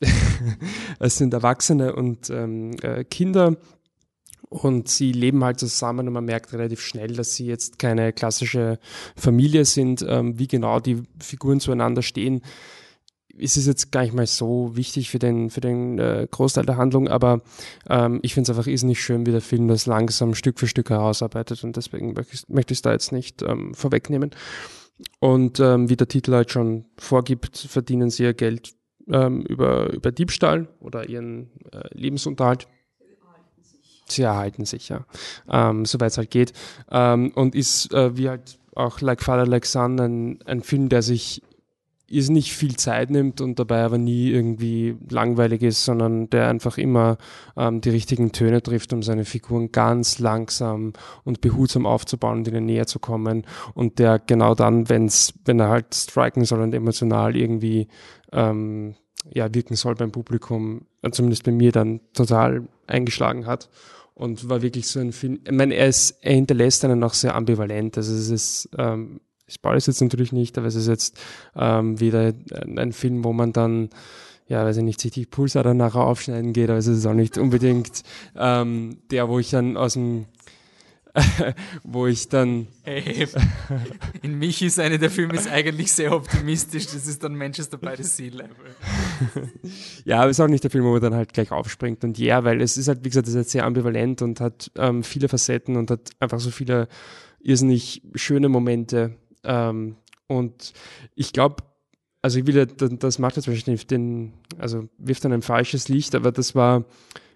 es 0.98 1.16
sind 1.16 1.32
Erwachsene 1.32 1.94
und 1.94 2.28
ähm, 2.30 2.72
äh, 2.82 3.04
Kinder 3.04 3.56
und 4.48 4.88
sie 4.88 5.12
leben 5.12 5.42
halt 5.44 5.58
zusammen 5.60 6.08
und 6.08 6.12
man 6.12 6.24
merkt 6.24 6.52
relativ 6.52 6.80
schnell, 6.80 7.14
dass 7.14 7.34
sie 7.34 7.46
jetzt 7.46 7.78
keine 7.78 8.12
klassische 8.12 8.78
Familie 9.16 9.64
sind. 9.64 10.04
Ähm, 10.06 10.38
wie 10.38 10.46
genau 10.46 10.78
die 10.80 11.02
Figuren 11.20 11.60
zueinander 11.60 12.02
stehen, 12.02 12.42
ist 13.36 13.56
es 13.56 13.66
jetzt 13.66 13.92
gar 13.92 14.02
nicht 14.02 14.14
mal 14.14 14.26
so 14.26 14.76
wichtig 14.76 15.10
für 15.10 15.18
den, 15.18 15.50
für 15.50 15.60
den 15.60 15.98
äh, 15.98 16.26
Großteil 16.30 16.66
der 16.66 16.76
Handlung, 16.76 17.08
aber 17.08 17.40
ähm, 17.88 18.20
ich 18.22 18.34
finde 18.34 18.50
es 18.50 18.56
einfach 18.56 18.70
irrsinnig 18.70 19.02
schön, 19.02 19.26
wie 19.26 19.32
der 19.32 19.40
Film 19.40 19.68
das 19.68 19.86
langsam 19.86 20.34
Stück 20.34 20.58
für 20.58 20.66
Stück 20.66 20.90
herausarbeitet 20.90 21.64
und 21.64 21.76
deswegen 21.76 22.12
möchte 22.14 22.72
ich- 22.72 22.78
es 22.78 22.82
da 22.82 22.92
jetzt 22.92 23.12
nicht 23.12 23.42
ähm, 23.42 23.74
vorwegnehmen. 23.74 24.30
Und 25.18 25.58
ähm, 25.58 25.88
wie 25.88 25.96
der 25.96 26.06
Titel 26.08 26.32
halt 26.32 26.50
schon 26.52 26.84
vorgibt, 26.96 27.56
verdienen 27.58 28.10
sie 28.10 28.22
ihr 28.22 28.34
Geld 28.34 28.74
ähm, 29.08 29.42
über, 29.42 29.92
über 29.92 30.12
Diebstahl 30.12 30.68
oder 30.78 31.08
ihren 31.08 31.50
äh, 31.72 31.80
Lebensunterhalt. 31.92 32.68
Sie 34.06 34.22
erhalten 34.22 34.64
sich, 34.64 34.90
ja. 34.90 35.06
Ähm, 35.48 35.86
soweit 35.86 36.12
es 36.12 36.18
halt 36.18 36.30
geht. 36.30 36.52
Ähm, 36.90 37.32
und 37.34 37.54
ist 37.54 37.92
äh, 37.92 38.16
wie 38.16 38.28
halt 38.28 38.58
auch 38.74 39.00
Like 39.00 39.22
Father, 39.22 39.46
Like 39.46 39.66
Son 39.66 39.98
ein, 39.98 40.42
ein 40.44 40.62
Film, 40.62 40.88
der 40.88 41.02
sich 41.02 41.42
ist 42.12 42.30
nicht 42.30 42.52
viel 42.52 42.76
Zeit 42.76 43.10
nimmt 43.10 43.40
und 43.40 43.58
dabei 43.58 43.82
aber 43.82 43.98
nie 43.98 44.30
irgendwie 44.30 44.96
langweilig 45.08 45.62
ist, 45.62 45.84
sondern 45.84 46.28
der 46.30 46.48
einfach 46.48 46.78
immer 46.78 47.16
ähm, 47.56 47.80
die 47.80 47.90
richtigen 47.90 48.32
Töne 48.32 48.62
trifft, 48.62 48.92
um 48.92 49.02
seine 49.02 49.24
Figuren 49.24 49.72
ganz 49.72 50.18
langsam 50.18 50.92
und 51.24 51.40
behutsam 51.40 51.86
aufzubauen 51.86 52.38
und 52.38 52.48
ihnen 52.48 52.66
näher 52.66 52.86
zu 52.86 52.98
kommen 52.98 53.44
und 53.74 53.98
der 53.98 54.18
genau 54.18 54.54
dann, 54.54 54.88
wenn's, 54.88 55.34
wenn 55.44 55.60
er 55.60 55.68
halt 55.68 55.94
striken 55.94 56.44
soll 56.44 56.60
und 56.60 56.74
emotional 56.74 57.36
irgendwie 57.36 57.88
ähm, 58.32 58.94
ja, 59.30 59.52
wirken 59.54 59.76
soll 59.76 59.94
beim 59.94 60.12
Publikum, 60.12 60.86
äh, 61.02 61.10
zumindest 61.10 61.44
bei 61.44 61.52
mir 61.52 61.72
dann 61.72 62.00
total 62.12 62.68
eingeschlagen 62.86 63.46
hat 63.46 63.70
und 64.14 64.48
war 64.48 64.62
wirklich 64.62 64.88
so 64.88 65.00
ein 65.00 65.12
Film. 65.12 65.40
Ich 65.44 65.52
meine, 65.52 65.74
er, 65.74 65.88
ist, 65.88 66.18
er 66.20 66.34
hinterlässt 66.34 66.84
einen 66.84 67.02
auch 67.04 67.14
sehr 67.14 67.34
ambivalent. 67.34 67.96
Also 67.96 68.14
es 68.14 68.28
ist, 68.28 68.68
ähm, 68.78 69.20
ich 69.52 69.56
spoilere 69.56 69.78
es 69.78 69.86
jetzt 69.86 70.00
natürlich 70.00 70.32
nicht, 70.32 70.56
aber 70.56 70.66
es 70.66 70.74
ist 70.74 70.88
jetzt 70.88 71.20
ähm, 71.54 72.00
wieder 72.00 72.32
ein, 72.54 72.78
ein 72.78 72.92
Film, 72.92 73.22
wo 73.22 73.34
man 73.34 73.52
dann, 73.52 73.90
ja, 74.48 74.64
weiß 74.64 74.78
ich 74.78 74.82
nicht, 74.82 75.00
sich 75.00 75.12
die 75.12 75.26
Pulsader 75.26 75.74
nachher 75.74 76.00
aufschneiden 76.00 76.54
geht, 76.54 76.70
aber 76.70 76.78
es 76.78 76.86
ist 76.86 77.04
auch 77.04 77.12
nicht 77.12 77.36
unbedingt 77.36 78.02
ähm, 78.34 78.96
der, 79.10 79.28
wo 79.28 79.38
ich 79.38 79.50
dann 79.50 79.76
aus 79.76 79.92
dem, 79.92 80.24
wo 81.84 82.06
ich 82.06 82.30
dann 82.30 82.68
Hey, 82.84 83.28
in 84.22 84.38
mich 84.38 84.62
ist 84.62 84.80
eine 84.80 84.98
der 84.98 85.10
Filme 85.10 85.34
ist 85.34 85.50
eigentlich 85.50 85.92
sehr 85.92 86.12
optimistisch. 86.12 86.86
Das 86.86 87.06
ist 87.06 87.22
dann 87.22 87.36
Manchester 87.36 87.76
by 87.76 87.90
the 87.94 88.02
Sea 88.02 88.30
Level. 88.30 88.50
Ja, 90.06 90.20
aber 90.22 90.30
es 90.30 90.38
ist 90.38 90.40
auch 90.40 90.48
nicht 90.48 90.64
der 90.64 90.70
Film, 90.70 90.84
wo 90.84 90.92
man 90.92 91.02
dann 91.02 91.14
halt 91.14 91.34
gleich 91.34 91.52
aufspringt. 91.52 92.02
Und 92.04 92.18
ja, 92.18 92.42
weil 92.44 92.62
es 92.62 92.78
ist 92.78 92.88
halt, 92.88 93.04
wie 93.04 93.10
gesagt, 93.10 93.26
es 93.26 93.34
ist 93.34 93.36
halt 93.36 93.48
sehr 93.50 93.66
ambivalent 93.66 94.22
und 94.22 94.40
hat 94.40 94.70
ähm, 94.78 95.04
viele 95.04 95.28
Facetten 95.28 95.76
und 95.76 95.90
hat 95.90 96.10
einfach 96.18 96.40
so 96.40 96.50
viele 96.50 96.88
irrsinnig 97.42 98.02
schöne 98.14 98.48
Momente. 98.48 99.16
Ähm, 99.44 99.96
und 100.26 100.72
ich 101.14 101.32
glaube, 101.32 101.56
also 102.22 102.38
ich 102.38 102.46
will 102.46 102.56
ja, 102.56 102.64
das 102.64 103.18
macht 103.18 103.36
jetzt 103.36 103.48
wahrscheinlich 103.48 103.86
den, 103.86 104.32
also 104.58 104.88
wirft 104.98 105.24
dann 105.24 105.32
ein 105.32 105.42
falsches 105.42 105.88
Licht, 105.88 106.14
aber 106.14 106.30
das 106.30 106.54
war 106.54 106.84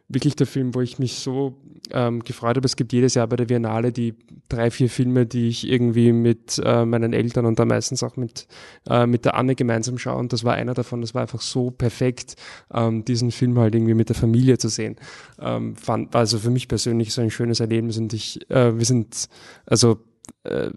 wirklich 0.09 0.37
der 0.37 0.47
Film, 0.47 0.75
wo 0.75 0.81
ich 0.81 0.99
mich 1.01 1.15
so 1.15 1.57
ähm, 1.91 2.23
gefreut 2.23 2.57
habe. 2.57 2.67
Es 2.67 2.77
gibt 2.77 2.93
jedes 2.93 3.15
Jahr 3.15 3.27
bei 3.27 3.37
der 3.37 3.47
Biennale 3.47 3.93
die 3.93 4.15
drei, 4.49 4.71
vier 4.71 4.89
Filme, 4.89 5.27
die 5.27 5.49
ich 5.49 5.69
irgendwie 5.69 6.13
mit 6.13 6.61
äh, 6.65 6.85
meinen 6.85 7.13
Eltern 7.13 7.47
und 7.47 7.59
dann 7.59 7.69
meistens 7.69 8.05
auch 8.05 8.17
mit, 8.17 8.47
äh, 8.89 9.07
mit 9.07 9.25
der 9.25 9.35
Anne 9.35 9.57
gemeinsam 9.57 9.99
schaue. 9.99 10.19
Und 10.19 10.33
das 10.33 10.45
war 10.45 10.55
einer 10.55 10.75
davon, 10.75 11.01
das 11.01 11.15
war 11.15 11.23
einfach 11.23 11.41
so 11.41 11.73
perfekt, 11.73 12.37
ähm, 12.73 13.05
diesen 13.05 13.33
Film 13.33 13.59
halt 13.59 13.75
irgendwie 13.75 13.95
mit 13.95 14.09
der 14.09 14.17
Familie 14.17 14.59
zu 14.59 14.69
sehen. 14.69 14.97
Ähm, 15.41 15.75
fand, 15.75 16.15
war 16.15 16.21
also 16.21 16.39
für 16.39 16.51
mich 16.51 16.69
persönlich 16.69 17.13
so 17.13 17.21
ein 17.21 17.31
schönes 17.31 17.59
Erlebnis 17.59 17.99
und 17.99 18.13
ich, 18.13 18.49
äh, 18.49 18.79
wir 18.79 18.85
sind, 18.85 19.29
also 19.67 19.99
äh, 20.45 20.71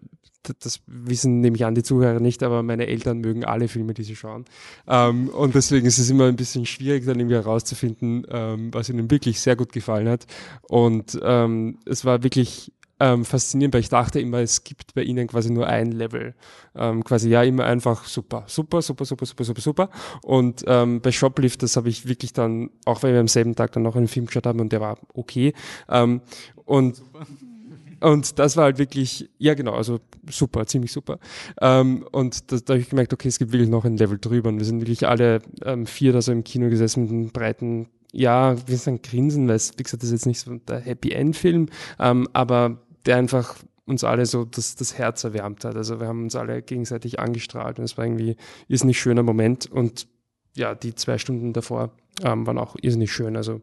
das 0.44 0.82
wissen 0.88 1.42
nehme 1.42 1.56
ich 1.56 1.66
an 1.66 1.76
die 1.76 1.84
Zuhörer 1.84 2.20
nicht, 2.20 2.44
aber 2.44 2.64
meine 2.64 2.88
Eltern 2.88 3.20
mögen 3.20 3.46
alle 3.46 3.68
Filme, 3.68 3.94
die 3.94 4.04
sie 4.04 4.16
schauen. 4.16 4.46
Ähm, 4.88 5.30
und 5.30 5.56
deswegen 5.56 5.86
ist 5.86 6.00
es 6.00 6.10
immer 6.10 6.26
ein 6.26 6.36
bisschen 6.36 6.66
schwierig, 6.66 7.06
dann 7.06 7.20
irgendwie 7.20 7.36
herauszufinden, 7.36 8.26
ähm, 8.30 8.74
was 8.74 8.90
ihnen 8.90 9.12
wirklich 9.12 9.40
sehr 9.40 9.56
gut 9.56 9.72
gefallen 9.72 10.08
hat. 10.08 10.26
Und 10.68 11.20
ähm, 11.22 11.78
es 11.86 12.06
war 12.06 12.24
wirklich 12.24 12.72
ähm, 13.02 13.24
faszinierend, 13.24 13.74
weil 13.74 13.82
ich 13.82 13.90
dachte 13.90 14.20
immer, 14.20 14.40
es 14.40 14.64
gibt 14.64 14.94
bei 14.94 15.04
ihnen 15.04 15.28
quasi 15.28 15.52
nur 15.52 15.68
ein 15.68 15.92
Level. 15.92 16.36
Ähm, 16.76 17.04
quasi 17.04 17.30
ja, 17.30 17.44
immer 17.44 17.66
einfach 17.66 18.06
super, 18.06 18.44
super, 18.48 18.82
super, 18.82 19.06
super, 19.06 19.26
super, 19.26 19.44
super, 19.44 19.62
super. 19.62 19.90
Und 20.22 20.64
ähm, 20.68 21.02
bei 21.02 21.12
Shoplifters 21.12 21.78
habe 21.78 21.90
ich 21.90 22.08
wirklich 22.08 22.34
dann, 22.34 22.70
auch 22.86 23.04
weil 23.04 23.14
wir 23.14 23.20
am 23.20 23.28
selben 23.28 23.56
Tag 23.56 23.72
dann 23.72 23.84
noch 23.84 23.96
einen 23.96 24.08
Film 24.08 24.26
geschaut 24.26 24.46
haben 24.46 24.60
und 24.60 24.72
der 24.74 24.82
war 24.82 24.98
okay. 25.14 25.54
Und 26.66 27.02
und 28.02 28.40
das 28.40 28.58
war 28.58 28.66
halt 28.66 28.78
wirklich, 28.78 29.30
ja 29.38 29.54
genau, 29.54 29.74
also 29.74 30.00
super, 30.30 30.66
ziemlich 30.66 30.92
super. 30.92 31.20
Ähm, 31.62 32.06
und 32.12 32.52
das, 32.52 32.64
da 32.64 32.74
habe 32.74 32.82
ich 32.82 32.90
gemerkt, 32.90 33.14
okay, 33.14 33.28
es 33.28 33.40
gibt 33.40 33.52
wirklich 33.52 33.70
noch 33.70 33.86
ein 33.86 33.98
Level 33.98 34.18
drüber. 34.20 34.50
Und 34.50 34.58
wir 34.58 34.66
sind 34.66 34.82
wirklich 34.82 35.08
alle 35.08 35.42
ähm, 35.64 35.86
vier 35.86 36.14
da 36.14 36.22
so 36.22 36.32
im 36.32 36.44
Kino 36.44 36.70
gesessen 36.70 37.04
mit 37.04 37.12
einem 37.12 37.30
breiten, 37.30 37.90
ja, 38.12 38.56
wir 38.68 38.78
sind 38.78 39.04
Grinsen, 39.04 39.48
weil 39.48 39.56
es, 39.56 39.74
wie 39.78 39.84
gesagt, 39.84 40.04
das 40.04 40.10
ist 40.10 40.14
jetzt 40.14 40.26
nicht 40.26 40.40
so 40.40 40.56
der 40.56 40.80
Happy 40.80 41.12
End-Film, 41.12 41.68
ähm, 42.00 42.28
aber 42.34 42.80
der 43.06 43.18
einfach 43.18 43.56
uns 43.86 44.04
alle 44.04 44.26
so 44.26 44.46
das, 44.46 44.76
das 44.76 44.98
Herz 44.98 45.24
erwärmt 45.24 45.66
hat. 45.66 45.76
Also 45.76 46.00
wir 46.00 46.08
haben 46.08 46.24
uns 46.24 46.36
alle 46.36 46.62
gegenseitig 46.62 47.20
angestrahlt 47.20 47.80
und 47.80 47.86
es 47.86 47.98
war 47.98 48.06
irgendwie 48.06 48.36
irrsinnig 48.68 49.00
schöner 49.00 49.24
Moment. 49.24 49.66
Und 49.70 50.08
ja, 50.56 50.76
die 50.76 50.96
zwei 50.96 51.18
Stunden 51.18 51.54
davor 51.54 51.92
ähm, 52.24 52.46
waren 52.46 52.58
auch 52.58 52.76
irrsinnig 52.82 53.12
schön. 53.12 53.36
Also 53.36 53.62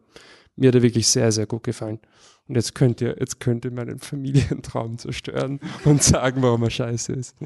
mir 0.57 0.69
hat 0.69 0.75
er 0.75 0.83
wirklich 0.83 1.07
sehr, 1.09 1.31
sehr 1.33 1.47
gut 1.47 1.63
gefallen. 1.63 2.01
Und 2.49 2.55
jetzt 2.55 2.75
könnt 2.75 3.01
ihr, 3.01 3.17
jetzt 3.19 3.41
könnt 3.41 3.65
ihr 3.65 3.73
meinen 3.73 3.99
Familientraum 3.99 4.99
zerstören 4.99 5.61
und 5.85 6.03
sagen, 6.03 6.43
warum 6.43 6.63
er 6.63 6.71
scheiße 6.71 7.13
ist. 7.13 7.37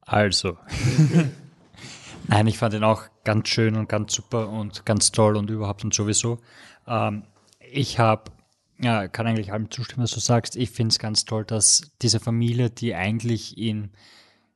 Also. 0.00 0.56
Nein, 2.28 2.46
ich 2.46 2.56
fand 2.56 2.74
ihn 2.74 2.84
auch 2.84 3.04
ganz 3.24 3.48
schön 3.48 3.76
und 3.76 3.88
ganz 3.88 4.14
super 4.14 4.48
und 4.48 4.86
ganz 4.86 5.12
toll 5.12 5.36
und 5.36 5.50
überhaupt 5.50 5.84
und 5.84 5.92
sowieso. 5.92 6.38
Ähm, 6.86 7.24
ich 7.70 7.98
habe, 7.98 8.32
ja, 8.80 9.08
kann 9.08 9.26
eigentlich 9.26 9.52
allem 9.52 9.70
zustimmen, 9.70 10.04
was 10.04 10.12
du 10.12 10.20
sagst. 10.20 10.56
Ich 10.56 10.70
finde 10.70 10.92
es 10.92 10.98
ganz 10.98 11.26
toll, 11.26 11.44
dass 11.44 11.92
diese 12.00 12.20
Familie, 12.20 12.70
die 12.70 12.94
eigentlich 12.94 13.58
in 13.58 13.90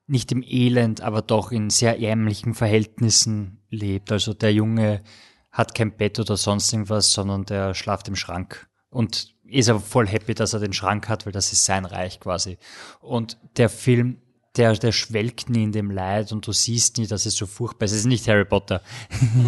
nicht 0.06 0.32
im 0.32 0.42
Elend, 0.42 1.02
aber 1.02 1.20
doch 1.20 1.52
in 1.52 1.68
sehr 1.68 2.00
ärmlichen 2.00 2.54
Verhältnissen 2.54 3.58
lebt. 3.70 4.10
Also 4.10 4.32
der 4.32 4.54
Junge 4.54 5.02
hat 5.50 5.74
kein 5.74 5.96
Bett 5.96 6.18
oder 6.18 6.36
sonst 6.36 6.72
irgendwas, 6.72 7.12
sondern 7.12 7.44
der 7.44 7.74
schlaft 7.74 8.08
im 8.08 8.16
Schrank 8.16 8.68
und 8.90 9.34
ist 9.44 9.68
aber 9.68 9.80
voll 9.80 10.06
happy, 10.06 10.34
dass 10.34 10.52
er 10.52 10.60
den 10.60 10.72
Schrank 10.72 11.08
hat, 11.08 11.26
weil 11.26 11.32
das 11.32 11.52
ist 11.52 11.64
sein 11.64 11.84
Reich 11.84 12.20
quasi. 12.20 12.58
Und 13.00 13.38
der 13.56 13.68
Film, 13.68 14.20
der, 14.56 14.74
der 14.74 14.92
schwelgt 14.92 15.48
nie 15.48 15.64
in 15.64 15.72
dem 15.72 15.90
Leid 15.90 16.32
und 16.32 16.46
du 16.46 16.52
siehst 16.52 16.98
nie, 16.98 17.06
dass 17.06 17.26
es 17.26 17.34
so 17.34 17.46
furchtbar 17.46 17.86
ist. 17.86 17.92
Es 17.92 18.00
ist 18.00 18.06
nicht 18.06 18.28
Harry 18.28 18.44
Potter. 18.44 18.82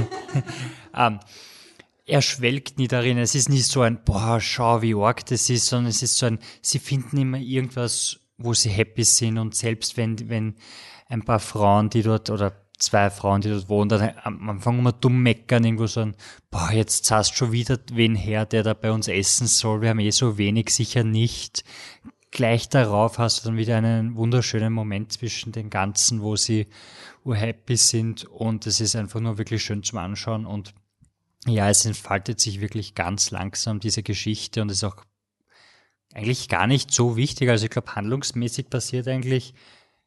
ähm, 0.96 1.20
er 2.06 2.22
schwelgt 2.22 2.78
nie 2.78 2.88
darin. 2.88 3.18
Es 3.18 3.34
ist 3.34 3.48
nicht 3.48 3.66
so 3.66 3.82
ein, 3.82 4.02
boah, 4.04 4.40
schau, 4.40 4.82
wie 4.82 4.94
arg 4.94 5.26
das 5.26 5.50
ist, 5.50 5.66
sondern 5.66 5.90
es 5.90 6.02
ist 6.02 6.16
so 6.16 6.26
ein, 6.26 6.38
sie 6.62 6.78
finden 6.78 7.18
immer 7.18 7.38
irgendwas 7.38 8.20
wo 8.40 8.54
sie 8.54 8.70
happy 8.70 9.04
sind 9.04 9.38
und 9.38 9.54
selbst 9.54 9.96
wenn, 9.96 10.28
wenn 10.28 10.56
ein 11.08 11.22
paar 11.22 11.40
Frauen, 11.40 11.90
die 11.90 12.02
dort 12.02 12.30
oder 12.30 12.59
zwei 12.82 13.10
Frauen, 13.10 13.40
die 13.40 13.50
dort 13.50 13.68
wohnen, 13.68 13.88
dann 13.88 14.12
am 14.22 14.48
Anfang 14.48 14.78
immer 14.78 14.92
dumm 14.92 15.22
meckern, 15.22 15.64
irgendwo 15.64 15.86
sagen, 15.86 16.14
boah, 16.50 16.70
jetzt 16.72 17.04
zahlst 17.04 17.36
schon 17.36 17.52
wieder 17.52 17.78
wen 17.92 18.14
her, 18.14 18.46
der 18.46 18.62
da 18.62 18.74
bei 18.74 18.90
uns 18.90 19.08
essen 19.08 19.46
soll, 19.46 19.82
wir 19.82 19.90
haben 19.90 20.00
eh 20.00 20.10
so 20.10 20.38
wenig, 20.38 20.70
sicher 20.70 21.04
nicht. 21.04 21.64
Gleich 22.30 22.68
darauf 22.68 23.18
hast 23.18 23.40
du 23.40 23.48
dann 23.48 23.56
wieder 23.56 23.76
einen 23.76 24.16
wunderschönen 24.16 24.72
Moment 24.72 25.12
zwischen 25.12 25.52
den 25.52 25.68
Ganzen, 25.68 26.22
wo 26.22 26.36
sie 26.36 26.68
happy 27.24 27.76
sind 27.76 28.24
und 28.24 28.66
es 28.66 28.80
ist 28.80 28.96
einfach 28.96 29.20
nur 29.20 29.38
wirklich 29.38 29.62
schön 29.62 29.82
zum 29.82 29.98
Anschauen 29.98 30.46
und 30.46 30.74
ja, 31.46 31.68
es 31.68 31.84
entfaltet 31.84 32.40
sich 32.40 32.60
wirklich 32.60 32.94
ganz 32.94 33.30
langsam 33.30 33.80
diese 33.80 34.02
Geschichte 34.02 34.62
und 34.62 34.70
ist 34.70 34.84
auch 34.84 34.96
eigentlich 36.12 36.48
gar 36.48 36.66
nicht 36.66 36.92
so 36.92 37.16
wichtig. 37.16 37.48
Also 37.48 37.64
ich 37.64 37.70
glaube, 37.70 37.94
handlungsmäßig 37.94 38.68
passiert 38.68 39.08
eigentlich, 39.08 39.54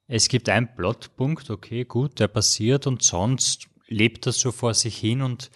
es 0.07 0.27
gibt 0.27 0.49
einen 0.49 0.73
Plotpunkt, 0.75 1.49
okay, 1.49 1.85
gut, 1.85 2.19
der 2.19 2.27
passiert 2.27 2.87
und 2.87 3.03
sonst 3.03 3.67
lebt 3.87 4.25
das 4.25 4.39
so 4.39 4.51
vor 4.51 4.73
sich 4.73 4.97
hin 4.97 5.21
und 5.21 5.49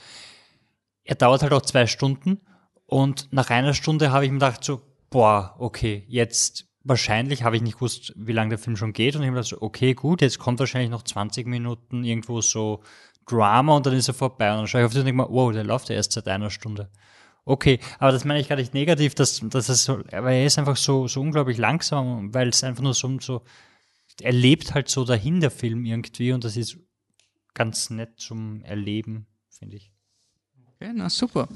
er 1.04 1.16
dauert 1.16 1.42
halt 1.42 1.54
auch 1.54 1.62
zwei 1.62 1.88
Stunden. 1.88 2.42
Und 2.86 3.32
nach 3.32 3.50
einer 3.50 3.74
Stunde 3.74 4.12
habe 4.12 4.26
ich 4.26 4.32
mir 4.32 4.40
gedacht 4.40 4.64
so, 4.64 4.82
boah, 5.10 5.56
okay, 5.60 6.06
jetzt 6.08 6.66
wahrscheinlich 6.84 7.44
habe 7.44 7.56
ich 7.56 7.62
nicht 7.62 7.76
gewusst, 7.76 8.14
wie 8.16 8.34
lange 8.34 8.50
der 8.50 8.58
Film 8.58 8.78
schon 8.78 8.94
geht. 8.94 9.16
Und 9.16 9.22
ich 9.22 9.28
habe 9.28 9.36
mir 9.36 9.42
gedacht 9.42 9.60
so, 9.60 9.62
okay, 9.62 9.94
gut, 9.94 10.22
jetzt 10.22 10.40
kommt 10.40 10.60
wahrscheinlich 10.60 10.90
noch 10.90 11.04
20 11.04 11.48
Minuten 11.48 12.04
irgendwo 12.04 12.42
so 12.42 12.82
Drama 13.26 13.76
und 13.76 13.86
dann 13.86 13.94
ist 13.94 14.08
er 14.08 14.14
vorbei. 14.14 14.52
Und 14.52 14.58
dann 14.58 14.68
schaue 14.68 14.82
ich 14.82 14.86
auf 14.86 14.94
den 14.94 15.00
und 15.00 15.06
denke 15.08 15.22
mir, 15.22 15.30
wow, 15.30 15.52
der 15.52 15.64
läuft 15.64 15.90
ja 15.90 15.96
erst 15.96 16.14
seit 16.14 16.28
einer 16.28 16.50
Stunde. 16.50 16.90
Okay, 17.44 17.80
aber 18.00 18.12
das 18.12 18.26
meine 18.26 18.42
ich 18.42 18.50
gar 18.50 18.58
nicht 18.58 18.74
negativ, 18.74 19.16
dass, 19.16 19.42
dass 19.42 19.70
es 19.70 19.86
so, 19.86 20.02
aber 20.12 20.32
er 20.32 20.46
ist 20.46 20.60
einfach 20.60 20.76
so, 20.76 21.08
so 21.08 21.22
unglaublich 21.22 21.58
langsam, 21.58 22.34
weil 22.34 22.50
es 22.50 22.62
einfach 22.62 22.84
nur 22.84 22.94
so, 22.94 23.18
so, 23.22 23.42
er 24.22 24.32
lebt 24.32 24.74
halt 24.74 24.90
so 24.90 25.04
dahin, 25.06 25.42
der 25.42 25.52
Film 25.52 25.86
irgendwie, 25.86 26.32
und 26.32 26.44
das 26.44 26.58
ist 26.58 26.78
ganz 27.54 27.90
nett 27.90 28.20
zum 28.20 28.64
Erleben, 28.64 29.28
finde 29.50 29.78
ich. 29.78 29.92
Okay, 30.76 30.92
na 30.94 31.10
super. 31.10 31.48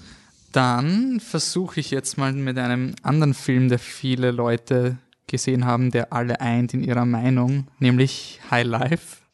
Dann 0.51 1.19
versuche 1.19 1.79
ich 1.79 1.91
jetzt 1.91 2.17
mal 2.17 2.33
mit 2.33 2.57
einem 2.57 2.95
anderen 3.03 3.33
Film, 3.33 3.69
der 3.69 3.79
viele 3.79 4.31
Leute 4.31 4.97
gesehen 5.27 5.65
haben, 5.65 5.91
der 5.91 6.11
alle 6.11 6.41
eint 6.41 6.73
in 6.73 6.83
ihrer 6.83 7.05
Meinung, 7.05 7.67
nämlich 7.79 8.39
High 8.49 8.65
Life. 8.65 9.17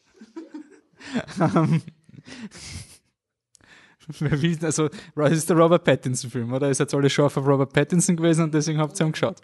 Ähm, 1.40 1.80
Wer 4.20 4.40
will, 4.40 4.58
also, 4.62 4.88
das 5.14 5.32
ist 5.32 5.50
der 5.50 5.56
Robert 5.56 5.84
Pattinson-Film, 5.84 6.52
oder? 6.52 6.70
Ist 6.70 6.80
jetzt 6.80 6.94
alle 6.94 7.10
schon 7.10 7.26
auf 7.26 7.36
Robert 7.36 7.72
Pattinson 7.72 8.16
gewesen 8.16 8.44
und 8.44 8.54
deswegen 8.54 8.78
habt 8.78 8.98
ihr 8.98 9.06
ihn 9.06 9.12
geschaut. 9.12 9.36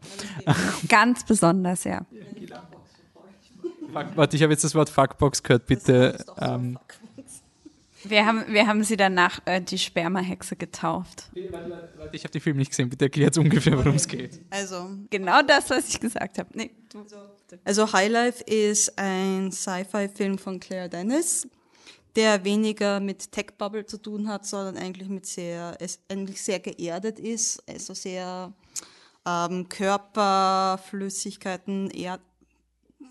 Ganz 0.88 1.24
besonders, 1.24 1.84
ja. 1.84 2.06
Fuck, 3.94 4.16
warte, 4.16 4.36
ich 4.36 4.42
habe 4.42 4.52
jetzt 4.52 4.64
das 4.64 4.74
Wort 4.74 4.90
Fuckbox 4.90 5.42
gehört, 5.42 5.66
bitte. 5.66 6.24
Ähm, 6.40 6.78
Wir 8.06 8.26
haben, 8.26 8.44
wir 8.48 8.66
haben 8.66 8.84
sie 8.84 8.96
danach 8.96 9.40
äh, 9.46 9.62
die 9.62 9.78
Spermahexe 9.78 10.56
getauft. 10.56 11.30
Leute, 11.34 12.10
ich 12.12 12.24
habe 12.24 12.32
den 12.32 12.40
Film 12.42 12.56
nicht 12.58 12.70
gesehen, 12.70 12.90
bitte 12.90 13.06
erklärt 13.06 13.38
ungefähr, 13.38 13.78
worum 13.78 13.94
es 13.94 14.06
geht. 14.06 14.40
Also, 14.50 14.90
Genau 15.08 15.40
das, 15.42 15.70
was 15.70 15.88
ich 15.88 16.00
gesagt 16.00 16.38
habe. 16.38 16.50
Nee, 16.52 16.70
du. 16.92 17.06
also 17.64 17.90
High 17.92 18.10
Life 18.10 18.44
ist 18.44 18.98
ein 18.98 19.50
Sci-Fi-Film 19.50 20.36
von 20.38 20.60
Claire 20.60 20.88
Dennis, 20.90 21.48
der 22.14 22.44
weniger 22.44 23.00
mit 23.00 23.32
Tech 23.32 23.46
Bubble 23.56 23.86
zu 23.86 23.96
tun 23.96 24.28
hat, 24.28 24.44
sondern 24.44 24.76
eigentlich 24.76 25.08
mit 25.08 25.24
sehr, 25.24 25.76
es 25.80 25.98
eigentlich 26.10 26.42
sehr 26.42 26.60
geerdet 26.60 27.18
ist, 27.18 27.62
also 27.66 27.94
sehr 27.94 28.52
ähm, 29.26 29.68
Körper, 29.68 30.78
Flüssigkeiten, 30.90 31.90
Erd, 31.90 32.20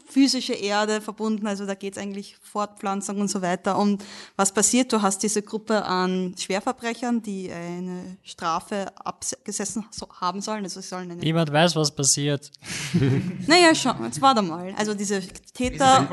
physische 0.05 0.53
Erde 0.53 1.01
verbunden, 1.01 1.47
also 1.47 1.65
da 1.65 1.73
geht 1.73 1.97
es 1.97 2.01
eigentlich 2.01 2.37
Fortpflanzung 2.41 3.19
und 3.19 3.29
so 3.29 3.41
weiter. 3.41 3.77
Und 3.77 4.03
was 4.35 4.53
passiert? 4.53 4.93
Du 4.93 5.01
hast 5.01 5.23
diese 5.23 5.41
Gruppe 5.41 5.83
an 5.83 6.35
Schwerverbrechern, 6.37 7.21
die 7.21 7.51
eine 7.51 8.17
Strafe 8.23 8.91
abgesessen 8.97 9.85
haben 10.21 10.41
sollen. 10.41 10.63
Also 10.63 10.81
sie 10.81 10.87
sollen 10.87 11.11
eine 11.11 11.21
Niemand 11.21 11.51
weiß, 11.51 11.75
was 11.75 11.91
passiert. 11.91 12.51
naja, 13.47 13.73
schon, 13.73 14.03
jetzt 14.05 14.21
warte 14.21 14.41
mal. 14.41 14.73
Also 14.77 14.93
diese 14.93 15.21
Täter. 15.53 16.07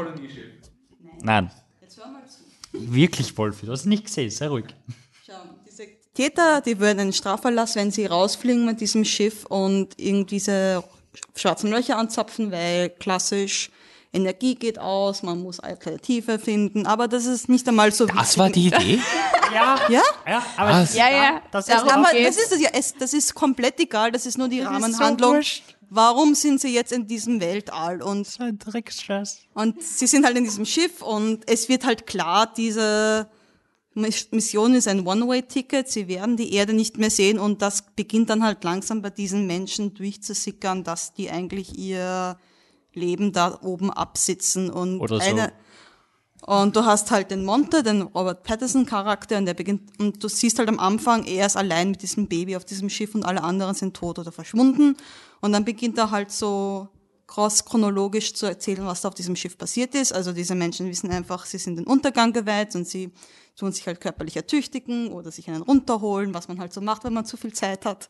Nein. 1.22 1.50
Wirklich, 2.72 3.36
Wolfi, 3.36 3.66
du 3.66 3.72
hast 3.72 3.80
es 3.80 3.86
nicht 3.86 4.04
gesehen, 4.04 4.30
sei 4.30 4.46
ruhig. 4.46 4.66
Diese 5.66 5.86
Täter, 6.14 6.60
die 6.60 6.78
würden 6.78 7.00
einen 7.00 7.12
Strafverlass, 7.12 7.74
wenn 7.76 7.90
sie 7.90 8.06
rausfliegen 8.06 8.64
mit 8.64 8.80
diesem 8.80 9.04
Schiff 9.04 9.44
und 9.46 9.98
irgendwie 9.98 10.36
diese 10.36 10.84
schwarzen 11.34 11.70
Löcher 11.70 11.96
anzapfen, 11.96 12.52
weil 12.52 12.90
klassisch 12.90 13.70
Energie 14.12 14.56
geht 14.56 14.78
aus, 14.78 15.22
man 15.22 15.40
muss 15.40 15.60
Alternative 15.60 16.38
finden, 16.38 16.84
aber 16.84 17.06
das 17.06 17.26
ist 17.26 17.48
nicht 17.48 17.68
einmal 17.68 17.92
so 17.92 18.06
Das 18.06 18.36
war 18.38 18.50
die 18.50 18.66
Idee? 18.66 19.00
Ja? 19.52 19.76
Ja, 19.88 20.46
aber 20.56 20.70
Was? 20.70 20.94
Ja, 20.94 21.10
ja, 21.10 21.42
das 21.50 21.66
darum 21.66 21.88
Aber 21.90 22.08
das 22.12 22.36
ist, 22.36 22.60
ja, 22.60 22.70
es, 22.72 22.94
das 22.94 23.12
ist 23.12 23.34
komplett 23.34 23.80
egal, 23.80 24.12
das 24.12 24.24
ist 24.24 24.38
nur 24.38 24.46
die 24.46 24.60
Rahmenhandlung. 24.60 25.40
Warum 25.88 26.36
sind 26.36 26.60
sie 26.60 26.72
jetzt 26.72 26.92
in 26.92 27.08
diesem 27.08 27.40
Weltall? 27.40 28.00
Und 28.00 28.28
so 28.28 28.44
ein 28.44 28.58
Drecksscheiß. 28.60 29.40
Und 29.54 29.82
sie 29.82 30.06
sind 30.06 30.24
halt 30.24 30.36
in 30.36 30.44
diesem 30.44 30.64
Schiff 30.64 31.02
und 31.02 31.50
es 31.50 31.68
wird 31.68 31.84
halt 31.84 32.06
klar, 32.06 32.52
diese 32.56 33.28
Mission 33.94 34.74
ist 34.74 34.88
ein 34.88 35.06
One-Way-Ticket. 35.06 35.88
Sie 35.88 36.08
werden 36.08 36.36
die 36.36 36.54
Erde 36.54 36.72
nicht 36.72 36.98
mehr 36.98 37.10
sehen 37.10 37.38
und 37.38 37.60
das 37.60 37.82
beginnt 37.96 38.30
dann 38.30 38.44
halt 38.44 38.62
langsam 38.62 39.02
bei 39.02 39.10
diesen 39.10 39.46
Menschen 39.46 39.94
durchzusickern, 39.94 40.84
dass 40.84 41.12
die 41.12 41.30
eigentlich 41.30 41.76
ihr 41.76 42.38
Leben 42.92 43.32
da 43.32 43.58
oben 43.62 43.90
absitzen 43.90 44.70
und 44.70 45.00
Oder 45.00 45.16
so. 45.16 45.22
eine, 45.22 45.52
und 46.46 46.74
du 46.74 46.84
hast 46.84 47.10
halt 47.10 47.30
den 47.30 47.44
Monte, 47.44 47.82
den 47.82 48.02
Robert 48.02 48.44
Pattinson 48.44 48.86
Charakter, 48.86 49.38
und 49.38 49.46
der 49.46 49.54
beginnt, 49.54 49.98
und 49.98 50.22
du 50.22 50.28
siehst 50.28 50.58
halt 50.58 50.68
am 50.68 50.78
Anfang, 50.78 51.24
er 51.24 51.46
ist 51.46 51.56
allein 51.56 51.90
mit 51.90 52.02
diesem 52.02 52.28
Baby 52.28 52.56
auf 52.56 52.64
diesem 52.64 52.88
Schiff 52.88 53.14
und 53.14 53.24
alle 53.24 53.42
anderen 53.42 53.74
sind 53.74 53.94
tot 53.94 54.18
oder 54.18 54.32
verschwunden. 54.32 54.96
Und 55.40 55.52
dann 55.52 55.64
beginnt 55.64 55.98
er 55.98 56.10
halt 56.10 56.30
so 56.30 56.88
cross 57.30 57.64
chronologisch 57.64 58.34
zu 58.34 58.46
erzählen, 58.46 58.84
was 58.84 59.02
da 59.02 59.08
auf 59.08 59.14
diesem 59.14 59.36
Schiff 59.36 59.56
passiert 59.56 59.94
ist. 59.94 60.12
Also 60.12 60.32
diese 60.32 60.56
Menschen 60.56 60.90
wissen 60.90 61.10
einfach, 61.10 61.46
sie 61.46 61.58
sind 61.58 61.76
den 61.76 61.86
Untergang 61.86 62.32
geweiht 62.32 62.74
und 62.74 62.86
sie 62.86 63.12
tun 63.56 63.70
sich 63.72 63.86
halt 63.86 64.00
körperlich 64.00 64.36
ertüchtigen 64.36 65.12
oder 65.12 65.30
sich 65.30 65.48
einen 65.48 65.62
runterholen, 65.62 66.34
was 66.34 66.48
man 66.48 66.58
halt 66.58 66.72
so 66.72 66.80
macht, 66.80 67.04
wenn 67.04 67.12
man 67.12 67.24
zu 67.24 67.36
viel 67.36 67.52
Zeit 67.52 67.86
hat. 67.86 68.08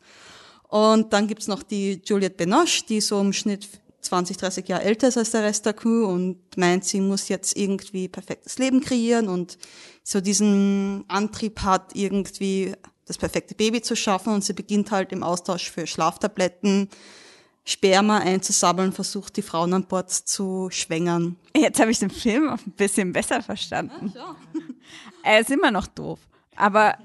Und 0.67 1.13
dann 1.13 1.27
gibt's 1.27 1.47
noch 1.47 1.61
die 1.61 2.01
Juliette 2.03 2.35
Binoche, 2.35 2.83
die 2.89 2.99
so 2.99 3.21
im 3.21 3.31
Schnitt 3.31 3.69
20, 4.01 4.37
30 4.37 4.67
Jahre 4.67 4.83
älter 4.83 5.09
ist 5.09 5.17
als 5.17 5.29
der 5.29 5.43
Rest 5.43 5.67
der 5.67 5.73
Crew 5.73 6.05
und 6.05 6.39
meint, 6.57 6.83
sie 6.83 6.99
muss 6.99 7.29
jetzt 7.29 7.55
irgendwie 7.55 8.07
perfektes 8.07 8.57
Leben 8.57 8.81
kreieren 8.81 9.29
und 9.29 9.59
so 10.03 10.19
diesen 10.19 11.05
Antrieb 11.07 11.61
hat, 11.61 11.91
irgendwie 11.95 12.73
das 13.05 13.19
perfekte 13.19 13.53
Baby 13.53 13.83
zu 13.83 13.95
schaffen 13.95 14.33
und 14.33 14.43
sie 14.43 14.53
beginnt 14.53 14.89
halt 14.89 15.11
im 15.11 15.21
Austausch 15.21 15.69
für 15.69 15.85
Schlaftabletten 15.85 16.89
Sperma 17.63 18.17
einzusammeln, 18.19 18.91
versucht 18.91 19.37
die 19.37 19.41
Frauen 19.43 19.73
an 19.73 19.85
Bord 19.85 20.09
zu 20.11 20.69
schwängern. 20.71 21.35
Jetzt 21.55 21.79
habe 21.79 21.91
ich 21.91 21.99
den 21.99 22.09
Film 22.09 22.49
auch 22.49 22.59
ein 22.65 22.71
bisschen 22.71 23.13
besser 23.13 23.41
verstanden. 23.41 24.13
Er 25.23 25.39
ist 25.39 25.51
immer 25.51 25.69
noch 25.69 25.85
doof. 25.85 26.19
Aber, 26.55 26.95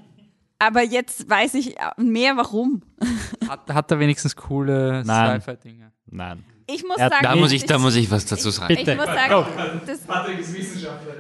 aber 0.59 0.82
jetzt 0.82 1.28
weiß 1.28 1.52
ich 1.54 1.76
mehr, 1.98 2.34
warum. 2.38 2.80
Hat, 3.48 3.68
hat 3.72 3.90
er 3.90 3.98
wenigstens 4.00 4.34
coole 4.34 5.04
Nein. 5.04 5.40
Sci-Fi-Dinge? 5.40 5.92
Nein. 6.07 6.42
Ich 6.66 6.82
muss 6.82 6.96
Er 6.96 7.11
sagen, 7.11 7.22
Da 7.22 7.36
muss 7.36 7.52
ich, 7.52 7.64
da 7.64 7.78
muss 7.78 7.94
ich 7.94 8.11
was 8.11 8.24
dazu 8.26 8.50
sagen. 8.50 8.72
ich 8.76 8.86
muss 8.86 9.04
sagen, 9.07 9.46
das, 9.86 10.00
Patrick 10.00 10.40
ist 10.40 10.52
Wissenschaftler. 10.54 11.12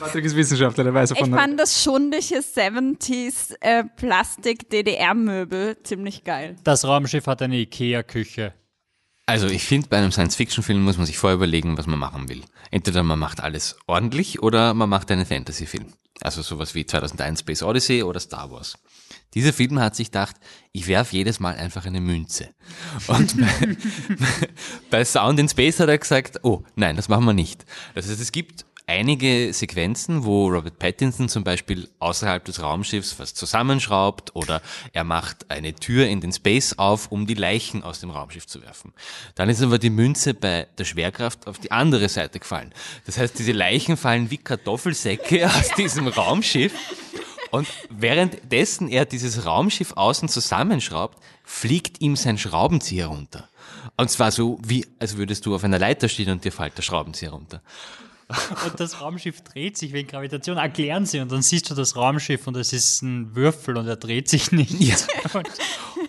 Patrick 0.00 0.24
ist 0.24 0.34
Wissenschaftler, 0.36 0.84
der 0.84 0.94
weiß 0.94 1.10
ich 1.12 1.18
davon. 1.18 1.34
fand 1.34 1.60
das 1.60 1.82
schundige 1.84 2.38
70s 2.38 3.54
äh, 3.60 3.84
Plastik-DDR-Möbel 3.94 5.76
ziemlich 5.82 6.24
geil. 6.24 6.56
Das 6.64 6.84
Raumschiff 6.84 7.26
hat 7.26 7.42
eine 7.42 7.56
Ikea-Küche. 7.58 8.54
Also 9.28 9.46
ich 9.46 9.64
finde, 9.64 9.88
bei 9.88 9.98
einem 9.98 10.10
Science-Fiction-Film 10.10 10.82
muss 10.82 10.96
man 10.96 11.04
sich 11.04 11.18
vorher 11.18 11.36
überlegen, 11.36 11.76
was 11.76 11.86
man 11.86 11.98
machen 11.98 12.30
will. 12.30 12.40
Entweder 12.70 13.02
man 13.02 13.18
macht 13.18 13.40
alles 13.40 13.76
ordentlich 13.86 14.42
oder 14.42 14.72
man 14.72 14.88
macht 14.88 15.10
einen 15.10 15.26
Fantasy-Film. 15.26 15.92
Also 16.22 16.40
sowas 16.40 16.74
wie 16.74 16.86
2001 16.86 17.40
Space 17.40 17.62
Odyssey 17.62 18.02
oder 18.02 18.20
Star 18.20 18.50
Wars. 18.50 18.78
Dieser 19.34 19.52
Film 19.52 19.78
hat 19.80 19.96
sich 19.96 20.10
gedacht, 20.10 20.36
ich 20.72 20.88
werf 20.88 21.12
jedes 21.12 21.40
Mal 21.40 21.56
einfach 21.56 21.84
eine 21.84 22.00
Münze. 22.00 22.48
Und 23.06 23.38
bei, 23.38 23.76
bei 24.90 25.04
Sound 25.04 25.38
in 25.38 25.48
Space 25.50 25.78
hat 25.78 25.90
er 25.90 25.98
gesagt, 25.98 26.42
oh 26.42 26.64
nein, 26.74 26.96
das 26.96 27.10
machen 27.10 27.26
wir 27.26 27.34
nicht. 27.34 27.66
Das 27.94 28.08
heißt, 28.08 28.22
es 28.22 28.32
gibt 28.32 28.64
einige 28.88 29.52
Sequenzen, 29.52 30.24
wo 30.24 30.48
Robert 30.48 30.78
Pattinson 30.78 31.28
zum 31.28 31.44
Beispiel 31.44 31.88
außerhalb 31.98 32.44
des 32.44 32.62
Raumschiffs 32.62 33.18
was 33.18 33.34
zusammenschraubt 33.34 34.34
oder 34.34 34.62
er 34.92 35.04
macht 35.04 35.50
eine 35.50 35.74
Tür 35.74 36.08
in 36.08 36.20
den 36.20 36.32
Space 36.32 36.78
auf, 36.78 37.12
um 37.12 37.26
die 37.26 37.34
Leichen 37.34 37.82
aus 37.84 38.00
dem 38.00 38.10
Raumschiff 38.10 38.46
zu 38.46 38.62
werfen. 38.62 38.94
Dann 39.34 39.50
ist 39.50 39.62
aber 39.62 39.78
die 39.78 39.90
Münze 39.90 40.32
bei 40.34 40.66
der 40.78 40.84
Schwerkraft 40.84 41.46
auf 41.46 41.58
die 41.58 41.70
andere 41.70 42.08
Seite 42.08 42.38
gefallen. 42.38 42.72
Das 43.04 43.18
heißt, 43.18 43.38
diese 43.38 43.52
Leichen 43.52 43.96
fallen 43.96 44.30
wie 44.30 44.38
Kartoffelsäcke 44.38 45.46
aus 45.58 45.70
diesem 45.76 46.08
Raumschiff 46.08 46.72
und 47.50 47.68
währenddessen 47.90 48.88
er 48.88 49.04
dieses 49.04 49.44
Raumschiff 49.44 49.92
außen 49.96 50.28
zusammenschraubt, 50.28 51.18
fliegt 51.44 52.00
ihm 52.00 52.16
sein 52.16 52.38
Schraubenzieher 52.38 53.06
runter. 53.06 53.48
Und 53.96 54.10
zwar 54.10 54.30
so, 54.30 54.58
wie 54.62 54.86
als 54.98 55.16
würdest 55.16 55.44
du 55.44 55.54
auf 55.54 55.64
einer 55.64 55.78
Leiter 55.78 56.08
stehen 56.08 56.30
und 56.30 56.44
dir 56.44 56.52
fällt 56.52 56.76
der 56.78 56.82
Schraubenzieher 56.82 57.30
runter. 57.30 57.62
Und 58.64 58.78
das 58.78 59.00
Raumschiff 59.00 59.40
dreht 59.42 59.78
sich 59.78 59.92
wegen 59.92 60.08
Gravitation, 60.08 60.58
erklären 60.58 61.06
sie 61.06 61.20
und 61.20 61.32
dann 61.32 61.40
siehst 61.40 61.70
du 61.70 61.74
das 61.74 61.96
Raumschiff 61.96 62.46
und 62.46 62.56
es 62.56 62.74
ist 62.74 63.02
ein 63.02 63.34
Würfel 63.34 63.76
und 63.78 63.86
er 63.88 63.96
dreht 63.96 64.28
sich 64.28 64.52
nicht. 64.52 64.78
Ja. 64.80 64.96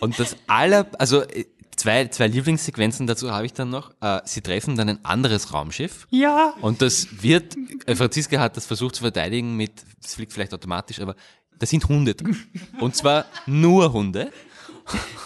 Und 0.01 0.17
das 0.19 0.37
aller, 0.47 0.87
also 0.97 1.23
äh, 1.23 1.45
zwei, 1.75 2.07
zwei 2.07 2.27
Lieblingssequenzen 2.27 3.07
dazu 3.07 3.31
habe 3.31 3.45
ich 3.45 3.53
dann 3.53 3.69
noch. 3.69 3.91
Äh, 4.01 4.21
sie 4.25 4.41
treffen 4.41 4.75
dann 4.75 4.89
ein 4.89 5.03
anderes 5.03 5.53
Raumschiff. 5.53 6.07
Ja. 6.09 6.53
Und 6.61 6.81
das 6.81 7.23
wird, 7.23 7.57
äh, 7.85 7.95
Franziska 7.95 8.39
hat 8.39 8.55
das 8.55 8.65
versucht 8.65 8.95
zu 8.95 9.01
verteidigen 9.01 9.55
mit, 9.55 9.83
das 10.01 10.15
fliegt 10.15 10.31
vielleicht 10.31 10.53
automatisch, 10.53 10.99
aber 10.99 11.15
da 11.57 11.65
sind 11.65 11.87
Hunde 11.87 12.15
drin. 12.15 12.37
Und 12.79 12.95
zwar 12.95 13.25
nur 13.45 13.91
Hunde. 13.91 14.31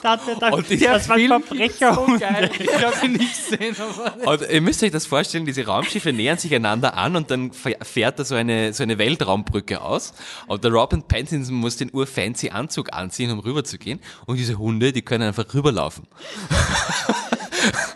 Da, 0.01 0.17
da, 0.17 0.35
da, 0.35 0.49
Und 0.49 0.69
das 0.69 1.09
war 1.09 1.15
ein 1.15 1.27
Verbrecher. 1.27 1.97
Ich 2.59 2.85
habe 2.85 3.05
ihn 3.05 3.13
nicht 3.13 3.49
gesehen, 3.49 3.75
aber. 3.79 4.31
Und 4.31 4.49
ihr 4.49 4.61
müsst 4.61 4.83
euch 4.83 4.91
das 4.91 5.05
vorstellen, 5.05 5.45
diese 5.45 5.65
Raumschiffe 5.65 6.11
nähern 6.11 6.37
sich 6.37 6.53
einander 6.53 6.97
an 6.97 7.15
und 7.15 7.31
dann 7.31 7.51
fährt 7.53 8.19
da 8.19 8.25
so 8.25 8.35
eine, 8.35 8.73
so 8.73 8.83
eine 8.83 8.97
Weltraumbrücke 8.97 9.81
aus. 9.81 10.13
Und 10.47 10.63
der 10.63 10.71
Robin 10.71 11.03
Pattinson 11.03 11.55
muss 11.55 11.77
den 11.77 11.89
urfancy 11.93 12.49
Anzug 12.49 12.91
anziehen, 12.93 13.31
um 13.31 13.39
rüberzugehen. 13.39 13.99
Und 14.25 14.37
diese 14.37 14.57
Hunde, 14.57 14.91
die 14.91 15.01
können 15.01 15.27
einfach 15.27 15.45
rüberlaufen. 15.53 16.07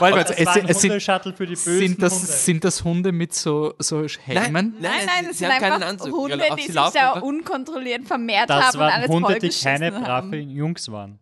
Warte, 0.00 0.18
Das 0.18 0.28
warte, 0.30 0.46
war 0.46 0.54
ein 0.56 0.64
es, 0.64 0.70
es 0.76 0.80
sind, 0.82 0.90
Hundeshuttle 0.92 1.32
für 1.34 1.46
die 1.46 1.54
bösen 1.54 1.78
sind, 1.78 1.88
Hunde. 1.92 2.00
das, 2.00 2.44
sind 2.44 2.64
das 2.64 2.84
Hunde 2.84 3.12
mit 3.12 3.34
so, 3.34 3.74
so 3.78 4.04
Helmen? 4.06 4.74
Nein, 4.80 4.92
nein, 5.06 5.26
es 5.30 5.38
sie 5.38 5.44
sind 5.44 5.50
einfach 5.50 5.80
Anzug. 5.86 6.12
Hunde, 6.12 6.38
die 6.56 6.62
sie 6.62 6.72
sich 6.72 6.74
da 6.94 7.12
unkontrolliert 7.20 8.04
vermehrt 8.06 8.50
Das 8.50 8.64
haben 8.66 8.74
und 8.74 8.80
waren 8.80 8.92
alles 8.92 9.08
Hunde, 9.10 9.38
die 9.38 9.48
keine 9.50 9.92
vollgeschissen 9.92 10.04
brave 10.04 10.06
haben. 10.06 10.50
Jungs 10.50 10.90
waren. 10.90 11.18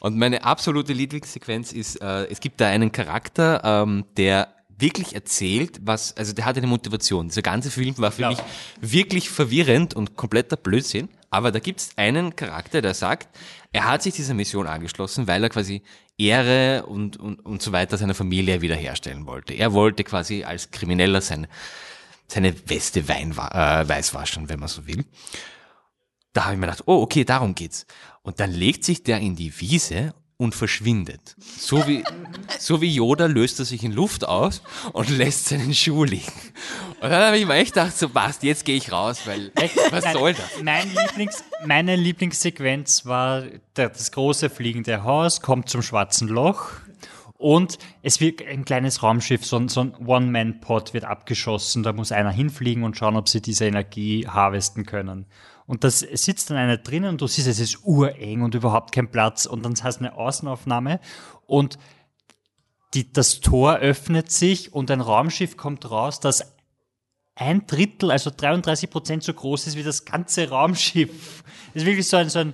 Und 0.00 0.16
meine 0.18 0.42
absolute 0.44 0.92
Lieblingssequenz 0.92 1.72
ist, 1.72 1.96
äh, 2.02 2.24
es 2.26 2.40
gibt 2.40 2.60
da 2.60 2.66
einen 2.68 2.90
Charakter, 2.90 3.60
ähm, 3.64 4.04
der 4.16 4.48
wirklich 4.76 5.14
erzählt, 5.14 5.78
was, 5.82 6.16
also 6.16 6.32
der 6.32 6.44
hat 6.44 6.56
eine 6.56 6.66
Motivation. 6.66 7.28
Dieser 7.28 7.42
ganze 7.42 7.70
Film 7.70 7.96
war 7.98 8.10
für 8.10 8.22
Ja. 8.22 8.28
mich 8.30 8.38
wirklich 8.80 9.30
verwirrend 9.30 9.94
und 9.94 10.16
kompletter 10.16 10.56
Blödsinn. 10.56 11.08
Aber 11.32 11.50
da 11.50 11.60
gibt's 11.60 11.92
einen 11.96 12.36
Charakter, 12.36 12.82
der 12.82 12.92
sagt, 12.92 13.26
er 13.72 13.88
hat 13.88 14.02
sich 14.02 14.12
dieser 14.12 14.34
Mission 14.34 14.66
angeschlossen, 14.66 15.26
weil 15.26 15.42
er 15.42 15.48
quasi 15.48 15.82
Ehre 16.18 16.84
und, 16.84 17.16
und, 17.16 17.40
und 17.40 17.62
so 17.62 17.72
weiter 17.72 17.96
seiner 17.96 18.14
Familie 18.14 18.60
wiederherstellen 18.60 19.24
wollte. 19.24 19.54
Er 19.54 19.72
wollte 19.72 20.04
quasi 20.04 20.44
als 20.44 20.70
Krimineller 20.70 21.22
seine, 21.22 21.48
seine 22.28 22.54
Weste 22.68 23.08
Wein, 23.08 23.32
äh, 23.32 23.88
weiß 23.88 24.12
waschen, 24.12 24.50
wenn 24.50 24.60
man 24.60 24.68
so 24.68 24.86
will. 24.86 25.06
Da 26.34 26.44
habe 26.44 26.54
ich 26.54 26.60
mir 26.60 26.66
gedacht, 26.66 26.82
oh, 26.84 27.00
okay, 27.00 27.24
darum 27.24 27.54
geht's. 27.54 27.86
Und 28.20 28.38
dann 28.38 28.52
legt 28.52 28.84
sich 28.84 29.02
der 29.02 29.18
in 29.20 29.34
die 29.34 29.58
Wiese 29.58 30.12
und 30.42 30.56
verschwindet. 30.56 31.36
So 31.38 31.86
wie, 31.86 32.02
so 32.58 32.80
wie 32.80 32.92
Yoda 32.92 33.26
löst 33.26 33.60
er 33.60 33.64
sich 33.64 33.84
in 33.84 33.92
Luft 33.92 34.26
aus 34.26 34.60
und 34.92 35.08
lässt 35.08 35.46
seinen 35.46 35.72
Schuh 35.72 36.02
liegen. 36.02 36.32
Und 37.00 37.10
dann 37.10 37.22
habe 37.26 37.38
ich 37.38 37.46
mir 37.46 37.54
echt 37.54 37.74
gedacht, 37.74 37.96
so 37.96 38.08
passt, 38.08 38.42
jetzt 38.42 38.64
gehe 38.64 38.76
ich 38.76 38.90
raus, 38.90 39.20
weil, 39.24 39.52
was 39.90 40.04
Nein, 40.04 40.12
soll 40.12 40.34
das? 40.34 40.62
Mein 40.62 40.88
Lieblings, 40.88 41.44
meine 41.64 41.94
Lieblingssequenz 41.94 43.06
war 43.06 43.42
der, 43.76 43.90
das 43.90 44.10
große 44.10 44.50
fliegende 44.50 45.04
Haus, 45.04 45.42
kommt 45.42 45.68
zum 45.68 45.80
schwarzen 45.80 46.26
Loch 46.26 46.70
und 47.38 47.78
es 48.02 48.20
wird 48.20 48.44
ein 48.44 48.64
kleines 48.64 49.02
Raumschiff, 49.04 49.46
so 49.46 49.56
ein, 49.56 49.68
so 49.68 49.80
ein 49.82 49.94
One-Man-Pod 49.94 50.92
wird 50.92 51.04
abgeschossen. 51.04 51.84
Da 51.84 51.92
muss 51.92 52.10
einer 52.10 52.30
hinfliegen 52.30 52.82
und 52.82 52.96
schauen, 52.96 53.16
ob 53.16 53.28
sie 53.28 53.40
diese 53.40 53.64
Energie 53.64 54.26
harvesten 54.26 54.86
können. 54.86 55.26
Und 55.72 55.84
das 55.84 56.00
sitzt 56.00 56.50
dann 56.50 56.58
einer 56.58 56.76
drinnen 56.76 57.08
und 57.08 57.22
du 57.22 57.26
siehst, 57.26 57.48
es 57.48 57.58
ist 57.58 57.78
ureng 57.82 58.42
und 58.42 58.54
überhaupt 58.54 58.92
kein 58.92 59.10
Platz. 59.10 59.46
Und 59.46 59.64
dann 59.64 59.72
hast 59.82 60.00
du 60.00 60.04
eine 60.04 60.14
Außenaufnahme 60.14 61.00
und 61.46 61.78
die, 62.92 63.10
das 63.10 63.40
Tor 63.40 63.76
öffnet 63.76 64.30
sich 64.30 64.74
und 64.74 64.90
ein 64.90 65.00
Raumschiff 65.00 65.56
kommt 65.56 65.90
raus, 65.90 66.20
das 66.20 66.54
ein 67.36 67.66
Drittel, 67.66 68.10
also 68.10 68.30
33 68.30 68.90
Prozent 68.90 69.22
so 69.22 69.32
groß 69.32 69.66
ist 69.66 69.76
wie 69.78 69.82
das 69.82 70.04
ganze 70.04 70.50
Raumschiff. 70.50 71.42
Das 71.72 71.84
ist 71.84 71.86
wirklich 71.86 72.06
so 72.06 72.18
ein, 72.18 72.28
so 72.28 72.40
ein 72.40 72.52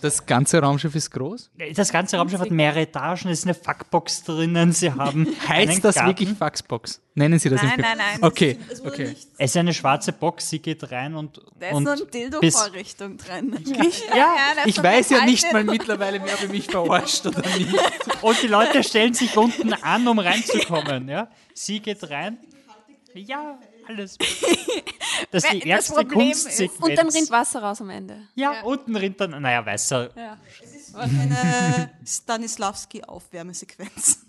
Das 0.00 0.26
ganze 0.26 0.60
Raumschiff 0.60 0.94
ist 0.94 1.10
groß? 1.10 1.50
das 1.74 1.92
ganze 1.92 2.16
Raumschiff 2.16 2.40
hat 2.40 2.50
mehrere 2.50 2.80
Etagen, 2.82 3.28
es 3.30 3.40
ist 3.40 3.44
eine 3.44 3.54
Fuckbox 3.54 4.24
drinnen, 4.24 4.72
sie 4.72 4.92
haben 4.92 5.26
Heißt 5.48 5.84
das 5.84 5.96
Garten. 5.96 6.10
wirklich 6.10 6.30
Faxbox? 6.38 7.00
Nennen 7.14 7.38
Sie 7.38 7.50
das 7.50 7.62
Nein, 7.62 7.74
in 7.76 7.80
nein, 7.82 7.98
nein. 7.98 8.18
Okay, 8.22 8.58
Es 8.70 8.80
wurde 8.80 8.92
okay. 8.92 9.08
nicht 9.08 9.28
Es 9.36 9.50
ist 9.50 9.56
eine 9.56 9.74
schwarze 9.74 10.12
Box, 10.12 10.48
sie 10.48 10.60
geht 10.60 10.90
rein 10.90 11.14
und, 11.14 11.40
Da 11.58 11.68
ist 11.68 11.74
und 11.74 11.84
so 11.84 11.90
ein 11.90 12.10
Dildo-Vorrichtung 12.10 13.16
drin. 13.18 13.58
ja, 14.16 14.34
das 14.56 14.66
Ich 14.66 14.78
ist 14.78 14.82
weiß 14.82 15.10
ja 15.10 15.24
nicht 15.24 15.52
mal 15.52 15.64
mittlerweile 15.64 16.20
mehr, 16.20 16.34
ob 16.34 16.42
ihr 16.42 16.48
mich 16.48 16.66
verarscht 16.66 17.26
oder 17.26 17.42
nicht. 17.58 17.74
und 18.22 18.42
die 18.42 18.46
Leute 18.46 18.82
stellen 18.82 19.14
sich 19.14 19.36
unten 19.36 19.72
an, 19.74 20.06
um 20.08 20.18
reinzukommen, 20.18 21.08
ja. 21.08 21.28
Sie 21.54 21.80
geht 21.80 22.08
rein. 22.08 22.38
Ja, 23.14 23.58
alles. 23.88 24.16
Das 25.30 25.44
ist 25.44 25.52
die 25.52 25.58
Das 25.60 25.66
erste 25.68 25.92
Problem 25.94 26.30
ist- 26.30 26.44
Kunstsequenz. 26.44 26.80
Und 26.80 26.96
dann 26.98 27.08
rinnt 27.08 27.30
Wasser 27.30 27.62
raus 27.62 27.80
am 27.80 27.90
Ende. 27.90 28.16
ja, 28.34 28.60
unten 28.62 28.96
rinnt 28.96 29.20
dann, 29.20 29.40
naja, 29.40 29.64
weißer. 29.64 30.10
eine 30.94 31.90
Stanislavski-Aufwärmesequenz. 32.06 34.20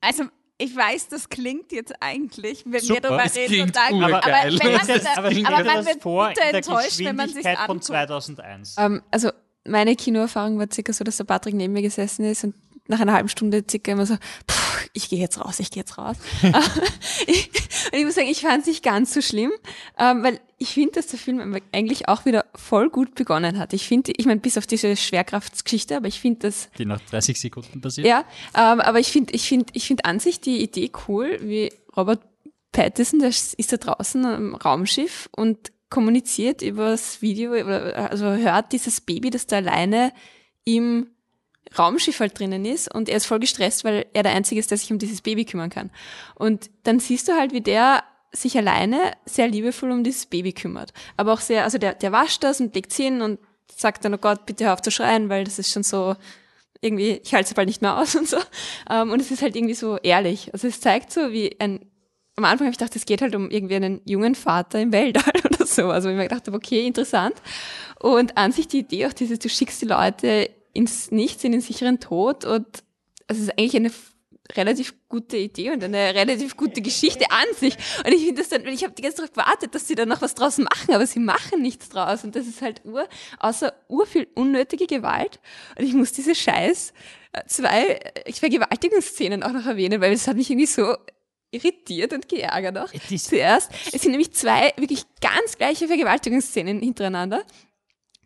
Also, 0.00 0.24
ich 0.58 0.74
weiß, 0.74 1.08
das 1.08 1.28
klingt 1.28 1.70
jetzt 1.72 1.92
eigentlich, 2.00 2.64
wenn 2.64 2.72
wir 2.74 2.80
Super. 2.80 3.00
darüber 3.00 3.24
Es 3.24 3.34
reden, 3.36 3.52
klingt 3.52 3.74
total 3.74 3.90
gut. 3.92 4.04
Aber, 4.04 4.24
Aber 4.24 4.32
wenn 4.32 4.54
man, 4.72 4.86
Das, 4.86 5.02
das, 5.02 5.16
aber 5.16 5.30
ich 5.32 5.46
aber 5.46 5.64
man 5.64 5.76
das 5.76 5.86
wird 5.86 6.02
vor 6.02 6.28
bitter 6.28 6.42
in 6.44 6.48
der 6.52 6.58
enttäuscht, 6.58 6.98
wenn 7.00 7.16
man 7.16 7.28
sich 7.28 7.42
von 7.42 7.56
anguckt. 7.56 7.84
2001. 7.84 8.74
Ähm, 8.78 9.02
also 9.10 9.30
meine 9.66 9.96
Kinoerfahrung 9.96 10.58
war 10.58 10.66
circa 10.72 10.92
so, 10.92 11.02
dass 11.04 11.16
der 11.16 11.24
Patrick 11.24 11.54
neben 11.54 11.72
mir 11.72 11.82
gesessen 11.82 12.24
ist 12.24 12.44
und 12.44 12.54
nach 12.88 13.00
einer 13.00 13.12
halben 13.14 13.28
Stunde 13.28 13.64
circa 13.68 13.90
immer 13.92 14.06
so, 14.06 14.16
"Puh, 14.46 14.54
ich 14.96 15.08
gehe 15.08 15.18
jetzt 15.18 15.38
raus, 15.38 15.60
ich 15.60 15.70
gehe 15.70 15.82
jetzt 15.82 15.98
raus. 15.98 16.16
ich, 17.26 17.50
und 17.92 17.98
ich 17.98 18.04
muss 18.04 18.14
sagen, 18.14 18.28
ich 18.28 18.40
fand 18.40 18.62
es 18.62 18.66
nicht 18.66 18.82
ganz 18.82 19.12
so 19.12 19.20
schlimm, 19.20 19.52
ähm, 19.98 20.22
weil 20.22 20.40
ich 20.58 20.70
finde, 20.70 20.92
dass 20.92 21.08
der 21.08 21.18
Film 21.18 21.60
eigentlich 21.72 22.08
auch 22.08 22.24
wieder 22.24 22.46
voll 22.54 22.88
gut 22.88 23.14
begonnen 23.14 23.58
hat. 23.58 23.72
Ich 23.74 23.86
finde, 23.86 24.12
ich 24.16 24.26
meine, 24.26 24.40
bis 24.40 24.56
auf 24.56 24.66
diese 24.66 24.96
Schwerkraftsgeschichte, 24.96 25.96
aber 25.96 26.08
ich 26.08 26.20
finde 26.20 26.48
das 26.48 26.70
Die 26.78 26.86
nach 26.86 27.00
30 27.00 27.38
Sekunden 27.38 27.80
passiert. 27.80 28.06
ja, 28.06 28.24
ähm, 28.54 28.80
aber 28.80 28.98
ich 28.98 29.08
finde, 29.08 29.34
ich 29.34 29.46
finde, 29.46 29.66
ich 29.74 29.86
finde 29.86 30.06
an 30.06 30.18
sich 30.18 30.40
die 30.40 30.62
Idee 30.62 30.90
cool, 31.06 31.38
wie 31.42 31.72
Robert 31.96 32.22
Pattinson, 32.72 33.20
der 33.20 33.28
ist 33.28 33.72
da 33.72 33.76
draußen 33.76 34.24
am 34.24 34.54
Raumschiff 34.54 35.28
und 35.36 35.72
kommuniziert 35.90 36.62
übers 36.62 37.22
Video, 37.22 37.54
über, 37.54 37.94
also 38.10 38.26
hört 38.26 38.72
dieses 38.72 39.00
Baby, 39.00 39.30
das 39.30 39.46
da 39.46 39.56
alleine 39.56 40.12
im 40.64 41.08
Raumschiff 41.78 42.20
halt 42.20 42.38
drinnen 42.38 42.64
ist 42.64 42.92
und 42.92 43.08
er 43.08 43.16
ist 43.16 43.26
voll 43.26 43.40
gestresst, 43.40 43.84
weil 43.84 44.06
er 44.12 44.22
der 44.22 44.32
Einzige 44.32 44.60
ist, 44.60 44.70
der 44.70 44.78
sich 44.78 44.92
um 44.92 44.98
dieses 44.98 45.22
Baby 45.22 45.44
kümmern 45.44 45.70
kann. 45.70 45.90
Und 46.34 46.70
dann 46.84 47.00
siehst 47.00 47.28
du 47.28 47.32
halt, 47.34 47.52
wie 47.52 47.60
der 47.60 48.04
sich 48.32 48.56
alleine 48.56 49.12
sehr 49.24 49.48
liebevoll 49.48 49.90
um 49.90 50.04
dieses 50.04 50.26
Baby 50.26 50.52
kümmert. 50.52 50.92
Aber 51.16 51.32
auch 51.32 51.40
sehr, 51.40 51.64
also 51.64 51.78
der, 51.78 51.94
der 51.94 52.12
wascht 52.12 52.42
das 52.44 52.60
und 52.60 52.74
legt's 52.74 52.96
hin 52.96 53.22
und 53.22 53.38
sagt 53.74 54.04
dann, 54.04 54.14
oh 54.14 54.18
Gott, 54.18 54.46
bitte 54.46 54.66
hör 54.66 54.74
auf 54.74 54.82
zu 54.82 54.90
schreien, 54.90 55.28
weil 55.28 55.44
das 55.44 55.58
ist 55.58 55.72
schon 55.72 55.82
so, 55.82 56.16
irgendwie, 56.80 57.20
ich 57.24 57.34
halte 57.34 57.48
es 57.48 57.54
bald 57.54 57.68
nicht 57.68 57.82
mehr 57.82 57.98
aus 57.98 58.14
und 58.16 58.28
so. 58.28 58.38
Ähm, 58.90 59.10
und 59.10 59.20
es 59.20 59.30
ist 59.30 59.42
halt 59.42 59.56
irgendwie 59.56 59.74
so 59.74 59.96
ehrlich. 59.98 60.52
Also 60.52 60.68
es 60.68 60.80
zeigt 60.80 61.12
so, 61.12 61.32
wie 61.32 61.56
ein, 61.60 61.80
am 62.36 62.44
Anfang 62.44 62.66
habe 62.66 62.72
ich 62.72 62.78
gedacht, 62.78 62.96
es 62.96 63.06
geht 63.06 63.22
halt 63.22 63.34
um 63.34 63.50
irgendwie 63.50 63.76
einen 63.76 64.00
jungen 64.04 64.34
Vater 64.34 64.80
im 64.80 64.92
Weltall 64.92 65.32
oder 65.44 65.66
so. 65.66 65.88
Also 65.88 66.10
ich 66.10 66.16
mir 66.16 66.28
gedacht 66.28 66.48
okay, 66.48 66.86
interessant. 66.86 67.34
Und 67.98 68.36
an 68.36 68.52
sich 68.52 68.68
die 68.68 68.80
Idee 68.80 69.06
auch 69.06 69.12
diese, 69.12 69.38
du 69.38 69.48
schickst 69.48 69.80
die 69.80 69.86
Leute 69.86 70.50
ins 70.76 71.10
Nichts, 71.10 71.44
in 71.44 71.52
den 71.52 71.60
sicheren 71.60 72.00
Tod 72.00 72.44
und 72.44 72.66
also 73.28 73.42
es 73.42 73.48
ist 73.48 73.58
eigentlich 73.58 73.76
eine 73.76 73.90
relativ 74.54 74.94
gute 75.08 75.36
Idee 75.36 75.70
und 75.70 75.82
eine 75.82 76.14
relativ 76.14 76.56
gute 76.56 76.80
Geschichte 76.80 77.30
an 77.30 77.46
sich. 77.58 77.76
Und 78.04 78.12
ich 78.12 78.24
finde 78.24 78.42
das 78.42 78.48
dann, 78.48 78.66
ich 78.66 78.84
habe 78.84 78.94
die 78.94 79.02
ganze 79.02 79.22
Zeit 79.22 79.34
gewartet, 79.34 79.74
dass 79.74 79.88
sie 79.88 79.94
dann 79.94 80.08
noch 80.08 80.22
was 80.22 80.34
draus 80.34 80.58
machen, 80.58 80.94
aber 80.94 81.06
sie 81.06 81.18
machen 81.18 81.62
nichts 81.62 81.88
draus. 81.88 82.24
Und 82.24 82.36
das 82.36 82.46
ist 82.46 82.62
halt 82.62 82.82
ur, 82.84 83.08
außer 83.38 83.72
ur 83.88 84.06
viel 84.06 84.28
unnötige 84.34 84.86
Gewalt. 84.86 85.40
Und 85.78 85.84
ich 85.84 85.94
muss 85.94 86.12
diese 86.12 86.34
scheiß 86.34 86.92
äh, 87.32 87.44
zwei 87.46 88.00
äh, 88.24 88.32
Vergewaltigungsszenen 88.32 89.42
auch 89.42 89.52
noch 89.52 89.66
erwähnen, 89.66 90.00
weil 90.00 90.12
das 90.12 90.28
hat 90.28 90.36
mich 90.36 90.50
irgendwie 90.50 90.66
so 90.66 90.94
irritiert 91.50 92.12
und 92.12 92.28
geärgert 92.28 92.78
auch. 92.78 92.92
Zuerst, 93.16 93.70
es 93.92 94.02
sind 94.02 94.10
nämlich 94.10 94.32
zwei 94.32 94.72
wirklich 94.76 95.04
ganz 95.20 95.56
gleiche 95.56 95.88
Vergewaltigungsszenen 95.88 96.80
hintereinander. 96.80 97.44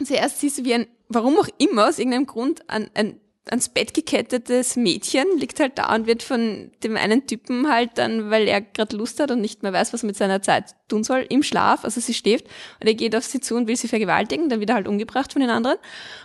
Zuerst 0.04 0.40
siehst 0.40 0.58
du, 0.58 0.64
wie 0.64 0.74
ein, 0.74 0.86
warum 1.08 1.38
auch 1.38 1.48
immer, 1.58 1.88
aus 1.88 1.98
irgendeinem 1.98 2.26
Grund, 2.26 2.68
ein, 2.68 2.90
ein 2.94 3.19
ans 3.48 3.68
Bett 3.70 3.94
gekettetes 3.94 4.76
Mädchen 4.76 5.26
liegt 5.38 5.60
halt 5.60 5.78
da 5.78 5.94
und 5.94 6.06
wird 6.06 6.22
von 6.22 6.70
dem 6.84 6.96
einen 6.96 7.26
Typen 7.26 7.68
halt 7.68 7.92
dann, 7.94 8.30
weil 8.30 8.46
er 8.46 8.60
gerade 8.60 8.96
Lust 8.96 9.18
hat 9.18 9.30
und 9.30 9.40
nicht 9.40 9.62
mehr 9.62 9.72
weiß, 9.72 9.92
was 9.92 10.02
er 10.02 10.08
mit 10.08 10.16
seiner 10.16 10.42
Zeit 10.42 10.74
tun 10.88 11.04
soll, 11.04 11.24
im 11.28 11.42
Schlaf, 11.42 11.84
also 11.84 12.00
sie 12.00 12.14
schläft 12.14 12.46
und 12.80 12.86
er 12.86 12.94
geht 12.94 13.16
auf 13.16 13.24
sie 13.24 13.40
zu 13.40 13.56
und 13.56 13.66
will 13.66 13.76
sie 13.76 13.88
vergewaltigen, 13.88 14.48
dann 14.48 14.60
wird 14.60 14.70
er 14.70 14.76
halt 14.76 14.88
umgebracht 14.88 15.32
von 15.32 15.40
den 15.40 15.50
anderen. 15.50 15.78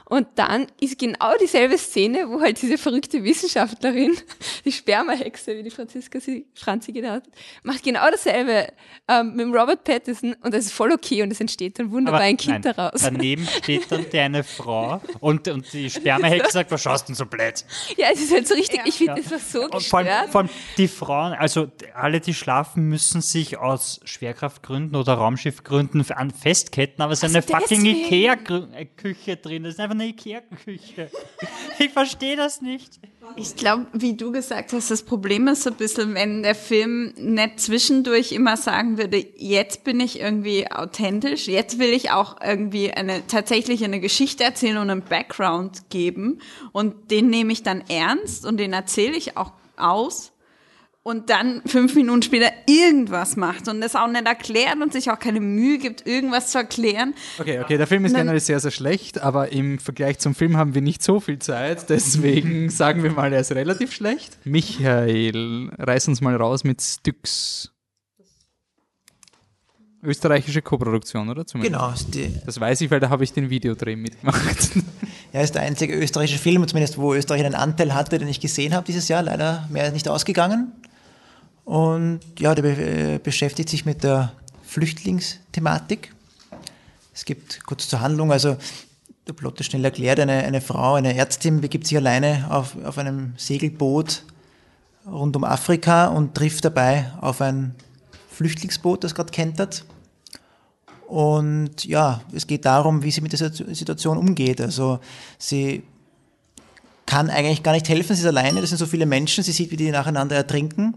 Und 0.07 0.27
dann 0.35 0.67
ist 0.79 0.99
genau 0.99 1.33
dieselbe 1.41 1.77
Szene, 1.77 2.29
wo 2.29 2.39
halt 2.39 2.61
diese 2.61 2.77
verrückte 2.77 3.23
Wissenschaftlerin, 3.23 4.15
die 4.65 4.71
Spermahexe, 4.71 5.57
wie 5.57 5.63
die 5.63 5.71
Franziska 5.71 6.19
sie, 6.19 6.45
Franzi 6.53 6.91
genannt 6.91 7.25
hat, 7.25 7.33
macht 7.63 7.83
genau 7.83 8.05
dasselbe 8.11 8.67
ähm, 9.07 9.35
mit 9.35 9.47
Robert 9.47 9.83
Pattinson 9.83 10.35
und 10.43 10.53
das 10.53 10.65
ist 10.65 10.73
voll 10.73 10.91
okay 10.91 11.23
und 11.23 11.31
es 11.31 11.39
entsteht 11.39 11.79
dann 11.79 11.91
wunderbar 11.91 12.21
ein 12.21 12.37
Kind 12.37 12.65
nein, 12.65 12.73
daraus. 12.75 13.01
Daneben 13.01 13.47
steht 13.47 13.91
dann 13.91 14.05
die 14.11 14.19
eine 14.19 14.43
Frau 14.43 15.01
und, 15.21 15.47
und 15.47 15.71
die 15.73 15.89
Spermahexe 15.89 16.51
sagt, 16.51 16.71
was 16.71 16.83
schaust 16.83 17.04
und 17.09 17.15
so 17.15 17.25
blöd. 17.25 17.65
Ja, 17.97 18.07
es 18.13 18.21
ist 18.21 18.31
halt 18.33 18.47
so 18.47 18.53
richtig, 18.53 18.81
ich 18.85 18.95
finde, 18.95 19.15
das 19.21 19.31
war 19.31 19.39
so 19.39 19.61
Und 19.69 19.83
vor 19.83 19.99
allem, 19.99 20.07
gestört. 20.07 20.29
vor 20.31 20.41
allem 20.41 20.49
die 20.77 20.87
Frauen, 20.87 21.33
also 21.33 21.67
alle, 21.93 22.19
die 22.19 22.33
schlafen, 22.33 22.89
müssen 22.89 23.21
sich 23.21 23.57
aus 23.57 23.99
Schwerkraftgründen 24.03 24.95
oder 24.95 25.13
Raumschiffgründen 25.13 26.05
an 26.11 26.31
festketten, 26.31 27.01
aber 27.03 27.13
es 27.13 27.23
ist 27.23 27.29
eine 27.35 27.37
Also 27.43 27.53
fucking 27.53 27.83
deswegen. 27.83 28.05
Ikea-Küche 28.05 29.37
drin. 29.37 29.63
Das 29.63 29.73
ist 29.75 29.79
einfach 29.79 29.95
eine 29.95 30.05
Ikea-Küche. 30.07 31.09
Ich 31.79 31.91
verstehe 31.91 32.35
das 32.37 32.61
nicht. 32.61 32.99
Ich 33.35 33.55
glaube, 33.55 33.87
wie 33.93 34.15
du 34.15 34.31
gesagt 34.31 34.73
hast, 34.73 34.91
das 34.91 35.03
Problem 35.03 35.47
ist 35.47 35.63
so 35.63 35.69
ein 35.69 35.75
bisschen, 35.75 36.13
wenn 36.13 36.43
der 36.43 36.55
Film 36.55 37.13
nicht 37.17 37.59
zwischendurch 37.59 38.31
immer 38.31 38.57
sagen 38.57 38.97
würde, 38.97 39.25
jetzt 39.35 39.83
bin 39.83 39.99
ich 39.99 40.19
irgendwie 40.19 40.71
authentisch, 40.71 41.47
jetzt 41.47 41.79
will 41.79 41.89
ich 41.89 42.11
auch 42.11 42.37
irgendwie 42.41 42.91
eine, 42.91 43.27
tatsächlich 43.27 43.83
eine 43.83 43.99
Geschichte 43.99 44.43
erzählen 44.43 44.77
und 44.77 44.89
einen 44.89 45.03
Background 45.03 45.89
geben 45.89 46.39
und 46.71 47.11
den 47.11 47.29
nehme 47.29 47.51
ich 47.51 47.63
dann 47.63 47.83
ernst 47.89 48.45
und 48.45 48.57
den 48.57 48.73
erzähle 48.73 49.15
ich 49.17 49.37
auch 49.37 49.51
aus 49.77 50.31
und 51.05 51.29
dann 51.29 51.61
fünf 51.67 51.93
Minuten 51.93 52.23
später 52.23 52.51
irgendwas 52.65 53.35
macht 53.35 53.67
und 53.67 53.79
das 53.79 53.95
auch 53.95 54.07
nicht 54.07 54.25
erklärt 54.25 54.81
und 54.81 54.91
sich 54.91 55.11
auch 55.11 55.19
keine 55.19 55.39
Mühe 55.39 55.77
gibt, 55.77 56.07
irgendwas 56.07 56.49
zu 56.49 56.57
erklären. 56.57 57.13
Okay, 57.37 57.59
okay, 57.59 57.77
der 57.77 57.85
Film 57.85 58.05
ist 58.05 58.15
generell 58.15 58.39
sehr, 58.39 58.59
sehr 58.59 58.71
schlecht, 58.71 59.21
aber 59.21 59.51
im 59.51 59.77
Vergleich 59.77 60.17
zum 60.17 60.33
Film 60.33 60.57
haben 60.57 60.73
wir 60.73 60.81
nicht 60.81 61.03
so 61.03 61.19
viel 61.19 61.37
Zeit, 61.37 61.91
deswegen 61.91 62.69
sagen 62.71 63.03
wir 63.03 63.11
mal, 63.11 63.31
er 63.31 63.41
ist 63.41 63.51
relativ 63.51 63.93
schlecht. 63.93 64.39
Michael, 64.45 65.69
reiß 65.77 66.07
uns 66.07 66.21
mal 66.21 66.35
raus 66.35 66.63
mit 66.63 66.81
Styx. 66.81 67.71
Österreichische 70.01 70.63
Koproduktion, 70.63 71.29
oder? 71.29 71.45
Zumindest. 71.45 71.73
Genau, 71.73 71.91
ist 71.91 72.15
die, 72.15 72.33
Das 72.47 72.59
weiß 72.59 72.81
ich, 72.81 72.89
weil 72.89 72.99
da 72.99 73.09
habe 73.11 73.23
ich 73.23 73.31
den 73.31 73.51
Videodreh 73.51 73.95
mitgemacht. 73.95 74.71
ja, 75.33 75.41
ist 75.41 75.53
der 75.53 75.61
einzige 75.61 75.93
österreichische 75.93 76.39
Film, 76.39 76.67
zumindest 76.67 76.97
wo 76.97 77.13
Österreich 77.13 77.45
einen 77.45 77.55
Anteil 77.55 77.93
hatte, 77.93 78.17
den 78.17 78.27
ich 78.27 78.39
gesehen 78.39 78.73
habe 78.73 78.87
dieses 78.87 79.07
Jahr. 79.07 79.21
Leider 79.21 79.67
mehr 79.71 79.91
nicht 79.91 80.07
ausgegangen. 80.07 80.71
Und 81.65 82.21
ja, 82.39 82.55
der 82.55 82.63
äh, 82.77 83.17
beschäftigt 83.17 83.69
sich 83.69 83.85
mit 83.85 84.03
der 84.03 84.31
Flüchtlingsthematik. 84.63 86.13
Es 87.13 87.25
gibt 87.25 87.65
kurz 87.65 87.87
zur 87.87 88.01
Handlung, 88.01 88.31
also 88.31 88.55
der 89.27 89.33
Plot 89.33 89.59
ist 89.59 89.67
schnell 89.67 89.83
erklärt, 89.83 90.19
eine, 90.19 90.43
eine 90.43 90.61
Frau, 90.61 90.93
eine 90.93 91.15
Ärztin 91.15 91.61
begibt 91.61 91.87
sich 91.87 91.97
alleine 91.97 92.45
auf, 92.51 92.75
auf 92.83 92.97
einem 92.97 93.33
Segelboot 93.37 94.23
rund 95.07 95.35
um 95.35 95.43
Afrika 95.43 96.07
und 96.07 96.35
trifft 96.35 96.65
dabei 96.65 97.11
auf 97.21 97.41
ein 97.41 97.75
Flüchtlingsboot, 98.29 99.03
das 99.03 99.15
gerade 99.15 99.31
kentert. 99.31 99.85
Und 101.07 101.85
ja, 101.85 102.21
es 102.33 102.47
geht 102.47 102.65
darum, 102.65 103.03
wie 103.03 103.11
sie 103.11 103.21
mit 103.21 103.31
dieser 103.31 103.51
Situation 103.51 104.17
umgeht. 104.17 104.59
Also 104.59 104.99
sie 105.37 105.83
kann 107.05 107.29
eigentlich 107.29 107.63
gar 107.63 107.73
nicht 107.73 107.87
helfen, 107.87 108.15
sie 108.15 108.21
ist 108.21 108.27
alleine, 108.27 108.61
das 108.61 108.69
sind 108.69 108.79
so 108.79 108.85
viele 108.85 109.05
Menschen, 109.05 109.43
sie 109.43 109.51
sieht, 109.51 109.71
wie 109.71 109.77
die 109.77 109.91
nacheinander 109.91 110.35
ertrinken. 110.35 110.95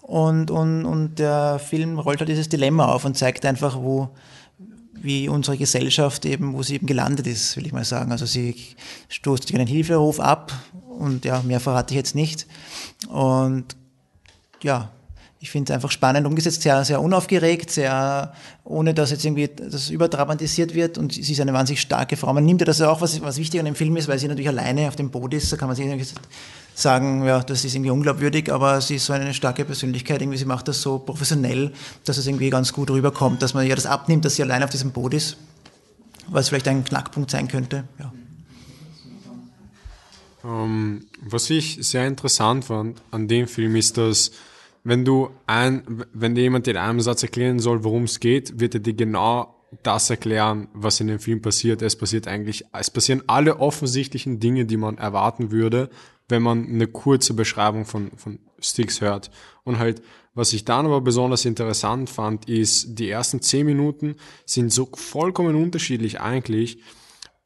Und, 0.00 0.50
und, 0.50 0.84
und 0.84 1.18
der 1.18 1.58
Film 1.58 1.98
rollt 1.98 2.20
halt 2.20 2.28
dieses 2.28 2.48
Dilemma 2.48 2.86
auf 2.86 3.04
und 3.04 3.16
zeigt 3.16 3.44
einfach, 3.44 3.76
wo, 3.76 4.08
wie 4.94 5.28
unsere 5.28 5.56
Gesellschaft 5.56 6.24
eben, 6.24 6.54
wo 6.54 6.62
sie 6.62 6.74
eben 6.74 6.86
gelandet 6.86 7.26
ist, 7.26 7.56
will 7.56 7.66
ich 7.66 7.72
mal 7.72 7.84
sagen. 7.84 8.10
Also 8.10 8.26
sie 8.26 8.56
stoßt 9.08 9.46
sich 9.46 9.56
einen 9.56 9.66
Hilferuf 9.66 10.18
ab 10.18 10.52
und 10.98 11.24
ja, 11.24 11.42
mehr 11.42 11.60
verrate 11.60 11.94
ich 11.94 11.96
jetzt 11.96 12.14
nicht. 12.14 12.46
Und 13.08 13.76
ja, 14.62 14.90
ich 15.42 15.50
finde 15.50 15.72
es 15.72 15.74
einfach 15.74 15.90
spannend 15.90 16.26
umgesetzt, 16.26 16.60
sehr, 16.60 16.84
sehr 16.84 17.00
unaufgeregt, 17.00 17.70
sehr, 17.70 18.34
ohne 18.62 18.92
dass 18.92 19.10
jetzt 19.10 19.24
irgendwie 19.24 19.48
das 19.48 19.88
überdramatisiert 19.88 20.74
wird. 20.74 20.98
Und 20.98 21.14
sie 21.14 21.32
ist 21.32 21.40
eine 21.40 21.54
wahnsinnig 21.54 21.80
starke 21.80 22.18
Frau. 22.18 22.30
Man 22.34 22.44
nimmt 22.44 22.60
ja 22.60 22.66
das 22.66 22.82
auch, 22.82 23.00
was, 23.00 23.22
was 23.22 23.38
wichtig 23.38 23.58
an 23.58 23.64
dem 23.64 23.74
Film 23.74 23.96
ist, 23.96 24.06
weil 24.06 24.18
sie 24.18 24.28
natürlich 24.28 24.48
alleine 24.48 24.86
auf 24.86 24.96
dem 24.96 25.10
Boot 25.10 25.32
ist, 25.32 25.50
da 25.50 25.56
kann 25.56 25.68
man 25.68 25.76
sich 25.76 26.14
sagen, 26.74 27.24
ja, 27.24 27.40
das 27.40 27.64
ist 27.64 27.74
irgendwie 27.74 27.90
unglaubwürdig, 27.90 28.52
aber 28.52 28.82
sie 28.82 28.96
ist 28.96 29.06
so 29.06 29.14
eine 29.14 29.32
starke 29.32 29.64
Persönlichkeit, 29.64 30.20
irgendwie 30.20 30.36
sie 30.36 30.44
macht 30.44 30.68
das 30.68 30.82
so 30.82 30.98
professionell, 30.98 31.72
dass 32.04 32.18
es 32.18 32.26
irgendwie 32.26 32.50
ganz 32.50 32.74
gut 32.74 32.90
rüberkommt, 32.90 33.40
dass 33.40 33.54
man 33.54 33.66
ja 33.66 33.74
das 33.74 33.86
abnimmt, 33.86 34.26
dass 34.26 34.36
sie 34.36 34.42
alleine 34.42 34.64
auf 34.64 34.70
diesem 34.70 34.92
Boot 34.92 35.14
ist, 35.14 35.38
was 36.28 36.50
vielleicht 36.50 36.68
ein 36.68 36.84
Knackpunkt 36.84 37.30
sein 37.30 37.48
könnte, 37.48 37.84
ja. 37.98 38.12
Ähm, 40.42 41.06
was 41.22 41.50
ich 41.50 41.78
sehr 41.80 42.06
interessant 42.06 42.66
fand 42.66 43.00
an 43.10 43.28
dem 43.28 43.46
Film 43.46 43.76
ist, 43.76 43.98
dass 43.98 44.30
wenn 44.84 45.04
du 45.04 45.30
ein, 45.46 46.04
wenn 46.12 46.34
dir 46.34 46.42
jemand 46.42 46.66
in 46.68 46.76
einem 46.76 47.00
Satz 47.00 47.22
erklären 47.22 47.58
soll, 47.58 47.84
worum 47.84 48.04
es 48.04 48.20
geht, 48.20 48.60
wird 48.60 48.74
er 48.74 48.80
dir 48.80 48.94
genau 48.94 49.56
das 49.82 50.10
erklären, 50.10 50.68
was 50.72 51.00
in 51.00 51.06
dem 51.06 51.20
Film 51.20 51.42
passiert. 51.42 51.82
Es 51.82 51.96
passiert 51.96 52.26
eigentlich, 52.26 52.64
es 52.72 52.90
passieren 52.90 53.22
alle 53.26 53.60
offensichtlichen 53.60 54.40
Dinge, 54.40 54.64
die 54.64 54.76
man 54.76 54.98
erwarten 54.98 55.50
würde, 55.50 55.90
wenn 56.28 56.42
man 56.42 56.66
eine 56.66 56.86
kurze 56.86 57.34
Beschreibung 57.34 57.84
von, 57.84 58.10
von 58.16 58.38
Sticks 58.58 59.00
hört. 59.00 59.30
Und 59.64 59.78
halt, 59.78 60.02
was 60.34 60.52
ich 60.52 60.64
dann 60.64 60.86
aber 60.86 61.00
besonders 61.00 61.44
interessant 61.44 62.10
fand, 62.10 62.48
ist, 62.48 62.98
die 62.98 63.10
ersten 63.10 63.42
zehn 63.42 63.66
Minuten 63.66 64.16
sind 64.44 64.72
so 64.72 64.88
vollkommen 64.92 65.56
unterschiedlich 65.56 66.20
eigentlich 66.20 66.78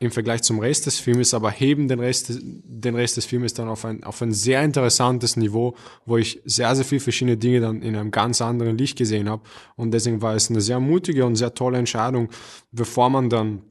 im 0.05 0.11
Vergleich 0.11 0.43
zum 0.43 0.59
Rest 0.59 0.87
des 0.87 0.99
Filmes, 0.99 1.35
aber 1.35 1.51
heben 1.51 1.89
den 1.89 2.01
Rest, 2.01 2.33
den 2.43 2.95
Rest 2.95 3.17
des 3.17 3.25
Filmes 3.25 3.55
dann 3.55 3.69
auf 3.69 3.85
ein, 3.85 4.05
auf 4.05 4.21
ein 4.23 4.33
sehr 4.33 4.63
interessantes 4.63 5.37
Niveau, 5.37 5.75
wo 6.07 6.17
ich 6.17 6.41
sehr, 6.45 6.75
sehr 6.75 6.85
viele 6.85 7.01
verschiedene 7.01 7.37
Dinge 7.37 7.61
dann 7.61 7.83
in 7.83 7.97
einem 7.97 8.11
ganz 8.11 8.41
anderen 8.41 8.79
Licht 8.79 8.99
gesehen 8.99 9.29
habe. 9.29 9.43
Und 9.77 9.93
deswegen 9.93 10.23
war 10.23 10.35
es 10.35 10.51
eine 10.51 10.61
sehr 10.61 10.81
mutige 10.81 11.25
und 11.25 11.37
sehr 11.37 11.55
tolle 11.55 11.79
Entscheidung, 11.79 12.29
bevor 12.73 13.11
man 13.11 13.29
dann 13.31 13.63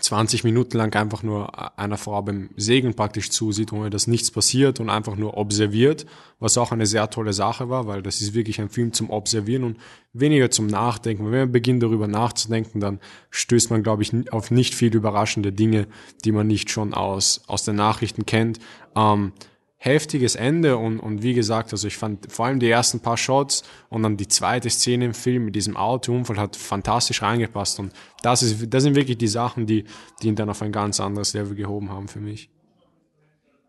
20 0.00 0.44
Minuten 0.44 0.76
lang 0.76 0.94
einfach 0.96 1.22
nur 1.22 1.78
einer 1.78 1.98
Frau 1.98 2.20
beim 2.22 2.50
Segeln 2.56 2.94
praktisch 2.94 3.30
zusieht, 3.30 3.72
ohne 3.72 3.90
dass 3.90 4.06
nichts 4.06 4.30
passiert 4.30 4.80
und 4.80 4.90
einfach 4.90 5.16
nur 5.16 5.36
observiert, 5.36 6.06
was 6.38 6.58
auch 6.58 6.72
eine 6.72 6.86
sehr 6.86 7.10
tolle 7.10 7.32
Sache 7.32 7.68
war, 7.68 7.86
weil 7.86 8.02
das 8.02 8.20
ist 8.20 8.34
wirklich 8.34 8.60
ein 8.60 8.68
Film 8.68 8.92
zum 8.92 9.10
Observieren 9.10 9.64
und 9.64 9.78
weniger 10.12 10.50
zum 10.50 10.66
Nachdenken. 10.66 11.24
Wenn 11.30 11.38
man 11.38 11.52
beginnt 11.52 11.82
darüber 11.82 12.08
nachzudenken, 12.08 12.80
dann 12.80 13.00
stößt 13.30 13.70
man, 13.70 13.82
glaube 13.82 14.02
ich, 14.02 14.12
auf 14.32 14.50
nicht 14.50 14.74
viel 14.74 14.94
überraschende 14.94 15.52
Dinge, 15.52 15.86
die 16.24 16.32
man 16.32 16.46
nicht 16.46 16.70
schon 16.70 16.94
aus, 16.94 17.42
aus 17.46 17.64
den 17.64 17.76
Nachrichten 17.76 18.26
kennt. 18.26 18.58
Ähm, 18.96 19.32
heftiges 19.82 20.34
Ende 20.34 20.76
und, 20.76 21.00
und 21.00 21.22
wie 21.22 21.32
gesagt, 21.32 21.72
also 21.72 21.88
ich 21.88 21.96
fand 21.96 22.30
vor 22.30 22.44
allem 22.44 22.60
die 22.60 22.68
ersten 22.68 23.00
paar 23.00 23.16
Shots 23.16 23.62
und 23.88 24.02
dann 24.02 24.18
die 24.18 24.28
zweite 24.28 24.68
Szene 24.68 25.06
im 25.06 25.14
Film 25.14 25.46
mit 25.46 25.56
diesem 25.56 25.74
Autounfall 25.74 26.36
hat 26.36 26.54
fantastisch 26.54 27.22
reingepasst 27.22 27.80
und 27.80 27.94
das 28.22 28.42
ist, 28.42 28.72
das 28.72 28.82
sind 28.82 28.94
wirklich 28.94 29.16
die 29.16 29.26
Sachen, 29.26 29.66
die, 29.66 29.86
die 30.20 30.28
ihn 30.28 30.36
dann 30.36 30.50
auf 30.50 30.60
ein 30.60 30.70
ganz 30.70 31.00
anderes 31.00 31.32
Level 31.32 31.54
gehoben 31.54 31.88
haben 31.88 32.08
für 32.08 32.20
mich. 32.20 32.50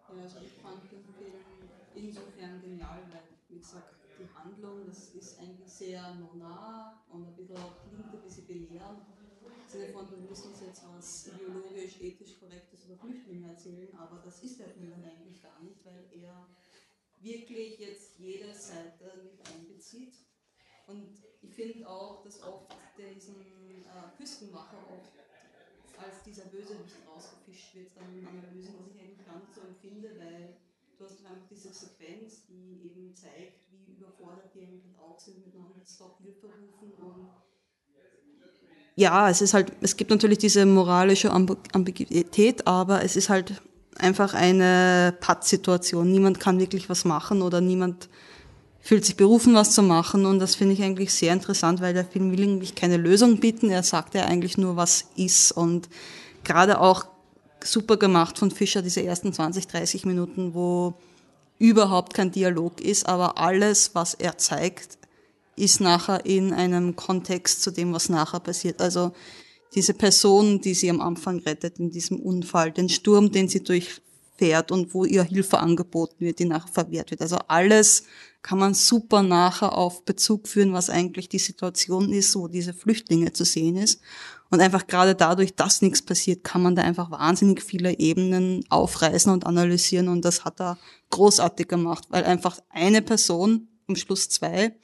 Also 0.09 0.39
ich 0.43 0.61
fand 0.61 0.83
den 0.91 0.99
Film 1.15 1.39
insofern 1.95 2.59
genial, 2.61 2.99
weil, 3.09 3.23
wie 3.47 3.59
gesagt, 3.59 3.95
die 4.19 4.27
Handlung, 4.35 4.83
das 4.85 5.15
ist 5.15 5.39
eigentlich 5.39 5.71
sehr 5.71 6.01
nonar 6.15 7.05
und 7.13 7.23
ein 7.23 7.35
bisschen, 7.38 7.55
klingt 7.55 8.13
ein 8.13 8.21
bisschen 8.21 8.47
belehrend. 8.47 8.99
Im 9.47 9.79
Sinne 9.79 9.93
von, 9.93 10.03
wir 10.11 10.27
müssen 10.27 10.51
uns 10.51 10.59
jetzt 10.59 10.83
was 10.93 11.31
ideologisch, 11.31 12.01
ethisch 12.01 12.38
korrektes 12.38 12.83
über 12.83 12.97
Flüchtlinge 12.97 13.47
erzählen, 13.47 13.88
aber 13.97 14.19
das 14.23 14.43
ist 14.43 14.59
der 14.59 14.67
Film 14.67 14.91
dann 14.91 15.03
eigentlich 15.05 15.41
gar 15.41 15.59
nicht, 15.63 15.79
weil 15.85 16.03
er 16.11 16.45
wirklich 17.21 17.79
jetzt 17.79 18.19
jede 18.19 18.53
Seite 18.53 19.15
mit 19.23 19.39
einbezieht. 19.47 20.13
Und 20.88 21.07
ich 21.41 21.49
finde 21.61 21.88
auch, 21.88 22.23
dass 22.23 22.41
oft 22.41 22.73
diesen 22.97 23.35
äh, 23.38 24.17
Küstenmacher 24.17 24.81
oft 24.89 25.13
als 26.01 26.23
dieser 26.25 26.49
Bösewicht 26.49 26.97
rausgefischt 27.05 27.75
wird, 27.75 27.91
dann 27.95 28.09
in 28.17 28.25
Analysen, 28.25 28.73
was 28.81 28.89
ich 28.89 28.97
eigentlich 29.01 29.25
gar 29.25 29.38
nicht 29.38 29.53
so 29.53 29.61
empfinde, 29.61 30.09
weil 30.17 30.57
du 30.97 31.05
hast 31.05 31.21
einfach 31.21 31.45
diese 31.49 31.69
Sequenz, 31.69 32.49
die 32.49 32.89
eben 32.89 33.13
zeigt, 33.13 33.69
wie 33.69 33.93
überfordert 33.93 34.49
die 34.55 34.65
eigentlich 34.65 34.97
auch 34.97 35.19
sind 35.19 35.45
mit 35.45 35.53
Non-Stop-Hilferufen 35.53 36.93
und 36.97 37.29
ja, 38.95 39.29
es 39.29 39.41
ist 39.41 39.53
halt, 39.53 39.71
es 39.81 39.95
gibt 39.95 40.11
natürlich 40.11 40.38
diese 40.38 40.65
moralische 40.65 41.31
Ambi- 41.31 41.57
Ambiguität, 41.73 42.67
aber 42.67 43.03
es 43.03 43.15
ist 43.15 43.29
halt 43.29 43.61
einfach 43.97 44.33
eine 44.33 45.15
Pattsituation. 45.21 46.11
Niemand 46.11 46.39
kann 46.39 46.59
wirklich 46.59 46.89
was 46.89 47.05
machen 47.05 47.41
oder 47.41 47.61
niemand 47.61 48.09
fühlt 48.82 49.06
sich 49.06 49.16
berufen, 49.16 49.53
was 49.53 49.74
zu 49.74 49.84
machen. 49.84 50.26
Und 50.26 50.40
das 50.40 50.56
finde 50.56 50.74
ich 50.74 50.82
eigentlich 50.82 51.14
sehr 51.14 51.34
interessant, 51.34 51.82
weil 51.82 51.94
der 51.94 52.06
Film 52.06 52.32
will 52.32 52.44
eigentlich 52.44 52.76
keine 52.76 52.98
Lösung 52.98 53.40
bieten. 53.40 53.70
Er 53.70 53.84
sagt 53.84 54.16
ja 54.16 54.26
eigentlich 54.26 54.58
nur, 54.58 54.76
was 54.76 55.06
ist. 55.16 55.52
Und 55.52 55.88
gerade 56.44 56.80
auch 56.80 57.06
super 57.64 57.98
gemacht 57.98 58.40
von 58.40 58.52
Fischer, 58.52 58.82
diese 58.82 59.03
ersten 59.03 59.34
20, 59.34 59.68
30 59.68 60.06
Minuten, 60.06 60.53
wo 60.53 60.95
überhaupt 61.60 62.16
kein 62.16 62.32
Dialog 62.32 62.82
ist, 62.82 63.08
aber 63.08 63.38
alles, 63.38 63.94
was 63.94 64.16
er 64.16 64.40
zeigt, 64.40 64.98
ist 65.56 65.80
nachher 65.80 66.26
in 66.26 66.53
einem 66.53 66.95
Kontext 66.95 67.62
zu 67.62 67.70
dem, 67.70 67.94
was 67.94 68.10
nachher 68.10 68.40
passiert. 68.40 68.82
Also 68.82 69.12
diese 69.76 69.94
Person, 69.94 70.60
die 70.62 70.74
sie 70.74 70.90
am 70.90 71.02
Anfang 71.02 71.40
rettet 71.40 71.78
in 71.78 71.91
diesem 71.91 72.20
Unfall, 72.20 72.72
den 72.72 72.90
Sturm, 72.90 73.32
den 73.32 73.48
sie 73.48 73.64
fährt 74.41 74.72
und 74.72 74.95
wo 74.95 75.05
ihr 75.05 75.22
Hilfe 75.22 75.59
angeboten 75.59 76.15
wird, 76.18 76.39
die 76.39 76.45
nachher 76.45 76.73
verwehrt 76.73 77.11
wird. 77.11 77.22
Also 77.22 77.38
alles 77.47 78.05
kann 78.41 78.57
man 78.57 78.73
super 78.73 79.22
nachher 79.22 79.77
auf 79.77 80.03
Bezug 80.03 80.47
führen, 80.47 80.73
was 80.73 80.89
eigentlich 80.89 81.30
die 81.30 81.38
Situation 81.38 82.11
ist, 82.11 82.35
wo 82.35 82.47
diese 82.47 82.73
Flüchtlinge 82.73 83.34
zu 83.34 83.45
sehen 83.45 83.76
ist. 83.76 84.01
Und 84.49 84.59
einfach 84.59 84.88
gerade 84.88 85.13
dadurch, 85.13 85.55
dass 85.55 85.84
nichts 85.84 86.01
passiert, 86.01 86.43
kann 86.43 86.63
man 86.63 86.76
da 86.76 86.81
einfach 86.81 87.11
wahnsinnig 87.11 87.61
viele 87.61 87.99
Ebenen 87.99 88.65
aufreißen 88.69 89.31
und 89.31 89.45
analysieren. 89.45 90.07
Und 90.07 90.26
das 90.26 90.43
hat 90.43 90.59
er 90.59 90.80
großartig 91.11 91.68
gemacht, 91.68 92.05
weil 92.09 92.23
einfach 92.23 92.59
eine 92.69 93.03
Person, 93.03 93.68
am 93.88 93.95
Schluss 93.95 94.27
zwei, 94.27 94.76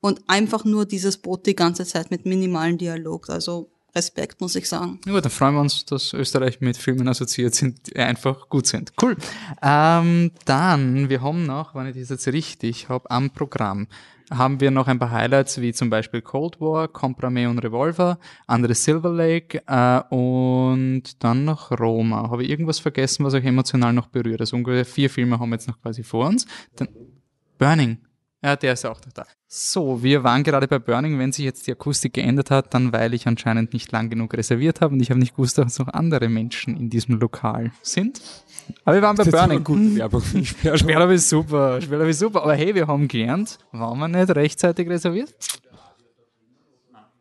und 0.00 0.20
einfach 0.26 0.64
nur 0.64 0.84
dieses 0.84 1.16
Boot 1.18 1.46
die 1.46 1.54
ganze 1.54 1.86
Zeit 1.86 2.10
mit 2.10 2.26
minimalen 2.26 2.76
Dialog. 2.76 3.30
Also 3.30 3.70
Respekt, 3.94 4.40
muss 4.40 4.54
ich 4.54 4.68
sagen. 4.68 5.00
Ja, 5.06 5.20
dann 5.20 5.30
freuen 5.30 5.54
wir 5.54 5.60
uns, 5.60 5.84
dass 5.84 6.12
Österreich 6.12 6.60
mit 6.60 6.76
Filmen 6.76 7.08
assoziiert 7.08 7.54
sind, 7.54 7.88
die 7.88 7.96
einfach 7.96 8.48
gut 8.48 8.66
sind. 8.66 8.92
Cool. 9.00 9.16
Ähm, 9.62 10.30
dann, 10.44 11.08
wir 11.08 11.22
haben 11.22 11.46
noch, 11.46 11.74
wenn 11.74 11.86
ich 11.86 11.96
das 11.96 12.10
jetzt 12.10 12.28
richtig 12.28 12.88
habe, 12.88 13.10
am 13.10 13.30
Programm, 13.30 13.88
haben 14.30 14.60
wir 14.60 14.70
noch 14.70 14.88
ein 14.88 14.98
paar 14.98 15.10
Highlights, 15.10 15.60
wie 15.60 15.72
zum 15.72 15.90
Beispiel 15.90 16.20
Cold 16.20 16.60
War, 16.60 16.88
Comprame 16.88 17.48
und 17.48 17.58
Revolver, 17.60 18.18
andere 18.46 18.74
Silver 18.74 19.10
Lake 19.10 19.62
äh, 19.66 20.14
und 20.14 21.22
dann 21.24 21.44
noch 21.44 21.70
Roma. 21.70 22.30
Habe 22.30 22.44
ich 22.44 22.50
irgendwas 22.50 22.78
vergessen, 22.78 23.24
was 23.24 23.34
euch 23.34 23.44
emotional 23.44 23.92
noch 23.92 24.08
berührt? 24.08 24.40
Also 24.40 24.56
ungefähr 24.56 24.84
vier 24.84 25.10
Filme 25.10 25.38
haben 25.38 25.48
wir 25.48 25.56
jetzt 25.56 25.68
noch 25.68 25.80
quasi 25.80 26.02
vor 26.02 26.26
uns. 26.26 26.46
Dann, 26.76 26.88
Burning. 27.58 27.98
Ja, 28.42 28.54
der 28.54 28.74
ist 28.74 28.86
auch 28.86 29.00
noch 29.04 29.12
da. 29.12 29.26
So, 29.48 30.02
wir 30.02 30.22
waren 30.22 30.44
gerade 30.44 30.68
bei 30.68 30.78
Burning. 30.78 31.18
Wenn 31.18 31.32
sich 31.32 31.44
jetzt 31.44 31.66
die 31.66 31.72
Akustik 31.72 32.12
geändert 32.12 32.50
hat, 32.50 32.72
dann 32.72 32.92
weil 32.92 33.12
ich 33.14 33.26
anscheinend 33.26 33.72
nicht 33.72 33.90
lang 33.90 34.10
genug 34.10 34.34
reserviert 34.34 34.80
habe 34.80 34.94
und 34.94 35.00
ich 35.00 35.10
habe 35.10 35.18
nicht 35.18 35.34
gewusst, 35.34 35.58
dass 35.58 35.78
noch 35.78 35.88
andere 35.88 36.28
Menschen 36.28 36.76
in 36.76 36.88
diesem 36.88 37.18
Lokal 37.18 37.72
sind. 37.82 38.20
Aber 38.84 38.96
wir 38.96 39.02
waren 39.02 39.16
bei 39.16 39.24
Burning. 39.24 39.64
Gute 39.64 39.96
Werbung 39.96 40.22
Sperrloch. 40.22 40.78
Sperrloch 40.78 41.10
ist 41.10 41.28
super, 41.28 41.80
Sperrloch 41.80 42.06
ist 42.06 42.18
super. 42.20 42.42
Aber 42.42 42.54
hey, 42.54 42.74
wir 42.74 42.86
haben 42.86 43.08
gelernt, 43.08 43.58
waren 43.72 43.98
wir 43.98 44.08
nicht 44.08 44.30
rechtzeitig 44.30 44.88
reserviert? 44.88 45.34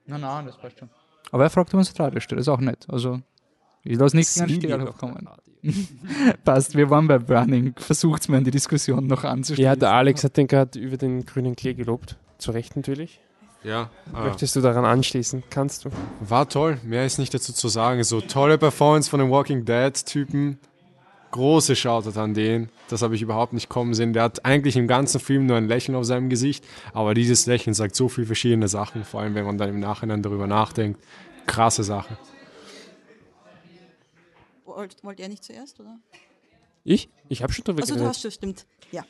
Nein, 0.05 0.21
nein, 0.21 0.45
das 0.45 0.57
passt 0.57 0.77
schon. 0.77 0.89
Aber 1.31 1.43
er 1.43 1.49
fragt, 1.49 1.73
ob 1.73 1.79
uns 1.79 1.99
Radio 1.99 2.19
steht, 2.19 2.39
ist 2.39 2.47
auch 2.47 2.59
nett. 2.59 2.85
Also, 2.89 3.21
ich 3.87 3.97
lasse 3.97 4.15
nichts 4.15 4.39
an 4.39 4.49
Sperrloch 4.49 4.97
kommen. 4.97 5.27
Passt, 6.43 6.75
wir 6.75 6.89
waren 6.89 7.07
bei 7.07 7.19
Burning. 7.19 7.73
Versucht's 7.77 8.27
mir 8.27 8.37
in 8.37 8.43
die 8.43 8.51
Diskussion 8.51 9.07
noch 9.07 9.23
anzuschließen. 9.23 9.63
Ja, 9.63 9.75
der 9.75 9.91
Alex 9.91 10.23
hat 10.23 10.37
den 10.37 10.47
gerade 10.47 10.79
über 10.79 10.97
den 10.97 11.25
grünen 11.25 11.55
Klee 11.55 11.73
gelobt. 11.73 12.17
Zu 12.37 12.51
Recht 12.51 12.75
natürlich. 12.75 13.19
Ja, 13.63 13.89
äh, 14.15 14.27
Möchtest 14.27 14.55
du 14.55 14.61
daran 14.61 14.85
anschließen? 14.85 15.43
Kannst 15.49 15.85
du? 15.85 15.89
war 16.21 16.47
toll. 16.47 16.77
Mehr 16.83 17.05
ist 17.05 17.17
nicht 17.17 17.33
dazu 17.33 17.53
zu 17.53 17.67
sagen. 17.67 18.03
So 18.03 18.21
tolle 18.21 18.57
Performance 18.57 19.09
von 19.09 19.19
den 19.19 19.29
Walking 19.29 19.65
Dead-Typen. 19.65 20.59
Große 21.31 21.75
Shoutout 21.75 22.17
an 22.19 22.33
den. 22.33 22.69
Das 22.89 23.01
habe 23.01 23.15
ich 23.15 23.21
überhaupt 23.21 23.53
nicht 23.53 23.67
kommen 23.67 23.93
sehen. 23.93 24.13
Der 24.13 24.23
hat 24.23 24.45
eigentlich 24.45 24.77
im 24.77 24.87
ganzen 24.87 25.19
Film 25.19 25.45
nur 25.45 25.57
ein 25.57 25.67
Lächeln 25.67 25.95
auf 25.95 26.05
seinem 26.05 26.29
Gesicht. 26.29 26.63
Aber 26.93 27.13
dieses 27.13 27.45
Lächeln 27.45 27.73
sagt 27.73 27.95
so 27.95 28.07
viel 28.07 28.25
verschiedene 28.25 28.67
Sachen. 28.67 29.03
Vor 29.03 29.21
allem, 29.21 29.35
wenn 29.35 29.45
man 29.45 29.57
dann 29.57 29.69
im 29.69 29.79
Nachhinein 29.79 30.21
darüber 30.21 30.47
nachdenkt. 30.47 31.03
Krasse 31.47 31.83
Sache. 31.83 32.17
Wollt, 34.77 35.03
wollt 35.03 35.19
ihr 35.19 35.27
nicht 35.27 35.43
zuerst, 35.43 35.79
oder? 35.79 35.97
Ich? 36.83 37.09
Ich 37.29 37.41
habe 37.41 37.51
schon 37.51 37.63
drüber 37.65 37.81
Also 37.81 37.95
du 37.95 37.99
geredet. 38.01 38.15
hast 38.15 38.25
das 38.25 38.35
stimmt. 38.35 38.67
Ja. 38.91 39.03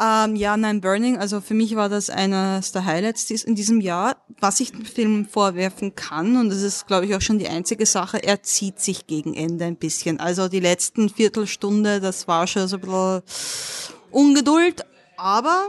Ähm, 0.00 0.34
ja, 0.34 0.56
nein, 0.56 0.80
Burning, 0.80 1.18
also 1.18 1.42
für 1.42 1.52
mich 1.52 1.76
war 1.76 1.90
das 1.90 2.08
eines 2.08 2.72
der 2.72 2.86
Highlights 2.86 3.30
in 3.30 3.54
diesem 3.54 3.82
Jahr. 3.82 4.16
Was 4.40 4.60
ich 4.60 4.70
dem 4.70 4.86
Film 4.86 5.26
vorwerfen 5.26 5.94
kann, 5.94 6.38
und 6.38 6.48
das 6.48 6.62
ist, 6.62 6.86
glaube 6.86 7.04
ich, 7.04 7.14
auch 7.14 7.20
schon 7.20 7.38
die 7.38 7.48
einzige 7.48 7.84
Sache, 7.84 8.22
er 8.22 8.42
zieht 8.42 8.80
sich 8.80 9.06
gegen 9.06 9.34
Ende 9.34 9.66
ein 9.66 9.76
bisschen. 9.76 10.20
Also 10.20 10.48
die 10.48 10.60
letzten 10.60 11.10
Viertelstunde, 11.10 12.00
das 12.00 12.26
war 12.26 12.46
schon 12.46 12.66
so 12.66 12.76
ein 12.76 12.80
bisschen 12.80 13.22
Ungeduld, 14.10 14.86
aber 15.18 15.68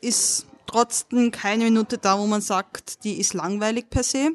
ist 0.00 0.46
trotzdem 0.66 1.32
keine 1.32 1.64
Minute 1.64 1.98
da, 1.98 2.18
wo 2.18 2.26
man 2.26 2.40
sagt, 2.40 3.04
die 3.04 3.20
ist 3.20 3.34
langweilig 3.34 3.90
per 3.90 4.02
se. 4.02 4.30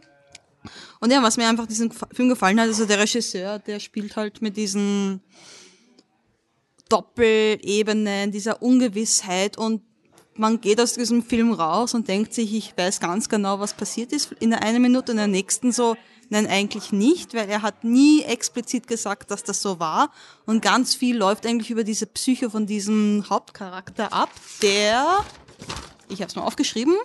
Und 1.00 1.12
ja, 1.12 1.22
was 1.22 1.38
mir 1.38 1.48
einfach 1.48 1.68
diesen 1.68 1.92
Film 1.92 2.30
gefallen 2.30 2.60
hat, 2.60 2.68
also 2.68 2.86
der 2.86 3.00
Regisseur, 3.00 3.60
der 3.60 3.80
spielt 3.80 4.16
halt 4.16 4.42
mit 4.42 4.58
diesen 4.58 5.22
Doppelebenen, 6.90 8.32
dieser 8.32 8.62
Ungewissheit 8.62 9.58
und 9.58 9.82
man 10.36 10.62
geht 10.62 10.80
aus 10.80 10.94
diesem 10.94 11.24
Film 11.24 11.52
raus 11.52 11.94
und 11.94 12.08
denkt 12.08 12.34
sich, 12.34 12.54
ich 12.54 12.78
weiß 12.78 13.00
ganz 13.00 13.28
genau, 13.28 13.60
was 13.60 13.74
passiert 13.74 14.14
ist 14.14 14.32
in 14.40 14.52
der 14.52 14.64
einen 14.64 14.82
Minute 14.82 15.12
in 15.12 15.18
der 15.18 15.28
nächsten 15.28 15.72
so, 15.72 15.98
nein, 16.30 16.48
eigentlich 16.48 16.92
nicht, 16.92 17.34
weil 17.34 17.50
er 17.50 17.62
hat 17.62 17.84
nie 17.84 18.22
explizit 18.24 18.88
gesagt, 18.88 19.32
dass 19.32 19.44
das 19.44 19.62
so 19.62 19.80
war. 19.80 20.12
Und 20.46 20.62
ganz 20.62 20.96
viel 20.96 21.18
läuft 21.18 21.46
eigentlich 21.46 21.72
über 21.72 21.84
diese 21.84 22.06
Psyche 22.06 22.50
von 22.50 22.66
diesem 22.66 23.26
Hauptcharakter 23.30 24.14
ab, 24.14 24.30
der, 24.62 25.26
ich 26.10 26.22
habe 26.22 26.30
es 26.30 26.36
mal 26.36 26.44
aufgeschrieben, 26.44 26.96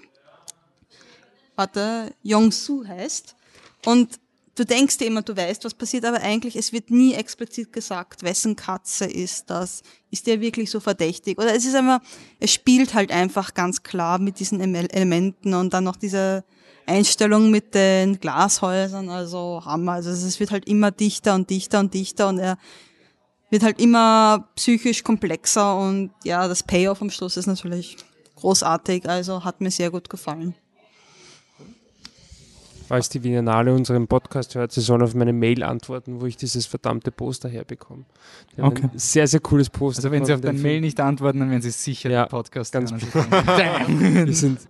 warte, 1.56 2.14
Yong-Su 2.22 2.86
heißt 2.86 3.34
und 3.84 4.20
du 4.54 4.64
denkst 4.64 4.98
dir 4.98 5.06
immer, 5.06 5.22
du 5.22 5.36
weißt, 5.36 5.64
was 5.64 5.74
passiert, 5.74 6.04
aber 6.04 6.20
eigentlich, 6.20 6.56
es 6.56 6.72
wird 6.72 6.90
nie 6.90 7.14
explizit 7.14 7.72
gesagt, 7.72 8.22
wessen 8.22 8.56
Katze 8.56 9.06
ist 9.06 9.48
das? 9.50 9.82
Ist 10.10 10.26
der 10.26 10.40
wirklich 10.40 10.70
so 10.70 10.80
verdächtig? 10.80 11.38
Oder 11.38 11.54
es 11.54 11.64
ist 11.64 11.74
einfach, 11.74 12.00
es 12.38 12.52
spielt 12.52 12.94
halt 12.94 13.10
einfach 13.10 13.54
ganz 13.54 13.82
klar 13.82 14.18
mit 14.18 14.38
diesen 14.40 14.60
Ele- 14.60 14.92
Elementen 14.92 15.54
und 15.54 15.72
dann 15.72 15.84
noch 15.84 15.96
diese 15.96 16.44
Einstellung 16.86 17.50
mit 17.50 17.74
den 17.74 18.18
Glashäusern, 18.20 19.08
also 19.08 19.62
Hammer. 19.64 19.92
Also 19.92 20.10
es 20.10 20.40
wird 20.40 20.50
halt 20.50 20.66
immer 20.66 20.90
dichter 20.90 21.34
und 21.34 21.48
dichter 21.48 21.80
und 21.80 21.94
dichter 21.94 22.28
und 22.28 22.38
er 22.38 22.58
wird 23.50 23.62
halt 23.62 23.80
immer 23.80 24.48
psychisch 24.56 25.04
komplexer 25.04 25.78
und 25.78 26.10
ja, 26.24 26.48
das 26.48 26.62
Payoff 26.62 27.02
am 27.02 27.10
Schluss 27.10 27.36
ist 27.36 27.46
natürlich 27.46 27.96
großartig, 28.36 29.08
also 29.08 29.44
hat 29.44 29.60
mir 29.60 29.70
sehr 29.70 29.90
gut 29.90 30.08
gefallen. 30.08 30.54
Falls 32.92 33.08
die 33.08 33.20
Biennale 33.20 33.72
unseren 33.72 34.06
Podcast 34.06 34.54
hört, 34.54 34.70
sie 34.70 34.82
sollen 34.82 35.00
auf 35.00 35.14
meine 35.14 35.32
Mail 35.32 35.62
antworten, 35.62 36.20
wo 36.20 36.26
ich 36.26 36.36
dieses 36.36 36.66
verdammte 36.66 37.10
Poster 37.10 37.48
herbekomme. 37.48 38.04
Die 38.54 38.60
Okay. 38.60 38.82
Ein 38.82 38.98
sehr, 38.98 39.26
sehr 39.26 39.40
cooles 39.40 39.70
Poster. 39.70 40.00
Also 40.00 40.10
wenn 40.10 40.26
Sie 40.26 40.34
auf 40.34 40.42
deine. 40.42 40.58
Mail 40.58 40.82
nicht 40.82 41.00
antworten, 41.00 41.40
dann 41.40 41.48
werden 41.48 41.62
Sie 41.62 41.70
sicher 41.70 42.10
Ja, 42.10 42.26
den 42.26 42.28
Podcast 42.28 42.70
ganz 42.70 42.92
hören. 42.92 44.26
Wir 44.26 44.34
sind, 44.34 44.60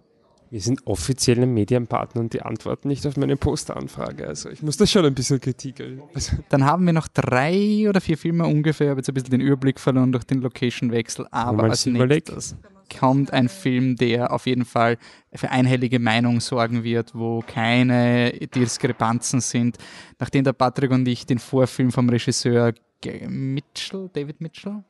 wir 0.50 0.60
sind 0.60 0.86
offizielle 0.86 1.46
Medienpartner 1.46 2.20
und 2.20 2.32
die 2.32 2.42
antworten 2.42 2.86
nicht 2.86 3.04
auf 3.08 3.16
meine 3.16 3.36
Posteranfrage. 3.36 4.28
Also 4.28 4.50
ich 4.50 4.62
muss 4.62 4.76
da 4.76 4.86
schon 4.86 5.04
ein 5.04 5.14
bisschen 5.14 5.40
Kritik. 5.40 5.82
Also, 6.14 6.36
Dann 6.48 6.64
haben 6.64 6.86
wir 6.86 6.92
noch 6.92 7.08
drei 7.08 7.88
oder 7.88 8.00
vier 8.00 8.18
Filme 8.18 8.46
ungefähr. 8.46 8.86
Ich 8.86 8.90
habe 8.90 9.00
jetzt 9.00 9.08
ein 9.08 9.14
bisschen 9.14 9.30
den 9.30 9.40
Überblick 9.40 9.80
verloren 9.80 10.12
durch 10.12 10.22
den 10.22 10.42
Location-Wechsel. 10.42 11.26
Aber 11.32 11.64
als 11.64 11.82
Silver 11.82 12.06
Lake. 12.06 12.32
Kommt 12.98 13.32
ein 13.32 13.48
Film, 13.48 13.96
der 13.96 14.32
auf 14.32 14.46
jeden 14.46 14.64
Fall 14.64 14.98
für 15.32 15.50
einhellige 15.50 15.98
Meinung 15.98 16.40
sorgen 16.40 16.84
wird, 16.84 17.14
wo 17.14 17.42
keine 17.46 18.32
Diskrepanzen 18.32 19.40
sind. 19.40 19.78
Nachdem 20.18 20.44
der 20.44 20.52
Patrick 20.52 20.90
und 20.90 21.06
ich 21.08 21.26
den 21.26 21.38
Vorfilm 21.38 21.90
vom 21.90 22.08
Regisseur 22.08 22.72
Mitchell, 23.28 24.10
David 24.12 24.40
Mitchell, 24.40 24.84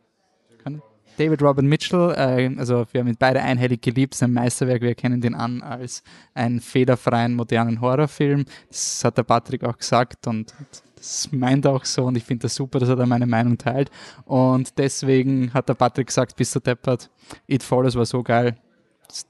David 1.19 1.43
Robert 1.43 1.65
Mitchell, 1.65 2.15
äh, 2.17 2.59
also 2.59 2.87
wir 2.91 3.01
haben 3.01 3.09
ihn 3.09 3.17
beide 3.19 3.43
einhellig 3.43 3.83
geliebt, 3.83 4.15
sein 4.15 4.33
Meisterwerk, 4.33 4.81
wir 4.81 4.91
erkennen 4.91 5.21
den 5.21 5.35
an 5.35 5.63
als 5.63 6.03
einen 6.35 6.61
fehlerfreien 6.61 7.35
modernen 7.35 7.81
Horrorfilm. 7.81 8.47
Das 8.69 9.05
hat 9.05 9.19
der 9.19 9.23
Patrick 9.25 9.63
auch 9.65 9.77
gesagt 9.77 10.27
und 10.27 10.55
das 11.03 11.31
meint 11.33 11.65
er 11.65 11.73
auch 11.73 11.85
so 11.85 12.05
und 12.05 12.17
ich 12.17 12.25
finde 12.25 12.43
das 12.43 12.55
super, 12.55 12.79
dass 12.79 12.89
er 12.89 12.97
da 12.97 13.07
meine 13.07 13.27
Meinung 13.27 13.59
teilt. 13.59 13.91
Und 14.25 14.79
deswegen 14.79 15.53
hat 15.53 15.69
der 15.69 15.75
Patrick 15.75 16.07
gesagt, 16.07 16.37
bist 16.37 16.55
du 16.55 16.61
deppert, 16.61 17.11
It 17.47 17.63
Follows 17.63 17.97
war 17.97 18.07
so 18.07 18.23
geil. 18.23 18.57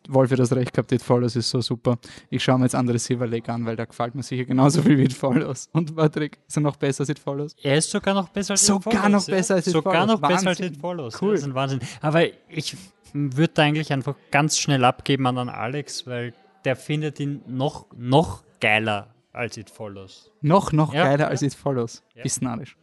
Wolf 0.08 0.30
hat 0.30 0.38
das 0.38 0.52
recht 0.52 0.72
gehabt, 0.74 0.92
It 0.92 1.02
Follows 1.02 1.34
ist 1.34 1.48
so 1.48 1.60
super. 1.60 1.98
Ich 2.30 2.44
schaue 2.44 2.58
mir 2.58 2.66
jetzt 2.66 2.74
andere 2.74 2.98
Silver 2.98 3.26
Lake 3.26 3.50
an, 3.50 3.64
weil 3.64 3.74
da 3.74 3.84
gefällt 3.86 4.14
mir 4.14 4.22
sicher 4.22 4.44
genauso 4.44 4.82
viel 4.82 4.98
wie 4.98 5.04
It 5.04 5.14
Follows. 5.14 5.70
Und 5.72 5.96
Patrick, 5.96 6.38
ist 6.46 6.56
er 6.56 6.60
noch 6.60 6.76
besser 6.76 7.00
als 7.00 7.08
It 7.08 7.18
Follows? 7.18 7.56
Er 7.62 7.78
ist 7.78 7.90
sogar 7.90 8.14
noch 8.14 8.28
besser 8.28 8.52
als 8.52 8.66
Sogar 8.66 8.92
It 8.92 9.00
Follows, 9.00 9.26
noch 9.26 9.34
besser 9.34 9.54
als 9.54 9.66
It 9.66 9.72
Sogar 9.72 9.92
Follows. 9.94 10.08
noch 10.08 10.20
besser 10.20 10.34
als 10.34 10.44
Wahnsinn. 10.60 10.74
It 10.74 10.80
Follows. 10.80 11.22
Cool. 11.22 11.32
Das 11.32 11.40
ist 11.40 11.46
ein 11.46 11.54
Wahnsinn. 11.54 11.80
Aber 12.00 12.22
ich 12.48 12.76
würde 13.14 13.52
da 13.54 13.62
eigentlich 13.62 13.92
einfach 13.92 14.14
ganz 14.30 14.58
schnell 14.58 14.84
abgeben 14.84 15.26
an 15.26 15.48
Alex, 15.48 16.06
weil 16.06 16.34
der 16.64 16.76
findet 16.76 17.18
ihn 17.18 17.40
noch, 17.48 17.86
noch 17.96 18.44
geiler 18.60 19.08
als 19.32 19.56
It 19.56 19.70
Follows. 19.70 20.30
Noch, 20.40 20.72
noch 20.72 20.92
Ja, 20.94 21.04
geiler 21.04 21.24
ja. 21.24 21.28
als 21.28 21.42
It 21.42 21.54
Follows. 21.54 22.02
Ja. 22.14 22.22
Bist 22.22 22.42
narrisch. 22.42 22.76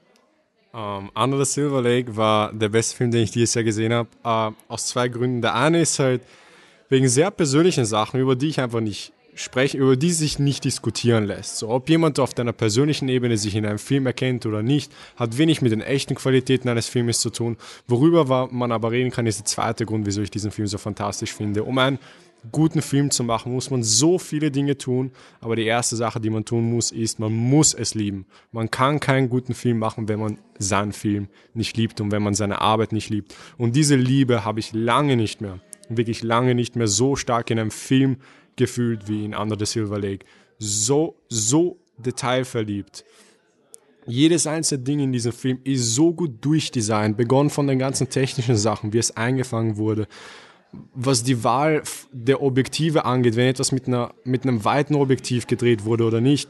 Ähm, 0.73 1.09
Under 1.15 1.43
the 1.43 1.51
Silver 1.51 1.81
Lake 1.81 2.15
war 2.15 2.53
der 2.53 2.69
beste 2.69 2.95
Film, 2.95 3.11
den 3.11 3.23
ich 3.23 3.31
dieses 3.31 3.53
Jahr 3.55 3.63
gesehen 3.63 3.93
habe. 3.93 4.09
Äh, 4.23 4.51
aus 4.71 4.87
zwei 4.87 5.07
Gründen. 5.07 5.41
Der 5.41 5.55
eine 5.55 5.81
ist 5.81 5.97
halt 5.99 6.21
wegen 6.89 7.07
sehr 7.07 7.31
persönlichen 7.31 7.85
Sachen, 7.85 8.19
über 8.19 8.35
die 8.35 8.47
ich 8.49 8.59
einfach 8.59 8.79
nicht 8.79 9.13
spreche, 9.35 9.77
über 9.77 9.95
die 9.95 10.11
sich 10.11 10.37
nicht 10.37 10.65
diskutieren 10.65 11.25
lässt. 11.25 11.57
So, 11.59 11.69
ob 11.69 11.89
jemand 11.89 12.19
auf 12.19 12.33
deiner 12.33 12.51
persönlichen 12.51 13.07
Ebene 13.07 13.37
sich 13.37 13.55
in 13.55 13.65
einem 13.65 13.79
Film 13.79 14.05
erkennt 14.05 14.45
oder 14.45 14.61
nicht, 14.61 14.91
hat 15.15 15.37
wenig 15.37 15.61
mit 15.61 15.71
den 15.71 15.81
echten 15.81 16.15
Qualitäten 16.15 16.67
eines 16.67 16.89
Filmes 16.89 17.19
zu 17.19 17.29
tun. 17.29 17.55
Worüber 17.87 18.49
man 18.51 18.71
aber 18.71 18.91
reden 18.91 19.11
kann, 19.11 19.27
ist 19.27 19.39
der 19.39 19.45
zweite 19.45 19.85
Grund, 19.85 20.05
wieso 20.05 20.21
ich 20.21 20.31
diesen 20.31 20.51
Film 20.51 20.67
so 20.67 20.77
fantastisch 20.77 21.33
finde. 21.33 21.63
Um 21.63 21.77
ein 21.77 21.99
guten 22.51 22.81
Film 22.81 23.11
zu 23.11 23.23
machen, 23.23 23.53
muss 23.53 23.69
man 23.69 23.83
so 23.83 24.17
viele 24.17 24.51
Dinge 24.51 24.77
tun. 24.77 25.11
Aber 25.41 25.55
die 25.55 25.65
erste 25.65 25.95
Sache, 25.95 26.19
die 26.19 26.29
man 26.29 26.45
tun 26.45 26.69
muss, 26.69 26.91
ist, 26.91 27.19
man 27.19 27.33
muss 27.33 27.73
es 27.73 27.95
lieben. 27.95 28.25
Man 28.51 28.71
kann 28.71 28.99
keinen 28.99 29.29
guten 29.29 29.53
Film 29.53 29.79
machen, 29.79 30.07
wenn 30.07 30.19
man 30.19 30.37
seinen 30.57 30.93
Film 30.93 31.27
nicht 31.53 31.77
liebt 31.77 32.01
und 32.01 32.11
wenn 32.11 32.23
man 32.23 32.33
seine 32.33 32.61
Arbeit 32.61 32.91
nicht 32.91 33.09
liebt. 33.09 33.35
Und 33.57 33.75
diese 33.75 33.95
Liebe 33.95 34.45
habe 34.45 34.59
ich 34.59 34.73
lange 34.73 35.15
nicht 35.15 35.41
mehr, 35.41 35.59
wirklich 35.89 36.23
lange 36.23 36.55
nicht 36.55 36.75
mehr 36.75 36.87
so 36.87 37.15
stark 37.15 37.49
in 37.51 37.59
einem 37.59 37.71
Film 37.71 38.17
gefühlt 38.55 39.07
wie 39.07 39.25
in 39.25 39.35
Under 39.35 39.57
the 39.57 39.65
Silver 39.65 39.99
Lake. 39.99 40.25
So, 40.57 41.15
so 41.29 41.79
detailverliebt. 41.97 43.05
Jedes 44.05 44.47
einzelne 44.47 44.83
Ding 44.83 44.99
in 44.99 45.11
diesem 45.11 45.31
Film 45.31 45.59
ist 45.63 45.93
so 45.93 46.13
gut 46.13 46.43
durchdesignt, 46.43 47.15
begonnen 47.15 47.49
von 47.49 47.67
den 47.67 47.77
ganzen 47.77 48.09
technischen 48.09 48.57
Sachen, 48.57 48.91
wie 48.91 48.97
es 48.97 49.15
eingefangen 49.15 49.77
wurde, 49.77 50.07
was 50.93 51.23
die 51.23 51.43
Wahl 51.43 51.83
der 52.11 52.41
Objektive 52.41 53.05
angeht, 53.05 53.35
wenn 53.35 53.47
etwas 53.47 53.71
mit, 53.71 53.87
einer, 53.87 54.13
mit 54.23 54.43
einem 54.43 54.63
weiten 54.65 54.95
Objektiv 54.95 55.47
gedreht 55.47 55.85
wurde 55.85 56.03
oder 56.03 56.21
nicht, 56.21 56.49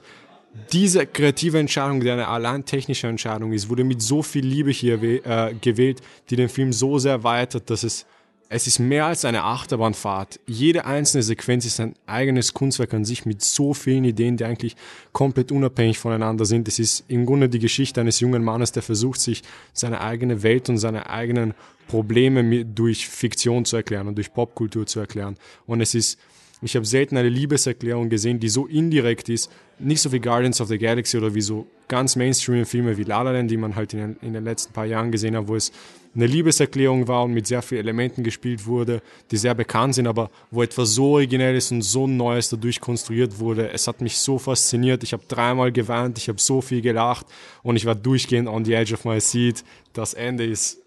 diese 0.72 1.06
kreative 1.06 1.60
Entscheidung, 1.60 2.02
die 2.02 2.10
eine 2.10 2.28
allein 2.28 2.66
technische 2.66 3.08
Entscheidung 3.08 3.54
ist, 3.54 3.70
wurde 3.70 3.84
mit 3.84 4.02
so 4.02 4.24
viel 4.24 4.46
Liebe 4.46 4.72
hier 4.72 5.02
äh, 5.02 5.54
gewählt, 5.62 6.02
die 6.30 6.36
den 6.36 6.50
Film 6.50 6.74
so 6.74 6.98
sehr 6.98 7.14
erweitert, 7.14 7.70
dass 7.70 7.84
es 7.84 8.06
es 8.52 8.66
ist 8.66 8.80
mehr 8.80 9.06
als 9.06 9.26
eine 9.26 9.44
Achterbahnfahrt. 9.44 10.40
Jede 10.48 10.86
einzelne 10.86 11.22
Sequenz 11.22 11.66
ist 11.66 11.80
ein 11.80 11.94
eigenes 12.08 12.56
Kunstwerk 12.56 12.96
an 12.96 13.06
sich 13.06 13.28
mit 13.28 13.44
so 13.44 13.76
vielen 13.76 14.04
Ideen, 14.04 14.38
die 14.38 14.46
eigentlich 14.46 14.76
komplett 15.14 15.52
unabhängig 15.52 16.00
voneinander 16.00 16.46
sind. 16.46 16.68
Es 16.68 16.80
ist 16.80 17.04
im 17.08 17.28
Grunde 17.28 17.48
die 17.48 17.60
Geschichte 17.60 18.02
eines 18.02 18.20
jungen 18.20 18.44
Mannes, 18.44 18.72
der 18.72 18.82
versucht, 18.82 19.22
sich 19.22 19.44
seine 19.72 20.02
eigene 20.02 20.42
Welt 20.42 20.68
und 20.68 20.80
seine 20.80 21.12
eigenen 21.12 21.54
Probleme 21.90 22.66
durch 22.66 23.10
Fiktion 23.10 23.66
zu 23.66 23.76
erklären 23.76 24.08
und 24.08 24.16
durch 24.16 24.32
Popkultur 24.32 24.86
zu 24.86 25.02
erklären. 25.02 25.36
Und 25.66 25.82
es 25.82 25.94
ist 25.94 26.18
ich 26.62 26.76
habe 26.76 26.86
selten 26.86 27.16
eine 27.16 27.30
Liebeserklärung 27.30 28.10
gesehen, 28.10 28.40
die 28.40 28.50
so 28.50 28.68
indirekt 28.68 29.30
ist, 29.30 29.50
nicht 29.80 30.02
so 30.02 30.12
wie 30.12 30.20
Guardians 30.20 30.60
of 30.60 30.68
the 30.68 30.78
Galaxy 30.78 31.18
oder 31.18 31.34
wie 31.34 31.42
so 31.42 31.68
ganz 31.88 32.18
Mainstream-Filme 32.18 32.98
wie 32.98 33.04
La 33.04 33.22
La 33.22 33.32
Land, 33.32 33.50
die 33.50 33.56
man 33.56 33.76
halt 33.76 33.94
in 33.94 34.18
in 34.22 34.34
den 34.34 34.44
letzten 34.44 34.74
paar 34.74 34.86
Jahren 34.86 35.10
gesehen 35.10 35.38
hat, 35.38 35.48
wo 35.48 35.56
es 35.56 35.72
eine 36.14 36.26
Liebeserklärung 36.26 37.08
war 37.08 37.24
und 37.24 37.34
mit 37.34 37.48
sehr 37.48 37.62
vielen 37.62 37.82
Elementen 37.82 38.24
gespielt 38.24 38.66
wurde, 38.66 39.02
die 39.32 39.38
sehr 39.38 39.54
bekannt 39.56 39.96
sind, 39.96 40.08
aber 40.08 40.32
wo 40.52 40.62
etwas 40.62 40.96
so 40.96 41.14
Originelles 41.14 41.72
und 41.72 41.82
so 41.82 42.08
Neues 42.08 42.50
dadurch 42.50 42.82
konstruiert 42.82 43.40
wurde. 43.40 43.72
Es 43.72 43.88
hat 43.88 44.02
mich 44.02 44.18
so 44.18 44.38
fasziniert. 44.38 45.04
Ich 45.04 45.14
habe 45.14 45.24
dreimal 45.28 45.72
geweint, 45.72 46.18
ich 46.18 46.28
habe 46.28 46.42
so 46.42 46.62
viel 46.62 46.82
gelacht 46.82 47.26
und 47.64 47.78
ich 47.78 47.86
war 47.86 47.96
durchgehend 47.96 48.50
on 48.50 48.66
the 48.66 48.74
edge 48.74 48.94
of 48.94 49.06
my 49.06 49.22
seat. 49.22 49.64
Das 49.94 50.14
Ende 50.14 50.46
ist 50.46 50.79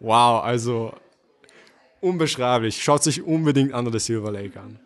wow, 0.00 0.42
also 0.44 0.94
unbeschreiblich. 2.00 2.82
Schaut 2.82 3.02
sich 3.02 3.22
unbedingt 3.22 3.72
Under 3.72 3.92
the 3.92 3.98
Silver 3.98 4.32
Lake 4.32 4.58
an. 4.58 4.78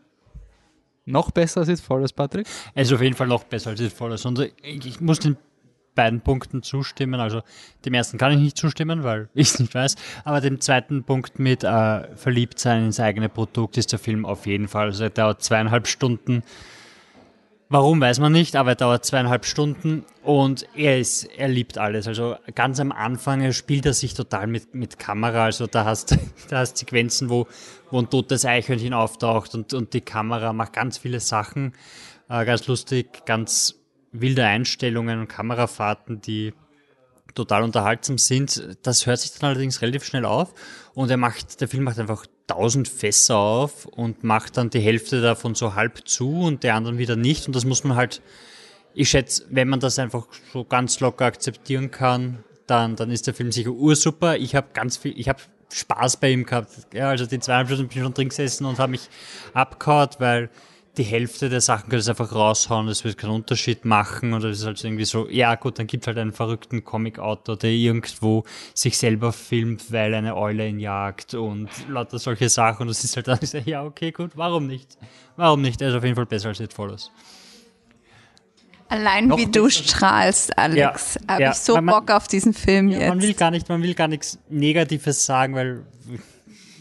Noch 1.07 1.31
besser 1.31 1.61
als 1.61 1.69
It 1.69 1.81
Follows, 1.81 2.13
Patrick? 2.13 2.47
Also 2.75 2.95
auf 2.95 3.03
jeden 3.03 3.17
Fall 3.17 3.27
noch 3.27 3.45
besser 3.45 3.71
als 3.71 3.81
It 3.81 3.93
Follows. 3.93 4.25
Und 4.27 4.53
ich 4.63 5.01
muss 5.01 5.19
den 5.19 5.37
beiden 5.95 6.21
Punkten 6.21 6.63
zustimmen. 6.63 7.21
Also 7.21 7.43
dem 7.85 7.95
ersten 7.95 8.19
kann 8.19 8.33
ich 8.33 8.39
nicht 8.39 8.57
zustimmen, 8.57 9.03
weil 9.03 9.29
ich 9.35 9.49
es 9.49 9.59
nicht 9.59 9.75
weiß. 9.75 9.97
Aber 10.25 10.41
dem 10.41 10.61
zweiten 10.61 11.05
Punkt 11.05 11.39
mit 11.39 11.65
äh, 11.65 12.17
verliebt 12.17 12.59
sein 12.59 12.87
ins 12.87 13.01
eigene 13.01 13.29
Produkt 13.29 13.77
ist 13.77 13.93
der 13.93 13.99
Film 13.99 14.25
auf 14.25 14.47
jeden 14.47 14.69
Fall. 14.69 14.87
Also 14.87 15.05
er 15.05 15.11
dauert 15.11 15.43
zweieinhalb 15.43 15.87
Stunden. 15.87 16.43
Warum 17.73 18.01
weiß 18.01 18.19
man 18.19 18.33
nicht, 18.33 18.57
aber 18.57 18.71
er 18.71 18.75
dauert 18.75 19.05
zweieinhalb 19.05 19.47
Stunden 19.47 20.05
und 20.25 20.67
er 20.75 20.99
ist, 20.99 21.23
er 21.23 21.47
liebt 21.47 21.79
alles. 21.79 22.09
Also 22.09 22.35
ganz 22.57 22.81
am 22.81 22.91
Anfang 22.91 23.53
spielt 23.53 23.87
er 23.87 23.93
sich 23.93 24.13
total 24.13 24.49
mit, 24.49 24.75
mit 24.75 24.99
Kamera. 24.99 25.45
Also 25.45 25.69
da 25.69 25.85
hast, 25.85 26.19
da 26.49 26.59
hast 26.59 26.79
Sequenzen, 26.79 27.31
wo, 27.31 27.47
wo 27.93 28.01
ein 28.01 28.11
totes 28.11 28.45
Eichhörnchen 28.45 28.93
auftaucht 28.93 29.55
und, 29.55 29.73
und 29.73 29.95
die 29.95 30.01
Kamera 30.01 30.53
macht 30.53 30.73
ganz 30.73 30.99
viele 30.99 31.21
Sachen. 31.21 31.75
Äh, 32.29 32.45
ganz 32.45 32.67
lustig, 32.67 33.25
ganz 33.25 33.77
wilde 34.11 34.45
Einstellungen 34.45 35.21
und 35.21 35.29
Kamerafahrten, 35.29 36.21
die 36.21 36.53
total 37.37 37.63
unterhaltsam 37.63 38.19
sind. 38.19 38.79
Das 38.83 39.07
hört 39.07 39.21
sich 39.21 39.31
dann 39.39 39.51
allerdings 39.51 39.81
relativ 39.81 40.03
schnell 40.03 40.25
auf 40.25 40.55
und 40.95 41.09
er 41.09 41.19
macht, 41.19 41.61
der 41.61 41.69
Film 41.69 41.85
macht 41.85 42.01
einfach 42.01 42.27
tausend 42.47 42.89
Fässer 42.89 43.37
auf 43.37 43.87
und 43.87 44.25
macht 44.25 44.57
dann 44.57 44.71
die 44.71 44.81
Hälfte 44.81 45.21
davon 45.21 45.55
so 45.55 45.75
halb 45.75 46.09
zu 46.09 46.43
und 46.43 46.65
die 46.65 46.71
anderen 46.71 46.99
wieder 46.99 47.17
nicht 47.17 47.47
und 47.47 47.55
das 47.55 47.65
muss 47.65 47.85
man 47.85 47.97
halt, 47.97 48.23
ich 48.95 49.09
schätze, 49.09 49.45
wenn 49.51 49.69
man 49.69 49.81
das 49.81 49.99
einfach 49.99 50.27
so 50.53 50.65
ganz 50.65 51.01
locker 51.01 51.27
akzeptieren 51.27 51.91
kann, 51.91 52.45
dann, 52.67 52.97
dann 52.97 53.11
ist 53.11 53.27
der 53.27 53.35
Film 53.35 53.53
sicher 53.53 53.71
ursuper. 53.71 54.37
Ich 54.37 54.55
habe 54.55 54.69
ganz 54.73 54.97
viel, 54.97 55.19
ich 55.19 55.29
habe 55.29 55.41
Spaß 55.73 56.19
bei 56.19 56.31
ihm 56.31 56.45
gehabt. 56.45 56.71
Ja, 56.93 57.11
also 57.11 57.27
die 57.27 57.39
zweieinhalb 57.39 57.69
Stunden 57.69 57.89
bin 57.89 57.99
ich 57.99 58.05
schon 58.05 58.15
drin 58.15 58.29
gesessen 58.29 58.65
und 58.65 58.79
habe 58.79 58.93
mich 58.93 59.09
abgehauen, 59.53 60.09
weil 60.19 60.51
die 60.97 61.05
Hälfte 61.05 61.49
der 61.49 61.61
Sachen 61.61 61.89
könntest 61.89 62.09
du 62.09 62.13
einfach 62.13 62.35
raushauen, 62.35 62.89
das 62.89 63.05
wird 63.05 63.17
keinen 63.17 63.31
Unterschied 63.31 63.85
machen 63.85 64.35
oder 64.35 64.49
das 64.49 64.59
ist 64.59 64.67
halt 64.67 64.83
irgendwie 64.83 65.05
so, 65.05 65.29
ja 65.29 65.55
gut, 65.55 65.79
dann 65.79 65.87
gibt 65.87 66.07
halt 66.07 66.19
einen 66.19 66.33
verrückten 66.33 66.85
Comic-Autor, 66.85 67.57
der 67.57 67.71
irgendwo 67.71 68.45
sich 68.75 68.99
selber 68.99 69.33
filmt, 69.33 69.93
weil 69.93 70.15
eine 70.15 70.37
Eule 70.37 70.69
ihn 70.69 70.81
jagt 70.81 71.35
und 71.35 71.69
lauter 71.89 72.19
solche 72.19 72.49
Sachen 72.49 72.83
und 72.83 72.89
das 72.89 73.05
ist 73.05 73.17
halt 73.17 73.29
dann, 73.29 73.39
so, 73.41 73.59
ja 73.65 73.85
okay, 73.85 74.11
gut, 74.11 74.33
warum 74.35 74.67
nicht? 74.67 74.99
Warum 75.37 75.63
nicht? 75.63 75.81
Er 75.81 75.91
ist 75.91 75.95
auf 75.95 76.05
jeden 76.05 76.17
Fall 76.17 76.27
besser 76.27 76.49
als 76.49 76.61
It 76.61 76.73
Follows. 76.73 77.13
Allein 78.89 79.29
Noch 79.29 79.39
wie 79.39 79.47
du 79.47 79.71
strahlst, 79.71 80.59
Alex, 80.59 81.15
ja, 81.15 81.21
habe 81.29 81.43
ja. 81.43 81.51
ich 81.53 81.59
so 81.59 81.77
man, 81.77 81.87
Bock 81.87 82.11
auf 82.11 82.27
diesen 82.27 82.53
Film 82.53 82.89
ja, 82.89 82.99
jetzt. 82.99 83.09
Man 83.09 83.23
will 83.23 83.35
gar 83.35 83.53
nicht, 83.53 83.69
man 83.69 83.81
will 83.85 83.95
gar 83.95 84.09
nichts 84.09 84.41
Negatives 84.49 85.25
sagen, 85.25 85.55
weil 85.55 85.87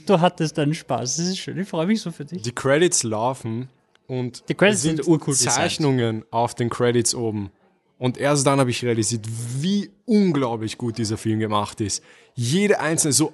du 0.07 0.19
hattest 0.19 0.57
deinen 0.57 0.73
Spaß. 0.73 1.17
Das 1.17 1.27
ist 1.27 1.37
schön. 1.37 1.59
Ich 1.59 1.67
freue 1.67 1.85
mich 1.85 2.01
so 2.01 2.09
für 2.09 2.25
dich. 2.25 2.41
Die 2.41 2.51
Credits 2.51 3.03
laufen 3.03 3.69
und 4.09 4.43
die 4.49 4.55
Credits 4.55 4.81
sind, 4.81 5.05
sind 5.05 5.35
Zeichnungen 5.35 6.21
designt. 6.21 6.33
auf 6.33 6.55
den 6.55 6.69
Credits 6.69 7.13
oben. 7.13 7.51
Und 7.99 8.17
erst 8.17 8.47
dann 8.47 8.59
habe 8.59 8.71
ich 8.71 8.83
realisiert, 8.83 9.25
wie 9.59 9.91
unglaublich 10.05 10.77
gut 10.77 10.97
dieser 10.97 11.17
Film 11.17 11.39
gemacht 11.39 11.79
ist. 11.79 12.03
Jede 12.33 12.79
einzelne, 12.79 13.13
so 13.13 13.33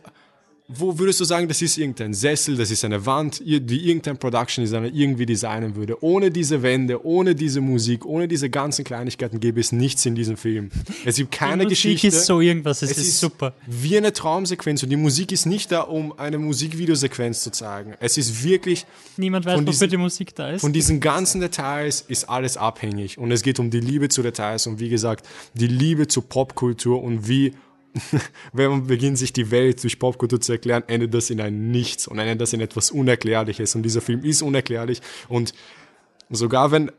wo 0.68 0.98
würdest 0.98 1.20
du 1.20 1.26
sagen, 1.26 1.48
das 1.48 1.62
ist 1.62 1.78
irgendein 1.78 2.16
Sessel, 2.16 2.58
das 2.58 2.72
ist 2.72 2.84
eine 2.84 3.06
Wand, 3.06 3.40
wie 3.46 3.88
irgendein 3.88 4.18
Production 4.18 4.64
Designer 4.64 4.90
irgendwie 4.92 5.28
designen 5.28 5.76
würde? 5.76 6.04
Ohne 6.04 6.32
diese 6.32 6.64
Wände, 6.64 7.06
ohne 7.06 7.36
diese 7.36 7.62
Musik, 7.62 8.04
ohne 8.04 8.28
diese 8.28 8.50
ganzen 8.50 8.84
Kleinigkeiten 8.84 9.40
gäbe 9.40 9.60
es 9.60 9.72
nichts 9.72 10.06
in 10.08 10.16
diesem 10.16 10.38
Film. 10.38 10.72
Es 11.06 11.18
gibt 11.18 11.32
keine 11.32 11.66
die 11.66 11.70
Musik 11.70 11.94
Geschichte. 11.94 12.08
ist 12.08 12.26
so 12.26 12.42
irgendwas, 12.42 12.82
es, 12.82 12.92
es 12.92 12.98
ist, 12.98 13.08
ist, 13.10 13.20
super. 13.20 13.54
Wie 13.68 13.96
eine 13.96 14.12
Traumsequenz 14.12 14.82
und 14.82 14.90
die 14.90 14.96
Musik 14.96 15.32
ist 15.32 15.46
nicht 15.46 15.72
da, 15.72 15.82
um 15.82 16.18
eine 16.18 16.40
Musikvideosequenz 16.40 17.44
zu 17.44 17.52
zeigen. 17.52 17.94
Es 18.00 18.18
ist 18.18 18.44
wirklich. 18.44 18.88
Niemand 19.18 19.46
weiß, 19.46 19.66
wofür 19.68 19.88
die 19.88 19.98
Musik 19.98 20.34
da 20.34 20.50
ist. 20.50 20.62
Von 20.62 20.74
diesen 20.74 21.00
ganzen 21.00 21.42
Details 21.42 22.04
ist 22.08 22.28
alles 22.28 22.58
abhängig 22.58 23.20
und 23.20 23.32
es 23.32 23.44
geht 23.44 23.60
um 23.60 23.70
die 23.70 23.82
Liebe 23.82 24.10
zu 24.10 24.24
Details 24.24 24.66
und 24.66 24.80
wie 24.80 24.90
gesagt, 24.90 25.28
die 25.54 25.68
Liebe 25.68 26.08
zur 26.08 26.28
Popkultur 26.28 27.04
und 27.04 27.28
wie 27.28 27.54
wenn 28.54 28.70
man 28.70 28.88
beginnt, 28.88 29.18
sich 29.18 29.34
die 29.34 29.52
Welt 29.52 29.84
durch 29.84 30.00
Popkultur 30.00 30.42
zu 30.42 30.52
erklären, 30.52 30.84
endet 30.88 31.14
das 31.14 31.30
in 31.30 31.42
ein 31.42 31.72
Nichts 31.72 32.08
und 32.08 32.20
endet 32.20 32.42
das 32.42 32.54
in 32.54 32.62
etwas 32.62 32.92
Unerklärliches. 32.92 33.76
Und 33.76 33.84
dieser 33.84 34.02
Film 34.02 34.24
ist 34.24 34.42
unerklärlich. 34.42 35.02
Und 35.30 35.54
sogar 36.30 36.72
wenn 36.72 36.92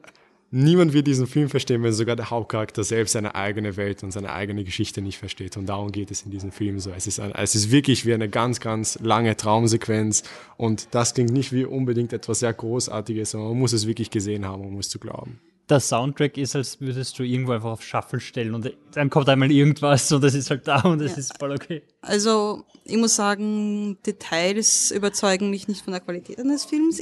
niemand 0.51 0.93
wird 0.93 1.07
diesen 1.07 1.27
Film 1.27 1.49
verstehen, 1.49 1.83
wenn 1.83 1.93
sogar 1.93 2.17
der 2.17 2.31
Hauptcharakter 2.31 2.85
selbst 2.85 3.13
seine 3.13 3.35
eigene 3.35 3.77
Welt 3.77 4.03
und 4.03 4.13
seine 4.13 4.33
eigene 4.33 4.65
Geschichte 4.65 5.03
nicht 5.03 5.19
versteht. 5.19 5.57
Und 5.57 5.67
darum 5.67 5.93
geht 5.93 6.11
es 6.11 6.23
in 6.23 6.31
diesem 6.31 6.53
Film 6.53 6.79
so. 6.79 6.93
Es 6.97 7.07
ist, 7.07 7.21
ein, 7.21 7.33
es 7.33 7.55
ist 7.55 7.71
wirklich 7.71 8.07
wie 8.07 8.15
eine 8.15 8.29
ganz, 8.29 8.61
ganz 8.61 8.99
lange 9.03 9.37
Traumsequenz. 9.37 10.23
Und 10.57 10.89
das 10.93 11.15
klingt 11.15 11.33
nicht 11.33 11.53
wie 11.53 11.65
unbedingt 11.65 12.13
etwas 12.13 12.41
sehr 12.41 12.53
Großartiges, 12.53 13.33
sondern 13.33 13.51
man 13.51 13.59
muss 13.59 13.73
es 13.73 13.87
wirklich 13.87 14.11
gesehen 14.11 14.47
haben, 14.47 14.65
um 14.65 14.79
es 14.79 14.89
zu 14.89 14.99
glauben 14.99 15.41
der 15.69 15.81
Soundtrack 15.81 16.39
ist, 16.39 16.55
als 16.55 16.81
würdest 16.81 17.19
du 17.19 17.25
irgendwo 17.25 17.53
einfach 17.53 17.71
auf 17.71 17.83
Shuffle 17.83 18.21
stellen 18.21 18.55
und 18.55 18.73
dann 18.93 19.11
kommt 19.11 19.29
einmal 19.29 19.51
irgendwas 19.51 20.11
und 20.13 20.23
das 20.23 20.35
ist 20.35 20.51
halt 20.51 20.67
da 20.69 20.81
und 20.83 21.01
das 21.01 21.13
ja. 21.13 21.19
ist 21.19 21.39
voll 21.39 21.53
okay. 21.53 21.83
Also, 22.03 22.65
ich 22.85 22.97
muss 22.97 23.17
sagen, 23.17 23.99
Details 24.07 24.91
überzeugen 24.93 25.51
mich 25.51 25.67
nicht 25.67 25.83
von 25.83 25.93
der 25.93 26.01
Qualität 26.01 26.39
eines 26.39 26.65
Films. 26.65 27.01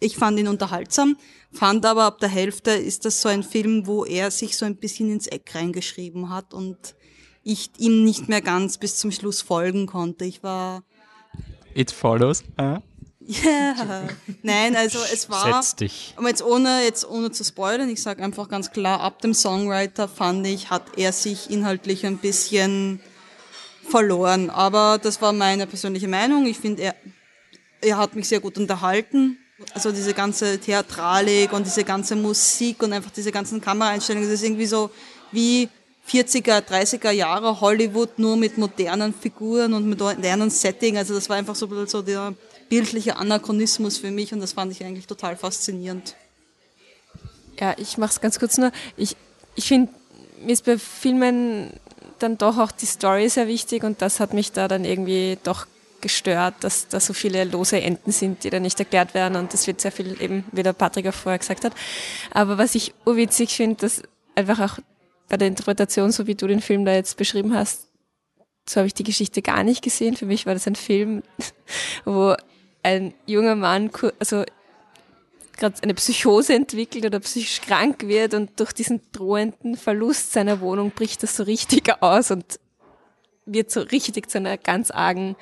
Ich 0.00 0.16
fand 0.16 0.38
ihn 0.38 0.48
unterhaltsam, 0.48 1.16
fand 1.50 1.86
aber 1.86 2.04
ab 2.04 2.18
der 2.18 2.28
Hälfte 2.28 2.72
ist 2.72 3.06
das 3.06 3.22
so 3.22 3.28
ein 3.30 3.42
Film, 3.42 3.86
wo 3.86 4.04
er 4.04 4.30
sich 4.30 4.56
so 4.56 4.66
ein 4.66 4.76
bisschen 4.76 5.10
ins 5.10 5.26
Eck 5.26 5.54
reingeschrieben 5.54 6.28
hat 6.28 6.52
und 6.52 6.94
ich 7.42 7.70
ihm 7.78 8.04
nicht 8.04 8.28
mehr 8.28 8.42
ganz 8.42 8.76
bis 8.76 8.96
zum 8.96 9.10
Schluss 9.10 9.40
folgen 9.40 9.86
konnte. 9.86 10.26
Ich 10.26 10.42
war. 10.42 10.84
It 11.74 11.90
follows. 11.90 12.44
Uh. 12.60 12.78
Ja, 13.32 13.74
yeah. 13.76 14.08
nein, 14.42 14.76
also 14.76 14.98
es 15.12 15.30
war, 15.30 15.62
Setz 15.62 15.76
dich. 15.76 16.14
aber 16.16 16.28
jetzt 16.28 16.42
ohne, 16.42 16.84
jetzt 16.84 17.08
ohne 17.08 17.30
zu 17.30 17.44
spoilern, 17.44 17.88
ich 17.88 18.02
sage 18.02 18.22
einfach 18.22 18.48
ganz 18.48 18.70
klar, 18.72 19.00
ab 19.00 19.20
dem 19.22 19.32
Songwriter 19.32 20.08
fand 20.08 20.46
ich, 20.46 20.70
hat 20.70 20.82
er 20.96 21.12
sich 21.12 21.50
inhaltlich 21.50 22.04
ein 22.04 22.18
bisschen 22.18 23.00
verloren. 23.88 24.50
Aber 24.50 24.98
das 25.02 25.20
war 25.22 25.32
meine 25.32 25.66
persönliche 25.66 26.08
Meinung. 26.08 26.46
Ich 26.46 26.58
finde, 26.58 26.82
er, 26.82 26.94
er 27.80 27.98
hat 27.98 28.14
mich 28.14 28.28
sehr 28.28 28.40
gut 28.40 28.58
unterhalten. 28.58 29.38
Also 29.74 29.92
diese 29.92 30.12
ganze 30.12 30.58
Theatralik 30.58 31.52
und 31.52 31.66
diese 31.66 31.84
ganze 31.84 32.16
Musik 32.16 32.82
und 32.82 32.92
einfach 32.92 33.12
diese 33.12 33.30
ganzen 33.30 33.60
Kameraeinstellungen, 33.60 34.28
das 34.28 34.40
ist 34.40 34.44
irgendwie 34.44 34.66
so 34.66 34.90
wie 35.30 35.68
40er, 36.08 36.62
30er 36.62 37.10
Jahre 37.10 37.60
Hollywood 37.60 38.18
nur 38.18 38.36
mit 38.36 38.58
modernen 38.58 39.14
Figuren 39.14 39.72
und 39.72 39.88
mit 39.88 40.00
modernen 40.00 40.50
Setting. 40.50 40.96
Also 40.96 41.14
das 41.14 41.28
war 41.28 41.36
einfach 41.36 41.54
so, 41.54 41.66
ein 41.66 41.70
bisschen 41.70 41.86
so 41.86 42.02
der 42.02 42.34
bildliche 42.72 43.18
Anachronismus 43.18 43.98
für 43.98 44.10
mich 44.10 44.32
und 44.32 44.40
das 44.40 44.54
fand 44.54 44.72
ich 44.72 44.82
eigentlich 44.82 45.06
total 45.06 45.36
faszinierend. 45.36 46.14
Ja, 47.60 47.74
ich 47.76 47.98
mache 47.98 48.12
es 48.12 48.20
ganz 48.22 48.38
kurz 48.38 48.56
nur. 48.56 48.72
Ich, 48.96 49.14
ich 49.56 49.66
finde, 49.68 49.92
mir 50.40 50.52
ist 50.54 50.64
bei 50.64 50.78
Filmen 50.78 51.74
dann 52.18 52.38
doch 52.38 52.56
auch 52.56 52.72
die 52.72 52.86
Story 52.86 53.28
sehr 53.28 53.46
wichtig 53.46 53.84
und 53.84 54.00
das 54.00 54.20
hat 54.20 54.32
mich 54.32 54.52
da 54.52 54.68
dann 54.68 54.86
irgendwie 54.86 55.36
doch 55.42 55.66
gestört, 56.00 56.54
dass 56.60 56.88
da 56.88 56.98
so 56.98 57.12
viele 57.12 57.44
lose 57.44 57.78
Enden 57.78 58.10
sind, 58.10 58.42
die 58.42 58.48
da 58.48 58.58
nicht 58.58 58.80
erklärt 58.80 59.12
werden 59.12 59.36
und 59.36 59.52
das 59.52 59.66
wird 59.66 59.82
sehr 59.82 59.92
viel 59.92 60.16
eben, 60.22 60.46
wie 60.52 60.62
der 60.62 60.72
Patrick 60.72 61.06
auch 61.08 61.12
vorher 61.12 61.40
gesagt 61.40 61.66
hat. 61.66 61.74
Aber 62.30 62.56
was 62.56 62.74
ich 62.74 62.94
urwitzig 63.04 63.54
finde, 63.54 63.82
dass 63.82 64.00
einfach 64.34 64.60
auch 64.60 64.78
bei 65.28 65.36
der 65.36 65.48
Interpretation, 65.48 66.10
so 66.10 66.26
wie 66.26 66.36
du 66.36 66.46
den 66.46 66.62
Film 66.62 66.86
da 66.86 66.94
jetzt 66.94 67.18
beschrieben 67.18 67.54
hast, 67.54 67.88
so 68.66 68.76
habe 68.76 68.86
ich 68.86 68.94
die 68.94 69.04
Geschichte 69.04 69.42
gar 69.42 69.62
nicht 69.62 69.82
gesehen. 69.82 70.16
Für 70.16 70.24
mich 70.24 70.46
war 70.46 70.54
das 70.54 70.66
ein 70.66 70.76
Film, 70.76 71.22
wo 72.06 72.34
ein 72.82 73.14
junger 73.26 73.54
Mann, 73.54 73.90
also 74.18 74.44
gerade 75.56 75.82
eine 75.82 75.94
Psychose 75.94 76.54
entwickelt 76.54 77.04
oder 77.04 77.20
psychisch 77.20 77.60
krank 77.60 78.06
wird 78.06 78.34
und 78.34 78.58
durch 78.58 78.72
diesen 78.72 79.00
drohenden 79.12 79.76
Verlust 79.76 80.32
seiner 80.32 80.60
Wohnung 80.60 80.90
bricht 80.90 81.22
das 81.22 81.36
so 81.36 81.44
richtig 81.44 81.90
aus 82.02 82.30
und 82.30 82.58
wird 83.46 83.70
so 83.70 83.80
richtig 83.80 84.30
zu 84.30 84.38
einer 84.38 84.56
ganz 84.56 84.90
argen 84.90 85.36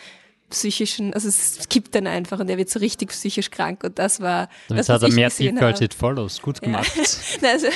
psychischen, 0.50 1.14
also 1.14 1.28
es 1.28 1.68
kippt 1.68 1.94
dann 1.94 2.06
einfach 2.06 2.38
und 2.40 2.48
er 2.50 2.58
wird 2.58 2.68
so 2.70 2.78
richtig 2.78 3.10
psychisch 3.10 3.50
krank 3.50 3.84
und 3.84 3.98
das 3.98 4.20
war 4.20 4.48
Damit 4.68 4.80
das, 4.80 4.88
hat 4.88 5.02
er 5.02 5.12
mehr 5.12 5.26
als 5.26 5.40
habe. 5.40 5.84
It 5.84 5.94
Follows. 5.94 6.42
Gut 6.42 6.60
gemacht. 6.60 6.90
Nein, 7.40 7.52
also, 7.52 7.66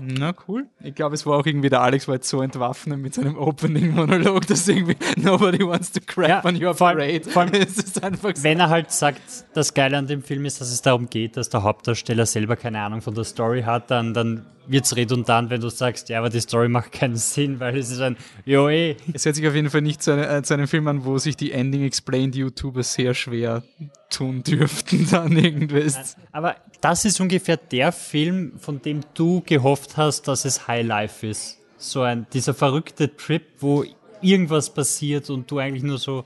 Na 0.00 0.34
cool. 0.48 0.66
Ich 0.82 0.94
glaube, 0.94 1.14
es 1.14 1.24
war 1.26 1.38
auch 1.38 1.46
irgendwie 1.46 1.68
der 1.70 1.82
Alex 1.82 2.08
war 2.08 2.16
jetzt 2.16 2.28
so 2.28 2.42
entwaffnet 2.42 2.98
mit 2.98 3.14
seinem 3.14 3.36
Opening-Monolog, 3.36 4.46
dass 4.46 4.66
irgendwie 4.66 4.96
nobody 5.16 5.66
wants 5.66 5.92
to 5.92 6.00
crap 6.04 6.28
Ja, 6.28 6.44
on 6.44 6.62
your 6.62 6.74
parade. 6.74 7.22
vor 7.28 7.42
allem, 7.42 7.54
es 7.62 7.76
ist 7.78 8.02
einfach 8.02 8.34
so. 8.34 8.42
Wenn 8.42 8.60
er 8.60 8.70
halt 8.70 8.90
sagt, 8.90 9.20
das 9.54 9.74
Geile 9.74 9.96
an 9.98 10.06
dem 10.06 10.22
Film 10.22 10.44
ist, 10.44 10.60
dass 10.60 10.70
es 10.70 10.82
darum 10.82 11.08
geht, 11.08 11.36
dass 11.36 11.50
der 11.50 11.62
Hauptdarsteller 11.62 12.26
selber 12.26 12.56
keine 12.56 12.80
Ahnung 12.80 13.02
von 13.02 13.14
der 13.14 13.24
Story 13.24 13.62
hat, 13.62 13.90
dann, 13.90 14.14
dann 14.14 14.46
wird 14.66 14.84
es 14.84 14.96
redundant, 14.96 15.50
wenn 15.50 15.60
du 15.60 15.68
sagst, 15.68 16.08
ja, 16.08 16.18
aber 16.18 16.30
die 16.30 16.40
Story 16.40 16.68
macht 16.68 16.92
keinen 16.92 17.16
Sinn, 17.16 17.60
weil 17.60 17.76
es 17.76 17.90
ist 17.90 18.00
ein, 18.00 18.16
jo 18.44 18.68
eh. 18.68 18.96
Es 19.12 19.24
hört 19.24 19.36
sich 19.36 19.46
auf 19.46 19.54
jeden 19.54 19.70
Fall 19.70 19.82
nicht 19.82 20.02
zu, 20.02 20.12
eine, 20.12 20.28
äh, 20.28 20.42
zu 20.42 20.54
einem 20.54 20.68
Film 20.68 20.86
an, 20.88 21.04
wo 21.04 21.18
sich 21.18 21.36
die 21.36 21.52
Ending 21.52 21.84
Explained 21.84 22.34
YouTuber 22.34 22.82
sehr 22.82 23.14
schwer 23.14 23.62
tun 24.10 24.42
dürften, 24.42 25.06
dann 25.10 25.36
irgendwas. 25.36 26.16
Aber 26.32 26.56
das 26.80 27.04
ist 27.04 27.20
ungefähr 27.20 27.56
der 27.56 27.92
Film, 27.92 28.52
von 28.58 28.80
dem 28.82 29.00
du 29.14 29.42
gehofft 29.44 29.96
hast, 29.96 30.28
dass 30.28 30.44
es 30.44 30.66
High 30.68 30.86
Life 30.86 31.26
ist. 31.26 31.58
So 31.76 32.02
ein, 32.02 32.26
dieser 32.32 32.54
verrückte 32.54 33.16
Trip, 33.16 33.42
wo 33.60 33.84
irgendwas 34.20 34.72
passiert 34.72 35.28
und 35.30 35.50
du 35.50 35.58
eigentlich 35.58 35.82
nur 35.82 35.98
so, 35.98 36.24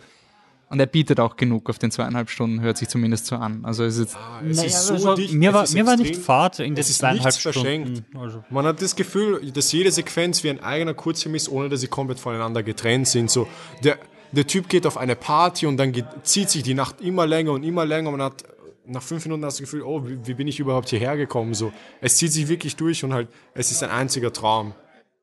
Und 0.71 0.81
er 0.81 0.87
bietet 0.87 1.19
auch 1.19 1.37
genug 1.37 1.71
auf 1.71 1.79
den 1.79 1.91
zweieinhalb 1.91 2.29
Stunden, 2.29 2.61
hört 2.61 2.77
sich 2.77 2.89
zumindest 2.89 3.27
so 3.27 3.37
an. 3.37 3.65
Also 3.65 3.85
es 3.85 3.97
ist 3.97 4.13
jetzt, 4.13 4.17
Es 4.51 4.57
Naja, 4.59 4.69
ist 4.69 4.87
so 4.87 4.95
also 4.95 5.15
dicht, 5.15 5.33
mir 5.33 5.49
es 5.49 5.55
war, 5.55 5.65
ist 5.65 5.75
mir 5.75 5.87
war 5.87 5.97
nicht 5.97 6.17
Fahrt 6.17 6.59
in 6.59 6.75
den 6.75 6.81
ist 6.81 6.99
zweieinhalb 6.99 7.25
nichts 7.25 7.41
Stunden. 7.41 7.59
verschenkt. 7.61 8.03
Also, 8.17 8.45
Man 8.51 8.67
hat 8.67 8.83
das 8.83 8.95
Gefühl, 8.95 9.51
dass 9.53 9.73
jede 9.73 9.91
Sequenz 9.91 10.45
wie 10.45 10.51
ein 10.51 10.61
eigener 10.63 10.93
Kurzfilm 10.95 11.35
ist, 11.35 11.49
ohne 11.49 11.69
dass 11.71 11.81
sie 11.81 11.89
komplett 11.89 12.21
voneinander 12.21 12.63
getrennt 12.63 13.09
sind. 13.09 13.31
So, 13.31 13.49
der, 13.83 13.99
der 14.33 14.47
Typ 14.47 14.69
geht 14.69 14.87
auf 14.87 14.99
eine 14.99 15.17
Party 15.17 15.67
und 15.67 15.79
dann 15.79 15.93
geht, 15.93 16.05
zieht 16.25 16.51
sich 16.51 16.63
die 16.63 16.75
Nacht 16.75 17.01
immer 17.01 17.27
länger 17.27 17.53
und 17.53 17.63
immer 17.63 17.87
länger. 17.87 18.11
und 18.11 18.19
Man 18.19 18.27
hat 18.27 18.45
nach 18.85 19.03
fünf 19.03 19.25
Minuten 19.25 19.43
das 19.43 19.59
Gefühl, 19.59 19.83
oh, 19.83 20.07
wie, 20.07 20.19
wie 20.27 20.35
bin 20.35 20.49
ich 20.49 20.61
überhaupt 20.61 20.91
hierher 20.91 21.17
gekommen? 21.17 21.55
So, 21.55 21.73
es 22.03 22.17
zieht 22.19 22.33
sich 22.33 22.49
wirklich 22.49 22.77
durch 22.77 23.05
und 23.05 23.15
halt, 23.15 23.29
es 23.55 23.71
ist 23.71 23.83
ein 23.83 23.91
einziger 23.91 24.33
Traum. 24.35 24.75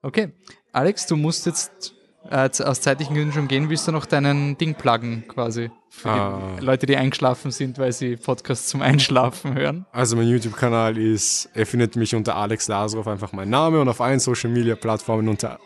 okay. 0.01 0.29
Alex, 0.71 1.05
du 1.07 1.15
musst 1.15 1.45
jetzt 1.45 1.93
äh, 2.29 2.49
aus 2.63 2.81
zeitlichen 2.81 3.15
Gründen 3.15 3.31
schon 3.33 3.47
gehen. 3.47 3.69
Willst 3.69 3.87
du 3.87 3.91
noch 3.91 4.05
deinen 4.05 4.57
Ding 4.57 4.75
pluggen 4.75 5.27
quasi? 5.27 5.69
Für 5.89 6.09
Ah. 6.09 6.41
die 6.59 6.65
Leute, 6.65 6.85
die 6.85 6.97
eingeschlafen 6.97 7.51
sind, 7.51 7.77
weil 7.79 7.91
sie 7.93 8.17
Podcasts 8.17 8.67
zum 8.67 8.81
Einschlafen 8.81 9.53
hören. 9.55 9.85
Also 9.91 10.15
mein 10.15 10.27
YouTube-Kanal 10.27 10.97
ist, 10.97 11.49
er 11.53 11.65
findet 11.65 11.95
mich 11.95 12.13
unter 12.15 12.35
Alex 12.35 12.67
Lazarov, 12.67 13.07
einfach 13.07 13.31
mein 13.31 13.49
Name 13.49 13.79
und 13.79 13.87
auf 13.87 14.01
allen 14.01 14.19
Social-Media-Plattformen 14.19 15.27
unter 15.29 15.59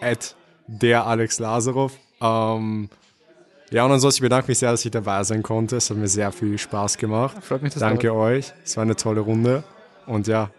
der 0.68 1.06
Alex 1.07 1.40
Lazarov. 1.40 1.94
Ähm, 2.22 2.90
ja, 3.72 3.86
und 3.86 3.91
ansonsten 3.91 4.22
bedanke 4.23 4.45
ich 4.45 4.48
mich 4.49 4.60
sehr, 4.60 4.72
dass 4.72 4.84
ich 4.86 4.91
dabei 4.91 5.23
sein 5.23 5.41
konnte. 5.44 5.77
Es 5.77 5.90
hat 5.90 5.98
mir 5.98 6.07
sehr 6.07 6.31
viel 6.31 6.57
Spaß 6.57 6.98
gemacht. 6.98 7.38
Freut 7.44 7.61
mich, 7.64 7.73
dass 7.73 7.81
Danke 7.81 8.14
euch. 8.14 8.53
Es 8.64 8.76
war 8.77 8.84
eine 8.84 8.95
tolle 8.95 9.22
Runde. 9.22 9.64
Und 10.06 10.27
ja, 10.27 10.49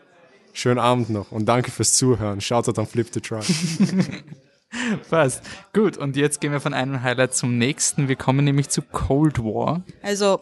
schönen 0.53 0.79
Abend 0.79 1.11
noch. 1.11 1.31
Und 1.33 1.47
danke 1.47 1.71
fürs 1.71 1.95
Zuhören. 1.95 2.41
Shoutout 2.41 2.81
an 2.81 2.87
Flip 2.87 3.07
the 3.13 3.21
Truck. 3.21 3.45
Passt. 5.11 5.43
Gut, 5.73 5.97
und 5.97 6.17
jetzt 6.17 6.41
gehen 6.41 6.53
wir 6.53 6.61
von 6.61 6.75
einem 6.75 7.03
Highlight 7.03 7.35
zum 7.35 7.59
nächsten. 7.59 8.09
Wir 8.09 8.17
kommen 8.17 8.45
nämlich 8.45 8.69
zu 8.69 8.83
Cold 8.83 9.39
War. 9.39 9.83
Also 10.03 10.41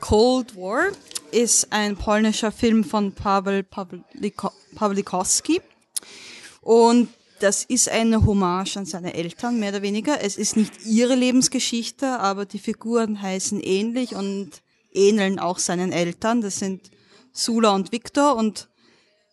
Cold 0.00 0.56
War 0.56 0.86
ist 1.30 1.72
ein 1.72 1.96
polnischer 1.96 2.52
Film 2.52 2.84
von 2.84 3.12
Paweł 3.12 3.62
Pawliko 3.62 4.50
Pawlikowski 4.74 5.60
und 6.60 7.08
das 7.40 7.64
ist 7.64 7.88
eine 7.88 8.24
Hommage 8.24 8.76
an 8.76 8.86
seine 8.86 9.14
Eltern, 9.14 9.60
mehr 9.60 9.70
oder 9.70 9.82
weniger. 9.82 10.22
Es 10.22 10.36
ist 10.36 10.56
nicht 10.56 10.86
ihre 10.86 11.14
Lebensgeschichte, 11.14 12.18
aber 12.18 12.46
die 12.46 12.58
Figuren 12.58 13.20
heißen 13.20 13.60
ähnlich 13.60 14.14
und 14.14 14.62
ähneln 14.92 15.38
auch 15.38 15.58
seinen 15.58 15.92
Eltern. 15.92 16.40
Das 16.40 16.56
sind 16.56 16.90
Sula 17.32 17.74
und 17.74 17.92
Viktor 17.92 18.36
und 18.36 18.68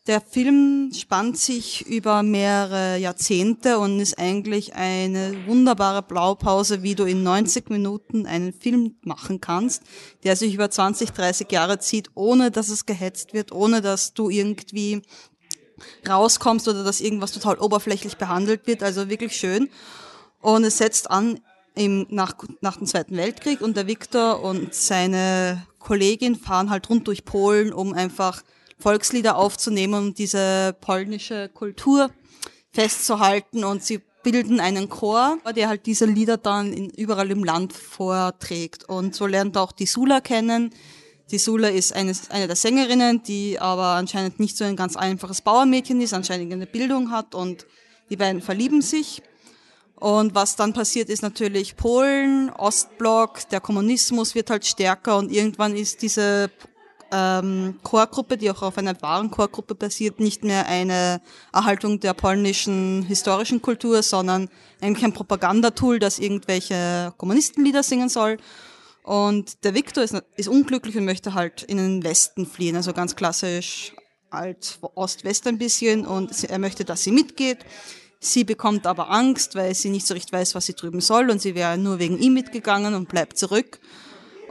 der 0.08 0.20
Film 0.20 0.92
spannt 0.94 1.38
sich 1.38 1.86
über 1.88 2.24
mehrere 2.24 2.98
Jahrzehnte 2.98 3.80
und 3.80 4.02
ist 4.02 4.20
eigentlich 4.20 4.76
eine 4.76 5.48
wunderbare 5.48 6.02
Blaupause, 6.02 6.84
wie 6.84 6.96
du 6.96 7.06
in 7.06 7.24
90 7.24 7.70
Minuten 7.70 8.26
einen 8.26 8.52
Film 8.52 8.96
machen 9.02 9.40
kannst, 9.40 9.84
der 10.24 10.36
sich 10.36 10.54
über 10.54 10.70
20, 10.70 11.12
30 11.12 11.50
Jahre 11.52 11.80
zieht, 11.80 12.10
ohne 12.16 12.52
dass 12.52 12.68
es 12.68 12.86
gehetzt 12.86 13.34
wird, 13.34 13.54
ohne 13.54 13.82
dass 13.82 14.14
du 14.14 14.30
irgendwie 14.30 15.04
rauskommst 16.08 16.68
oder 16.68 16.84
dass 16.84 17.00
irgendwas 17.00 17.32
total 17.32 17.58
oberflächlich 17.58 18.18
behandelt 18.18 18.68
wird. 18.68 18.84
Also 18.84 19.10
wirklich 19.10 19.38
schön. 19.38 19.70
Und 20.42 20.66
es 20.66 20.80
setzt 20.80 21.10
an 21.10 21.40
im, 21.76 22.08
nach, 22.10 22.36
nach 22.60 22.76
dem 22.76 22.88
Zweiten 22.88 23.16
Weltkrieg 23.16 23.62
und 23.62 23.78
der 23.78 23.88
Viktor 23.88 24.44
und 24.44 24.76
seine 24.76 25.66
Kollegin 25.80 26.36
fahren 26.36 26.70
halt 26.70 26.90
rund 26.90 27.08
durch 27.08 27.24
Polen, 27.24 27.72
um 27.72 27.94
einfach 27.94 28.44
Volkslieder 28.80 29.38
aufzunehmen 29.38 29.94
und 30.06 30.18
diese 30.18 30.76
polnische 30.82 31.50
Kultur 31.50 32.10
festzuhalten 32.72 33.64
und 33.64 33.84
sie 33.84 34.02
bilden 34.24 34.60
einen 34.60 34.90
Chor, 34.90 35.38
der 35.56 35.68
halt 35.68 35.86
diese 35.86 36.06
Lieder 36.06 36.38
dann 36.38 36.74
in, 36.74 36.90
überall 36.90 37.30
im 37.30 37.44
Land 37.44 37.74
vorträgt. 37.74 38.88
Und 38.88 39.14
so 39.14 39.28
lernt 39.28 39.58
auch 39.58 39.72
die 39.74 39.86
Sula 39.86 40.22
kennen. 40.22 40.74
Die 41.30 41.38
Sula 41.38 41.68
ist 41.68 41.94
eine, 41.94 42.14
eine 42.30 42.48
der 42.48 42.56
Sängerinnen, 42.56 43.22
die 43.24 43.60
aber 43.60 43.96
anscheinend 43.96 44.40
nicht 44.40 44.58
so 44.58 44.64
ein 44.64 44.76
ganz 44.76 44.96
einfaches 44.96 45.42
Bauernmädchen 45.42 46.02
ist, 46.02 46.14
anscheinend 46.14 46.52
eine 46.54 46.66
Bildung 46.66 47.12
hat 47.12 47.36
und 47.36 47.68
die 48.10 48.16
beiden 48.16 48.42
verlieben 48.42 48.82
sich. 48.82 49.22
Und 49.96 50.36
was 50.36 50.56
dann 50.56 50.74
passiert, 50.74 51.10
ist 51.10 51.22
natürlich 51.22 51.76
Polen, 51.76 52.50
Ostblock, 52.50 53.48
der 53.50 53.62
Kommunismus 53.62 54.36
wird 54.36 54.50
halt 54.50 54.66
stärker 54.66 55.18
und 55.18 55.32
irgendwann 55.32 55.76
ist 55.76 56.02
diese 56.02 56.50
ähm, 57.14 57.80
Chorgruppe, 57.84 58.38
die 58.38 58.50
auch 58.50 58.64
auf 58.64 58.78
einer 58.78 59.00
wahren 59.02 59.30
Chorgruppe 59.30 59.76
basiert, 59.76 60.20
nicht 60.20 60.44
mehr 60.44 60.68
eine 60.68 61.22
Erhaltung 61.54 62.00
der 62.00 62.14
polnischen 62.14 63.04
historischen 63.04 63.62
Kultur, 63.62 64.02
sondern 64.02 64.50
eigentlich 64.82 65.06
ein 65.06 65.14
Propagandatool, 65.14 66.00
das 66.00 66.20
irgendwelche 66.20 67.14
Kommunistenlieder 67.18 67.84
singen 67.84 68.10
soll. 68.10 68.38
Und 69.04 69.64
der 69.64 69.76
Viktor 69.76 70.04
ist, 70.04 70.16
ist 70.36 70.48
unglücklich 70.48 70.98
und 70.98 71.06
möchte 71.06 71.34
halt 71.34 71.62
in 71.64 71.78
den 71.78 72.04
Westen 72.04 72.46
fliehen, 72.46 72.76
also 72.76 72.94
ganz 72.94 73.16
klassisch 73.16 73.94
alt 74.30 74.80
Ost-West 74.96 75.46
ein 75.48 75.60
bisschen 75.60 76.06
und 76.08 76.44
er 76.46 76.58
möchte, 76.58 76.84
dass 76.86 77.04
sie 77.04 77.12
mitgeht. 77.12 77.60
Sie 78.20 78.46
bekommt 78.46 78.88
aber 78.88 79.12
Angst, 79.12 79.54
weil 79.56 79.76
sie 79.76 79.90
nicht 79.90 80.08
so 80.08 80.14
recht 80.14 80.32
weiß, 80.32 80.56
was 80.56 80.66
sie 80.66 80.74
drüben 80.74 81.02
soll 81.02 81.30
und 81.30 81.42
sie 81.42 81.56
wäre 81.56 81.78
nur 81.78 82.00
wegen 82.00 82.18
ihm 82.18 82.34
mitgegangen 82.34 82.96
und 82.96 83.10
bleibt 83.10 83.38
zurück. 83.38 83.80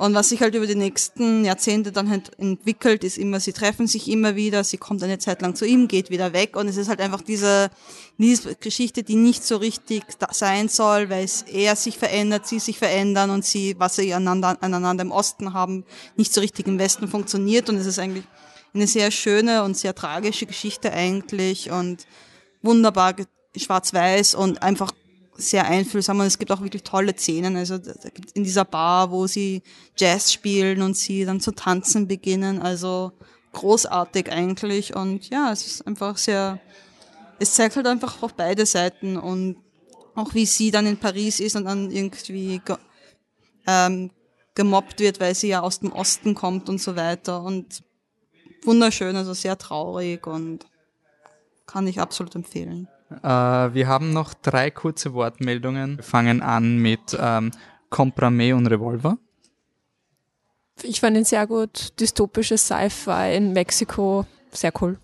Und 0.03 0.15
was 0.15 0.31
sich 0.31 0.41
halt 0.41 0.57
über 0.57 0.67
die 0.67 0.75
nächsten 0.75 1.45
Jahrzehnte 1.45 1.93
dann 1.93 2.11
halt 2.11 2.37
entwickelt, 2.37 3.05
ist 3.05 3.19
immer, 3.19 3.39
sie 3.39 3.53
treffen 3.53 3.87
sich 3.87 4.11
immer 4.11 4.35
wieder, 4.35 4.65
sie 4.65 4.77
kommt 4.77 5.01
eine 5.05 5.21
Zeit 5.21 5.43
lang 5.43 5.55
zu 5.55 5.65
ihm, 5.65 5.87
geht 5.87 6.11
wieder 6.11 6.33
weg. 6.33 6.57
Und 6.57 6.67
es 6.67 6.77
ist 6.77 6.89
halt 6.89 7.01
einfach 7.01 7.23
diese 7.23 7.71
Liebesgeschichte, 8.19 9.05
die 9.05 9.15
nicht 9.15 9.45
so 9.45 9.59
richtig 9.59 10.03
sein 10.33 10.69
soll, 10.69 11.09
weil 11.09 11.23
es 11.25 11.43
er 11.43 11.77
sich 11.77 11.99
verändert, 11.99 12.49
sie 12.49 12.59
sich 12.59 12.79
verändern 12.79 13.31
und 13.31 13.45
sie, 13.45 13.77
was 13.79 13.95
sie 13.95 14.13
aneinander, 14.13 14.61
aneinander 14.61 15.03
im 15.03 15.13
Osten 15.13 15.55
haben, 15.55 15.85
nicht 16.17 16.35
so 16.35 16.41
richtig 16.41 16.67
im 16.67 16.81
Westen 16.81 17.07
funktioniert. 17.07 17.69
Und 17.69 17.77
es 17.77 17.87
ist 17.87 18.01
eigentlich 18.01 18.25
eine 18.75 18.89
sehr 18.89 19.13
schöne 19.13 19.63
und 19.63 19.77
sehr 19.77 19.95
tragische 19.95 20.47
Geschichte 20.47 20.93
eigentlich 20.93 21.71
und 21.71 22.09
wunderbar 22.61 23.15
schwarz-weiß 23.57 24.35
und 24.35 24.65
einfach 24.65 24.91
sehr 25.43 25.67
einfühlsam 25.67 26.21
und 26.21 26.27
es 26.27 26.39
gibt 26.39 26.51
auch 26.51 26.61
wirklich 26.61 26.83
tolle 26.83 27.15
Szenen. 27.17 27.57
Also 27.57 27.79
in 28.35 28.45
dieser 28.45 28.65
Bar, 28.65 29.11
wo 29.11 29.27
sie 29.27 29.63
Jazz 29.97 30.33
spielen 30.33 30.83
und 30.83 30.97
sie 30.97 31.25
dann 31.25 31.41
zu 31.41 31.53
tanzen 31.53 32.09
beginnen. 32.09 32.61
Also 32.61 33.13
großartig 33.53 34.31
eigentlich 34.33 34.97
und 34.97 35.29
ja, 35.29 35.53
es 35.53 35.67
ist 35.67 35.87
einfach 35.87 36.17
sehr, 36.17 36.59
es 37.39 37.55
zeigt 37.55 37.77
halt 37.77 37.87
einfach 37.87 38.23
auch 38.23 38.33
beide 38.33 38.67
Seiten 38.67 39.17
und 39.17 39.57
auch 40.15 40.35
wie 40.35 40.47
sie 40.47 40.71
dann 40.71 40.87
in 40.87 40.97
Paris 40.97 41.41
ist 41.41 41.57
und 41.57 41.65
dann 41.65 41.91
irgendwie 41.91 42.61
ge 42.65 42.77
ähm, 43.67 44.11
gemobbt 44.55 45.01
wird, 45.01 45.21
weil 45.21 45.35
sie 45.35 45.49
ja 45.49 45.61
aus 45.61 45.81
dem 45.81 45.93
Osten 45.93 46.35
kommt 46.35 46.69
und 46.69 46.81
so 46.81 46.97
weiter 46.97 47.43
und 47.43 47.83
wunderschön, 48.65 49.17
also 49.17 49.35
sehr 49.35 49.57
traurig 49.57 50.27
und 50.27 50.67
kann 51.67 51.87
ich 51.87 52.01
absolut 52.01 52.35
empfehlen. 52.35 52.89
Äh, 53.23 53.75
wir 53.75 53.89
haben 53.89 54.13
noch 54.13 54.35
drei 54.35 54.71
kurze 54.71 55.15
Wortmeldungen. 55.15 55.97
Wir 55.99 56.05
fangen 56.05 56.43
an 56.43 56.79
mit 56.79 57.17
ähm, 57.19 57.51
Comprame 57.91 58.55
und 58.57 58.67
Revolver. 58.67 59.19
Ich 60.83 61.01
fand 61.01 61.17
ihn 61.17 61.25
sehr 61.25 61.47
gut. 61.47 61.99
Dystopisches 62.01 62.67
Sci-Fi 62.67 63.37
in 63.37 63.53
Mexiko. 63.53 64.27
Sehr 64.51 64.73
cool. 64.81 64.99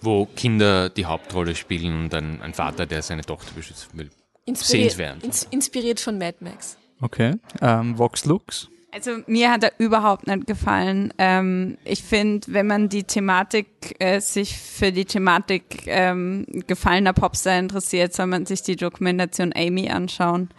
Wo 0.00 0.26
Kinder 0.26 0.90
die 0.90 1.06
Hauptrolle 1.06 1.54
spielen 1.54 2.04
und 2.04 2.14
ein, 2.14 2.42
ein 2.42 2.52
Vater, 2.52 2.86
der 2.86 3.02
seine 3.02 3.22
Tochter 3.22 3.52
beschützen 3.54 3.90
will. 3.94 4.10
Inspiriert, 4.44 4.92
Sehenswert. 4.92 5.24
ins, 5.24 5.44
inspiriert 5.44 6.00
von 6.00 6.18
Mad 6.18 6.36
Max. 6.40 6.76
Okay. 7.00 7.36
Ähm, 7.62 7.96
Vox 7.96 8.26
Lux. 8.26 8.68
Also 8.94 9.18
mir 9.26 9.50
hat 9.50 9.64
er 9.64 9.72
überhaupt 9.78 10.28
nicht 10.28 10.46
gefallen. 10.46 11.12
Ähm, 11.18 11.78
ich 11.84 12.04
finde, 12.04 12.46
wenn 12.52 12.68
man 12.68 12.88
die 12.88 13.02
Thematik, 13.02 13.96
äh, 13.98 14.20
sich 14.20 14.56
für 14.56 14.92
die 14.92 15.04
Thematik 15.04 15.82
ähm, 15.86 16.46
gefallener 16.68 17.12
Popstar 17.12 17.58
interessiert, 17.58 18.14
soll 18.14 18.26
man 18.26 18.46
sich 18.46 18.62
die 18.62 18.76
Dokumentation 18.76 19.52
Amy 19.56 19.90
anschauen 19.90 20.50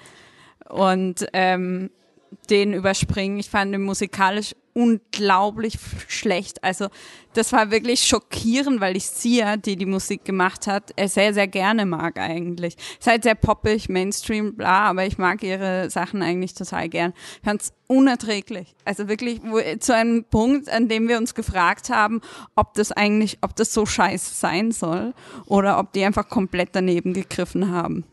und 0.68 1.26
ähm, 1.32 1.90
den 2.50 2.74
überspringen. 2.74 3.40
Ich 3.40 3.50
fand 3.50 3.74
ihn 3.74 3.84
musikalisch 3.84 4.54
unglaublich 4.76 5.80
schlecht. 6.10 6.62
Also 6.62 6.88
das 7.34 7.54
war 7.54 7.72
wirklich 7.72 8.04
schockierend, 8.04 8.82
weil 8.82 8.98
ich 8.98 9.06
Sia, 9.06 9.56
die 9.56 9.78
die 9.78 9.86
Musik 9.86 10.26
gemacht 10.26 10.68
hat, 10.68 10.92
äh, 10.98 11.08
sehr, 11.08 11.34
sehr 11.34 11.48
gerne 11.48 11.86
mag 11.86 12.20
eigentlich. 12.20 12.76
Ist 13.00 13.08
halt 13.08 13.24
sehr 13.24 13.36
poppig, 13.36 13.88
Mainstream, 13.88 14.56
bla, 14.56 14.90
aber 14.90 15.06
ich 15.06 15.18
mag 15.18 15.44
ihre 15.44 15.90
Sachen 15.90 16.22
eigentlich 16.22 16.56
total 16.56 16.90
gern. 16.90 17.14
Ich 17.38 17.46
fand's 17.46 17.72
unerträglich. 17.88 18.76
Also 18.84 19.08
wirklich 19.08 19.40
wo, 19.44 19.60
zu 19.80 19.96
einem 19.96 20.26
Punkt, 20.26 20.68
an 20.70 20.90
dem 20.90 21.08
wir 21.08 21.18
uns 21.18 21.36
gefragt 21.36 21.90
haben, 21.90 22.20
ob 22.56 22.74
das 22.74 22.92
eigentlich, 22.92 23.38
ob 23.42 23.56
das 23.56 23.74
so 23.74 23.86
scheiße 23.86 24.36
sein 24.36 24.74
soll 24.74 25.14
oder 25.46 25.80
ob 25.80 25.94
die 25.94 26.04
einfach 26.04 26.28
komplett 26.28 26.70
daneben 26.74 27.14
gegriffen 27.14 27.72
haben. 27.72 28.04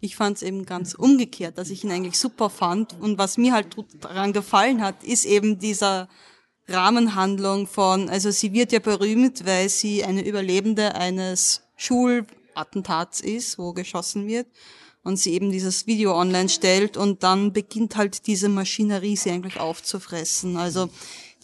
Ich 0.00 0.16
fand 0.16 0.36
es 0.36 0.42
eben 0.42 0.64
ganz 0.64 0.94
umgekehrt, 0.94 1.58
dass 1.58 1.70
ich 1.70 1.82
ihn 1.82 1.90
eigentlich 1.90 2.18
super 2.18 2.50
fand. 2.50 2.98
Und 3.00 3.18
was 3.18 3.36
mir 3.36 3.52
halt 3.52 3.76
daran 4.00 4.32
gefallen 4.32 4.82
hat, 4.82 5.02
ist 5.02 5.24
eben 5.24 5.58
dieser 5.58 6.08
Rahmenhandlung 6.68 7.66
von, 7.66 8.08
also 8.08 8.30
sie 8.30 8.52
wird 8.52 8.72
ja 8.72 8.78
berühmt, 8.78 9.44
weil 9.46 9.68
sie 9.68 10.04
eine 10.04 10.24
Überlebende 10.24 10.94
eines 10.94 11.62
Schulattentats 11.76 13.20
ist, 13.20 13.58
wo 13.58 13.72
geschossen 13.72 14.28
wird. 14.28 14.46
Und 15.02 15.16
sie 15.16 15.32
eben 15.32 15.50
dieses 15.50 15.86
Video 15.86 16.14
online 16.14 16.48
stellt 16.48 16.96
und 16.96 17.22
dann 17.22 17.52
beginnt 17.52 17.96
halt 17.96 18.26
diese 18.26 18.48
Maschinerie 18.48 19.16
sie 19.16 19.30
eigentlich 19.30 19.58
aufzufressen. 19.58 20.56
Also 20.56 20.90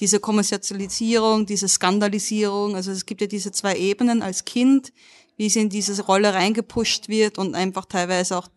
diese 0.00 0.20
Kommerzialisierung, 0.20 1.46
diese 1.46 1.68
Skandalisierung, 1.68 2.74
also 2.76 2.90
es 2.90 3.06
gibt 3.06 3.20
ja 3.20 3.26
diese 3.26 3.52
zwei 3.52 3.76
Ebenen 3.76 4.22
als 4.22 4.44
Kind, 4.44 4.92
wie 5.36 5.48
sie 5.48 5.60
in 5.60 5.68
diese 5.68 6.00
Rolle 6.02 6.34
reingepusht 6.34 7.08
wird 7.08 7.38
und 7.38 7.54
einfach 7.54 7.86
teilweise 7.86 8.38
auch 8.38 8.48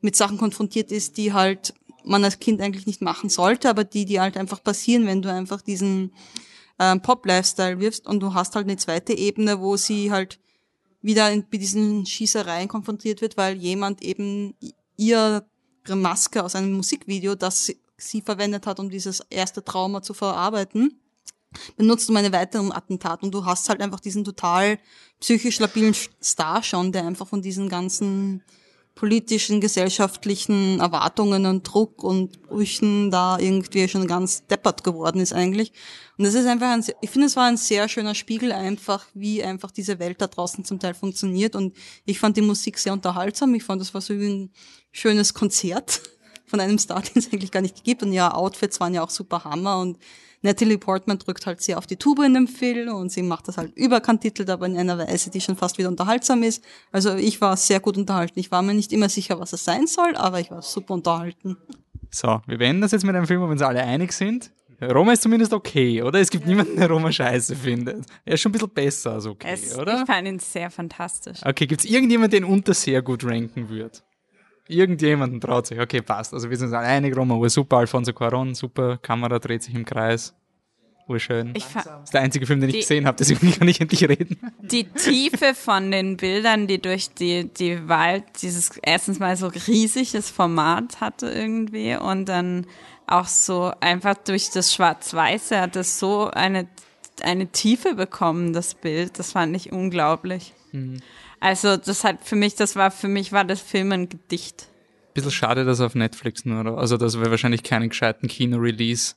mit 0.00 0.16
Sachen 0.16 0.38
konfrontiert 0.38 0.92
ist, 0.92 1.16
die 1.16 1.32
halt 1.32 1.74
man 2.04 2.24
als 2.24 2.38
Kind 2.38 2.60
eigentlich 2.60 2.86
nicht 2.86 3.00
machen 3.00 3.30
sollte, 3.30 3.68
aber 3.68 3.84
die, 3.84 4.04
die 4.04 4.20
halt 4.20 4.36
einfach 4.36 4.62
passieren, 4.62 5.06
wenn 5.06 5.22
du 5.22 5.32
einfach 5.32 5.62
diesen 5.62 6.12
ähm, 6.78 7.00
Pop-Lifestyle 7.00 7.80
wirfst 7.80 8.06
und 8.06 8.20
du 8.20 8.34
hast 8.34 8.54
halt 8.54 8.66
eine 8.66 8.76
zweite 8.76 9.14
Ebene, 9.14 9.60
wo 9.60 9.76
sie 9.76 10.10
halt 10.10 10.38
wieder 11.00 11.30
in, 11.30 11.46
mit 11.50 11.60
diesen 11.60 12.04
Schießereien 12.06 12.68
konfrontiert 12.68 13.20
wird, 13.20 13.36
weil 13.36 13.56
jemand 13.56 14.02
eben 14.02 14.54
ihre 14.96 15.44
Maske 15.88 16.42
aus 16.42 16.54
einem 16.54 16.72
Musikvideo, 16.72 17.34
das 17.34 17.66
sie, 17.66 17.78
sie 17.96 18.22
verwendet 18.22 18.66
hat, 18.66 18.80
um 18.80 18.90
dieses 18.90 19.20
erste 19.30 19.64
Trauma 19.64 20.02
zu 20.02 20.14
verarbeiten, 20.14 21.00
benutzt 21.76 22.08
um 22.10 22.16
eine 22.16 22.32
weiteren 22.32 22.72
Attentat 22.72 23.22
und 23.22 23.32
du 23.32 23.44
hast 23.44 23.68
halt 23.68 23.80
einfach 23.80 24.00
diesen 24.00 24.24
total 24.24 24.78
psychisch 25.20 25.58
labilen 25.58 25.94
Star 26.22 26.62
schon, 26.62 26.92
der 26.92 27.06
einfach 27.06 27.28
von 27.28 27.42
diesen 27.42 27.68
ganzen 27.68 28.42
politischen, 28.94 29.60
gesellschaftlichen 29.60 30.78
Erwartungen 30.78 31.46
und 31.46 31.64
Druck 31.64 32.04
und 32.04 32.42
Brüchen 32.42 33.10
da 33.10 33.38
irgendwie 33.38 33.88
schon 33.88 34.06
ganz 34.06 34.46
deppert 34.46 34.84
geworden 34.84 35.20
ist 35.20 35.32
eigentlich. 35.32 35.72
Und 36.16 36.24
das 36.24 36.34
ist 36.34 36.46
einfach 36.46 36.70
ein, 36.70 36.84
ich 37.00 37.10
finde, 37.10 37.26
es 37.26 37.34
war 37.34 37.46
ein 37.46 37.56
sehr 37.56 37.88
schöner 37.88 38.14
Spiegel 38.14 38.52
einfach, 38.52 39.04
wie 39.12 39.42
einfach 39.42 39.72
diese 39.72 39.98
Welt 39.98 40.20
da 40.20 40.28
draußen 40.28 40.64
zum 40.64 40.78
Teil 40.78 40.94
funktioniert. 40.94 41.56
Und 41.56 41.74
ich 42.04 42.20
fand 42.20 42.36
die 42.36 42.42
Musik 42.42 42.78
sehr 42.78 42.92
unterhaltsam. 42.92 43.52
Ich 43.54 43.64
fand, 43.64 43.80
das 43.80 43.94
war 43.94 44.00
so 44.00 44.12
ein 44.14 44.52
schönes 44.92 45.34
Konzert 45.34 46.00
von 46.46 46.60
einem 46.60 46.78
Star, 46.78 47.02
den 47.02 47.14
es 47.16 47.32
eigentlich 47.32 47.50
gar 47.50 47.62
nicht 47.62 47.82
gibt. 47.82 48.04
Und 48.04 48.12
ja, 48.12 48.32
Outfits 48.32 48.78
waren 48.78 48.94
ja 48.94 49.02
auch 49.02 49.10
super 49.10 49.42
Hammer 49.42 49.78
und 49.78 49.98
Natalie 50.44 50.76
Portman 50.76 51.18
drückt 51.18 51.46
halt 51.46 51.62
sehr 51.62 51.78
auf 51.78 51.86
die 51.86 51.96
Tube 51.96 52.22
in 52.22 52.34
dem 52.34 52.46
Film 52.46 52.94
und 52.94 53.10
sie 53.10 53.22
macht 53.22 53.48
das 53.48 53.56
halt 53.56 53.74
überkantitelt, 53.76 54.50
aber 54.50 54.66
in 54.66 54.76
einer 54.76 54.98
Weise, 54.98 55.30
die 55.30 55.40
schon 55.40 55.56
fast 55.56 55.78
wieder 55.78 55.88
unterhaltsam 55.88 56.42
ist. 56.42 56.62
Also 56.92 57.14
ich 57.14 57.40
war 57.40 57.56
sehr 57.56 57.80
gut 57.80 57.96
unterhalten. 57.96 58.38
Ich 58.38 58.50
war 58.50 58.60
mir 58.60 58.74
nicht 58.74 58.92
immer 58.92 59.08
sicher, 59.08 59.40
was 59.40 59.54
es 59.54 59.64
sein 59.64 59.86
soll, 59.86 60.14
aber 60.16 60.40
ich 60.40 60.50
war 60.50 60.60
super 60.60 60.92
unterhalten. 60.94 61.56
So, 62.10 62.42
wir 62.46 62.58
beenden 62.58 62.82
das 62.82 62.92
jetzt 62.92 63.04
mit 63.04 63.16
einem 63.16 63.26
Film, 63.26 63.40
wo 63.40 63.46
wir 63.46 63.52
uns 63.52 63.62
alle 63.62 63.82
einig 63.82 64.12
sind. 64.12 64.52
Roma 64.82 65.12
ist 65.12 65.22
zumindest 65.22 65.54
okay, 65.54 66.02
oder? 66.02 66.20
Es 66.20 66.28
gibt 66.28 66.46
niemanden, 66.46 66.76
der 66.76 66.90
Roma 66.90 67.10
scheiße 67.10 67.56
findet. 67.56 68.04
Er 68.26 68.34
ist 68.34 68.40
schon 68.42 68.50
ein 68.50 68.52
bisschen 68.52 68.68
besser 68.68 69.12
als 69.12 69.24
okay, 69.26 69.48
Es, 69.50 69.78
oder? 69.78 70.00
ich 70.02 70.06
fand 70.06 70.28
ihn 70.28 70.38
sehr 70.40 70.70
fantastisch. 70.70 71.38
Okay, 71.42 71.66
gibt's 71.66 71.86
irgendjemanden, 71.86 72.42
den 72.42 72.44
unter 72.44 72.74
sehr 72.74 73.00
gut 73.00 73.24
ranken 73.24 73.70
wird? 73.70 74.04
Irgendjemanden 74.66 75.40
traut 75.40 75.66
sich. 75.66 75.78
Okay, 75.78 76.00
passt. 76.00 76.32
Also 76.32 76.48
wir 76.48 76.56
sind 76.56 76.68
uns 76.68 76.74
alle 76.74 76.86
einig, 76.86 77.16
Roma, 77.16 77.38
war 77.38 77.50
super, 77.50 77.78
Alfonso 77.78 78.12
Cuarón, 78.12 78.54
super, 78.54 78.98
Kamera 78.98 79.38
dreht 79.38 79.62
sich 79.62 79.74
im 79.74 79.84
Kreis. 79.84 80.34
Urschön. 81.06 81.52
Ich 81.54 81.66
Das 81.74 81.86
ist 82.04 82.14
der 82.14 82.22
einzige 82.22 82.46
Film, 82.46 82.60
den 82.60 82.70
ich 82.70 82.76
gesehen 82.76 83.06
habe, 83.06 83.16
deswegen 83.18 83.52
kann 83.58 83.68
ich 83.68 83.80
endlich 83.80 84.08
reden. 84.08 84.38
die 84.62 84.84
Tiefe 84.84 85.54
von 85.54 85.90
den 85.90 86.16
Bildern, 86.16 86.66
die 86.66 86.80
durch 86.80 87.10
die, 87.12 87.52
die 87.52 87.88
Wald, 87.88 88.24
dieses 88.40 88.78
erstens 88.82 89.18
mal 89.18 89.36
so 89.36 89.48
riesiges 89.48 90.30
Format 90.30 91.02
hatte 91.02 91.28
irgendwie 91.28 91.94
und 91.96 92.26
dann 92.30 92.66
auch 93.06 93.26
so 93.26 93.70
einfach 93.80 94.14
durch 94.14 94.50
das 94.50 94.72
Schwarz-Weiße 94.72 95.60
hat 95.60 95.76
es 95.76 95.98
so 95.98 96.30
eine, 96.30 96.66
eine 97.22 97.48
Tiefe 97.48 97.94
bekommen, 97.94 98.54
das 98.54 98.74
Bild. 98.74 99.18
Das 99.18 99.32
fand 99.32 99.54
ich 99.54 99.72
unglaublich. 99.72 100.54
Also 101.44 101.76
das 101.76 102.04
hat 102.04 102.20
für 102.22 102.36
mich, 102.36 102.54
das 102.54 102.74
war, 102.74 102.90
für 102.90 103.06
mich 103.06 103.30
war 103.30 103.44
das 103.44 103.60
Film 103.60 103.92
ein 103.92 104.08
Gedicht. 104.08 104.66
Bisschen 105.12 105.30
schade, 105.30 105.66
dass 105.66 105.78
auf 105.82 105.94
Netflix 105.94 106.46
nur, 106.46 106.78
also 106.78 106.96
dass 106.96 107.20
wir 107.20 107.30
wahrscheinlich 107.30 107.62
keinen 107.62 107.90
gescheiten 107.90 108.28
Kino-Release 108.28 109.14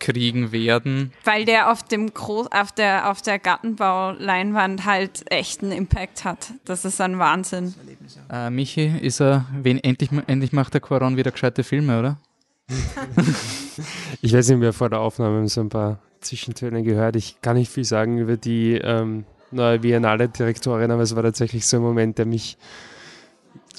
kriegen 0.00 0.50
werden. 0.50 1.12
Weil 1.22 1.44
der 1.44 1.70
auf 1.70 1.84
dem 1.84 2.12
Groß, 2.12 2.48
auf 2.50 2.72
der, 2.72 3.08
auf 3.08 3.22
der 3.22 3.38
Gartenbauleinwand 3.38 4.84
halt 4.84 5.30
echt 5.30 5.62
einen 5.62 5.70
Impact 5.70 6.24
hat. 6.24 6.54
Das 6.64 6.84
ist 6.84 7.00
ein 7.00 7.20
Wahnsinn. 7.20 7.72
Äh, 8.28 8.50
Michi, 8.50 8.86
ist 9.00 9.20
er, 9.20 9.46
wen 9.62 9.78
endlich, 9.78 10.10
endlich 10.26 10.52
macht 10.52 10.74
der 10.74 10.80
Quaron 10.80 11.16
wieder 11.16 11.30
gescheite 11.30 11.62
Filme, 11.62 12.00
oder? 12.00 12.18
Ich 14.22 14.34
weiß 14.34 14.48
nicht, 14.48 14.60
wir 14.60 14.68
haben 14.68 14.74
vor 14.74 14.90
der 14.90 15.00
Aufnahme 15.00 15.48
so 15.48 15.60
ein 15.60 15.70
paar 15.70 16.00
Zwischentöne 16.20 16.82
gehört. 16.82 17.16
Ich 17.16 17.40
kann 17.40 17.56
nicht 17.56 17.70
viel 17.70 17.84
sagen 17.84 18.18
über 18.18 18.36
die 18.36 18.74
ähm, 18.74 19.24
neue 19.52 19.78
Biennale-Direktorin, 19.78 20.90
aber 20.90 21.02
es 21.02 21.14
war 21.14 21.22
tatsächlich 21.22 21.66
so 21.66 21.78
ein 21.78 21.82
Moment, 21.82 22.18
der 22.18 22.26
mich 22.26 22.56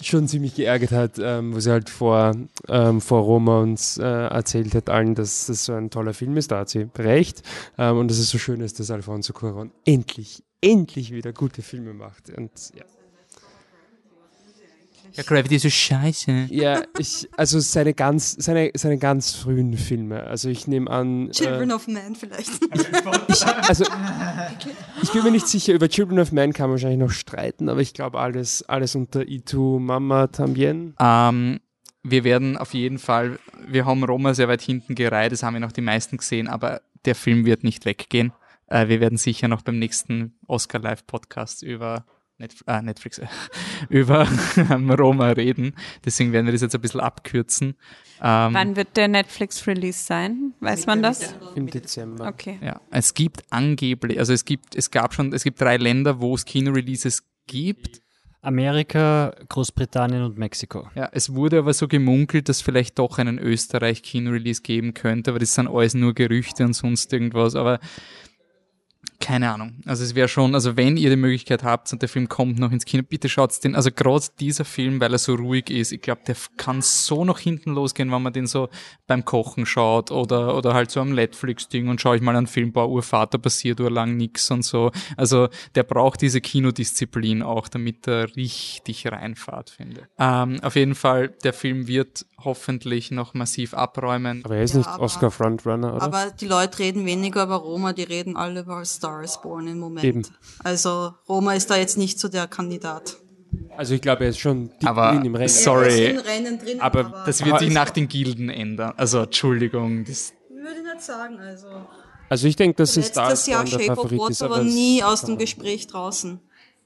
schon 0.02 0.28
ziemlich 0.28 0.56
geärgert 0.56 0.92
hat, 0.92 1.20
ähm, 1.20 1.54
wo 1.54 1.60
sie 1.60 1.72
halt 1.72 1.90
vor, 1.90 2.36
ähm, 2.68 3.02
vor 3.02 3.22
Roma 3.22 3.60
uns 3.62 3.98
äh, 3.98 4.04
erzählt 4.04 4.74
hat 4.74 4.90
allen, 4.90 5.16
dass 5.16 5.46
das 5.46 5.66
so 5.66 5.74
ein 5.74 5.90
toller 5.90 6.14
Film 6.14 6.38
ist, 6.38 6.52
da 6.52 6.60
hat 6.60 6.70
sie 6.70 6.88
recht 6.98 7.44
ähm, 7.78 7.98
und 7.98 8.10
dass 8.10 8.18
es 8.18 8.30
so 8.30 8.38
schön 8.38 8.62
ist, 8.62 8.80
dass 8.80 8.90
Alfonso 8.90 9.34
Cuarón 9.34 9.70
endlich, 9.86 10.44
endlich 10.62 11.12
wieder 11.12 11.34
gute 11.34 11.62
Filme 11.62 11.94
macht 11.94 12.30
und 12.36 12.52
ja. 12.76 12.84
Ja, 15.14 15.24
Gravity 15.24 15.56
ist 15.56 15.64
so 15.64 15.70
scheiße. 15.70 16.48
Ja, 16.50 16.84
ich, 16.98 17.28
also 17.36 17.60
seine 17.60 17.94
ganz, 17.94 18.36
seine, 18.40 18.72
seine 18.76 18.98
ganz 18.98 19.36
frühen 19.36 19.78
Filme. 19.78 20.24
Also 20.24 20.50
ich 20.50 20.68
nehme 20.68 20.90
an. 20.90 21.32
Children 21.32 21.70
äh, 21.70 21.74
of 21.74 21.88
Man 21.88 22.16
vielleicht. 22.16 22.50
ich, 23.28 23.46
also 23.46 23.86
ich 25.02 25.12
bin 25.12 25.24
mir 25.24 25.32
nicht 25.32 25.48
sicher, 25.48 25.74
über 25.74 25.90
Children 25.90 26.20
of 26.20 26.32
Man 26.32 26.54
kann 26.54 26.70
man 26.70 26.72
wahrscheinlich 26.72 27.00
noch 27.00 27.12
streiten, 27.12 27.70
aber 27.70 27.82
ich 27.82 27.94
glaube 27.94 28.20
alles, 28.20 28.64
alles 28.64 28.96
unter 28.96 29.28
Itu 29.28 29.80
Mama 29.80 30.28
Tambien. 30.28 30.96
Ähm, 31.00 31.60
wir 32.04 32.24
werden 32.24 32.58
auf 32.58 32.74
jeden 32.74 32.98
Fall, 32.98 33.38
wir 33.68 33.86
haben 33.86 34.04
Roma 34.04 34.34
sehr 34.34 34.48
weit 34.48 34.62
hinten 34.62 34.96
gereiht, 34.96 35.32
das 35.32 35.44
haben 35.44 35.54
wir 35.54 35.60
noch 35.60 35.72
die 35.72 35.82
meisten 35.82 36.18
gesehen, 36.18 36.48
aber 36.48 36.82
der 37.06 37.16
Film 37.16 37.46
wird 37.46 37.64
nicht 37.64 37.86
weggehen. 37.86 38.32
Äh, 38.68 38.88
wir 38.88 39.00
werden 39.02 39.18
sicher 39.18 39.48
noch 39.48 39.62
beim 39.62 39.78
nächsten 39.78 40.34
Oscar 40.48 40.80
Live 40.80 41.06
Podcast 41.06 41.64
über 41.64 42.06
Netf 42.42 42.64
äh, 42.68 42.82
Netflix, 42.82 43.20
äh, 43.20 43.28
über 43.90 44.28
ähm, 44.58 44.92
Roma 44.92 45.30
reden. 45.30 45.76
Deswegen 46.04 46.34
werden 46.34 46.46
wir 46.46 46.54
das 46.54 46.62
jetzt 46.62 46.76
ein 46.76 46.82
bisschen 46.82 47.00
abkürzen. 47.00 47.76
Ähm, 48.22 48.54
Wann 48.54 48.76
wird 48.76 48.98
der 48.98 49.08
Netflix-Release 49.08 50.04
sein? 50.04 50.54
Weiß 50.60 50.86
man 50.86 51.02
das? 51.02 51.34
Im 51.56 51.68
Dezember. 51.68 52.28
Okay. 52.28 52.60
Ja, 52.62 52.82
es 52.92 53.14
gibt 53.14 53.44
angeblich, 53.50 54.20
also 54.20 54.34
es 54.34 54.46
gibt, 54.46 54.76
es 54.76 54.92
gab 54.92 55.14
schon, 55.14 55.34
es 55.34 55.44
gibt 55.44 55.62
drei 55.62 55.78
Länder, 55.78 56.20
wo 56.20 56.36
es 56.36 56.46
Kinoreleases 56.46 57.24
gibt. 57.48 58.02
Amerika, 58.44 59.36
Großbritannien 59.50 60.24
und 60.24 60.38
Mexiko. 60.38 60.88
Ja, 60.96 61.10
es 61.12 61.36
wurde 61.36 61.60
aber 61.60 61.74
so 61.74 61.88
gemunkelt, 61.88 62.50
dass 62.50 62.60
vielleicht 62.60 62.98
doch 62.98 63.20
einen 63.20 63.38
Österreich-Kinorelease 63.38 64.64
geben 64.64 64.96
könnte, 64.96 65.30
aber 65.30 65.40
das 65.40 65.54
sind 65.54 65.68
alles 65.68 65.94
nur 65.94 66.16
Gerüchte 66.16 66.66
und 66.66 66.74
sonst 66.74 67.14
irgendwas, 67.14 67.56
aber 67.56 67.80
keine 69.22 69.54
Ahnung. 69.54 69.76
Also 69.86 70.04
es 70.04 70.16
wäre 70.16 70.28
schon, 70.28 70.54
also 70.56 70.76
wenn 70.76 70.98
ihr 70.98 71.10
die 71.10 71.16
Möglichkeit 71.16 71.64
habt 71.64 71.92
und 71.94 72.02
der 72.02 72.10
Film 72.10 72.28
kommt 72.28 72.60
noch 72.60 72.72
ins 72.72 72.84
Kino, 72.86 73.04
bitte 73.08 73.30
schaut's 73.30 73.60
den. 73.60 73.76
Also 73.76 73.92
gerade 73.92 74.26
dieser 74.40 74.66
Film, 74.66 75.00
weil 75.00 75.14
er 75.14 75.20
so 75.20 75.36
ruhig 75.36 75.70
ist, 75.70 75.92
ich 75.94 76.02
glaube, 76.02 76.22
der 76.28 76.36
kann 76.58 76.82
so 76.82 77.24
nach 77.24 77.40
hinten 77.40 77.74
losgehen, 77.74 78.12
wenn 78.12 78.22
man 78.22 78.34
den 78.34 78.48
so 78.48 78.68
beim 79.08 79.24
Kochen 79.24 79.66
schaut 79.66 80.12
oder 80.12 80.56
oder 80.56 80.74
halt 80.74 80.92
so 80.92 81.00
am 81.00 81.12
Netflix-Ding 81.12 81.88
und 81.88 82.02
schaue 82.02 82.16
ich 82.18 82.22
mal 82.22 82.36
einen 82.36 82.48
Film, 82.48 82.72
boah, 82.74 82.90
Urvater 82.90 83.38
passiert 83.38 83.80
urlang 83.80 84.18
nix 84.18 84.50
und 84.52 84.64
so. 84.66 84.92
Also 85.18 85.48
der 85.76 85.84
braucht 85.84 86.22
diese 86.22 86.42
Kinodisziplin 86.42 87.44
auch, 87.44 87.68
damit 87.68 88.08
er 88.08 88.36
richtig 88.36 89.08
reinfahrt, 89.12 89.70
finde. 89.70 90.08
Ähm, 90.18 90.60
auf 90.62 90.76
jeden 90.76 90.96
Fall, 90.96 91.30
der 91.44 91.54
Film 91.54 91.88
wird 91.88 92.26
hoffentlich 92.44 93.12
noch 93.12 93.34
massiv 93.36 93.74
abräumen. 93.74 94.42
Aber 94.44 94.56
er 94.56 94.64
ist 94.64 94.72
Ja, 94.72 94.78
nicht 94.80 94.88
aber- 94.90 95.04
Oscar 95.04 95.30
Frontrunner, 95.32 95.94
oder? 95.96 96.02
Aber 96.04 96.32
die 96.32 96.48
Leute 96.48 96.80
reden 96.80 97.06
weniger 97.06 97.44
über 97.44 97.58
Roma, 97.58 97.94
die 97.94 98.04
reden 98.04 98.36
alle 98.36 98.62
über 98.62 98.84
Star 98.86 99.11
is 99.20 99.40
Born 99.42 99.68
im 99.68 99.80
Moment. 99.80 100.06
Eben. 100.06 100.24
Also 100.64 101.14
Roma 101.28 101.54
ist 101.54 101.70
da 101.70 101.76
jetzt 101.78 101.98
nicht 101.98 102.20
so 102.20 102.28
der 102.30 102.48
Kandidat. 102.48 103.18
also 103.78 103.94
ich 103.94 104.02
glaube, 104.02 104.24
er 104.24 104.30
ist 104.30 104.40
schon 104.40 104.72
Aber 104.86 105.12
drin 105.12 105.26
im 105.26 105.36
Rennen. 105.36 105.50
sorry. 105.50 106.06
Er 106.06 106.14
ist 106.14 106.20
in 106.22 106.28
Rennen 106.28 106.60
drin, 106.60 106.82
Aber 106.82 107.00
aber, 107.06 107.24
Das 107.26 107.44
wird 107.44 107.60
sich 107.60 107.72
nach 107.74 107.90
den 107.90 108.08
Gilden 108.08 108.50
ändern. 108.50 108.94
Also 108.98 109.20
Entschuldigung, 109.20 110.06
das 110.06 110.34
würde 110.50 110.78
ich 110.78 110.84
nicht 110.94 111.02
sagen. 111.02 111.40
Also 111.40 111.68
Also 112.30 112.48
ich 112.48 112.56
denke, 112.56 112.84
es 112.84 112.94
Star 112.94 113.30
letztes 113.30 113.48
Jahr 113.48 113.64
der 113.64 113.72
Shape 113.72 113.92
of 113.92 113.98
Favorit 114.10 114.30
ist, 114.32 114.42
Water 114.42 114.46
aber 114.54 114.58
war 114.58 114.64
nie 114.64 115.04
aus 115.04 115.24
dem 115.24 115.38
Gespräch 115.38 115.88
draußen. 115.88 116.40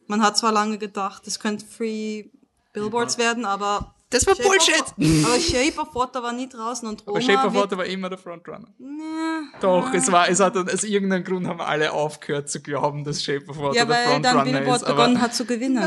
Man 0.08 0.22
hat 0.22 0.38
zwar 0.38 0.52
lange 0.52 0.78
gedacht, 0.78 1.28
es 1.28 1.40
könnte 1.40 1.66
Free 1.66 2.26
Billboards 2.74 3.18
werden, 3.18 3.46
aber 3.46 3.95
Das 4.12 4.26
war 4.28 4.36
Shape 4.36 4.48
Bullshit! 4.48 4.82
Of, 4.82 4.94
aber 5.26 5.40
Shape 5.40 5.82
of 5.82 5.96
Water 5.96 6.22
war 6.24 6.32
nie 6.32 6.48
draußen 6.48 6.88
und 6.88 7.06
Roma 7.08 7.18
Aber 7.18 7.22
Shape 7.22 7.48
of 7.48 7.54
Water 7.56 7.78
war 7.78 7.86
immer 7.86 8.08
der 8.10 8.18
Frontrunner. 8.20 8.68
Doch, 9.62 9.94
es 9.94 10.12
war, 10.12 10.30
es 10.30 10.40
hat, 10.40 10.56
aus 10.58 10.84
irgendeinem 10.84 11.24
Grund 11.24 11.48
haben 11.48 11.60
alle 11.60 11.92
aufgehört 11.92 12.48
zu 12.50 12.62
glauben, 12.62 13.04
dass 13.04 13.24
Shape 13.24 13.46
of 13.48 13.58
Water 13.58 13.76
Ja, 13.76 13.86
der 13.86 13.96
weil 13.96 14.22
dann 14.22 14.34
Frontrunner 14.36 14.60
Billboard 14.60 14.82
ist. 14.82 14.84
Aber 14.88 14.96
begonnen 15.04 15.22
hat 15.22 15.34
zu 15.34 15.46
gewinnen. 15.46 15.84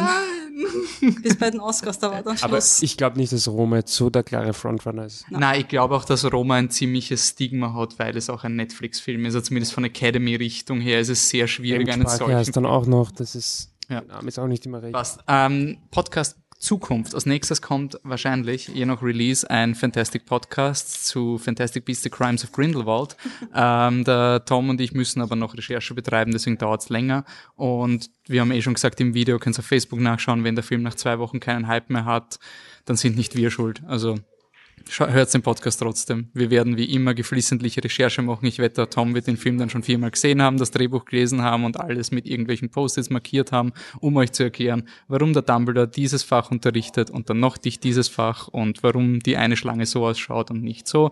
Bis 1.22 1.38
bei 1.38 1.50
den 1.50 1.60
Oscars, 1.60 1.98
da 2.00 2.10
war 2.10 2.22
dann 2.22 2.36
Aber 2.40 2.56
Schluss. 2.60 2.82
ich 2.82 2.96
glaube 2.96 3.16
nicht, 3.18 3.32
dass 3.32 3.46
Roma 3.46 3.76
jetzt 3.76 3.94
so 3.94 4.10
der 4.10 4.24
klare 4.24 4.52
Frontrunner 4.52 5.04
ist. 5.06 5.24
Nein, 5.30 5.60
ich 5.60 5.68
glaube 5.68 5.94
auch, 5.94 6.04
dass 6.04 6.30
Roma 6.30 6.56
ein 6.56 6.70
ziemliches 6.70 7.28
Stigma 7.28 7.72
hat, 7.74 7.98
weil 8.00 8.16
es 8.16 8.28
auch 8.28 8.42
ein 8.44 8.56
Netflix-Film 8.56 9.20
ist. 9.26 9.34
Also 9.36 9.42
zumindest 9.46 9.72
von 9.72 9.84
Academy-Richtung 9.84 10.80
her 10.80 11.00
ist 11.00 11.08
es 11.08 11.28
sehr 11.28 11.46
schwierig, 11.46 11.88
einen 11.90 12.02
Fremdsprache 12.02 12.34
heißt 12.36 12.46
solchen 12.52 12.64
dann 12.64 12.66
auch 12.66 12.86
noch, 12.86 13.12
das 13.12 13.34
ist, 13.36 13.70
Ja. 13.88 14.00
der 14.00 14.16
Name 14.16 14.28
ist 14.28 14.38
auch 14.40 14.48
nicht 14.48 14.66
immer 14.66 14.82
recht. 14.82 14.92
Passt. 14.94 15.20
Ähm, 15.28 15.78
Podcast 15.92 16.36
Zukunft. 16.59 17.14
Als 17.14 17.24
nächstes 17.24 17.62
kommt 17.62 18.01
wahrscheinlich, 18.02 18.68
je 18.68 18.85
nach 18.85 19.02
Release, 19.02 19.48
ein 19.48 19.74
Fantastic 19.74 20.26
Podcast 20.26 21.06
zu 21.06 21.39
Fantastic 21.39 21.85
Beasts, 21.85 22.02
The 22.02 22.10
Crimes 22.10 22.44
of 22.44 22.52
Grindelwald. 22.52 23.16
ähm, 23.55 24.05
der 24.05 24.44
Tom 24.44 24.68
und 24.68 24.80
ich 24.80 24.93
müssen 24.93 25.20
aber 25.20 25.36
noch 25.36 25.56
Recherche 25.56 25.94
betreiben, 25.94 26.32
deswegen 26.32 26.59
dauert 26.59 26.82
es 26.82 26.89
länger. 26.89 27.24
Und 27.55 28.10
wir 28.26 28.40
haben 28.40 28.51
eh 28.51 28.60
schon 28.60 28.74
gesagt, 28.74 29.01
im 29.01 29.14
Video 29.14 29.39
könnt 29.39 29.56
ihr 29.56 29.60
auf 29.60 29.66
Facebook 29.66 30.01
nachschauen, 30.01 30.44
wenn 30.44 30.56
der 30.56 30.64
Film 30.64 30.82
nach 30.82 30.94
zwei 30.94 31.18
Wochen 31.18 31.39
keinen 31.40 31.68
Hype 31.68 31.90
mehr 31.90 32.05
hat, 32.05 32.39
dann 32.85 32.97
sind 32.97 33.16
nicht 33.16 33.36
wir 33.36 33.51
schuld. 33.51 33.82
Also 33.86 34.16
hört 34.90 35.32
den 35.35 35.43
Podcast 35.43 35.81
trotzdem. 35.81 36.28
Wir 36.35 36.51
werden 36.51 36.77
wie 36.77 36.93
immer 36.93 37.15
geflissentliche 37.15 37.82
Recherche 37.82 38.23
machen. 38.23 38.47
Ich 38.47 38.59
wette, 38.59 38.89
Tom 38.89 39.15
wird 39.15 39.27
den 39.27 39.36
Film 39.36 39.59
dann 39.59 39.70
schon 39.70 39.82
viermal 39.82 40.10
gesehen 40.10 40.43
haben, 40.43 40.59
das 40.59 40.70
Drehbuch 40.70 41.05
gelesen 41.05 41.43
haben 41.43 41.65
und 41.65 41.78
alles 41.78 42.10
mit 42.10 42.27
irgendwelchen 42.27 42.70
Post-its 42.70 43.10
markiert 43.10 43.52
haben, 43.52 43.73
um 44.01 44.16
euch 44.16 44.32
zu 44.32 44.44
erklären, 44.44 44.89
warum 45.09 45.32
der 45.32 45.43
Dumbledore 45.43 45.89
dieses 45.89 46.23
Fach 46.23 46.51
unterrichtet 46.51 47.10
und 47.10 47.31
dann 47.31 47.40
noch 47.40 47.59
dich 47.59 47.81
dieses 47.81 48.09
Fach 48.09 48.48
und 48.48 48.82
warum 48.82 49.20
die 49.20 49.36
eine 49.36 49.56
Schlange 49.56 49.86
so 49.86 50.06
ausschaut 50.06 50.51
und 50.51 50.62
nicht 50.62 50.89
so. 50.89 51.10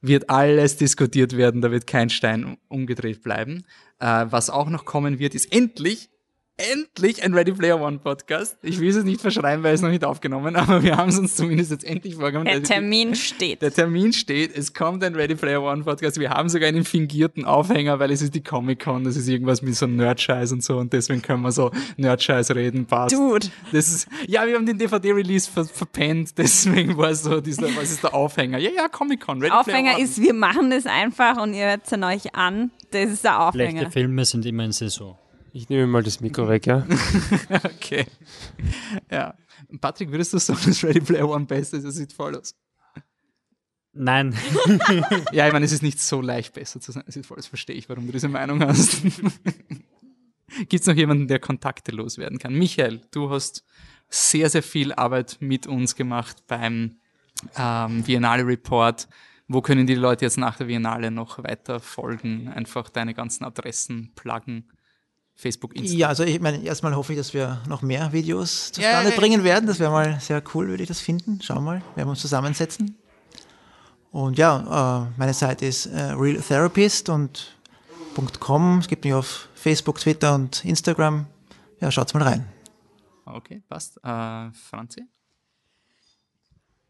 Wird 0.00 0.28
alles 0.28 0.76
diskutiert 0.76 1.36
werden, 1.36 1.62
da 1.62 1.70
wird 1.70 1.86
kein 1.86 2.10
Stein 2.10 2.58
umgedreht 2.68 3.22
bleiben. 3.22 3.64
Äh, 4.00 4.26
was 4.28 4.50
auch 4.50 4.68
noch 4.68 4.84
kommen 4.84 5.18
wird, 5.18 5.34
ist 5.34 5.50
endlich 5.52 6.10
endlich 6.56 7.22
ein 7.24 7.34
Ready 7.34 7.52
Player 7.52 7.80
One 7.80 7.98
Podcast. 7.98 8.56
Ich 8.62 8.78
will 8.78 8.88
es 8.88 8.96
jetzt 8.96 9.04
nicht 9.04 9.20
verschreiben, 9.20 9.64
weil 9.64 9.74
es 9.74 9.80
noch 9.82 9.88
nicht 9.90 10.04
aufgenommen, 10.04 10.54
aber 10.56 10.82
wir 10.82 10.96
haben 10.96 11.08
es 11.08 11.18
uns 11.18 11.34
zumindest 11.34 11.70
jetzt 11.72 11.84
endlich 11.84 12.14
vorgenommen. 12.14 12.44
Der 12.46 12.54
Also, 12.54 12.72
Termin 12.72 13.14
steht. 13.14 13.60
der 13.62 13.72
Termin 13.72 14.12
steht, 14.12 14.56
es 14.56 14.72
kommt 14.72 15.02
ein 15.02 15.14
Ready 15.14 15.34
Player 15.34 15.62
One 15.62 15.82
Podcast. 15.82 16.18
Wir 16.20 16.30
haben 16.30 16.48
sogar 16.48 16.68
einen 16.68 16.84
fingierten 16.84 17.44
Aufhänger, 17.44 17.98
weil 17.98 18.10
es 18.12 18.22
ist 18.22 18.34
die 18.34 18.42
Comic 18.42 18.84
Con, 18.84 19.04
das 19.04 19.16
ist 19.16 19.26
irgendwas 19.28 19.62
mit 19.62 19.74
so 19.74 19.86
Nerdscheiß 19.86 20.52
und 20.52 20.62
so 20.62 20.78
und 20.78 20.92
deswegen 20.92 21.22
können 21.22 21.42
wir 21.42 21.52
so 21.52 21.70
Nerdscheiß 21.96 22.54
reden, 22.54 22.86
passt. 22.86 23.14
Dude. 23.14 23.48
Das 23.72 23.88
ist, 23.88 24.08
ja, 24.28 24.46
wir 24.46 24.54
haben 24.54 24.66
den 24.66 24.78
DVD-Release 24.78 25.50
ver 25.50 25.64
verpennt, 25.64 26.32
deswegen 26.38 26.96
war 26.96 27.14
so 27.14 27.40
dieser, 27.40 27.66
was 27.76 27.90
ist 27.90 28.02
der 28.04 28.14
Aufhänger? 28.14 28.58
Ja, 28.58 28.70
ja, 28.70 28.88
Comic 28.88 29.20
Con, 29.20 29.40
Ready 29.42 29.52
Aufhänger 29.52 29.94
Player 29.94 29.94
One. 29.96 30.04
ist, 30.04 30.22
wir 30.22 30.34
machen 30.34 30.70
das 30.70 30.86
einfach 30.86 31.36
und 31.42 31.54
ihr 31.54 31.66
hört 31.66 31.86
es 31.86 31.92
an 31.92 32.04
euch 32.04 32.34
an. 32.34 32.70
Das 32.92 33.10
ist 33.10 33.24
der 33.24 33.32
Schlechte 33.52 33.76
Aufhänger. 33.78 33.90
Filme 33.90 34.24
sind 34.24 34.46
immer 34.46 34.64
in 34.64 34.72
Saison. 34.72 35.18
Ich 35.56 35.68
nehme 35.68 35.86
mal 35.86 36.02
das 36.02 36.20
Mikro 36.20 36.48
weg, 36.48 36.66
ja. 36.66 36.84
Okay. 37.64 38.06
Ja. 39.08 39.36
Patrick, 39.80 40.10
würdest 40.10 40.32
du 40.32 40.38
sagen, 40.38 40.58
dass 40.66 40.82
Ready 40.82 41.00
Player 41.00 41.28
One 41.28 41.44
besser 41.46 41.76
ist? 41.76 41.86
Das 41.86 41.94
sieht 41.94 42.12
voll 42.12 42.36
aus. 42.36 42.56
Nein, 43.92 44.36
Ja, 45.32 45.46
ich 45.46 45.52
meine, 45.52 45.64
es 45.64 45.70
ist 45.70 45.84
nicht 45.84 46.00
so 46.00 46.20
leicht 46.20 46.54
besser 46.54 46.80
zu 46.80 46.90
sein. 46.90 47.04
Es 47.06 47.14
ist 47.14 47.26
voll, 47.26 47.36
das 47.36 47.46
verstehe 47.46 47.76
ich, 47.76 47.88
warum 47.88 48.06
du 48.06 48.12
diese 48.12 48.28
Meinung 48.28 48.60
hast. 48.64 49.00
Gibt 50.68 50.72
es 50.72 50.86
noch 50.86 50.96
jemanden, 50.96 51.28
der 51.28 51.38
Kontakte 51.38 51.92
loswerden 51.92 52.40
kann? 52.40 52.54
Michael, 52.54 53.02
du 53.12 53.30
hast 53.30 53.64
sehr, 54.08 54.50
sehr 54.50 54.64
viel 54.64 54.92
Arbeit 54.92 55.36
mit 55.38 55.68
uns 55.68 55.94
gemacht 55.94 56.42
beim 56.48 56.96
ähm, 57.56 58.02
Biennale 58.02 58.44
Report. 58.44 59.06
Wo 59.46 59.62
können 59.62 59.86
die 59.86 59.94
Leute 59.94 60.24
jetzt 60.24 60.36
nach 60.36 60.56
der 60.56 60.64
Biennale 60.64 61.12
noch 61.12 61.44
weiter 61.44 61.78
folgen? 61.78 62.48
Einfach 62.48 62.88
deine 62.90 63.14
ganzen 63.14 63.44
Adressen 63.44 64.10
pluggen. 64.16 64.68
Facebook, 65.34 65.74
Instagram. 65.74 65.98
Ja, 65.98 66.08
also 66.08 66.24
ich 66.24 66.40
meine, 66.40 66.62
erstmal 66.62 66.94
hoffe 66.94 67.12
ich, 67.12 67.18
dass 67.18 67.34
wir 67.34 67.60
noch 67.68 67.82
mehr 67.82 68.12
Videos 68.12 68.72
zustande 68.72 69.10
ja, 69.10 69.16
bringen 69.16 69.44
werden. 69.44 69.66
Das 69.66 69.78
wäre 69.78 69.90
mal 69.90 70.20
sehr 70.20 70.42
cool, 70.54 70.68
würde 70.68 70.82
ich 70.82 70.88
das 70.88 71.00
finden. 71.00 71.40
Schauen 71.42 71.58
wir 71.58 71.62
mal, 71.62 71.82
werden 71.96 72.06
wir 72.06 72.10
uns 72.10 72.20
zusammensetzen. 72.20 72.96
Und 74.12 74.38
ja, 74.38 75.06
äh, 75.06 75.12
meine 75.18 75.34
Seite 75.34 75.66
ist 75.66 75.86
äh, 75.86 76.12
realtherapist 76.12 77.08
und 77.08 77.56
.com. 78.38 78.78
Es 78.78 78.86
gibt 78.86 79.04
mich 79.04 79.12
auf 79.12 79.48
Facebook, 79.54 79.98
Twitter 79.98 80.36
und 80.36 80.64
Instagram. 80.64 81.26
Ja, 81.80 81.90
schaut's 81.90 82.14
mal 82.14 82.22
rein. 82.22 82.46
Okay, 83.26 83.62
passt. 83.68 83.98
Äh, 84.04 84.52
Franzi? 84.52 85.04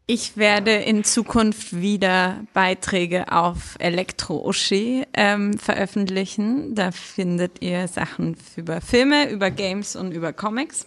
Ich 0.07 0.37
werde 0.37 0.71
in 0.71 1.03
Zukunft 1.03 1.75
wieder 1.81 2.45
Beiträge 2.53 3.31
auf 3.31 3.75
Elektro-Uschi 3.79 5.03
ähm, 5.15 5.57
veröffentlichen. 5.57 6.75
Da 6.75 6.91
findet 6.91 7.63
ihr 7.63 7.87
Sachen 7.87 8.37
über 8.55 8.81
Filme, 8.81 9.31
über 9.31 9.49
Games 9.49 9.95
und 9.95 10.11
über 10.11 10.31
Comics. 10.31 10.85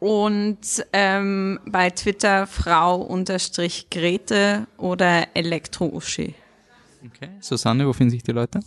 Und 0.00 0.84
ähm, 0.92 1.60
bei 1.64 1.90
Twitter 1.90 2.48
Frau-Grete 2.48 3.06
oder 4.78 5.28
Elektro-Uschi. 5.34 6.34
Okay. 7.06 7.28
Susanne, 7.38 7.86
wo 7.86 7.92
finden 7.92 8.10
sich 8.10 8.24
die 8.24 8.32
Leute? 8.32 8.58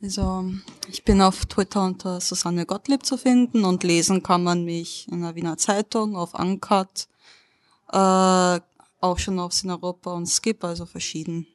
Also, 0.00 0.46
ich 0.88 1.04
bin 1.04 1.20
auf 1.20 1.44
Twitter 1.44 1.84
unter 1.84 2.22
Susanne 2.22 2.64
Gottlieb 2.64 3.04
zu 3.04 3.18
finden 3.18 3.66
und 3.66 3.84
lesen 3.84 4.22
kann 4.22 4.44
man 4.44 4.64
mich 4.64 5.06
in 5.10 5.20
der 5.20 5.34
Wiener 5.34 5.58
Zeitung, 5.58 6.16
auf 6.16 6.32
Uncut, 6.32 7.08
äh, 7.92 8.60
auch 9.00 9.18
schon 9.18 9.38
auf 9.38 9.52
Sin 9.52 9.70
Europa 9.70 10.12
und 10.12 10.26
Skip, 10.26 10.64
also 10.64 10.86
verschieden. 10.86 11.46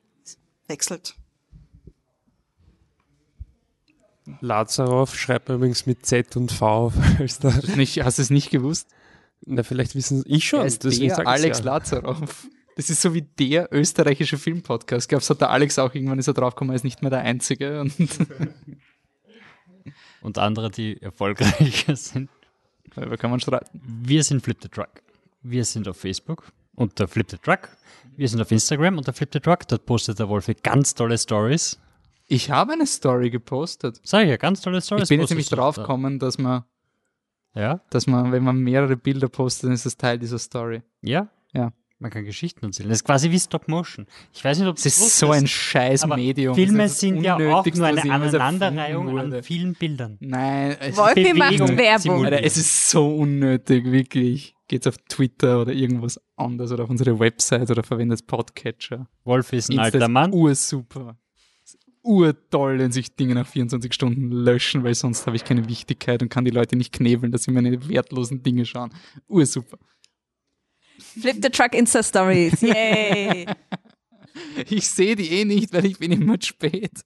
Wechselt. 0.67 1.15
Lazarov 4.39 5.15
schreibt 5.15 5.49
man 5.49 5.57
übrigens 5.57 5.85
mit 5.85 6.05
Z 6.05 6.37
und 6.37 6.51
V. 6.51 6.93
Hast 7.19 7.43
du 7.43 7.49
es 7.49 8.29
nicht 8.29 8.49
gewusst? 8.49 8.87
na, 9.45 9.63
vielleicht 9.63 9.95
wissen 9.95 10.23
ich 10.25 10.47
schon. 10.47 10.61
Er 10.61 10.65
ist 10.65 10.83
der 10.83 11.27
Alex 11.27 11.59
ja. 11.59 11.65
Lazarov. 11.65 12.47
Das 12.75 12.89
ist 12.89 13.01
so 13.01 13.13
wie 13.13 13.21
der 13.21 13.71
österreichische 13.71 14.37
Filmpodcast. 14.37 15.05
Ich 15.05 15.09
glaube, 15.09 15.21
es 15.21 15.29
hat 15.29 15.41
der 15.41 15.51
Alex 15.51 15.77
auch 15.77 15.93
irgendwann 15.93 16.17
ist 16.17 16.27
er 16.27 16.33
draufgekommen, 16.33 16.73
er 16.73 16.75
ist 16.75 16.83
nicht 16.83 17.01
mehr 17.01 17.11
der 17.11 17.21
Einzige. 17.21 17.81
Und 17.81 17.93
und 20.21 20.37
andere, 20.37 20.71
die 20.71 21.01
erfolgreicher 21.01 21.95
sind. 21.95 22.29
darüber 22.95 23.17
kann 23.17 23.29
man 23.29 23.39
streiten. 23.39 23.79
Wir 23.83 24.23
sind 24.23 24.41
Flip 24.41 24.57
the 24.61 24.69
Truck. 24.69 25.02
Wir 25.43 25.65
sind 25.65 25.87
auf 25.87 25.97
Facebook 25.97 26.51
unter 26.75 27.07
Flip 27.07 27.29
the 27.29 27.37
Truck. 27.37 27.69
Wir 28.15 28.27
sind 28.27 28.41
auf 28.41 28.51
Instagram 28.51 28.97
unter 28.97 29.13
Flip 29.13 29.29
the 29.31 29.39
Truck. 29.39 29.67
Dort 29.67 29.85
postet 29.85 30.19
der 30.19 30.29
Wolfi 30.29 30.55
ganz 30.55 30.93
tolle 30.95 31.17
Stories. 31.17 31.79
Ich 32.27 32.49
habe 32.49 32.73
eine 32.73 32.87
Story 32.87 33.29
gepostet. 33.29 33.99
Sag 34.03 34.23
ich 34.23 34.29
ja, 34.29 34.37
ganz 34.37 34.61
tolle 34.61 34.81
Stories. 34.81 35.03
Ich 35.03 35.09
bin 35.09 35.19
jetzt 35.19 35.29
nämlich 35.29 35.47
postest 35.47 35.51
du 35.51 35.55
drauf 35.57 35.75
da. 35.75 35.81
gekommen, 35.81 36.19
dass 36.19 36.37
man, 36.37 36.63
Ja, 37.53 37.81
dass 37.89 38.07
man, 38.07 38.31
wenn 38.31 38.43
man 38.43 38.57
mehrere 38.57 38.95
Bilder 38.95 39.27
postet, 39.29 39.65
dann 39.65 39.73
ist 39.73 39.85
das 39.85 39.97
Teil 39.97 40.17
dieser 40.17 40.39
Story. 40.39 40.81
ja. 41.01 41.27
Ja. 41.55 41.71
Man 42.03 42.11
kann 42.11 42.25
Geschichten 42.25 42.65
erzählen. 42.65 42.89
Das 42.89 42.97
ist 42.97 43.05
quasi 43.05 43.31
wie 43.31 43.39
Stop 43.39 43.69
Motion. 43.69 44.05
Ich 44.33 44.43
weiß 44.43 44.59
nicht, 44.59 44.67
ob 44.67 44.75
Es 44.75 44.85
ist 44.85 45.17
so 45.19 45.31
ein 45.31 45.47
scheiß 45.47 46.03
aber 46.03 46.17
Medium. 46.17 46.53
Filme 46.53 46.79
Das 46.79 46.91
ist 46.91 46.95
das 46.95 46.99
sind 46.99 47.23
ja 47.23 47.35
auch 47.35 47.65
nur 47.65 47.85
eine 47.85 48.11
Aneinanderreihung 48.11 49.17
an 49.17 49.41
vielen 49.41 49.73
Bildern. 49.73 50.17
Nein, 50.19 50.75
es, 50.81 50.97
Wolfi 50.97 51.33
macht 51.33 51.51
Bewegung 51.51 51.77
Werbung. 51.77 52.25
Alter, 52.25 52.43
es 52.43 52.57
ist 52.57 52.89
so 52.89 53.07
unnötig, 53.07 53.85
wirklich. 53.89 54.53
Geht's 54.67 54.85
auf 54.85 54.97
Twitter 55.07 55.61
oder 55.61 55.71
irgendwas 55.71 56.19
anderes 56.35 56.73
oder 56.73 56.83
auf 56.83 56.89
unsere 56.89 57.17
Website 57.17 57.71
oder 57.71 57.83
verwendet 57.83 58.27
Podcatcher. 58.27 59.07
Wolf 59.23 59.53
ist 59.53 59.69
ein 59.69 59.73
Insta 59.73 59.83
alter 59.85 59.99
ist 59.99 60.09
Mann. 60.09 60.33
Ursuper. 60.33 61.17
Ist 61.63 61.77
Urtoll, 62.01 62.79
wenn 62.79 62.91
sich 62.91 63.15
Dinge 63.15 63.35
nach 63.35 63.47
24 63.47 63.93
Stunden 63.93 64.29
löschen, 64.29 64.83
weil 64.83 64.93
sonst 64.93 65.25
habe 65.25 65.37
ich 65.37 65.45
keine 65.45 65.69
Wichtigkeit 65.69 66.21
und 66.21 66.27
kann 66.27 66.43
die 66.43 66.51
Leute 66.51 66.75
nicht 66.75 66.91
knebeln, 66.91 67.31
dass 67.31 67.43
sie 67.43 67.51
meine 67.51 67.87
wertlosen 67.87 68.43
Dinge 68.43 68.65
schauen. 68.65 68.93
Ursuper. 69.29 69.77
Flip 71.19 71.37
the 71.41 71.49
Truck 71.49 71.73
Insta 71.73 72.03
Stories. 72.03 72.61
Yay. 72.61 73.45
Ich 74.67 74.89
sehe 74.89 75.15
die 75.15 75.29
eh 75.29 75.45
nicht, 75.45 75.73
weil 75.73 75.85
ich 75.85 75.99
bin 75.99 76.11
immer 76.11 76.39
zu 76.39 76.47
spät. 76.47 77.03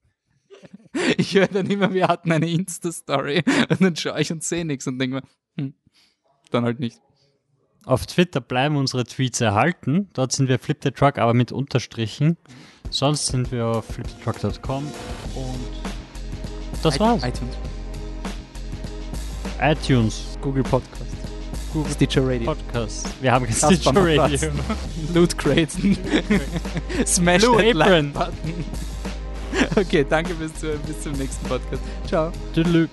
Ich 1.17 1.35
höre 1.35 1.47
dann 1.47 1.69
immer, 1.69 1.93
wir 1.93 2.07
hatten 2.07 2.31
eine 2.31 2.49
Insta-Story 2.49 3.43
und 3.69 3.81
dann 3.81 3.95
schaue 3.95 4.19
ich 4.21 4.31
und 4.31 4.43
sehe 4.43 4.65
nichts 4.65 4.87
und 4.87 4.97
denke 4.97 5.17
mir, 5.17 5.21
hm, 5.57 5.73
dann 6.51 6.63
halt 6.63 6.79
nicht. 6.79 6.99
Auf 7.85 8.05
Twitter 8.05 8.41
bleiben 8.41 8.75
unsere 8.75 9.05
Tweets 9.05 9.39
erhalten. 9.41 10.09
Dort 10.13 10.31
sind 10.31 10.49
wir 10.49 10.59
Flip 10.59 10.77
the 10.81 10.91
Truck, 10.91 11.17
aber 11.17 11.33
mit 11.33 11.51
Unterstrichen. 11.51 12.37
Sonst 12.89 13.27
sind 13.27 13.51
wir 13.51 13.65
auf 13.67 13.85
flipthetruck.com 13.85 14.85
und 15.35 15.59
das 16.83 16.99
war's. 16.99 17.23
iTunes, 17.23 17.55
iTunes, 19.61 20.37
Google 20.41 20.63
Podcast, 20.63 21.06
Google 21.77 21.91
Stitcher 21.93 22.27
Radio, 22.27 22.53
Podcast. 22.55 23.07
Wir 23.21 23.31
haben 23.31 23.45
Stitcher 23.51 23.93
Radio. 23.95 24.49
Loot 25.13 25.37
Crates, 25.37 25.75
Smash 27.05 27.43
Blue 27.43 27.57
that 27.57 27.75
like 27.75 27.87
Apron. 27.87 28.13
Button. 28.13 28.65
Okay, 29.75 30.05
danke 30.07 30.35
fürs 30.35 30.53
Zuhören. 30.55 30.79
Bis 30.85 31.01
zum 31.01 31.13
nächsten 31.13 31.47
Podcast. 31.47 31.81
Ciao. 32.07 32.31
Tschüss. 32.53 32.89